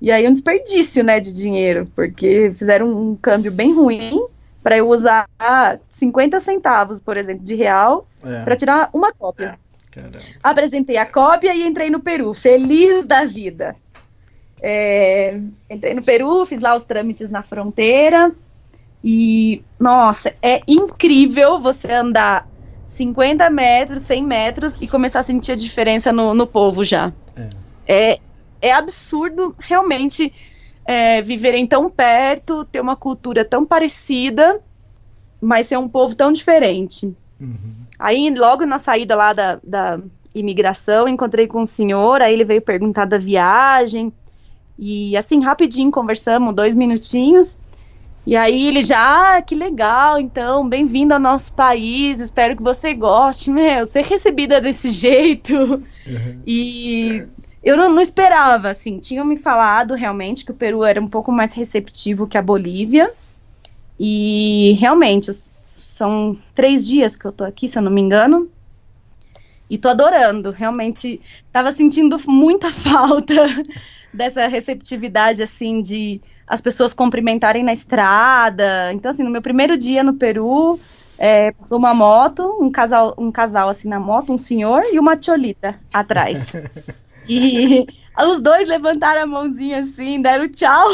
E 0.00 0.10
aí 0.10 0.26
um 0.28 0.32
desperdício, 0.32 1.02
né, 1.04 1.20
de 1.20 1.32
dinheiro, 1.32 1.88
porque 1.94 2.52
fizeram 2.56 2.88
um 2.88 3.16
câmbio 3.16 3.52
bem 3.52 3.72
ruim 3.74 4.26
para 4.62 4.76
eu 4.76 4.88
usar 4.88 5.26
50 5.88 6.38
centavos, 6.40 7.00
por 7.00 7.16
exemplo, 7.16 7.44
de 7.44 7.54
real 7.54 8.06
É, 8.24 8.42
para 8.44 8.56
tirar 8.56 8.90
uma 8.92 9.12
cópia. 9.12 9.58
caramba. 9.90 10.18
Apresentei 10.42 10.96
a 10.96 11.06
cópia 11.06 11.54
e 11.54 11.66
entrei 11.66 11.90
no 11.90 12.00
Peru, 12.00 12.32
feliz 12.34 13.04
da 13.06 13.24
vida. 13.24 13.74
É, 14.60 15.40
entrei 15.68 15.94
no 15.94 16.02
Peru, 16.02 16.46
fiz 16.46 16.60
lá 16.60 16.74
os 16.76 16.84
trâmites 16.84 17.30
na 17.30 17.42
fronteira 17.42 18.30
e, 19.02 19.62
nossa, 19.78 20.32
é 20.40 20.62
incrível 20.68 21.58
você 21.58 21.92
andar 21.92 22.46
50 22.84 23.48
metros, 23.50 24.02
100 24.02 24.24
metros 24.24 24.74
e 24.80 24.88
começar 24.88 25.20
a 25.20 25.22
sentir 25.22 25.52
a 25.52 25.56
diferença 25.56 26.12
no, 26.12 26.34
no 26.34 26.46
povo 26.46 26.84
já. 26.84 27.12
É, 27.86 28.18
é 28.60 28.72
absurdo 28.72 29.54
realmente 29.58 30.32
é, 30.84 31.22
viverem 31.22 31.66
tão 31.66 31.88
perto, 31.88 32.64
ter 32.64 32.80
uma 32.80 32.96
cultura 32.96 33.44
tão 33.44 33.64
parecida, 33.64 34.60
mas 35.40 35.66
ser 35.66 35.78
um 35.78 35.88
povo 35.88 36.14
tão 36.14 36.32
diferente. 36.32 37.06
Uhum. 37.40 37.56
Aí, 37.98 38.30
logo 38.34 38.64
na 38.66 38.78
saída 38.78 39.14
lá 39.14 39.32
da, 39.32 39.60
da 39.62 40.00
imigração, 40.34 41.08
encontrei 41.08 41.46
com 41.46 41.62
um 41.62 41.66
senhor, 41.66 42.20
aí 42.20 42.32
ele 42.32 42.44
veio 42.44 42.62
perguntar 42.62 43.04
da 43.04 43.18
viagem, 43.18 44.12
e 44.78 45.16
assim, 45.16 45.40
rapidinho 45.40 45.90
conversamos, 45.90 46.54
dois 46.54 46.74
minutinhos, 46.74 47.60
E 48.24 48.36
aí 48.36 48.68
ele 48.68 48.84
já, 48.84 49.36
ah, 49.36 49.42
que 49.42 49.54
legal, 49.54 50.20
então, 50.20 50.68
bem-vindo 50.68 51.12
ao 51.12 51.18
nosso 51.18 51.52
país, 51.54 52.20
espero 52.20 52.56
que 52.56 52.62
você 52.62 52.94
goste. 52.94 53.50
Meu, 53.50 53.84
ser 53.84 54.04
recebida 54.04 54.60
desse 54.60 54.90
jeito. 54.94 55.54
Uhum. 55.56 56.42
E 56.46 57.26
eu 57.64 57.76
não, 57.76 57.90
não, 57.90 58.00
esperava, 58.00 58.68
assim, 58.68 58.98
tinham 58.98 59.24
me 59.24 59.36
falado 59.36 59.94
realmente 59.94 60.44
que 60.44 60.52
o 60.52 60.54
Peru 60.54 60.84
era 60.84 61.00
um 61.00 61.08
pouco 61.08 61.32
mais 61.32 61.52
receptivo 61.52 62.28
que 62.28 62.38
a 62.38 62.42
Bolívia. 62.42 63.10
E 63.98 64.76
realmente, 64.78 65.30
são 65.60 66.36
três 66.54 66.86
dias 66.86 67.16
que 67.16 67.24
eu 67.24 67.32
tô 67.32 67.42
aqui, 67.42 67.68
se 67.68 67.76
eu 67.76 67.82
não 67.82 67.90
me 67.90 68.00
engano. 68.00 68.48
E 69.68 69.78
tô 69.78 69.88
adorando, 69.88 70.50
realmente 70.50 71.20
tava 71.50 71.72
sentindo 71.72 72.16
muita 72.28 72.70
falta 72.70 73.34
dessa 74.12 74.46
receptividade, 74.46 75.42
assim, 75.42 75.80
de 75.80 76.20
as 76.46 76.60
pessoas 76.60 76.92
cumprimentarem 76.92 77.64
na 77.64 77.72
estrada. 77.72 78.92
Então, 78.92 79.10
assim, 79.10 79.22
no 79.22 79.30
meu 79.30 79.40
primeiro 79.40 79.76
dia 79.76 80.02
no 80.02 80.14
Peru, 80.14 80.78
é, 81.18 81.52
passou 81.52 81.78
uma 81.78 81.94
moto, 81.94 82.58
um 82.60 82.70
casal, 82.70 83.14
um 83.16 83.30
casal 83.30 83.68
assim 83.68 83.88
na 83.88 84.00
moto, 84.00 84.32
um 84.32 84.38
senhor 84.38 84.82
e 84.92 84.98
uma 84.98 85.16
tcholita 85.16 85.78
atrás. 85.92 86.52
e 87.28 87.86
os 88.26 88.40
dois 88.40 88.68
levantaram 88.68 89.22
a 89.22 89.26
mãozinha 89.26 89.78
assim, 89.78 90.20
deram 90.20 90.48
tchau. 90.48 90.90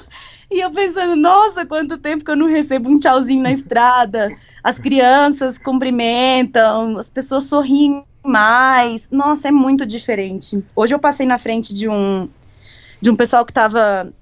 e 0.50 0.60
eu 0.60 0.70
pensando, 0.70 1.14
nossa, 1.14 1.66
quanto 1.66 1.98
tempo 1.98 2.24
que 2.24 2.30
eu 2.30 2.36
não 2.36 2.46
recebo 2.46 2.88
um 2.88 2.96
tchauzinho 2.96 3.42
na 3.42 3.52
estrada. 3.52 4.28
As 4.64 4.80
crianças 4.80 5.58
cumprimentam, 5.58 6.98
as 6.98 7.10
pessoas 7.10 7.44
sorriem 7.44 8.02
mais. 8.24 9.10
Nossa, 9.10 9.48
é 9.48 9.52
muito 9.52 9.86
diferente. 9.86 10.64
Hoje 10.74 10.94
eu 10.94 10.98
passei 10.98 11.26
na 11.26 11.38
frente 11.38 11.74
de 11.74 11.88
um 11.88 12.28
de 13.00 13.10
um 13.10 13.16
pessoal 13.16 13.44
que 13.44 13.50
estava 13.50 14.12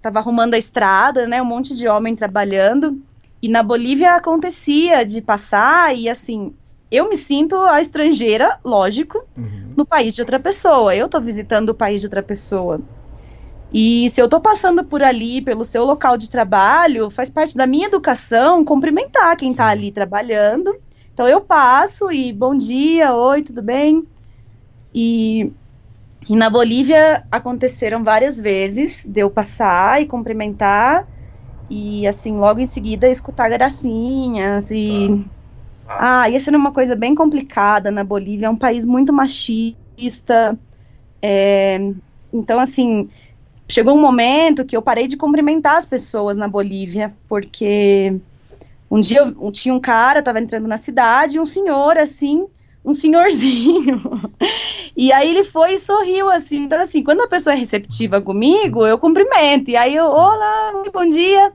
tava 0.00 0.20
arrumando 0.20 0.54
a 0.54 0.58
estrada, 0.58 1.26
né? 1.26 1.42
Um 1.42 1.46
monte 1.46 1.74
de 1.76 1.88
homem 1.88 2.14
trabalhando. 2.14 3.00
E 3.42 3.48
na 3.48 3.62
Bolívia 3.62 4.14
acontecia 4.14 5.04
de 5.04 5.20
passar 5.20 5.96
e 5.96 6.08
assim, 6.08 6.54
eu 6.90 7.08
me 7.08 7.16
sinto 7.16 7.56
a 7.56 7.80
estrangeira, 7.80 8.58
lógico, 8.64 9.22
uhum. 9.36 9.70
no 9.76 9.84
país 9.84 10.14
de 10.14 10.20
outra 10.20 10.40
pessoa. 10.40 10.94
Eu 10.94 11.08
tô 11.08 11.20
visitando 11.20 11.70
o 11.70 11.74
país 11.74 12.00
de 12.00 12.06
outra 12.06 12.22
pessoa. 12.22 12.80
E 13.72 14.08
se 14.08 14.20
eu 14.20 14.28
tô 14.28 14.40
passando 14.40 14.82
por 14.82 15.02
ali, 15.02 15.42
pelo 15.42 15.64
seu 15.64 15.84
local 15.84 16.16
de 16.16 16.30
trabalho, 16.30 17.10
faz 17.10 17.28
parte 17.28 17.56
da 17.56 17.66
minha 17.66 17.86
educação 17.86 18.64
cumprimentar 18.64 19.36
quem 19.36 19.50
tá 19.50 19.52
Sim. 19.52 19.56
tá 19.56 19.66
ali 19.66 19.92
trabalhando. 19.92 20.74
Então 21.12 21.28
eu 21.28 21.40
passo 21.40 22.10
e 22.10 22.32
bom 22.32 22.56
dia, 22.56 23.14
oi, 23.14 23.42
tudo 23.42 23.60
bem? 23.60 24.06
E 24.94 25.52
e 26.28 26.36
na 26.36 26.50
Bolívia 26.50 27.24
aconteceram 27.30 28.04
várias 28.04 28.38
vezes 28.38 29.04
de 29.06 29.20
eu 29.20 29.30
passar 29.30 30.02
e 30.02 30.06
cumprimentar 30.06 31.06
e 31.70 32.06
assim 32.06 32.36
logo 32.36 32.60
em 32.60 32.66
seguida 32.66 33.08
escutar 33.08 33.48
gracinhas 33.48 34.70
e 34.70 35.24
ah, 35.86 36.22
ah 36.22 36.30
ia 36.30 36.38
ser 36.38 36.54
uma 36.54 36.72
coisa 36.72 36.94
bem 36.94 37.14
complicada 37.14 37.90
na 37.90 38.04
Bolívia, 38.04 38.46
é 38.46 38.50
um 38.50 38.56
país 38.56 38.84
muito 38.84 39.12
machista. 39.12 40.58
É, 41.22 41.78
então 42.32 42.60
assim, 42.60 43.04
chegou 43.68 43.96
um 43.96 44.00
momento 44.00 44.64
que 44.64 44.76
eu 44.76 44.82
parei 44.82 45.06
de 45.06 45.16
cumprimentar 45.16 45.76
as 45.76 45.86
pessoas 45.86 46.36
na 46.36 46.46
Bolívia, 46.46 47.12
porque 47.28 48.14
um 48.90 49.00
dia 49.00 49.20
eu, 49.20 49.52
tinha 49.52 49.74
um 49.74 49.80
cara, 49.80 50.22
tava 50.22 50.40
entrando 50.40 50.66
na 50.66 50.76
cidade, 50.76 51.40
um 51.40 51.46
senhor 51.46 51.96
assim, 51.98 52.46
um 52.88 52.94
senhorzinho. 52.94 54.00
E 54.96 55.12
aí 55.12 55.30
ele 55.30 55.44
foi 55.44 55.74
e 55.74 55.78
sorriu, 55.78 56.28
assim. 56.28 56.64
Então, 56.64 56.80
assim, 56.80 57.02
quando 57.04 57.20
a 57.20 57.28
pessoa 57.28 57.54
é 57.54 57.56
receptiva 57.56 58.20
comigo, 58.20 58.86
eu 58.86 58.98
cumprimento. 58.98 59.70
E 59.70 59.76
aí 59.76 59.94
eu, 59.94 60.06
olá, 60.06 60.82
bom 60.92 61.06
dia. 61.06 61.52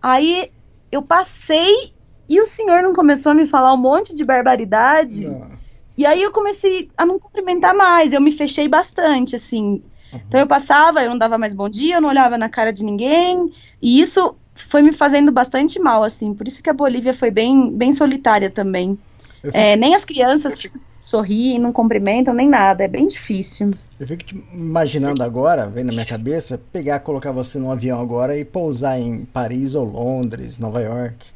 Aí 0.00 0.50
eu 0.90 1.02
passei 1.02 1.92
e 2.28 2.40
o 2.40 2.44
senhor 2.44 2.82
não 2.82 2.94
começou 2.94 3.32
a 3.32 3.34
me 3.34 3.46
falar 3.46 3.72
um 3.74 3.76
monte 3.76 4.14
de 4.14 4.24
barbaridade. 4.24 5.28
Nossa. 5.28 5.62
E 5.96 6.06
aí 6.06 6.22
eu 6.22 6.32
comecei 6.32 6.90
a 6.96 7.04
não 7.04 7.18
cumprimentar 7.18 7.74
mais. 7.74 8.12
Eu 8.12 8.20
me 8.20 8.32
fechei 8.32 8.66
bastante, 8.66 9.36
assim. 9.36 9.82
Uhum. 10.12 10.20
Então 10.26 10.40
eu 10.40 10.46
passava, 10.46 11.02
eu 11.02 11.10
não 11.10 11.18
dava 11.18 11.36
mais 11.38 11.54
bom 11.54 11.68
dia, 11.68 11.96
eu 11.96 12.00
não 12.00 12.08
olhava 12.08 12.38
na 12.38 12.48
cara 12.48 12.72
de 12.72 12.84
ninguém. 12.84 13.52
E 13.80 14.00
isso 14.00 14.34
foi 14.54 14.82
me 14.82 14.92
fazendo 14.92 15.30
bastante 15.30 15.78
mal, 15.78 16.02
assim. 16.02 16.34
Por 16.34 16.48
isso 16.48 16.62
que 16.62 16.70
a 16.70 16.74
Bolívia 16.74 17.14
foi 17.14 17.30
bem, 17.30 17.70
bem 17.70 17.92
solitária 17.92 18.50
também. 18.50 18.98
É, 19.52 19.76
nem 19.76 19.94
as 19.94 20.04
crianças 20.04 20.56
sorriem, 21.00 21.58
não 21.58 21.72
cumprimentam, 21.72 22.32
nem 22.32 22.48
nada. 22.48 22.84
É 22.84 22.88
bem 22.88 23.06
difícil. 23.06 23.72
Eu 23.98 24.06
fico 24.06 24.22
imaginando 24.52 25.22
agora, 25.22 25.68
vem 25.68 25.84
na 25.84 25.92
minha 25.92 26.06
cabeça, 26.06 26.60
pegar, 26.72 27.00
colocar 27.00 27.32
você 27.32 27.58
num 27.58 27.70
avião 27.70 28.00
agora 28.00 28.36
e 28.36 28.44
pousar 28.44 28.98
em 29.00 29.24
Paris 29.24 29.74
ou 29.74 29.84
Londres, 29.84 30.58
Nova 30.58 30.80
York. 30.80 31.26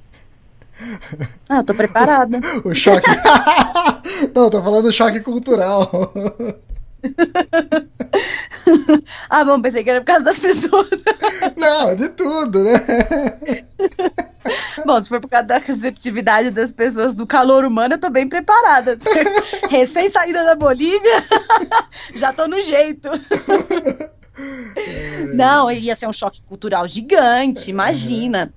Ah, 1.49 1.59
eu 1.59 1.65
tô 1.65 1.75
preparada. 1.75 2.41
o 2.65 2.75
choque. 2.75 3.09
não, 4.35 4.51
tô 4.51 4.63
falando 4.63 4.85
do 4.85 4.93
choque 4.93 5.21
cultural. 5.21 5.91
ah, 9.31 9.45
bom, 9.45 9.61
pensei 9.61 9.85
que 9.85 9.91
era 9.91 10.01
por 10.01 10.07
causa 10.07 10.25
das 10.25 10.39
pessoas. 10.39 11.05
Não, 11.57 11.95
de 11.95 12.09
tudo, 12.11 12.65
né? 12.65 12.75
Bom, 14.85 15.01
se 15.01 15.09
for 15.09 15.21
por 15.21 15.29
causa 15.29 15.47
da 15.47 15.59
receptividade 15.59 16.51
das 16.51 16.73
pessoas, 16.73 17.15
do 17.15 17.27
calor 17.27 17.65
humano, 17.65 17.95
eu 17.95 17.99
tô 17.99 18.11
bem 18.11 18.29
preparada. 18.29 18.97
Recém 19.69 20.09
saída 20.09 20.45
da 20.45 20.55
Bolívia, 20.55 21.25
já 22.15 22.33
tô 22.33 22.47
no 22.47 22.61
jeito. 22.61 23.09
Não, 25.35 25.71
ia 25.71 25.95
ser 25.95 26.07
um 26.07 26.13
choque 26.13 26.43
cultural 26.43 26.87
gigante, 26.87 27.71
imagina. 27.71 28.53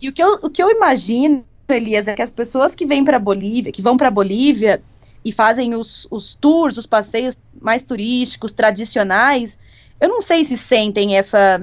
E 0.00 0.08
o 0.08 0.12
que 0.12 0.22
eu, 0.22 0.38
o 0.42 0.50
que 0.50 0.62
eu 0.62 0.70
imagino, 0.70 1.44
Elias, 1.68 2.08
é 2.08 2.14
que 2.14 2.22
as 2.22 2.30
pessoas 2.30 2.74
que 2.74 2.86
vêm 2.86 3.04
para 3.04 3.18
Bolívia, 3.18 3.72
que 3.72 3.82
vão 3.82 3.96
para 3.96 4.10
Bolívia 4.10 4.82
e 5.24 5.32
fazem 5.32 5.74
os, 5.74 6.06
os 6.10 6.34
tours, 6.34 6.76
os 6.76 6.86
passeios 6.86 7.42
mais 7.60 7.82
turísticos, 7.82 8.52
tradicionais, 8.52 9.58
eu 10.00 10.08
não 10.08 10.20
sei 10.20 10.44
se 10.44 10.56
sentem 10.56 11.16
essa 11.16 11.60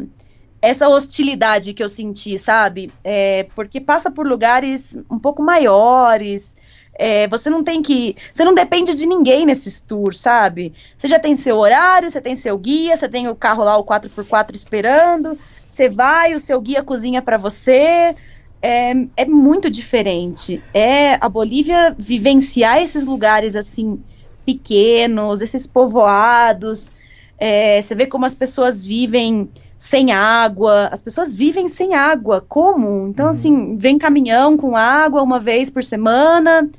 essa 0.61 0.87
hostilidade 0.87 1.73
que 1.73 1.81
eu 1.81 1.89
senti, 1.89 2.37
sabe? 2.37 2.91
É, 3.03 3.47
porque 3.55 3.81
passa 3.81 4.11
por 4.11 4.27
lugares 4.27 4.95
um 5.09 5.17
pouco 5.17 5.41
maiores. 5.41 6.55
É, 6.93 7.27
você 7.27 7.49
não 7.49 7.63
tem 7.63 7.81
que. 7.81 8.15
Você 8.31 8.45
não 8.45 8.53
depende 8.53 8.93
de 8.93 9.07
ninguém 9.07 9.43
nesses 9.43 9.79
tours, 9.79 10.19
sabe? 10.19 10.71
Você 10.95 11.07
já 11.07 11.17
tem 11.17 11.35
seu 11.35 11.57
horário, 11.57 12.11
você 12.11 12.21
tem 12.21 12.35
seu 12.35 12.55
guia, 12.59 12.95
você 12.95 13.09
tem 13.09 13.27
o 13.27 13.35
carro 13.35 13.63
lá, 13.63 13.75
o 13.75 13.83
4x4 13.83 14.53
esperando. 14.53 15.35
Você 15.67 15.89
vai, 15.89 16.35
o 16.35 16.39
seu 16.39 16.61
guia 16.61 16.83
cozinha 16.83 17.21
para 17.21 17.37
você. 17.37 18.13
É, 18.61 18.93
é 19.17 19.25
muito 19.25 19.69
diferente. 19.69 20.61
É 20.73 21.15
a 21.15 21.27
Bolívia 21.27 21.95
vivenciar 21.97 22.81
esses 22.81 23.05
lugares 23.05 23.55
assim 23.55 24.01
pequenos, 24.45 25.41
esses 25.41 25.65
povoados. 25.65 26.91
É, 27.37 27.81
você 27.81 27.95
vê 27.95 28.05
como 28.05 28.25
as 28.25 28.35
pessoas 28.35 28.83
vivem 28.83 29.49
sem 29.77 30.11
água, 30.11 30.89
as 30.91 31.01
pessoas 31.01 31.33
vivem 31.33 31.67
sem 31.67 31.95
água. 31.95 32.45
Como? 32.47 33.07
Então, 33.07 33.25
uhum. 33.25 33.31
assim, 33.31 33.77
vem 33.77 33.97
caminhão 33.97 34.55
com 34.55 34.75
água 34.75 35.23
uma 35.23 35.39
vez 35.39 35.71
por 35.71 35.83
semana, 35.83 36.69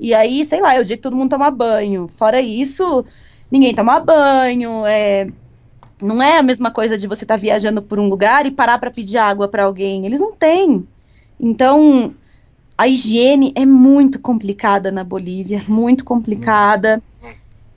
e 0.00 0.14
aí, 0.14 0.44
sei 0.44 0.60
lá, 0.60 0.74
é 0.74 0.80
o 0.80 0.84
dia 0.84 0.96
que 0.96 1.02
todo 1.02 1.16
mundo 1.16 1.30
toma 1.30 1.50
banho. 1.50 2.08
Fora 2.08 2.40
isso, 2.40 3.04
ninguém 3.50 3.74
toma 3.74 4.00
banho, 4.00 4.86
é. 4.86 5.28
Não 6.00 6.22
é 6.22 6.38
a 6.38 6.42
mesma 6.42 6.70
coisa 6.70 6.96
de 6.98 7.06
você 7.06 7.24
estar 7.24 7.34
tá 7.34 7.40
viajando 7.40 7.82
por 7.82 7.98
um 7.98 8.08
lugar 8.08 8.46
e 8.46 8.50
parar 8.50 8.78
para 8.78 8.90
pedir 8.90 9.18
água 9.18 9.48
para 9.48 9.64
alguém. 9.64 10.04
Eles 10.06 10.20
não 10.20 10.32
têm. 10.32 10.86
Então, 11.38 12.14
a 12.76 12.88
higiene 12.88 13.52
é 13.54 13.64
muito 13.66 14.20
complicada 14.20 14.90
na 14.90 15.04
Bolívia, 15.04 15.62
muito 15.68 16.04
complicada. 16.04 17.02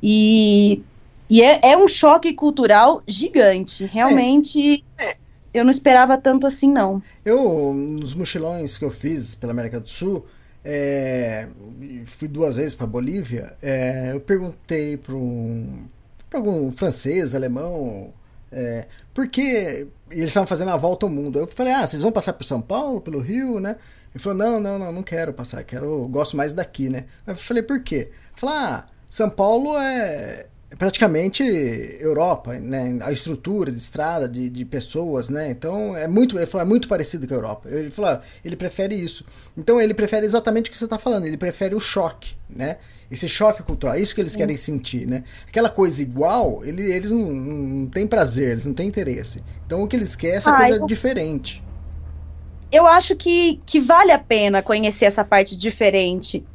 E 0.02 0.82
e 1.30 1.44
é, 1.44 1.60
é 1.74 1.78
um 1.78 1.88
choque 1.88 2.34
cultural 2.34 3.04
gigante. 3.08 3.86
Realmente, 3.86 4.84
é. 4.98 5.16
eu 5.54 5.64
não 5.64 5.70
esperava 5.70 6.18
tanto 6.18 6.48
assim, 6.48 6.72
não. 6.72 7.02
Eu, 7.24 7.74
nos 7.74 8.16
mochilões 8.16 8.78
que 8.78 8.84
eu 8.84 8.90
fiz 8.90 9.36
pela 9.36 9.52
América 9.52 9.80
do 9.80 9.88
Sul, 9.88 10.26
é, 10.66 11.48
fui 12.06 12.28
duas 12.28 12.56
vezes 12.56 12.74
para 12.74 12.88
Bolívia, 12.88 13.56
é, 13.62 14.12
eu 14.14 14.20
perguntei 14.20 14.98
para 14.98 15.16
um, 15.16 15.86
algum 16.34 16.72
francês, 16.72 17.36
alemão, 17.36 18.12
é, 18.52 18.88
por 19.14 19.28
que 19.28 19.88
eles 20.12 20.26
estavam 20.28 20.48
fazendo 20.48 20.72
a 20.72 20.78
volta 20.78 21.06
ao 21.06 21.12
mundo. 21.12 21.40
Eu 21.40 21.48
falei, 21.48 21.74
ah, 21.74 21.86
vocês 21.86 22.02
vão 22.02 22.12
passar 22.12 22.34
por 22.34 22.44
São 22.44 22.62
Paulo, 22.62 23.02
pelo 23.02 23.20
Rio, 23.20 23.60
né? 23.60 23.76
Ele 24.14 24.24
falou, 24.24 24.38
não, 24.38 24.60
não, 24.60 24.80
não, 24.80 24.92
não 24.92 25.04
quero 25.04 25.34
passar, 25.34 25.64
quero, 25.64 26.08
gosto 26.08 26.36
mais 26.36 26.52
daqui, 26.52 26.90
né? 26.90 27.06
Eu 27.26 27.36
falei, 27.36 27.62
por 27.62 27.82
quê? 27.82 28.12
Falei, 28.36 28.56
ah, 28.56 28.86
São 29.08 29.30
Paulo 29.30 29.78
é 29.78 30.48
praticamente 30.80 31.44
Europa, 32.00 32.54
né? 32.58 32.98
A 33.02 33.12
estrutura 33.12 33.70
de 33.70 33.78
estrada, 33.78 34.30
de, 34.30 34.50
de 34.50 34.64
pessoas, 34.64 35.28
né? 35.28 35.52
Então 35.52 35.96
é 35.96 36.08
muito, 36.08 36.40
ele 36.40 36.46
falou, 36.46 36.66
é 36.66 36.70
muito 36.70 36.88
parecido 36.88 37.28
com 37.28 37.34
a 37.34 37.38
Europa. 37.38 37.70
Ele 37.70 37.92
falou, 37.92 38.18
ele 38.46 38.56
prefere 38.56 38.96
isso. 38.96 39.26
Então 39.58 39.80
ele 39.80 39.94
prefere 39.94 40.26
exatamente 40.26 40.70
o 40.70 40.72
que 40.72 40.78
você 40.78 40.86
está 40.86 40.98
falando. 40.98 41.26
Ele 41.26 41.36
prefere 41.36 41.76
o 41.76 41.82
choque, 41.82 42.34
né? 42.50 42.78
Esse 43.12 43.28
choque 43.28 43.62
cultural, 43.62 43.96
é 43.96 44.00
isso 44.00 44.16
que 44.16 44.22
eles 44.22 44.38
querem 44.38 44.56
sentir, 44.56 45.06
né? 45.06 45.26
Aquela 45.46 45.70
coisa 45.70 46.02
igual, 46.02 46.64
ele, 46.64 46.84
eles 46.84 47.12
não, 47.12 47.30
não 47.30 47.88
têm 47.88 48.08
prazer, 48.08 48.52
eles 48.52 48.66
não 48.66 48.74
têm 48.74 48.88
interesse. 48.88 49.44
Então 49.66 49.84
o 49.84 49.88
que 49.88 49.98
eles 49.98 50.16
querem 50.16 50.36
é 50.36 50.38
essa 50.38 50.52
ah, 50.52 50.60
coisa 50.60 50.76
eu... 50.76 50.88
diferente. 50.88 51.62
eu 52.72 52.88
acho 52.88 53.18
que, 53.18 53.60
que 53.66 53.82
vale 53.82 54.14
a 54.14 54.20
pena 54.20 54.62
conhecer 54.62 55.06
essa 55.06 55.26
parte 55.26 55.58
diferente. 55.58 56.46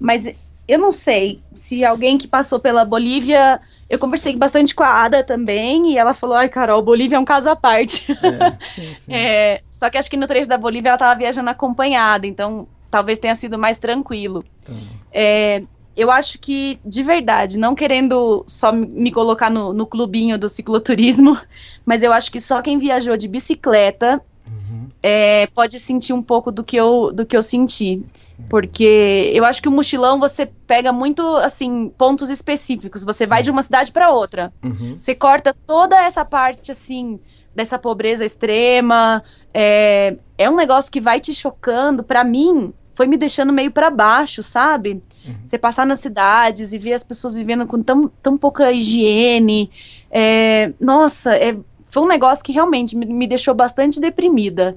Mas 0.00 0.34
eu 0.68 0.78
não 0.78 0.90
sei 0.90 1.40
se 1.52 1.84
alguém 1.84 2.18
que 2.18 2.28
passou 2.28 2.60
pela 2.60 2.84
Bolívia. 2.84 3.58
Eu 3.88 3.98
conversei 3.98 4.36
bastante 4.36 4.74
com 4.74 4.82
a 4.82 5.02
Ada 5.02 5.24
também, 5.24 5.92
e 5.92 5.98
ela 5.98 6.12
falou: 6.12 6.36
ai, 6.36 6.48
Carol, 6.50 6.82
Bolívia 6.82 7.16
é 7.16 7.18
um 7.18 7.24
caso 7.24 7.48
à 7.48 7.56
parte. 7.56 8.06
É, 8.12 8.66
sim, 8.74 8.94
sim. 8.98 9.12
é, 9.14 9.62
só 9.70 9.88
que 9.88 9.96
acho 9.96 10.10
que 10.10 10.16
no 10.16 10.26
trecho 10.26 10.48
da 10.48 10.58
Bolívia 10.58 10.90
ela 10.90 10.96
estava 10.96 11.18
viajando 11.18 11.48
acompanhada, 11.48 12.26
então 12.26 12.68
talvez 12.90 13.18
tenha 13.18 13.34
sido 13.34 13.58
mais 13.58 13.78
tranquilo. 13.78 14.44
Tá. 14.64 14.74
É, 15.10 15.62
eu 15.96 16.10
acho 16.10 16.38
que, 16.38 16.78
de 16.84 17.02
verdade, 17.02 17.58
não 17.58 17.74
querendo 17.74 18.44
só 18.46 18.70
me 18.70 19.10
colocar 19.10 19.50
no, 19.50 19.72
no 19.72 19.86
clubinho 19.86 20.38
do 20.38 20.48
cicloturismo, 20.48 21.36
mas 21.84 22.02
eu 22.02 22.12
acho 22.12 22.30
que 22.30 22.38
só 22.38 22.60
quem 22.60 22.76
viajou 22.76 23.16
de 23.16 23.26
bicicleta 23.26 24.22
uhum. 24.68 24.88
é, 25.02 25.46
pode 25.48 25.78
sentir 25.78 26.12
um 26.12 26.22
pouco 26.22 26.50
do 26.50 26.62
que 26.64 26.76
eu, 26.76 27.12
do 27.12 27.24
que 27.24 27.36
eu 27.36 27.42
senti. 27.42 28.02
Sim. 28.12 28.44
Porque 28.48 29.30
eu 29.34 29.44
acho 29.44 29.62
que 29.62 29.68
o 29.68 29.72
mochilão 29.72 30.18
você 30.18 30.46
pega 30.46 30.92
muito, 30.92 31.24
assim, 31.36 31.88
pontos 31.96 32.30
específicos. 32.30 33.04
Você 33.04 33.24
Sim. 33.24 33.30
vai 33.30 33.42
de 33.42 33.50
uma 33.50 33.62
cidade 33.62 33.92
para 33.92 34.10
outra. 34.10 34.52
Uhum. 34.62 34.96
Você 34.98 35.14
corta 35.14 35.54
toda 35.66 36.00
essa 36.02 36.24
parte, 36.24 36.70
assim, 36.70 37.18
dessa 37.54 37.78
pobreza 37.78 38.24
extrema. 38.24 39.22
É, 39.52 40.16
é 40.36 40.48
um 40.50 40.56
negócio 40.56 40.92
que 40.92 41.00
vai 41.00 41.20
te 41.20 41.34
chocando. 41.34 42.04
Para 42.04 42.22
mim, 42.22 42.72
foi 42.98 43.06
me 43.06 43.16
deixando 43.16 43.52
meio 43.52 43.70
para 43.70 43.90
baixo, 43.90 44.42
sabe? 44.42 45.00
Uhum. 45.24 45.36
Você 45.46 45.56
passar 45.56 45.86
nas 45.86 46.00
cidades 46.00 46.72
e 46.72 46.78
ver 46.78 46.94
as 46.94 47.04
pessoas 47.04 47.32
vivendo 47.32 47.64
com 47.64 47.80
tão, 47.80 48.10
tão 48.20 48.36
pouca 48.36 48.72
higiene. 48.72 49.70
É, 50.10 50.72
nossa, 50.80 51.32
é, 51.36 51.56
foi 51.88 52.02
um 52.02 52.06
negócio 52.06 52.44
que 52.44 52.52
realmente 52.52 52.96
me, 52.96 53.06
me 53.06 53.26
deixou 53.26 53.54
bastante 53.54 54.00
deprimida. 54.00 54.76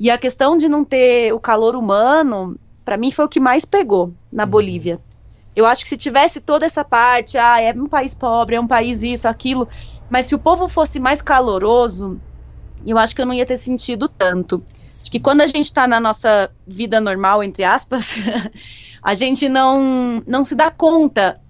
E 0.00 0.10
a 0.10 0.18
questão 0.18 0.56
de 0.56 0.68
não 0.68 0.84
ter 0.84 1.32
o 1.32 1.40
calor 1.40 1.76
humano, 1.76 2.58
para 2.84 2.96
mim 2.96 3.10
foi 3.10 3.24
o 3.24 3.28
que 3.28 3.40
mais 3.40 3.64
pegou 3.64 4.12
na 4.32 4.44
uhum. 4.44 4.50
Bolívia. 4.50 5.00
Eu 5.54 5.64
acho 5.64 5.82
que 5.82 5.88
se 5.88 5.96
tivesse 5.96 6.40
toda 6.40 6.66
essa 6.66 6.84
parte, 6.84 7.38
ah, 7.38 7.60
é 7.60 7.72
um 7.72 7.86
país 7.86 8.14
pobre, 8.14 8.56
é 8.56 8.60
um 8.60 8.66
país 8.66 9.02
isso, 9.02 9.26
aquilo, 9.26 9.66
mas 10.10 10.26
se 10.26 10.34
o 10.34 10.38
povo 10.38 10.68
fosse 10.68 11.00
mais 11.00 11.22
caloroso, 11.22 12.20
eu 12.86 12.98
acho 12.98 13.14
que 13.14 13.22
eu 13.22 13.26
não 13.26 13.32
ia 13.32 13.46
ter 13.46 13.56
sentido 13.56 14.06
tanto. 14.06 14.62
Acho 14.90 15.10
que 15.10 15.20
quando 15.20 15.40
a 15.40 15.46
gente 15.46 15.64
está 15.64 15.86
na 15.86 15.98
nossa 15.98 16.50
vida 16.66 17.00
normal, 17.00 17.42
entre 17.42 17.64
aspas, 17.64 18.16
a 19.02 19.14
gente 19.14 19.48
não, 19.48 20.22
não 20.26 20.44
se 20.44 20.54
dá 20.54 20.70
conta 20.70 21.40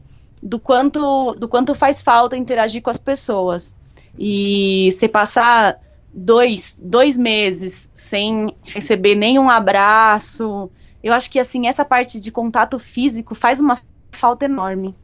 do 0.40 0.60
quanto, 0.60 1.34
do 1.34 1.48
quanto 1.48 1.74
faz 1.74 2.00
falta 2.00 2.36
interagir 2.36 2.82
com 2.82 2.90
as 2.90 2.98
pessoas. 2.98 3.76
E 4.18 4.90
se 4.92 5.08
passar 5.08 5.78
dois, 6.12 6.78
dois 6.80 7.18
meses 7.18 7.90
sem 7.94 8.54
receber 8.64 9.14
nenhum 9.14 9.50
abraço, 9.50 10.70
eu 11.02 11.12
acho 11.12 11.30
que 11.30 11.38
assim, 11.38 11.66
essa 11.66 11.84
parte 11.84 12.18
de 12.18 12.30
contato 12.30 12.78
físico 12.78 13.34
faz 13.34 13.60
uma 13.60 13.78
falta 14.10 14.46
enorme. 14.46 14.94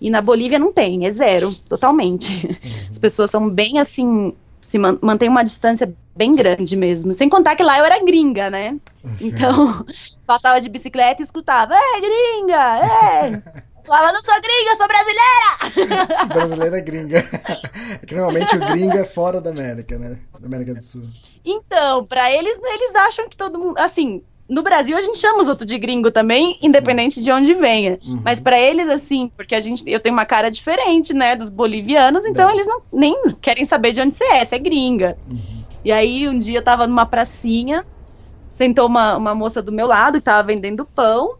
E 0.00 0.08
na 0.10 0.22
Bolívia 0.22 0.58
não 0.58 0.72
tem, 0.72 1.06
é 1.06 1.10
zero, 1.10 1.54
totalmente. 1.68 2.46
Uhum. 2.46 2.54
As 2.90 2.98
pessoas 2.98 3.30
são 3.30 3.48
bem 3.48 3.78
assim, 3.78 4.34
se 4.60 4.78
man 4.78 4.98
mantém 5.02 5.28
uma 5.28 5.42
distância 5.42 5.92
bem 6.16 6.32
grande 6.32 6.76
mesmo. 6.76 7.12
Sem 7.12 7.28
contar 7.28 7.56
que 7.56 7.62
lá 7.62 7.78
eu 7.78 7.84
era 7.84 8.02
gringa, 8.02 8.48
né? 8.48 8.78
Uhum. 9.04 9.16
Então, 9.20 9.84
passava 10.26 10.60
de 10.60 10.68
bicicleta 10.68 11.20
e 11.20 11.24
escutava, 11.24 11.74
é 11.74 12.00
gringa, 12.00 12.78
é. 12.78 13.42
Falava, 13.86 14.12
não 14.12 14.20
sou 14.20 14.34
gringa, 14.40 14.74
sou 14.76 14.88
brasileira! 14.88 16.26
Brasileira 16.32 16.78
é 16.78 16.80
gringa. 16.80 17.18
É 18.02 18.06
que 18.06 18.14
normalmente 18.14 18.56
o 18.56 18.60
gringa 18.60 19.00
é 19.00 19.04
fora 19.04 19.40
da 19.40 19.50
América, 19.50 19.98
né? 19.98 20.18
Da 20.38 20.46
América 20.46 20.74
do 20.74 20.82
Sul. 20.82 21.04
Então, 21.44 22.04
para 22.04 22.30
eles, 22.32 22.58
eles 22.62 22.94
acham 22.94 23.28
que 23.28 23.36
todo 23.36 23.58
mundo. 23.58 23.78
Assim, 23.78 24.22
no 24.50 24.62
Brasil 24.62 24.96
a 24.96 25.00
gente 25.00 25.16
chama 25.16 25.38
os 25.38 25.46
outros 25.46 25.66
de 25.66 25.78
gringo 25.78 26.10
também, 26.10 26.58
independente 26.60 27.14
Sim. 27.14 27.22
de 27.22 27.30
onde 27.30 27.54
venha. 27.54 28.00
Uhum. 28.04 28.20
Mas 28.24 28.40
para 28.40 28.58
eles, 28.58 28.88
assim, 28.88 29.30
porque 29.36 29.54
a 29.54 29.60
gente, 29.60 29.88
eu 29.88 30.00
tenho 30.00 30.12
uma 30.12 30.26
cara 30.26 30.50
diferente, 30.50 31.14
né, 31.14 31.36
dos 31.36 31.48
bolivianos, 31.48 32.26
então 32.26 32.50
eles 32.50 32.66
não, 32.66 32.82
nem 32.92 33.14
querem 33.40 33.64
saber 33.64 33.92
de 33.92 34.00
onde 34.00 34.14
você 34.14 34.24
é, 34.24 34.44
você 34.44 34.56
é 34.56 34.58
gringa. 34.58 35.16
Uhum. 35.30 35.64
E 35.84 35.92
aí, 35.92 36.28
um 36.28 36.36
dia 36.36 36.58
eu 36.58 36.64
tava 36.64 36.86
numa 36.86 37.06
pracinha, 37.06 37.86
sentou 38.50 38.86
uma, 38.86 39.16
uma 39.16 39.34
moça 39.34 39.62
do 39.62 39.70
meu 39.70 39.86
lado 39.86 40.18
que 40.18 40.24
tava 40.24 40.42
vendendo 40.42 40.84
pão, 40.84 41.36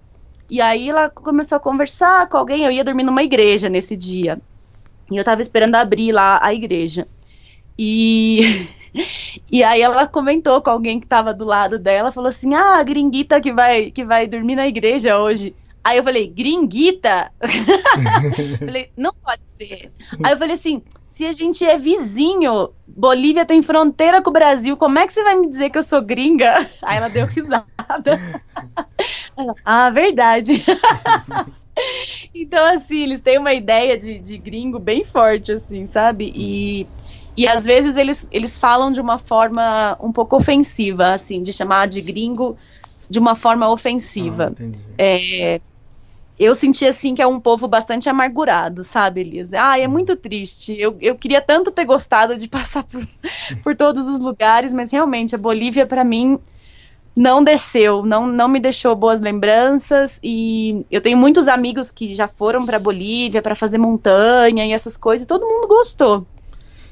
e 0.50 0.60
aí 0.60 0.90
ela 0.90 1.08
começou 1.08 1.56
a 1.56 1.60
conversar 1.60 2.28
com 2.28 2.36
alguém, 2.36 2.64
eu 2.64 2.70
ia 2.72 2.84
dormir 2.84 3.04
numa 3.04 3.22
igreja 3.22 3.68
nesse 3.68 3.96
dia. 3.96 4.40
E 5.10 5.16
eu 5.16 5.24
tava 5.24 5.40
esperando 5.40 5.74
abrir 5.76 6.12
lá 6.12 6.38
a 6.42 6.52
igreja. 6.54 7.06
E 7.78 8.40
E 9.50 9.62
aí 9.62 9.80
ela 9.80 10.06
comentou 10.06 10.60
com 10.62 10.70
alguém 10.70 10.98
que 11.00 11.06
tava 11.06 11.32
do 11.32 11.44
lado 11.44 11.78
dela, 11.78 12.10
falou 12.10 12.28
assim: 12.28 12.54
"Ah, 12.54 12.78
a 12.78 12.82
gringuita 12.82 13.40
que 13.40 13.52
vai 13.52 13.90
que 13.90 14.04
vai 14.04 14.26
dormir 14.26 14.56
na 14.56 14.66
igreja 14.66 15.18
hoje". 15.18 15.54
Aí 15.82 15.98
eu 15.98 16.04
falei: 16.04 16.26
"Gringuita?". 16.26 17.30
falei: 18.58 18.88
"Não 18.96 19.12
pode 19.24 19.42
ser". 19.44 19.92
Aí 20.24 20.32
eu 20.32 20.36
falei 20.36 20.54
assim: 20.54 20.82
"Se 21.06 21.26
a 21.26 21.32
gente 21.32 21.64
é 21.64 21.78
vizinho, 21.78 22.70
Bolívia 22.86 23.46
tem 23.46 23.62
fronteira 23.62 24.20
com 24.22 24.30
o 24.30 24.32
Brasil, 24.32 24.76
como 24.76 24.98
é 24.98 25.06
que 25.06 25.12
você 25.12 25.22
vai 25.22 25.36
me 25.36 25.48
dizer 25.48 25.70
que 25.70 25.78
eu 25.78 25.82
sou 25.82 26.02
gringa?". 26.02 26.54
Aí 26.82 26.96
ela 26.96 27.08
deu 27.08 27.26
risada. 27.26 27.66
Ah, 29.64 29.90
verdade. 29.90 30.62
então, 32.34 32.74
assim, 32.74 33.02
eles 33.02 33.20
têm 33.20 33.38
uma 33.38 33.52
ideia 33.52 33.96
de, 33.96 34.18
de 34.18 34.38
gringo 34.38 34.78
bem 34.78 35.04
forte, 35.04 35.52
assim, 35.52 35.84
sabe? 35.86 36.32
E 36.34 36.88
e 37.36 37.46
às 37.48 37.64
vezes 37.64 37.96
eles, 37.96 38.28
eles 38.30 38.58
falam 38.58 38.92
de 38.92 39.00
uma 39.00 39.16
forma 39.16 39.96
um 40.00 40.12
pouco 40.12 40.36
ofensiva, 40.36 41.14
assim, 41.14 41.42
de 41.42 41.52
chamar 41.52 41.86
de 41.88 42.02
gringo 42.02 42.58
de 43.08 43.18
uma 43.18 43.34
forma 43.34 43.70
ofensiva. 43.70 44.52
Ah, 44.58 44.62
é, 44.98 45.60
eu 46.38 46.54
senti 46.54 46.86
assim 46.86 47.14
que 47.14 47.22
é 47.22 47.26
um 47.26 47.40
povo 47.40 47.68
bastante 47.68 48.08
amargurado, 48.08 48.82
sabe, 48.82 49.20
Elisa? 49.20 49.58
Ah, 49.62 49.78
é 49.78 49.86
hum. 49.86 49.90
muito 49.90 50.16
triste. 50.16 50.74
Eu, 50.78 50.96
eu 51.00 51.14
queria 51.16 51.40
tanto 51.40 51.70
ter 51.70 51.84
gostado 51.84 52.36
de 52.36 52.48
passar 52.50 52.82
por, 52.84 53.06
por 53.62 53.76
todos 53.76 54.08
os 54.08 54.18
lugares, 54.18 54.72
mas 54.72 54.92
realmente 54.92 55.34
a 55.34 55.38
Bolívia, 55.38 55.86
para 55.86 56.04
mim, 56.04 56.38
não 57.16 57.42
desceu, 57.42 58.04
não, 58.04 58.26
não 58.26 58.48
me 58.48 58.60
deixou 58.60 58.94
boas 58.94 59.20
lembranças. 59.20 60.20
E 60.22 60.84
eu 60.90 61.00
tenho 61.00 61.18
muitos 61.18 61.48
amigos 61.48 61.90
que 61.90 62.14
já 62.14 62.28
foram 62.28 62.64
para 62.64 62.78
Bolívia 62.78 63.42
para 63.42 63.54
fazer 63.54 63.78
montanha 63.78 64.64
e 64.66 64.72
essas 64.72 64.96
coisas, 64.96 65.24
e 65.24 65.28
todo 65.28 65.46
mundo 65.46 65.66
gostou. 65.66 66.26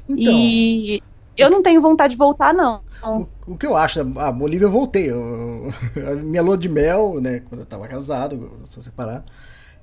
Então, 0.09 0.33
e 0.33 1.03
eu 1.37 1.51
não 1.51 1.63
tenho 1.63 1.81
vontade 1.81 2.13
de 2.13 2.19
voltar, 2.19 2.53
não. 2.53 2.81
O, 3.03 3.53
o 3.53 3.57
que 3.57 3.67
eu 3.67 3.77
acho, 3.77 4.01
a 4.19 4.33
Bolívia 4.33 4.67
eu 4.67 4.71
voltei. 4.71 5.11
Eu, 5.11 5.73
a 6.11 6.15
minha 6.17 6.43
lua 6.43 6.59
de 6.59 6.69
mel, 6.69 7.21
né, 7.21 7.41
quando 7.49 7.61
eu 7.61 7.67
tava 7.67 7.87
casado, 7.87 8.51
sou 8.65 8.83
separado, 8.83 9.25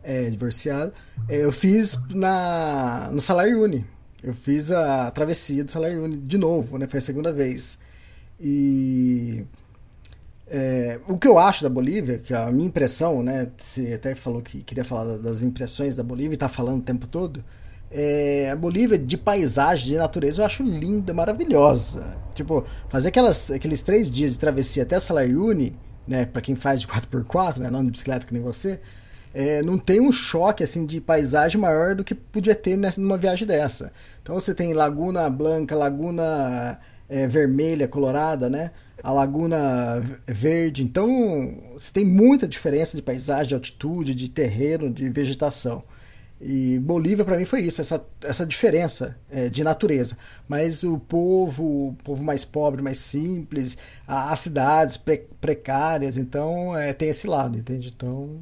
é, 0.03 0.29
divorciado, 0.29 0.91
é, 1.29 1.43
eu 1.43 1.51
fiz 1.51 1.97
na, 2.13 3.09
no 3.11 3.21
Salayuni. 3.21 3.85
Eu 4.21 4.33
fiz 4.33 4.71
a 4.71 5.11
travessia 5.11 5.63
do 5.63 5.69
Salayuni 5.69 6.17
de 6.17 6.37
novo, 6.37 6.77
né, 6.77 6.87
foi 6.87 6.97
a 6.97 7.01
segunda 7.01 7.31
vez. 7.31 7.77
E 8.39 9.45
é, 10.47 10.99
o 11.07 11.17
que 11.17 11.27
eu 11.27 11.39
acho 11.39 11.63
da 11.63 11.69
Bolívia, 11.69 12.19
que 12.19 12.33
a 12.33 12.51
minha 12.51 12.67
impressão, 12.67 13.23
né, 13.23 13.49
você 13.57 13.93
até 13.93 14.15
falou 14.15 14.41
que 14.41 14.61
queria 14.61 14.83
falar 14.83 15.17
das 15.17 15.41
impressões 15.41 15.95
da 15.95 16.03
Bolívia 16.03 16.35
e 16.35 16.37
tá 16.37 16.47
falando 16.47 16.79
o 16.79 16.83
tempo 16.83 17.07
todo, 17.07 17.43
é, 17.91 18.49
a 18.51 18.55
Bolívia 18.55 18.97
de 18.97 19.17
paisagem, 19.17 19.87
de 19.87 19.97
natureza, 19.97 20.41
eu 20.41 20.45
acho 20.45 20.63
linda, 20.63 21.13
maravilhosa. 21.13 22.17
Tipo, 22.33 22.65
fazer 22.89 23.07
aquelas, 23.09 23.49
aqueles 23.49 23.81
três 23.81 24.11
dias 24.11 24.33
de 24.33 24.39
travessia 24.39 24.83
até 24.83 24.99
Salayuni, 24.99 25.75
né, 26.07 26.25
para 26.25 26.41
quem 26.41 26.55
faz 26.55 26.81
de 26.81 26.87
4x4, 26.87 27.57
né, 27.57 27.69
não 27.69 27.83
de 27.83 27.91
bicicleta 27.91 28.27
que 28.27 28.33
nem 28.33 28.43
você, 28.43 28.79
é, 29.33 29.61
não 29.63 29.77
tem 29.77 29.99
um 29.99 30.11
choque 30.11 30.63
assim 30.63 30.85
de 30.85 31.01
paisagem 31.01 31.59
maior 31.59 31.95
do 31.95 32.03
que 32.03 32.15
podia 32.15 32.55
ter 32.55 32.77
nessa, 32.77 33.01
numa 33.01 33.17
viagem 33.17 33.47
dessa. 33.47 33.91
Então 34.21 34.35
você 34.35 34.53
tem 34.53 34.73
Laguna 34.73 35.29
Blanca, 35.29 35.75
Laguna 35.75 36.79
é, 37.09 37.27
Vermelha, 37.27 37.87
Colorada, 37.87 38.49
né? 38.49 38.71
A 39.05 39.11
Laguna 39.11 40.01
Verde. 40.25 40.83
Então 40.83 41.53
você 41.75 41.93
tem 41.93 42.03
muita 42.03 42.47
diferença 42.47 42.97
de 42.97 43.03
paisagem, 43.03 43.49
de 43.49 43.53
altitude, 43.53 44.15
de 44.15 44.27
terreno, 44.27 44.89
de 44.89 45.07
vegetação. 45.09 45.83
E 46.41 46.79
Bolívia 46.79 47.23
para 47.23 47.37
mim 47.37 47.45
foi 47.45 47.61
isso, 47.61 47.79
essa, 47.79 48.03
essa 48.23 48.47
diferença 48.47 49.15
é, 49.29 49.47
de 49.47 49.63
natureza. 49.63 50.17
Mas 50.47 50.83
o 50.83 50.97
povo, 50.97 51.89
o 51.89 51.97
povo 52.03 52.23
mais 52.23 52.43
pobre, 52.43 52.81
mais 52.81 52.97
simples, 52.97 53.77
as 54.07 54.39
cidades 54.39 54.97
pre, 54.97 55.19
precárias, 55.39 56.17
então 56.17 56.75
é, 56.75 56.91
tem 56.91 57.09
esse 57.09 57.27
lado, 57.27 57.59
entende? 57.59 57.93
Então 57.95 58.39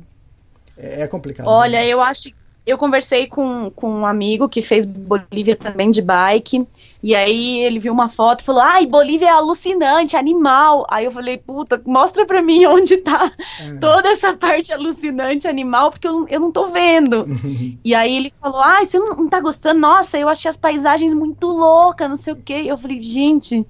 é, 0.77 1.01
é 1.01 1.07
complicado. 1.07 1.47
Olha, 1.47 1.79
né? 1.79 1.87
eu 1.87 2.01
acho 2.01 2.33
eu 2.65 2.77
conversei 2.77 3.27
com, 3.27 3.69
com 3.75 3.89
um 3.89 4.05
amigo 4.05 4.47
que 4.47 4.61
fez 4.61 4.85
Bolívia 4.85 5.55
também 5.55 5.91
de 5.91 6.01
bike. 6.01 6.65
E 7.01 7.13
aí 7.13 7.59
ele 7.59 7.79
viu 7.79 7.91
uma 7.91 8.07
foto 8.07 8.39
e 8.39 8.43
falou: 8.45 8.61
Ai, 8.61 8.85
Bolívia 8.85 9.27
é 9.27 9.31
alucinante, 9.31 10.15
animal. 10.15 10.87
Aí 10.89 11.03
eu 11.03 11.11
falei: 11.11 11.37
Puta, 11.37 11.81
mostra 11.85 12.25
pra 12.25 12.41
mim 12.41 12.63
onde 12.67 12.97
tá 12.97 13.29
é. 13.61 13.75
toda 13.75 14.07
essa 14.09 14.33
parte 14.33 14.71
alucinante, 14.71 15.45
animal, 15.45 15.91
porque 15.91 16.07
eu, 16.07 16.25
eu 16.29 16.39
não 16.39 16.51
tô 16.51 16.67
vendo. 16.67 17.25
e 17.83 17.93
aí 17.93 18.15
ele 18.15 18.33
falou: 18.39 18.61
Ai, 18.61 18.85
você 18.85 18.97
não, 18.97 19.09
não 19.17 19.27
tá 19.27 19.41
gostando? 19.41 19.81
Nossa, 19.81 20.17
eu 20.17 20.29
achei 20.29 20.47
as 20.47 20.55
paisagens 20.55 21.13
muito 21.13 21.47
loucas, 21.47 22.07
não 22.07 22.15
sei 22.15 22.31
o 22.33 22.37
quê. 22.37 22.63
Eu 22.65 22.77
falei: 22.77 23.01
Gente, 23.01 23.67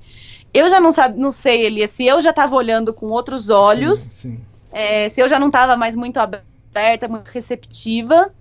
eu 0.53 0.69
já 0.69 0.79
não, 0.79 0.91
sabe, 0.91 1.19
não 1.19 1.31
sei, 1.31 1.65
Elias, 1.65 1.89
se 1.89 2.05
eu 2.05 2.21
já 2.21 2.29
estava 2.29 2.55
olhando 2.55 2.93
com 2.93 3.07
outros 3.07 3.49
olhos, 3.49 3.97
Sim, 3.97 4.29
sim. 4.29 4.39
é, 4.71 5.09
se 5.09 5.19
eu 5.19 5.27
já 5.27 5.39
não 5.39 5.47
estava 5.47 5.75
mais 5.75 5.95
muito 5.95 6.19
aberta, 6.19 7.07
muito 7.07 7.29
receptiva, 7.29 8.31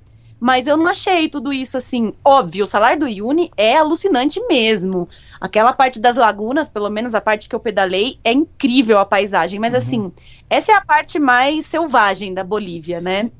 mas 0.43 0.66
eu 0.66 0.77
não 0.77 0.89
achei 0.89 1.28
tudo 1.28 1.52
isso 1.52 1.78
assim. 1.78 2.12
Óbvio, 2.24 2.64
o 2.64 2.66
salário 2.66 2.98
do 2.98 3.06
Uni 3.24 3.48
é 3.56 3.77
alucinante 3.77 4.40
mesmo. 4.48 5.09
Aquela 5.40 5.73
parte 5.73 6.01
das 6.01 6.16
lagunas, 6.16 6.69
pelo 6.69 6.90
menos 6.90 7.14
a 7.14 7.20
parte 7.20 7.48
que 7.48 7.55
eu 7.55 7.60
pedalei, 7.60 8.19
é 8.24 8.32
incrível 8.32 8.98
a 8.98 9.05
paisagem, 9.05 9.60
mas 9.60 9.73
assim, 9.73 10.12
essa 10.51 10.73
é 10.73 10.74
a 10.74 10.81
parte 10.85 11.20
mais 11.20 11.66
selvagem 11.66 12.35
da 12.35 12.43
Bolívia, 12.43 13.01
né? 13.01 13.31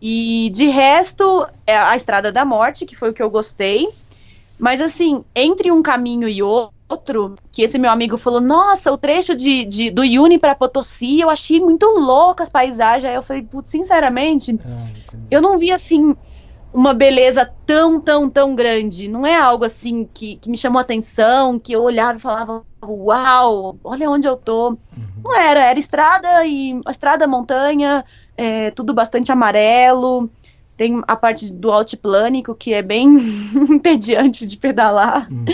E 0.00 0.48
de 0.54 0.66
resto, 0.68 1.44
é 1.66 1.76
a 1.76 1.96
Estrada 1.96 2.30
da 2.30 2.44
Morte, 2.44 2.86
que 2.86 2.94
foi 2.94 3.10
o 3.10 3.12
que 3.12 3.22
eu 3.22 3.30
gostei. 3.30 3.88
Mas 4.60 4.80
assim, 4.80 5.24
entre 5.34 5.72
um 5.72 5.82
caminho 5.82 6.28
e 6.28 6.40
outro, 6.40 7.34
que 7.52 7.62
esse 7.62 7.78
meu 7.78 7.90
amigo 7.90 8.16
falou, 8.16 8.40
nossa, 8.40 8.92
o 8.92 8.98
trecho 8.98 9.34
de, 9.34 9.64
de- 9.64 9.90
do 9.90 10.04
Yuni 10.04 10.38
para 10.38 10.54
Potosí, 10.54 11.20
eu 11.20 11.28
achei 11.30 11.58
muito 11.58 11.84
louco 11.86 12.44
as 12.44 12.48
paisagens. 12.48 13.10
Aí 13.10 13.16
eu 13.16 13.22
falei, 13.24 13.42
putz, 13.42 13.70
sinceramente, 13.70 14.56
Ah, 14.64 14.86
eu 15.30 15.42
não 15.42 15.58
vi 15.58 15.72
assim 15.72 16.14
uma 16.72 16.92
beleza 16.92 17.50
tão, 17.66 18.00
tão, 18.00 18.28
tão 18.28 18.54
grande. 18.54 19.08
Não 19.08 19.26
é 19.26 19.36
algo 19.36 19.64
assim 19.64 20.08
que, 20.12 20.36
que 20.36 20.50
me 20.50 20.56
chamou 20.56 20.78
a 20.78 20.82
atenção, 20.82 21.58
que 21.58 21.72
eu 21.72 21.82
olhava 21.82 22.18
e 22.18 22.20
falava, 22.20 22.64
uau, 22.84 23.78
olha 23.82 24.10
onde 24.10 24.28
eu 24.28 24.36
tô. 24.36 24.76
Não 25.22 25.34
era, 25.34 25.64
era 25.64 25.78
estrada 25.78 26.44
e 26.44 26.78
estrada, 26.88 27.26
montanha, 27.26 28.04
é, 28.36 28.70
tudo 28.70 28.92
bastante 28.92 29.32
amarelo. 29.32 30.30
Tem 30.76 31.02
a 31.08 31.16
parte 31.16 31.52
do 31.52 31.72
altiplânico, 31.72 32.54
que 32.54 32.72
é 32.72 32.82
bem 32.82 33.16
entediante 33.68 34.46
de 34.46 34.56
pedalar. 34.56 35.28
Uhum. 35.30 35.44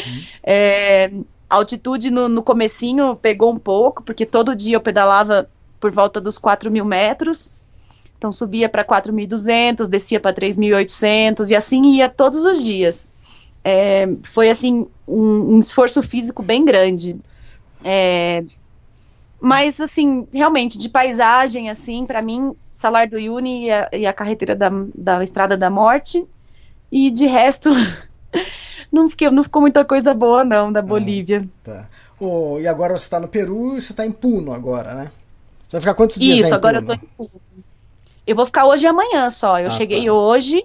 É, 0.43 1.11
a 1.49 1.57
altitude 1.57 2.11
no, 2.11 2.29
no 2.29 2.43
comecinho 2.43 3.17
pegou 3.17 3.53
um 3.53 3.59
pouco, 3.59 4.03
porque 4.03 4.27
todo 4.27 4.55
dia 4.55 4.77
eu 4.77 4.81
pedalava 4.81 5.49
por 5.81 5.91
volta 5.91 6.21
dos 6.21 6.39
4 6.39 6.71
mil 6.71 6.85
metros. 6.85 7.53
Então 8.19 8.33
subia 8.33 8.69
para 8.69 8.85
4.200, 8.85 9.89
descia 9.89 10.21
para 10.21 10.35
3.800 10.35 11.51
e 11.51 11.55
assim 11.57 11.97
ia 11.97 12.09
todos 12.09 12.45
os 12.45 12.63
dias. 12.63 13.09
É, 13.63 14.09
foi 14.23 14.51
assim 14.51 14.87
um, 15.07 15.55
um 15.57 15.59
esforço 15.59 16.03
físico 16.03 16.43
bem 16.43 16.65
grande. 16.65 17.17
É, 17.83 18.45
mas 19.41 19.79
assim, 19.81 20.27
realmente 20.33 20.79
de 20.79 20.89
paisagem 20.89 21.69
assim, 21.69 22.07
para 22.07 22.23
mim, 22.23 22.55
Salar 22.71 23.09
do 23.09 23.17
Uyuni 23.17 23.67
e 23.67 23.71
a, 23.71 23.91
e 23.93 24.07
a 24.07 24.13
carreteira 24.13 24.57
da, 24.57 24.71
da 24.95 25.23
Estrada 25.23 25.57
da 25.57 25.69
Morte. 25.69 26.27
E 26.91 27.11
de 27.11 27.27
resto, 27.27 27.69
não, 28.91 29.09
fiquei, 29.09 29.31
não 29.31 29.43
ficou 29.43 29.61
muita 29.61 29.85
coisa 29.85 30.15
boa 30.15 30.45
não 30.45 30.73
da 30.73 30.81
Bolívia. 30.81 31.47
Tá. 31.63 31.89
Ô, 32.19 32.59
e 32.59 32.67
agora 32.67 32.97
você 32.97 33.09
tá 33.09 33.21
no 33.21 33.29
Peru 33.29 33.77
e 33.77 33.83
você 33.83 33.93
tá 33.93 34.07
em 34.07 34.13
Puno 34.13 34.53
agora, 34.53 34.95
né? 34.95 35.11
Você 35.63 35.73
vai 35.73 35.81
ficar 35.81 35.95
quantos 35.95 36.21
dias 36.21 36.39
Isso, 36.41 36.55
em 36.55 36.55
agora 36.55 36.79
eu 36.79 36.83
Puno? 36.83 36.87
tô 36.87 36.95
em 36.95 37.09
Puno. 37.17 37.31
Eu 38.27 38.35
vou 38.37 38.47
ficar 38.47 38.67
hoje 38.67 38.85
e 38.85 38.89
amanhã 38.89 39.29
só. 39.31 39.59
Eu 39.61 39.69
Ah, 39.69 39.71
cheguei 39.71 40.07
tá. 40.07 40.13
hoje. 40.13 40.65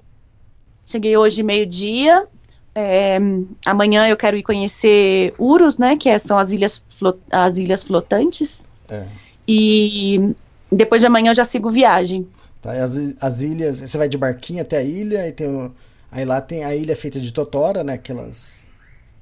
Cheguei 0.85 1.15
hoje 1.17 1.43
meio-dia. 1.43 2.25
É, 2.73 3.17
amanhã 3.65 4.07
eu 4.07 4.15
quero 4.15 4.37
ir 4.37 4.43
conhecer 4.43 5.33
Urus, 5.37 5.77
né? 5.77 5.97
Que 5.97 6.09
é- 6.09 6.17
são 6.17 6.37
as 6.37 6.51
ilhas, 6.51 6.85
flo- 6.97 7.19
as 7.29 7.57
ilhas 7.57 7.83
flotantes. 7.83 8.65
É. 8.89 9.03
E 9.47 10.33
depois 10.71 11.01
de 11.01 11.07
amanhã 11.07 11.31
eu 11.31 11.35
já 11.35 11.43
sigo 11.43 11.69
viagem. 11.69 12.27
Tá, 12.61 12.71
as, 12.73 12.91
as 13.19 13.41
ilhas, 13.41 13.79
você 13.79 13.97
vai 13.97 14.07
de 14.07 14.17
barquinho 14.17 14.61
até 14.61 14.77
a 14.77 14.83
ilha 14.83 15.27
e 15.27 15.31
tem 15.31 15.47
o, 15.47 15.71
aí 16.11 16.25
lá 16.25 16.39
tem 16.41 16.63
a 16.63 16.75
ilha 16.75 16.95
feita 16.95 17.19
de 17.19 17.31
totora, 17.33 17.83
né? 17.83 17.93
Aquelas 17.93 18.65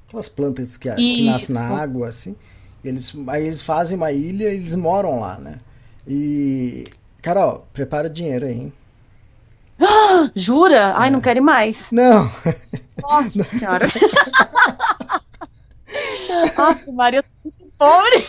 aquelas 0.06 0.28
plantas 0.28 0.76
que, 0.76 0.90
que 0.94 1.22
nascem 1.24 1.54
na 1.54 1.68
água 1.68 2.08
assim. 2.08 2.34
Eles, 2.84 3.12
aí 3.26 3.44
eles 3.44 3.62
fazem 3.62 3.96
uma 3.96 4.10
ilha 4.12 4.50
e 4.50 4.56
eles 4.56 4.74
moram 4.74 5.20
lá, 5.20 5.38
né? 5.38 5.56
E 6.06 6.84
Carol, 7.22 7.66
prepara 7.72 8.06
o 8.08 8.10
dinheiro 8.10 8.46
aí, 8.46 8.52
hein? 8.54 8.72
Jura? 10.34 10.92
Ai, 10.96 11.08
É. 11.08 11.10
não 11.10 11.20
quero 11.20 11.38
ir 11.38 11.42
mais. 11.42 11.90
Não, 11.92 12.30
Nossa 13.02 13.44
senhora. 13.44 13.86
Nossa, 16.56 16.92
Maria, 16.92 17.18
eu 17.20 17.22
tô 17.22 17.28
muito 17.44 17.72
pobre. 17.78 18.26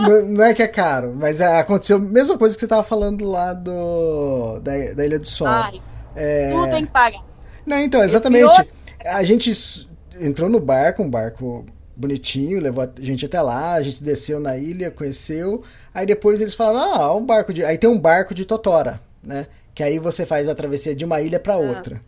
não, 0.00 0.22
não 0.26 0.44
é 0.44 0.54
que 0.54 0.62
é 0.62 0.68
caro, 0.68 1.14
mas 1.16 1.40
é, 1.40 1.58
aconteceu 1.58 1.96
a 1.96 2.00
mesma 2.00 2.36
coisa 2.38 2.54
que 2.54 2.60
você 2.60 2.68
tava 2.68 2.82
falando 2.82 3.24
lá 3.24 3.52
do 3.52 4.60
da, 4.60 4.72
da 4.94 5.06
Ilha 5.06 5.18
do 5.18 5.26
Sol. 5.26 5.46
Ai, 5.48 5.80
É, 6.14 6.50
tudo 6.52 6.70
tem 6.70 6.84
que 6.86 6.92
pagar. 6.92 7.22
Não, 7.66 7.78
então, 7.78 8.02
exatamente. 8.02 8.68
A 9.04 9.22
gente 9.22 9.88
entrou 10.20 10.48
no 10.48 10.60
barco, 10.60 11.02
um 11.02 11.10
barco 11.10 11.64
bonitinho, 12.02 12.60
levou 12.60 12.84
a 12.84 12.90
gente 13.00 13.24
até 13.24 13.40
lá, 13.40 13.72
a 13.74 13.82
gente 13.82 14.02
desceu 14.04 14.38
na 14.40 14.56
ilha, 14.58 14.90
conheceu. 14.90 15.62
Aí 15.94 16.04
depois 16.04 16.40
eles 16.40 16.54
falaram: 16.54 16.92
ah, 17.02 17.16
um 17.16 17.24
barco 17.24 17.52
de. 17.52 17.64
Aí 17.64 17.78
tem 17.78 17.88
um 17.88 17.98
barco 17.98 18.34
de 18.34 18.44
Totora, 18.44 19.00
né? 19.22 19.46
Que 19.74 19.82
aí 19.82 19.98
você 19.98 20.26
faz 20.26 20.48
a 20.48 20.54
travessia 20.54 20.94
de 20.94 21.04
uma 21.04 21.20
ilha 21.20 21.40
pra 21.40 21.56
outra. 21.56 22.00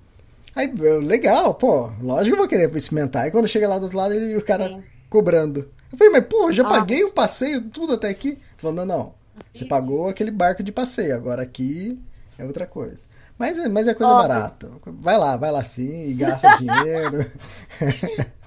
Aí, 0.54 0.72
eu, 0.78 1.00
legal, 1.00 1.54
pô, 1.54 1.90
lógico 2.00 2.26
que 2.26 2.32
eu 2.32 2.36
vou 2.36 2.48
querer 2.48 2.72
experimentar. 2.76 3.26
E 3.26 3.30
quando 3.30 3.48
chega 3.48 3.68
lá 3.68 3.78
do 3.78 3.84
outro 3.84 3.98
lado, 3.98 4.12
ele, 4.14 4.36
o 4.36 4.44
cara 4.44 4.68
Sim. 4.68 4.82
cobrando. 5.10 5.68
Eu 5.90 5.98
falei, 5.98 6.12
mas 6.12 6.24
pô, 6.26 6.52
já 6.52 6.64
Ah. 6.64 6.68
paguei 6.68 7.02
o 7.02 7.12
passeio, 7.12 7.60
tudo 7.62 7.94
até 7.94 8.08
aqui. 8.08 8.38
Falou, 8.56 8.76
não, 8.76 8.84
não. 8.86 9.14
Você 9.52 9.64
pagou 9.64 10.08
aquele 10.08 10.30
barco 10.30 10.62
de 10.62 10.70
passeio, 10.70 11.14
agora 11.16 11.42
aqui 11.42 11.98
é 12.38 12.44
outra 12.44 12.66
coisa. 12.66 13.02
Mas, 13.36 13.58
é- 13.58 13.68
mas 13.68 13.88
é 13.88 13.94
coisa 13.94 14.12
barata. 14.12 14.70
Vai 14.86 15.18
lá, 15.18 15.36
vai 15.36 15.50
lá 15.50 15.64
sim 15.64 16.14
gasta 16.16 16.54
dinheiro. 16.58 17.26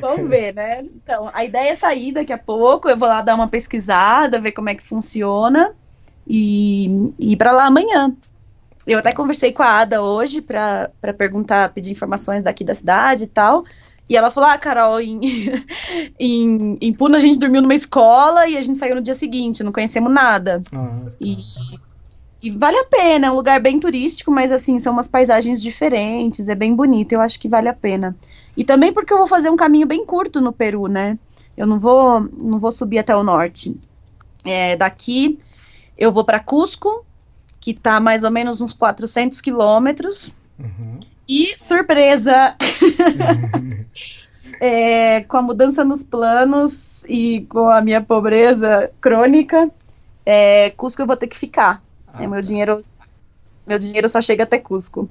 Vamos 0.00 0.28
ver, 0.28 0.54
né? 0.54 0.80
Então, 0.82 1.30
a 1.32 1.44
ideia 1.44 1.70
é 1.70 1.74
sair 1.74 2.12
daqui 2.12 2.32
a 2.32 2.38
pouco. 2.38 2.88
Eu 2.88 2.96
vou 2.96 3.08
lá 3.08 3.22
dar 3.22 3.34
uma 3.34 3.48
pesquisada, 3.48 4.40
ver 4.40 4.52
como 4.52 4.68
é 4.68 4.74
que 4.74 4.82
funciona 4.82 5.72
e, 6.26 7.12
e 7.18 7.32
ir 7.32 7.36
pra 7.36 7.52
lá 7.52 7.66
amanhã. 7.66 8.14
Eu 8.86 8.98
até 8.98 9.12
conversei 9.12 9.52
com 9.52 9.62
a 9.62 9.80
Ada 9.80 10.02
hoje 10.02 10.40
pra 10.40 10.90
pra 11.00 11.12
perguntar, 11.12 11.72
pedir 11.72 11.92
informações 11.92 12.42
daqui 12.42 12.64
da 12.64 12.74
cidade 12.74 13.24
e 13.24 13.28
tal. 13.28 13.64
E 14.08 14.16
ela 14.16 14.30
falou: 14.30 14.50
Ah, 14.50 14.58
Carol, 14.58 15.00
em, 15.00 15.20
em, 16.18 16.78
em 16.80 16.92
Puno 16.92 17.16
a 17.16 17.20
gente 17.20 17.38
dormiu 17.38 17.62
numa 17.62 17.74
escola 17.74 18.48
e 18.48 18.56
a 18.56 18.60
gente 18.60 18.78
saiu 18.78 18.96
no 18.96 19.02
dia 19.02 19.14
seguinte, 19.14 19.62
não 19.62 19.70
conhecemos 19.70 20.10
nada. 20.10 20.62
Ah, 20.72 21.02
tá. 21.04 21.12
E, 21.20 21.36
e 22.42 22.50
vale 22.50 22.78
a 22.78 22.84
pena, 22.84 23.26
é 23.26 23.30
um 23.30 23.34
lugar 23.34 23.60
bem 23.60 23.78
turístico, 23.78 24.30
mas 24.30 24.50
assim, 24.50 24.78
são 24.78 24.92
umas 24.92 25.08
paisagens 25.08 25.60
diferentes, 25.60 26.48
é 26.48 26.54
bem 26.54 26.74
bonito, 26.74 27.12
eu 27.12 27.20
acho 27.20 27.38
que 27.38 27.48
vale 27.48 27.68
a 27.68 27.74
pena. 27.74 28.16
E 28.56 28.64
também 28.64 28.92
porque 28.92 29.12
eu 29.12 29.18
vou 29.18 29.26
fazer 29.26 29.50
um 29.50 29.56
caminho 29.56 29.86
bem 29.86 30.04
curto 30.04 30.40
no 30.40 30.52
Peru, 30.52 30.86
né? 30.86 31.18
Eu 31.56 31.66
não 31.66 31.78
vou, 31.78 32.20
não 32.20 32.58
vou 32.58 32.72
subir 32.72 32.98
até 32.98 33.14
o 33.14 33.22
norte. 33.22 33.78
É, 34.44 34.74
daqui 34.76 35.38
eu 35.98 36.10
vou 36.10 36.24
para 36.24 36.40
Cusco, 36.40 37.04
que 37.60 37.74
tá 37.74 38.00
mais 38.00 38.24
ou 38.24 38.30
menos 38.30 38.62
uns 38.62 38.72
400 38.72 39.40
quilômetros. 39.40 40.34
Uhum. 40.58 40.98
E 41.28 41.54
surpresa! 41.58 42.56
É, 44.62 45.22
com 45.22 45.38
a 45.38 45.42
mudança 45.42 45.82
nos 45.82 46.02
planos 46.02 47.02
e 47.08 47.46
com 47.48 47.70
a 47.70 47.80
minha 47.80 48.02
pobreza 48.02 48.90
crônica, 49.00 49.70
é, 50.26 50.68
Cusco 50.76 51.00
eu 51.00 51.06
vou 51.06 51.16
ter 51.16 51.28
que 51.28 51.38
ficar. 51.38 51.82
Ah, 52.14 52.22
É, 52.22 52.26
meu 52.26 52.40
dinheiro, 52.42 52.82
meu 53.66 53.78
dinheiro 53.78 54.08
só 54.08 54.20
chega 54.20 54.44
até 54.44 54.58
Cusco. 54.58 55.08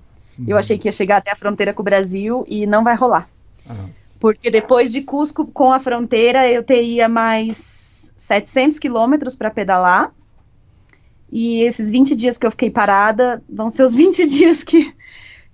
Eu 0.48 0.54
Uhum. 0.54 0.60
achei 0.60 0.78
que 0.78 0.88
ia 0.88 0.92
chegar 0.92 1.18
até 1.18 1.32
a 1.32 1.36
fronteira 1.36 1.74
com 1.74 1.82
o 1.82 1.86
Brasil 1.86 2.46
e 2.48 2.66
não 2.66 2.84
vai 2.84 2.96
rolar. 2.96 3.28
Ah, 3.70 3.76
Porque 4.20 4.50
depois 4.52 4.92
de 4.92 5.02
Cusco 5.02 5.46
com 5.52 5.72
a 5.72 5.80
fronteira 5.80 6.50
eu 6.50 6.64
teria 6.64 7.08
mais 7.08 8.14
700 8.18 8.80
quilômetros 8.80 9.36
para 9.36 9.50
pedalar. 9.52 10.12
E 11.32 11.62
esses 11.62 11.92
20 11.92 12.16
dias 12.16 12.38
que 12.38 12.46
eu 12.46 12.52
fiquei 12.52 12.72
parada 12.72 13.42
vão 13.48 13.70
ser 13.70 13.84
os 13.84 13.94
20 13.96 14.26
dias 14.26 14.64
que, 14.64 14.94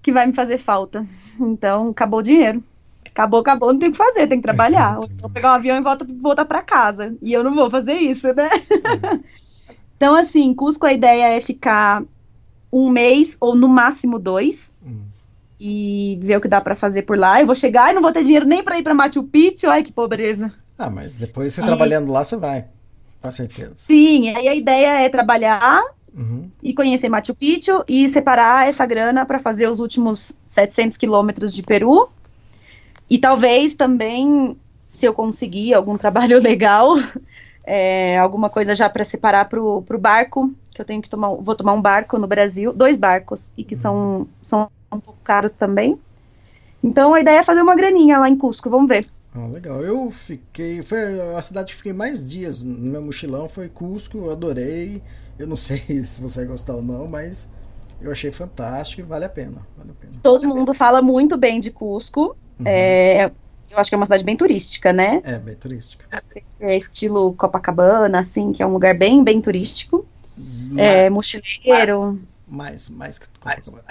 que 0.02 0.12
vai 0.12 0.26
me 0.28 0.34
fazer 0.34 0.58
falta. 0.58 1.06
Então, 1.40 1.90
acabou 1.90 2.20
o 2.20 2.24
dinheiro. 2.24 2.64
Acabou, 3.06 3.40
acabou, 3.40 3.72
não 3.72 3.80
tem 3.80 3.90
o 3.90 3.92
que 3.92 3.98
fazer, 3.98 4.28
tem 4.28 4.38
que 4.40 4.44
trabalhar. 4.44 4.98
Ou 5.00 5.10
Vou 5.22 5.30
pegar 5.30 5.52
um 5.52 5.56
avião 5.56 5.78
e 5.78 5.82
volta, 5.82 6.06
voltar 6.22 6.46
para 6.46 6.62
casa. 6.62 7.16
E 7.22 7.34
eu 7.34 7.44
não 7.44 7.56
vou 7.56 7.70
fazer 7.70 7.94
isso, 7.96 8.34
né? 8.34 8.50
então, 9.98 10.16
assim, 10.16 10.54
Cusco 10.54 10.86
a 10.86 10.94
ideia 10.94 11.36
é 11.36 11.42
ficar 11.42 12.04
um 12.72 12.90
mês 12.90 13.38
ou 13.40 13.56
no 13.56 13.68
máximo 13.70 14.20
dois 14.20 14.76
hum. 14.86 15.02
e 15.60 16.20
ver 16.22 16.38
o 16.38 16.42
que 16.42 16.48
dá 16.48 16.60
pra 16.60 16.76
fazer 16.76 17.04
por 17.04 17.18
lá. 17.18 17.40
Eu 17.40 17.46
vou 17.46 17.56
chegar 17.56 17.92
e 17.92 17.94
não 17.96 18.02
vou 18.02 18.12
ter 18.12 18.24
dinheiro 18.24 18.46
nem 18.46 18.64
pra 18.64 18.78
ir 18.78 18.84
pra 18.84 18.94
Machu 18.94 19.24
Picchu. 19.24 19.70
Ai, 19.70 19.82
que 19.84 19.92
pobreza. 19.94 20.54
Ah, 20.78 20.90
mas 20.90 21.14
depois 21.16 21.54
você 21.54 21.62
Aí- 21.62 21.68
trabalhando 21.68 22.12
lá, 22.12 22.24
você 22.26 22.36
vai. 22.36 22.66
Com 23.22 23.32
certeza. 23.32 23.74
Sim, 23.78 24.30
aí 24.30 24.48
a 24.48 24.54
ideia 24.56 25.02
é 25.02 25.10
trabalhar 25.10 25.82
Uhum. 26.14 26.50
e 26.62 26.74
conhecer 26.74 27.10
Machu 27.10 27.34
Picchu 27.34 27.84
e 27.88 28.08
separar 28.08 28.68
essa 28.68 28.86
grana 28.86 29.26
pra 29.26 29.40
fazer 29.40 29.70
os 29.70 29.80
últimos 29.80 30.38
700 30.46 30.98
quilômetros 30.98 31.54
de 31.54 31.64
Peru. 31.64 32.10
E 33.10 33.18
talvez 33.18 33.74
também, 33.74 34.58
se 34.86 35.06
eu 35.06 35.14
conseguir 35.14 35.74
algum 35.74 35.96
trabalho 35.98 36.40
legal, 36.42 36.96
é, 37.66 38.18
alguma 38.18 38.50
coisa 38.50 38.76
já 38.76 38.90
pra 38.90 39.04
separar 39.04 39.50
pro, 39.50 39.82
pro 39.82 39.98
barco, 39.98 40.54
que 40.72 40.82
eu 40.82 40.86
tenho 40.86 41.02
que 41.02 41.10
tomar, 41.10 41.30
vou 41.30 41.56
tomar 41.56 41.74
um 41.74 41.82
barco 41.82 42.18
no 42.18 42.28
Brasil, 42.28 42.72
dois 42.72 42.98
barcos, 42.98 43.52
e 43.58 43.64
que 43.64 43.76
são, 43.76 44.28
são 44.42 44.70
um 44.92 45.00
pouco 45.00 45.20
caros 45.24 45.52
também. 45.52 46.00
Então 46.84 47.14
a 47.14 47.20
ideia 47.20 47.40
é 47.40 47.44
fazer 47.44 47.62
uma 47.62 47.76
graninha 47.76 48.20
lá 48.20 48.30
em 48.30 48.38
Cusco, 48.38 48.70
vamos 48.70 48.88
ver. 48.88 49.08
Ah, 49.34 49.48
legal. 49.48 49.82
Eu 49.82 50.10
fiquei. 50.12 50.82
Foi 50.82 51.20
a 51.36 51.42
cidade 51.42 51.72
que 51.72 51.78
fiquei 51.78 51.92
mais 51.92 52.26
dias 52.26 52.64
no 52.64 52.90
meu 52.92 53.02
mochilão 53.02 53.50
foi 53.50 53.68
Cusco, 53.68 54.18
eu 54.18 54.32
adorei. 54.32 55.02
Eu 55.38 55.48
não 55.48 55.58
sei 55.58 55.80
se 56.06 56.22
você 56.22 56.40
vai 56.40 56.48
gostar 56.48 56.76
ou 56.76 56.82
não, 56.82 57.08
mas 57.08 57.50
eu 58.00 58.12
achei 58.12 58.32
fantástico 58.32 59.02
e 59.02 59.04
vale 59.04 59.26
a 59.26 59.30
pena. 59.30 59.66
Vale 59.78 59.92
a 59.92 59.94
pena. 59.94 60.14
Todo 60.22 60.48
mundo 60.48 60.74
fala 60.74 61.02
muito 61.02 61.36
bem 61.38 61.60
de 61.60 61.72
Cusco. 61.72 62.36
Uhum. 62.60 62.66
É, 62.66 63.32
eu 63.76 63.82
acho 63.82 63.90
que 63.90 63.96
é 63.96 63.98
uma 63.98 64.06
cidade 64.06 64.24
bem 64.24 64.38
turística, 64.38 64.94
né? 64.94 65.22
É, 65.24 65.38
bem 65.38 65.56
turística. 65.56 66.06
É 66.62 66.76
estilo 66.78 67.34
Copacabana, 67.34 68.20
assim, 68.20 68.52
que 68.52 68.64
é 68.64 68.66
um 68.66 68.74
lugar 68.74 68.98
bem, 68.98 69.24
bem 69.24 69.42
turístico. 69.42 70.06
É, 70.78 71.10
mochileiro. 71.10 72.20
Mais, 72.48 72.90
mais 72.90 73.20
que 73.20 73.28
Copacabana. 73.30 73.84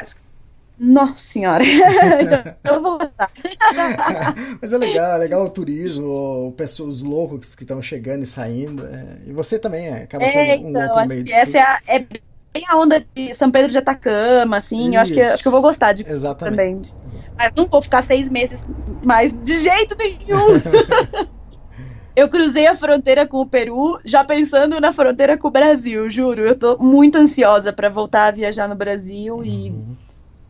Nossa 0.76 1.18
senhora. 1.18 1.62
então 2.60 2.74
eu 2.76 2.82
vou 2.82 2.98
gostar. 2.98 3.30
Mas 4.60 4.72
é 4.72 4.76
legal, 4.78 5.14
é 5.14 5.18
legal 5.18 5.44
o 5.44 5.50
turismo, 5.50 6.48
o 6.48 6.52
pessoal, 6.52 6.88
os 6.88 7.00
loucos 7.00 7.54
que 7.54 7.62
estão 7.62 7.80
chegando 7.80 8.24
e 8.24 8.26
saindo. 8.26 8.84
é. 8.84 9.18
E 9.26 9.32
você 9.32 9.58
também 9.58 9.86
é, 9.86 10.02
acaba 10.02 10.28
sendo 10.28 10.50
É, 10.50 10.56
um 10.56 10.70
então, 10.70 10.82
louco 10.82 10.98
acho 10.98 11.08
meio 11.12 11.24
que 11.24 11.32
de 11.32 11.32
essa 11.32 11.52
tudo. 11.52 11.56
é, 11.58 11.62
a, 11.62 11.80
é 11.86 12.06
bem 12.54 12.64
a 12.68 12.78
onda 12.78 13.04
de 13.16 13.34
São 13.34 13.50
Pedro 13.50 13.70
de 13.70 13.78
Atacama, 13.78 14.58
assim. 14.58 14.94
Eu 14.94 15.00
acho 15.00 15.12
que, 15.12 15.20
Isso. 15.20 15.32
acho 15.32 15.42
que 15.42 15.48
eu 15.48 15.52
vou 15.52 15.60
gostar 15.60 15.92
de 15.92 16.04
também. 16.04 16.14
Exatamente. 16.14 16.94
exatamente. 17.04 17.30
Mas 17.36 17.52
não 17.56 17.66
vou 17.66 17.82
ficar 17.82 18.00
seis 18.00 18.30
meses 18.30 18.64
mais 19.04 19.32
de 19.32 19.56
jeito 19.56 19.96
nenhum. 19.98 21.26
eu 22.14 22.28
cruzei 22.28 22.68
a 22.68 22.76
fronteira 22.76 23.26
com 23.26 23.38
o 23.38 23.46
Peru, 23.46 23.98
já 24.04 24.24
pensando 24.24 24.80
na 24.80 24.92
fronteira 24.92 25.36
com 25.36 25.48
o 25.48 25.50
Brasil, 25.50 26.08
juro. 26.08 26.46
Eu 26.46 26.56
tô 26.56 26.78
muito 26.78 27.18
ansiosa 27.18 27.72
pra 27.72 27.88
voltar 27.88 28.28
a 28.28 28.30
viajar 28.30 28.68
no 28.68 28.76
Brasil 28.76 29.44
e 29.44 29.74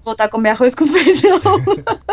voltar 0.04 0.24
a 0.24 0.28
comer 0.28 0.50
arroz 0.50 0.74
com 0.74 0.86
feijão. 0.86 1.40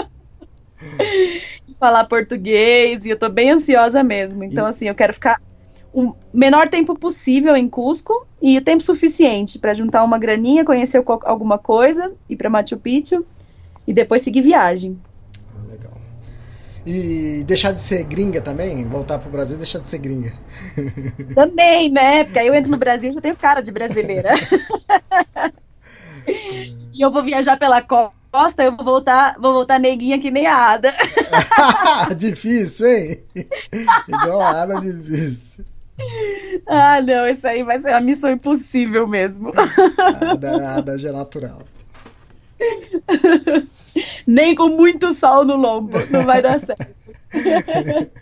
falar 1.77 2.05
português, 2.05 3.05
e 3.05 3.09
eu 3.09 3.17
tô 3.17 3.27
bem 3.27 3.49
ansiosa 3.49 4.03
mesmo. 4.03 4.43
Então, 4.43 4.67
E- 4.67 4.69
assim, 4.69 4.87
eu 4.87 4.93
quero 4.93 5.13
ficar 5.13 5.41
o 5.93 6.15
menor 6.33 6.69
tempo 6.69 6.95
possível 6.97 7.55
em 7.55 7.67
Cusco 7.67 8.25
e 8.41 8.57
o 8.57 8.61
tempo 8.61 8.81
suficiente 8.81 9.59
pra 9.59 9.73
juntar 9.73 10.03
uma 10.03 10.17
graninha, 10.17 10.63
conhecer 10.65 11.01
co- 11.03 11.19
alguma 11.23 11.57
coisa, 11.57 12.13
ir 12.29 12.35
pra 12.37 12.49
Machu 12.49 12.77
Picchu 12.77 13.25
e 13.85 13.93
depois 13.93 14.21
seguir 14.21 14.41
viagem. 14.41 14.97
Legal. 15.69 15.91
E 16.85 17.43
deixar 17.45 17.73
de 17.73 17.81
ser 17.81 18.03
gringa 18.03 18.41
também? 18.41 18.83
Voltar 18.85 19.19
pro 19.19 19.29
Brasil 19.29 19.55
e 19.55 19.59
deixar 19.59 19.79
de 19.79 19.87
ser 19.87 19.97
gringa. 19.99 20.33
Também, 21.35 21.89
né? 21.91 22.23
Porque 22.23 22.39
aí 22.39 22.47
eu 22.47 22.55
entro 22.55 22.71
no 22.71 22.77
Brasil 22.77 23.11
e 23.11 23.13
já 23.13 23.21
tenho 23.21 23.35
cara 23.35 23.61
de 23.61 23.71
brasileira. 23.71 24.29
e 26.93 27.01
eu 27.01 27.11
vou 27.11 27.23
viajar 27.23 27.57
pela 27.57 27.81
costa, 27.81 28.63
eu 28.63 28.75
vou 28.75 28.85
voltar, 28.85 29.35
vou 29.39 29.53
voltar 29.53 29.79
neguinha 29.79 30.19
que 30.19 30.31
nem 30.31 30.47
a 30.47 30.55
Ada. 30.71 30.93
difícil, 32.15 32.87
hein? 32.87 33.23
Igual 34.07 34.41
a 34.41 34.61
Ada, 34.61 34.79
difícil. 34.79 35.65
Ah, 36.67 37.01
não, 37.01 37.27
isso 37.27 37.47
aí 37.47 37.63
vai 37.63 37.79
ser 37.79 37.89
uma 37.89 38.01
missão 38.01 38.29
impossível 38.29 39.07
mesmo. 39.07 39.51
A 39.97 40.31
Ada, 40.31 40.67
a 40.67 40.75
Ada 40.77 40.97
já 40.99 41.09
é 41.09 41.11
natural. 41.11 41.61
Nem 44.27 44.55
com 44.55 44.69
muito 44.69 45.11
sol 45.13 45.43
no 45.45 45.55
lombo, 45.55 45.97
não 46.09 46.23
vai 46.25 46.41
dar 46.41 46.59
certo. 46.59 46.87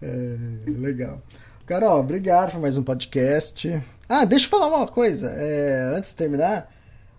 É, 0.00 0.36
legal. 0.68 1.20
Carol, 1.66 1.98
obrigado 1.98 2.52
por 2.52 2.60
mais 2.60 2.76
um 2.78 2.84
podcast. 2.84 3.82
Ah, 4.08 4.24
deixa 4.24 4.46
eu 4.46 4.50
falar 4.50 4.68
uma 4.68 4.86
coisa. 4.86 5.32
é, 5.36 5.92
antes 5.96 6.12
de 6.12 6.16
terminar, 6.16 6.72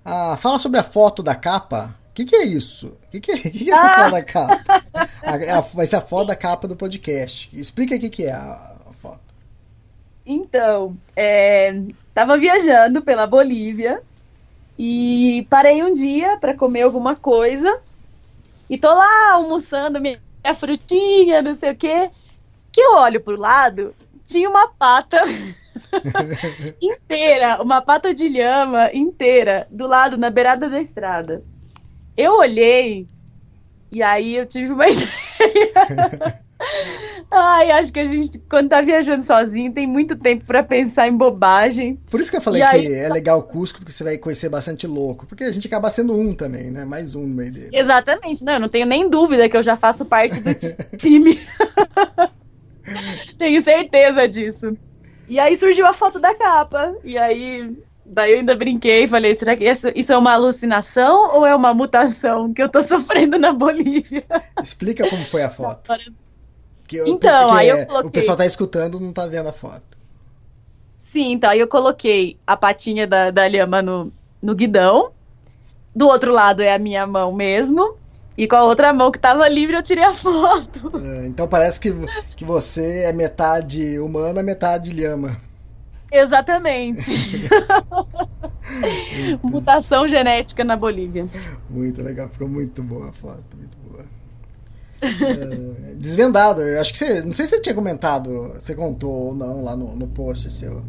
ah, 0.06 0.38
fala 0.38 0.58
sobre 0.60 0.80
a 0.80 0.84
foto 0.84 1.22
da 1.22 1.36
capa. 1.36 1.94
O 2.10 2.14
que, 2.14 2.24
que 2.24 2.36
é 2.38 2.46
isso? 2.46 2.88
O 3.06 3.10
que, 3.12 3.20
que, 3.20 3.32
é- 3.34 3.38
que 3.38 3.70
é 3.70 3.74
essa 3.74 3.86
Ah! 3.86 3.96
foto 4.06 4.12
da 4.12 4.24
capa? 4.24 4.64
A- 5.22 5.58
a- 5.58 5.62
vai 5.62 5.86
ser 5.86 5.98
a 5.98 6.02
foto 6.02 6.28
da 6.28 6.38
capa 6.38 6.70
do 6.70 6.76
podcast. 6.78 7.50
Explica 7.54 7.96
o 7.96 8.00
que, 8.00 8.10
que 8.10 8.26
é 8.28 8.32
a. 8.32 8.76
Então, 10.32 10.96
é, 11.16 11.74
tava 12.14 12.38
viajando 12.38 13.02
pela 13.02 13.26
Bolívia 13.26 14.00
e 14.78 15.48
parei 15.50 15.82
um 15.84 15.92
dia 15.92 16.38
para 16.38 16.54
comer 16.54 16.84
alguma 16.84 17.16
coisa 17.16 17.82
e 18.70 18.78
tô 18.78 18.94
lá 18.94 19.32
almoçando 19.32 20.00
minha, 20.00 20.20
frutinha, 20.56 21.42
não 21.42 21.56
sei 21.56 21.72
o 21.72 21.76
quê, 21.76 22.12
que 22.72 22.80
eu 22.80 22.94
olho 22.98 23.20
pro 23.20 23.40
lado, 23.40 23.96
tinha 24.24 24.48
uma 24.48 24.68
pata 24.68 25.18
inteira, 26.80 27.60
uma 27.60 27.82
pata 27.82 28.14
de 28.14 28.30
lhama 28.30 28.92
inteira 28.94 29.66
do 29.72 29.88
lado, 29.88 30.16
na 30.16 30.30
beirada 30.30 30.70
da 30.70 30.80
estrada. 30.80 31.44
Eu 32.16 32.38
olhei 32.38 33.08
e 33.92 34.04
aí 34.04 34.36
eu 34.36 34.46
tive 34.46 34.74
uma 34.74 34.86
ideia. 34.94 36.40
Ai, 37.32 37.72
acho 37.72 37.94
que 37.94 38.00
a 38.00 38.06
gente, 38.06 38.40
quando 38.50 38.70
tá 38.70 38.82
viajando 38.82 39.24
sozinho, 39.24 39.72
tem 39.72 39.86
muito 39.88 40.16
tempo 40.16 40.44
pra 40.46 40.62
pensar 40.64 41.08
em 41.08 41.16
bobagem. 41.16 41.96
Por 42.10 42.20
isso 42.20 42.30
que 42.32 42.38
eu 42.38 42.42
falei 42.42 42.62
E 42.62 42.66
aí- 42.66 42.88
que 42.88 42.94
é 42.96 43.08
legal 43.10 43.40
o 43.40 43.44
Cusco, 43.44 43.80
porque 43.80 43.92
você 43.92 44.04
vai 44.04 44.18
conhecer 44.18 44.50
bastante 44.50 44.86
louco. 44.88 45.26
Porque 45.26 45.44
a 45.44 45.52
gente 45.52 45.68
acaba 45.68 45.90
sendo 45.90 46.14
um 46.14 46.34
também, 46.34 46.72
né? 46.72 46.86
Mais 46.86 47.16
um 47.16 47.22
no 47.22 47.28
meio 47.36 47.52
dele. 47.52 47.70
Exatamente, 47.72 48.44
não, 48.44 48.54
eu 48.54 48.60
não 48.60 48.68
tenho 48.70 48.86
nem 48.86 49.10
dúvida 49.10 49.48
que 49.48 49.56
eu 49.56 49.64
já 49.64 49.78
faço 49.78 50.06
parte 50.06 50.40
do 50.42 50.54
ti- 50.54 50.76
time. 50.98 51.40
tenho 53.38 53.62
certeza 53.62 54.28
disso. 54.28 54.76
E 55.28 55.40
aí 55.40 55.56
surgiu 55.56 55.86
a 55.86 55.94
foto 55.94 56.20
da 56.20 56.34
capa. 56.34 56.96
E 57.04 57.18
aí, 57.18 57.78
daí 58.06 58.32
eu 58.32 58.38
ainda 58.40 58.56
brinquei 58.56 59.04
e 59.04 59.08
falei: 59.08 59.34
será 59.36 59.56
que 59.56 59.64
isso, 59.70 59.92
isso 59.96 60.12
é 60.12 60.18
uma 60.18 60.34
alucinação 60.34 61.36
ou 61.36 61.46
é 61.46 61.56
uma 61.56 61.74
mutação 61.74 62.52
que 62.52 62.62
eu 62.62 62.68
tô 62.70 62.82
sofrendo 62.84 63.38
na 63.38 63.54
Bolívia? 63.54 64.26
Explica 64.62 65.08
como 65.08 65.24
foi 65.26 65.44
a 65.44 65.50
foto. 65.50 65.92
Que 66.90 66.98
eu- 66.98 67.08
Então, 67.08 67.48
porque 67.50 67.60
aí 67.62 67.70
eu 67.70 67.78
o 67.78 67.86
coloquei- 67.86 68.12
pessoal 68.12 68.36
tá 68.36 68.46
escutando 68.46 69.00
não 69.00 69.14
tá 69.14 69.26
vendo 69.28 69.48
a 69.48 69.54
foto. 69.54 69.98
Sim, 70.98 71.32
então 71.34 71.50
aí 71.50 71.60
eu 71.60 71.68
coloquei 71.68 72.38
a 72.46 72.58
patinha 72.58 73.06
da, 73.08 73.32
da 73.32 73.48
lhama 73.48 73.82
no, 73.82 74.12
no 74.42 74.54
guidão. 74.56 75.12
Do 75.96 76.08
outro 76.08 76.32
lado 76.34 76.62
é 76.62 76.74
a 76.74 76.80
minha 76.80 77.06
mão 77.08 77.32
mesmo. 77.32 77.96
E 78.38 78.48
com 78.48 78.56
a 78.56 78.64
outra 78.64 78.92
mão 78.92 79.12
que 79.12 79.20
tava 79.20 79.48
livre 79.48 79.76
eu 79.76 79.84
tirei 79.84 80.04
a 80.04 80.14
foto. 80.14 80.92
É, 81.06 81.28
Então 81.28 81.48
parece 81.48 81.80
que, 81.80 81.94
que 82.36 82.44
você 82.44 83.04
é 83.04 83.14
metade 83.14 84.00
humana, 84.00 84.42
metade 84.42 84.92
lhama. 84.92 85.40
Exatamente. 86.12 87.12
Mutação 89.44 90.08
genética 90.08 90.64
na 90.64 90.76
Bolívia. 90.76 91.26
Muito 91.70 92.02
legal, 92.02 92.30
ficou 92.30 92.48
muito 92.48 92.82
boa 92.82 93.10
a 93.10 93.14
foto, 93.14 93.56
muito 93.58 93.78
boa. 93.78 94.04
É, 95.02 95.94
desvendado, 95.96 96.62
eu 96.62 96.80
acho 96.82 96.92
que 96.92 96.98
você. 96.98 97.22
Não 97.24 97.34
sei 97.34 97.46
se 97.46 97.52
você 97.56 97.62
tinha 97.62 97.76
comentado, 97.76 98.54
você 98.60 98.74
contou 98.76 99.12
ou 99.28 99.36
não 99.36 99.64
lá 99.64 99.76
no, 99.76 99.96
no 99.96 100.08
post 100.08 100.52
seu. 100.52 100.82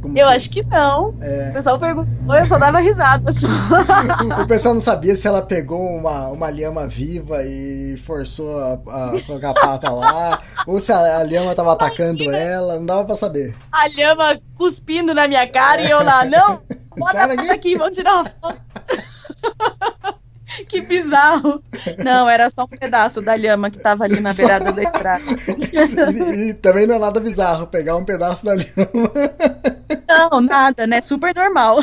como 0.00 0.16
Eu 0.18 0.26
que- 0.28 0.34
acho 0.34 0.50
que 0.50 0.62
não. 0.64 1.14
É. 1.20 1.50
O 1.50 1.52
pessoal 1.54 1.78
perguntou, 1.78 2.34
eu 2.36 2.46
só 2.46 2.58
dava 2.58 2.78
risada. 2.80 3.30
Só. 3.32 3.46
O 4.42 4.46
pessoal 4.46 4.74
não 4.74 4.80
sabia 4.80 5.14
se 5.16 5.26
ela 5.26 5.42
pegou 5.42 5.80
uma, 5.96 6.28
uma 6.28 6.50
lhama 6.50 6.86
viva 6.86 7.42
e 7.44 7.96
forçou 7.98 8.58
a, 8.58 8.72
a 8.74 9.22
colocar 9.26 9.50
a 9.50 9.54
pata 9.54 9.90
lá, 9.90 10.40
ou 10.66 10.78
se 10.80 10.92
a, 10.92 11.18
a 11.18 11.22
lhama 11.22 11.54
tava 11.54 11.72
atacando 11.72 12.30
ela, 12.30 12.76
não 12.78 12.86
dava 12.86 13.04
pra 13.04 13.16
saber. 13.16 13.54
A 13.72 13.88
lhama 13.88 14.38
cuspindo 14.56 15.12
na 15.14 15.26
minha 15.28 15.46
cara 15.50 15.82
e 15.82 15.90
eu 15.90 16.02
lá, 16.04 16.24
não, 16.24 16.60
bota 16.96 17.24
a 17.24 17.28
foto 17.36 17.50
aqui, 17.52 17.76
vamos 17.76 17.96
tirar 17.96 18.14
uma 18.14 18.24
foto. 18.24 18.62
Que 20.68 20.80
bizarro. 20.80 21.62
Não, 22.02 22.28
era 22.28 22.48
só 22.48 22.64
um 22.64 22.68
pedaço 22.68 23.20
da 23.20 23.34
lhama 23.36 23.70
que 23.70 23.78
tava 23.78 24.04
ali 24.04 24.20
na 24.20 24.32
beirada 24.32 24.72
da 24.72 24.82
estrada. 24.84 25.22
E, 25.72 26.48
e 26.48 26.54
também 26.54 26.86
não 26.86 26.94
é 26.94 26.98
nada 26.98 27.20
bizarro 27.20 27.66
pegar 27.66 27.96
um 27.96 28.04
pedaço 28.04 28.44
da 28.44 28.54
lhama. 28.54 29.12
Não, 30.08 30.40
nada, 30.40 30.86
né? 30.86 31.00
Super 31.00 31.34
normal. 31.34 31.78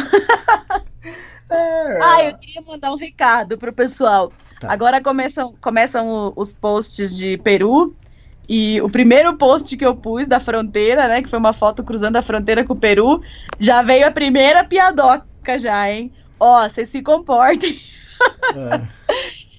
É, 1.50 2.00
Ah, 2.02 2.24
eu 2.26 2.38
queria 2.38 2.62
mandar 2.62 2.92
um 2.92 2.98
recado 2.98 3.58
pro 3.58 3.72
pessoal. 3.72 4.32
Tá. 4.60 4.72
Agora 4.72 5.02
começam, 5.02 5.54
começam 5.62 6.34
os 6.36 6.52
posts 6.52 7.16
de 7.16 7.38
Peru. 7.38 7.96
E 8.48 8.80
o 8.82 8.90
primeiro 8.90 9.36
post 9.38 9.76
que 9.76 9.86
eu 9.86 9.96
pus 9.96 10.28
da 10.28 10.40
fronteira, 10.40 11.08
né? 11.08 11.22
Que 11.22 11.30
foi 11.30 11.40
uma 11.40 11.54
foto 11.54 11.84
cruzando 11.84 12.16
a 12.18 12.22
fronteira 12.22 12.64
com 12.64 12.74
o 12.74 12.80
Peru, 12.80 13.22
já 13.60 13.82
veio 13.82 14.08
a 14.08 14.12
primeira 14.12 14.64
piadoca 14.64 15.58
já, 15.58 15.90
hein? 15.90 16.12
Ó, 16.40 16.62
vocês 16.68 16.90
se 16.90 17.02
comportem. 17.02 17.80
é. 18.56 18.88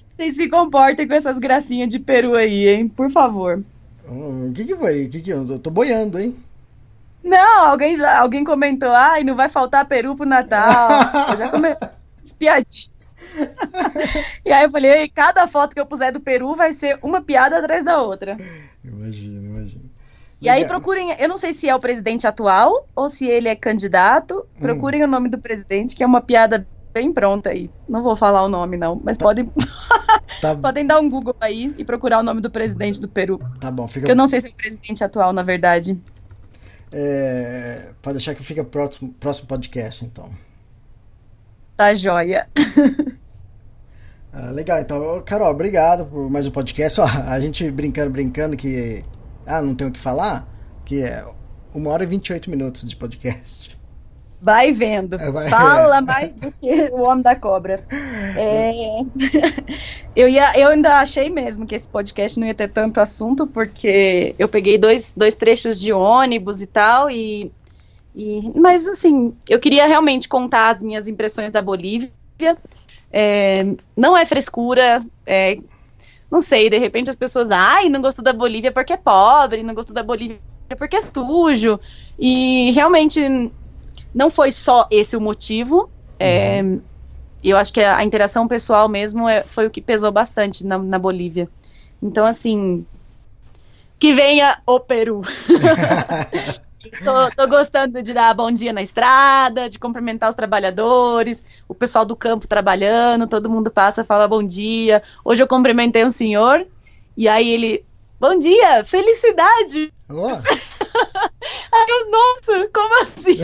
Vocês 0.09 0.35
se 0.35 0.49
comportem 0.49 1.07
com 1.07 1.13
essas 1.13 1.37
gracinhas 1.37 1.89
de 1.89 1.99
Peru 1.99 2.35
aí, 2.35 2.67
hein? 2.67 2.87
Por 2.87 3.09
favor. 3.11 3.63
Hum, 4.09 4.49
O 4.49 4.53
que 4.53 4.65
que 4.65 4.75
foi? 4.75 5.05
O 5.05 5.09
que 5.09 5.21
que 5.21 5.29
eu 5.31 5.59
tô 5.59 5.69
boiando, 5.69 6.19
hein? 6.19 6.35
Não, 7.23 7.65
alguém 7.69 7.95
já, 7.95 8.19
alguém 8.19 8.43
comentou, 8.43 8.89
ai, 8.89 9.23
não 9.23 9.35
vai 9.35 9.49
faltar 9.49 9.85
Peru 9.85 10.15
pro 10.15 10.25
Natal. 10.25 10.89
Eu 11.31 11.37
já 11.37 11.49
comecei 11.49 11.87
as 12.21 12.33
piadinhas. 12.33 13.07
e 14.45 14.51
aí 14.51 14.63
eu 14.63 14.71
falei, 14.71 14.91
"Ei, 14.91 15.07
cada 15.09 15.45
foto 15.47 15.75
que 15.75 15.79
eu 15.81 15.85
puser 15.85 16.11
do 16.11 16.19
Peru 16.19 16.55
vai 16.55 16.73
ser 16.73 16.97
uma 17.03 17.21
piada 17.21 17.59
atrás 17.59 17.83
da 17.83 18.01
outra. 18.01 18.37
Imagino, 18.83 19.43
imagino. 19.43 19.81
E 20.41 20.47
aí 20.49 20.65
procurem, 20.65 21.15
eu 21.19 21.27
não 21.27 21.35
sei 21.37 21.51
se 21.51 21.67
é 21.67 21.75
o 21.75 21.79
presidente 21.79 22.25
atual 22.27 22.87
ou 22.95 23.09
se 23.09 23.27
ele 23.27 23.49
é 23.49 23.55
candidato, 23.55 24.45
procurem 24.59 25.03
o 25.03 25.07
nome 25.07 25.29
do 25.29 25.37
presidente, 25.39 25.95
que 25.95 26.03
é 26.03 26.05
uma 26.07 26.21
piada 26.21 26.65
bem 26.97 27.13
pronta 27.13 27.49
aí. 27.51 27.69
Não 27.87 28.01
vou 28.01 28.15
falar 28.15 28.43
o 28.43 28.49
nome 28.49 28.75
não, 28.75 28.99
mas 29.03 29.17
podem 29.17 29.49
Tá, 30.41 30.55
Podem 30.55 30.85
dar 30.85 30.99
um 30.99 31.09
Google 31.09 31.35
aí 31.39 31.73
e 31.77 31.85
procurar 31.85 32.19
o 32.19 32.23
nome 32.23 32.41
do 32.41 32.49
presidente 32.51 32.99
do 33.01 33.07
Peru. 33.07 33.39
tá 33.59 33.71
bom, 33.71 33.87
fica. 33.87 34.05
Que 34.05 34.11
eu 34.11 34.15
não 34.15 34.27
sei 34.27 34.41
se 34.41 34.47
é 34.47 34.49
o 34.49 34.53
presidente 34.53 35.03
atual, 35.03 35.33
na 35.33 35.41
verdade. 35.41 35.99
é, 36.91 37.89
pode 38.01 38.17
deixar 38.17 38.35
que 38.35 38.43
fica 38.43 38.63
próximo, 38.63 39.13
próximo 39.19 39.47
podcast, 39.47 40.05
então. 40.05 40.29
Tá 41.75 41.93
joia. 41.93 42.47
Ah, 44.39 44.51
legal, 44.51 44.79
então, 44.79 45.23
Carol, 45.25 45.49
obrigado 45.49 46.05
por 46.05 46.29
mais 46.29 46.45
um 46.45 46.51
podcast. 46.51 47.01
Ó, 47.01 47.05
a 47.05 47.39
gente 47.39 47.71
brincando, 47.71 48.11
brincando 48.11 48.55
que. 48.55 49.01
Ah, 49.47 49.61
não 49.63 49.73
tem 49.73 49.87
o 49.87 49.91
que 49.91 49.99
falar? 49.99 50.47
Que 50.85 51.01
é 51.01 51.25
uma 51.73 51.89
hora 51.89 52.03
e 52.03 52.07
28 52.07 52.47
minutos 52.47 52.87
de 52.87 52.95
podcast. 52.95 53.76
Vai 54.39 54.71
vendo. 54.71 55.15
É, 55.19 55.31
vai- 55.31 55.49
Fala 55.49 55.99
mais 56.01 56.31
do 56.33 56.51
que 56.51 56.71
o 56.93 57.01
Homem 57.01 57.23
da 57.23 57.35
Cobra. 57.35 57.83
É, 58.37 58.71
Eu, 60.15 60.27
ia, 60.27 60.57
eu 60.59 60.69
ainda 60.69 60.99
achei 60.99 61.29
mesmo 61.29 61.65
que 61.65 61.75
esse 61.75 61.87
podcast 61.87 62.39
não 62.39 62.47
ia 62.47 62.53
ter 62.53 62.67
tanto 62.69 62.99
assunto, 62.99 63.45
porque 63.47 64.33
eu 64.39 64.47
peguei 64.47 64.77
dois, 64.77 65.13
dois 65.15 65.35
trechos 65.35 65.79
de 65.79 65.91
ônibus 65.93 66.61
e 66.61 66.67
tal, 66.67 67.09
e, 67.09 67.51
e. 68.15 68.51
Mas, 68.55 68.87
assim, 68.87 69.33
eu 69.49 69.59
queria 69.59 69.85
realmente 69.85 70.27
contar 70.27 70.69
as 70.69 70.81
minhas 70.81 71.07
impressões 71.07 71.51
da 71.51 71.61
Bolívia. 71.61 72.11
É, 73.11 73.63
não 73.95 74.15
é 74.17 74.25
frescura. 74.25 75.03
é, 75.25 75.57
não 76.29 76.41
sei, 76.41 76.69
de 76.69 76.77
repente 76.77 77.09
as 77.09 77.15
pessoas. 77.15 77.49
Ai, 77.51 77.89
não 77.89 78.01
gostou 78.01 78.23
da 78.23 78.33
Bolívia 78.33 78.71
porque 78.71 78.93
é 78.93 78.97
pobre, 78.97 79.63
não 79.63 79.73
gostou 79.73 79.93
da 79.95 80.03
Bolívia 80.03 80.37
porque 80.77 80.97
é 80.97 81.01
sujo. 81.01 81.79
E 82.19 82.71
realmente 82.71 83.21
não 84.17 84.31
foi 84.31 84.51
só 84.51 84.87
esse 84.89 85.15
o 85.15 85.21
motivo. 85.21 85.91
é, 86.19 86.63
eu 87.43 87.55
acho 87.55 87.71
que 87.71 87.79
a, 87.79 87.97
a 87.97 88.03
interação 88.03 88.47
pessoal 88.47 88.89
mesmo 88.89 89.29
é- 89.29 89.43
foi 89.43 89.67
o 89.67 89.69
que 89.69 89.79
pesou 89.79 90.11
bastante 90.11 90.65
na, 90.65 90.79
na 90.79 90.97
Bolívia. 90.97 91.47
Então, 92.01 92.25
assim, 92.25 92.83
que 93.99 94.13
venha 94.13 94.59
o 94.65 94.79
Peru. 94.79 95.21
tô, 97.05 97.31
tô 97.35 97.47
gostando 97.47 98.01
de 98.01 98.11
dar 98.11 98.33
bom 98.33 98.51
dia 98.51 98.73
na 98.73 98.81
estrada, 98.81 99.69
de 99.69 99.77
cumprimentar 99.77 100.29
os 100.29 100.35
trabalhadores, 100.35 101.43
o 101.67 101.75
pessoal 101.75 102.03
do 102.03 102.15
campo 102.15 102.47
trabalhando, 102.47 103.27
todo 103.27 103.51
mundo 103.51 103.69
passa, 103.69 104.03
fala 104.03 104.27
bom 104.27 104.41
dia. 104.41 105.03
Hoje 105.23 105.43
eu 105.43 105.47
cumprimentei 105.47 106.03
um 106.03 106.09
senhor, 106.09 106.65
e 107.15 107.27
aí 107.27 107.47
ele, 107.49 107.85
bom 108.19 108.35
dia, 108.35 108.83
felicidade! 108.83 109.93
Ó, 110.09 110.39
Aí 111.73 111.85
eu, 111.89 112.11
nossa, 112.11 112.69
como 112.73 113.03
assim? 113.03 113.37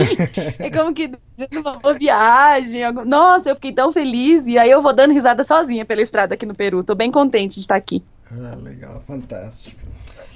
é 0.58 0.70
como 0.70 0.92
que 0.94 1.10
uma 1.56 1.74
boa 1.78 1.94
viagem. 1.94 2.82
algo- 2.84 3.04
Nossa, 3.04 3.50
eu 3.50 3.54
fiquei 3.54 3.72
tão 3.72 3.92
feliz. 3.92 4.46
E 4.46 4.58
aí 4.58 4.70
eu 4.70 4.80
vou 4.82 4.92
dando 4.92 5.12
risada 5.12 5.42
sozinha 5.44 5.84
pela 5.84 6.02
estrada 6.02 6.34
aqui 6.34 6.46
no 6.46 6.54
Peru. 6.54 6.82
Tô 6.82 6.94
bem 6.94 7.10
contente 7.10 7.54
de 7.54 7.60
estar 7.60 7.76
aqui. 7.76 8.02
ah, 8.30 8.56
legal, 8.62 9.02
fantástico. 9.06 9.80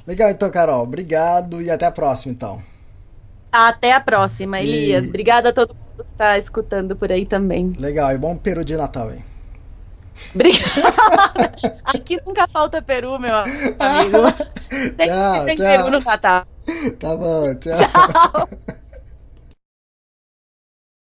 Legal, 0.07 0.31
então, 0.31 0.51
Carol, 0.51 0.82
obrigado 0.82 1.61
e 1.61 1.70
até 1.70 1.86
a 1.86 1.90
próxima, 1.90 2.32
então. 2.32 2.62
Até 3.53 3.93
a 3.93 4.01
próxima, 4.01 4.61
E- 4.61 4.65
Elias. 4.69 5.09
Obrigada 5.09 5.49
a 5.51 5.53
todo 5.53 5.74
mundo 5.74 6.05
que 6.05 6.12
tá 6.16 6.36
escutando 6.39 6.95
por 6.97 7.11
aí 7.12 7.24
também. 7.27 7.73
Legal, 7.78 8.12
e 8.12 8.19
bom 8.19 8.36
Peru 8.36 8.65
de 8.65 8.77
Natal, 8.77 9.11
hein? 9.12 9.24
Obrigada. 10.35 11.55
Aqui 11.85 12.19
nunca 12.27 12.47
falta 12.49 12.82
Peru, 12.82 13.19
meu 13.19 13.35
amigo. 13.35 14.19
Sempre 14.70 15.07
Tchau, 15.07 15.45
tem 15.45 15.57
tchau. 15.57 15.66
Peru 15.66 15.90
no 15.90 16.01
Natal. 16.01 16.47
Tá 16.99 17.16
bom, 17.16 17.55
tchau. 17.59 17.73
Tchau. 17.74 18.49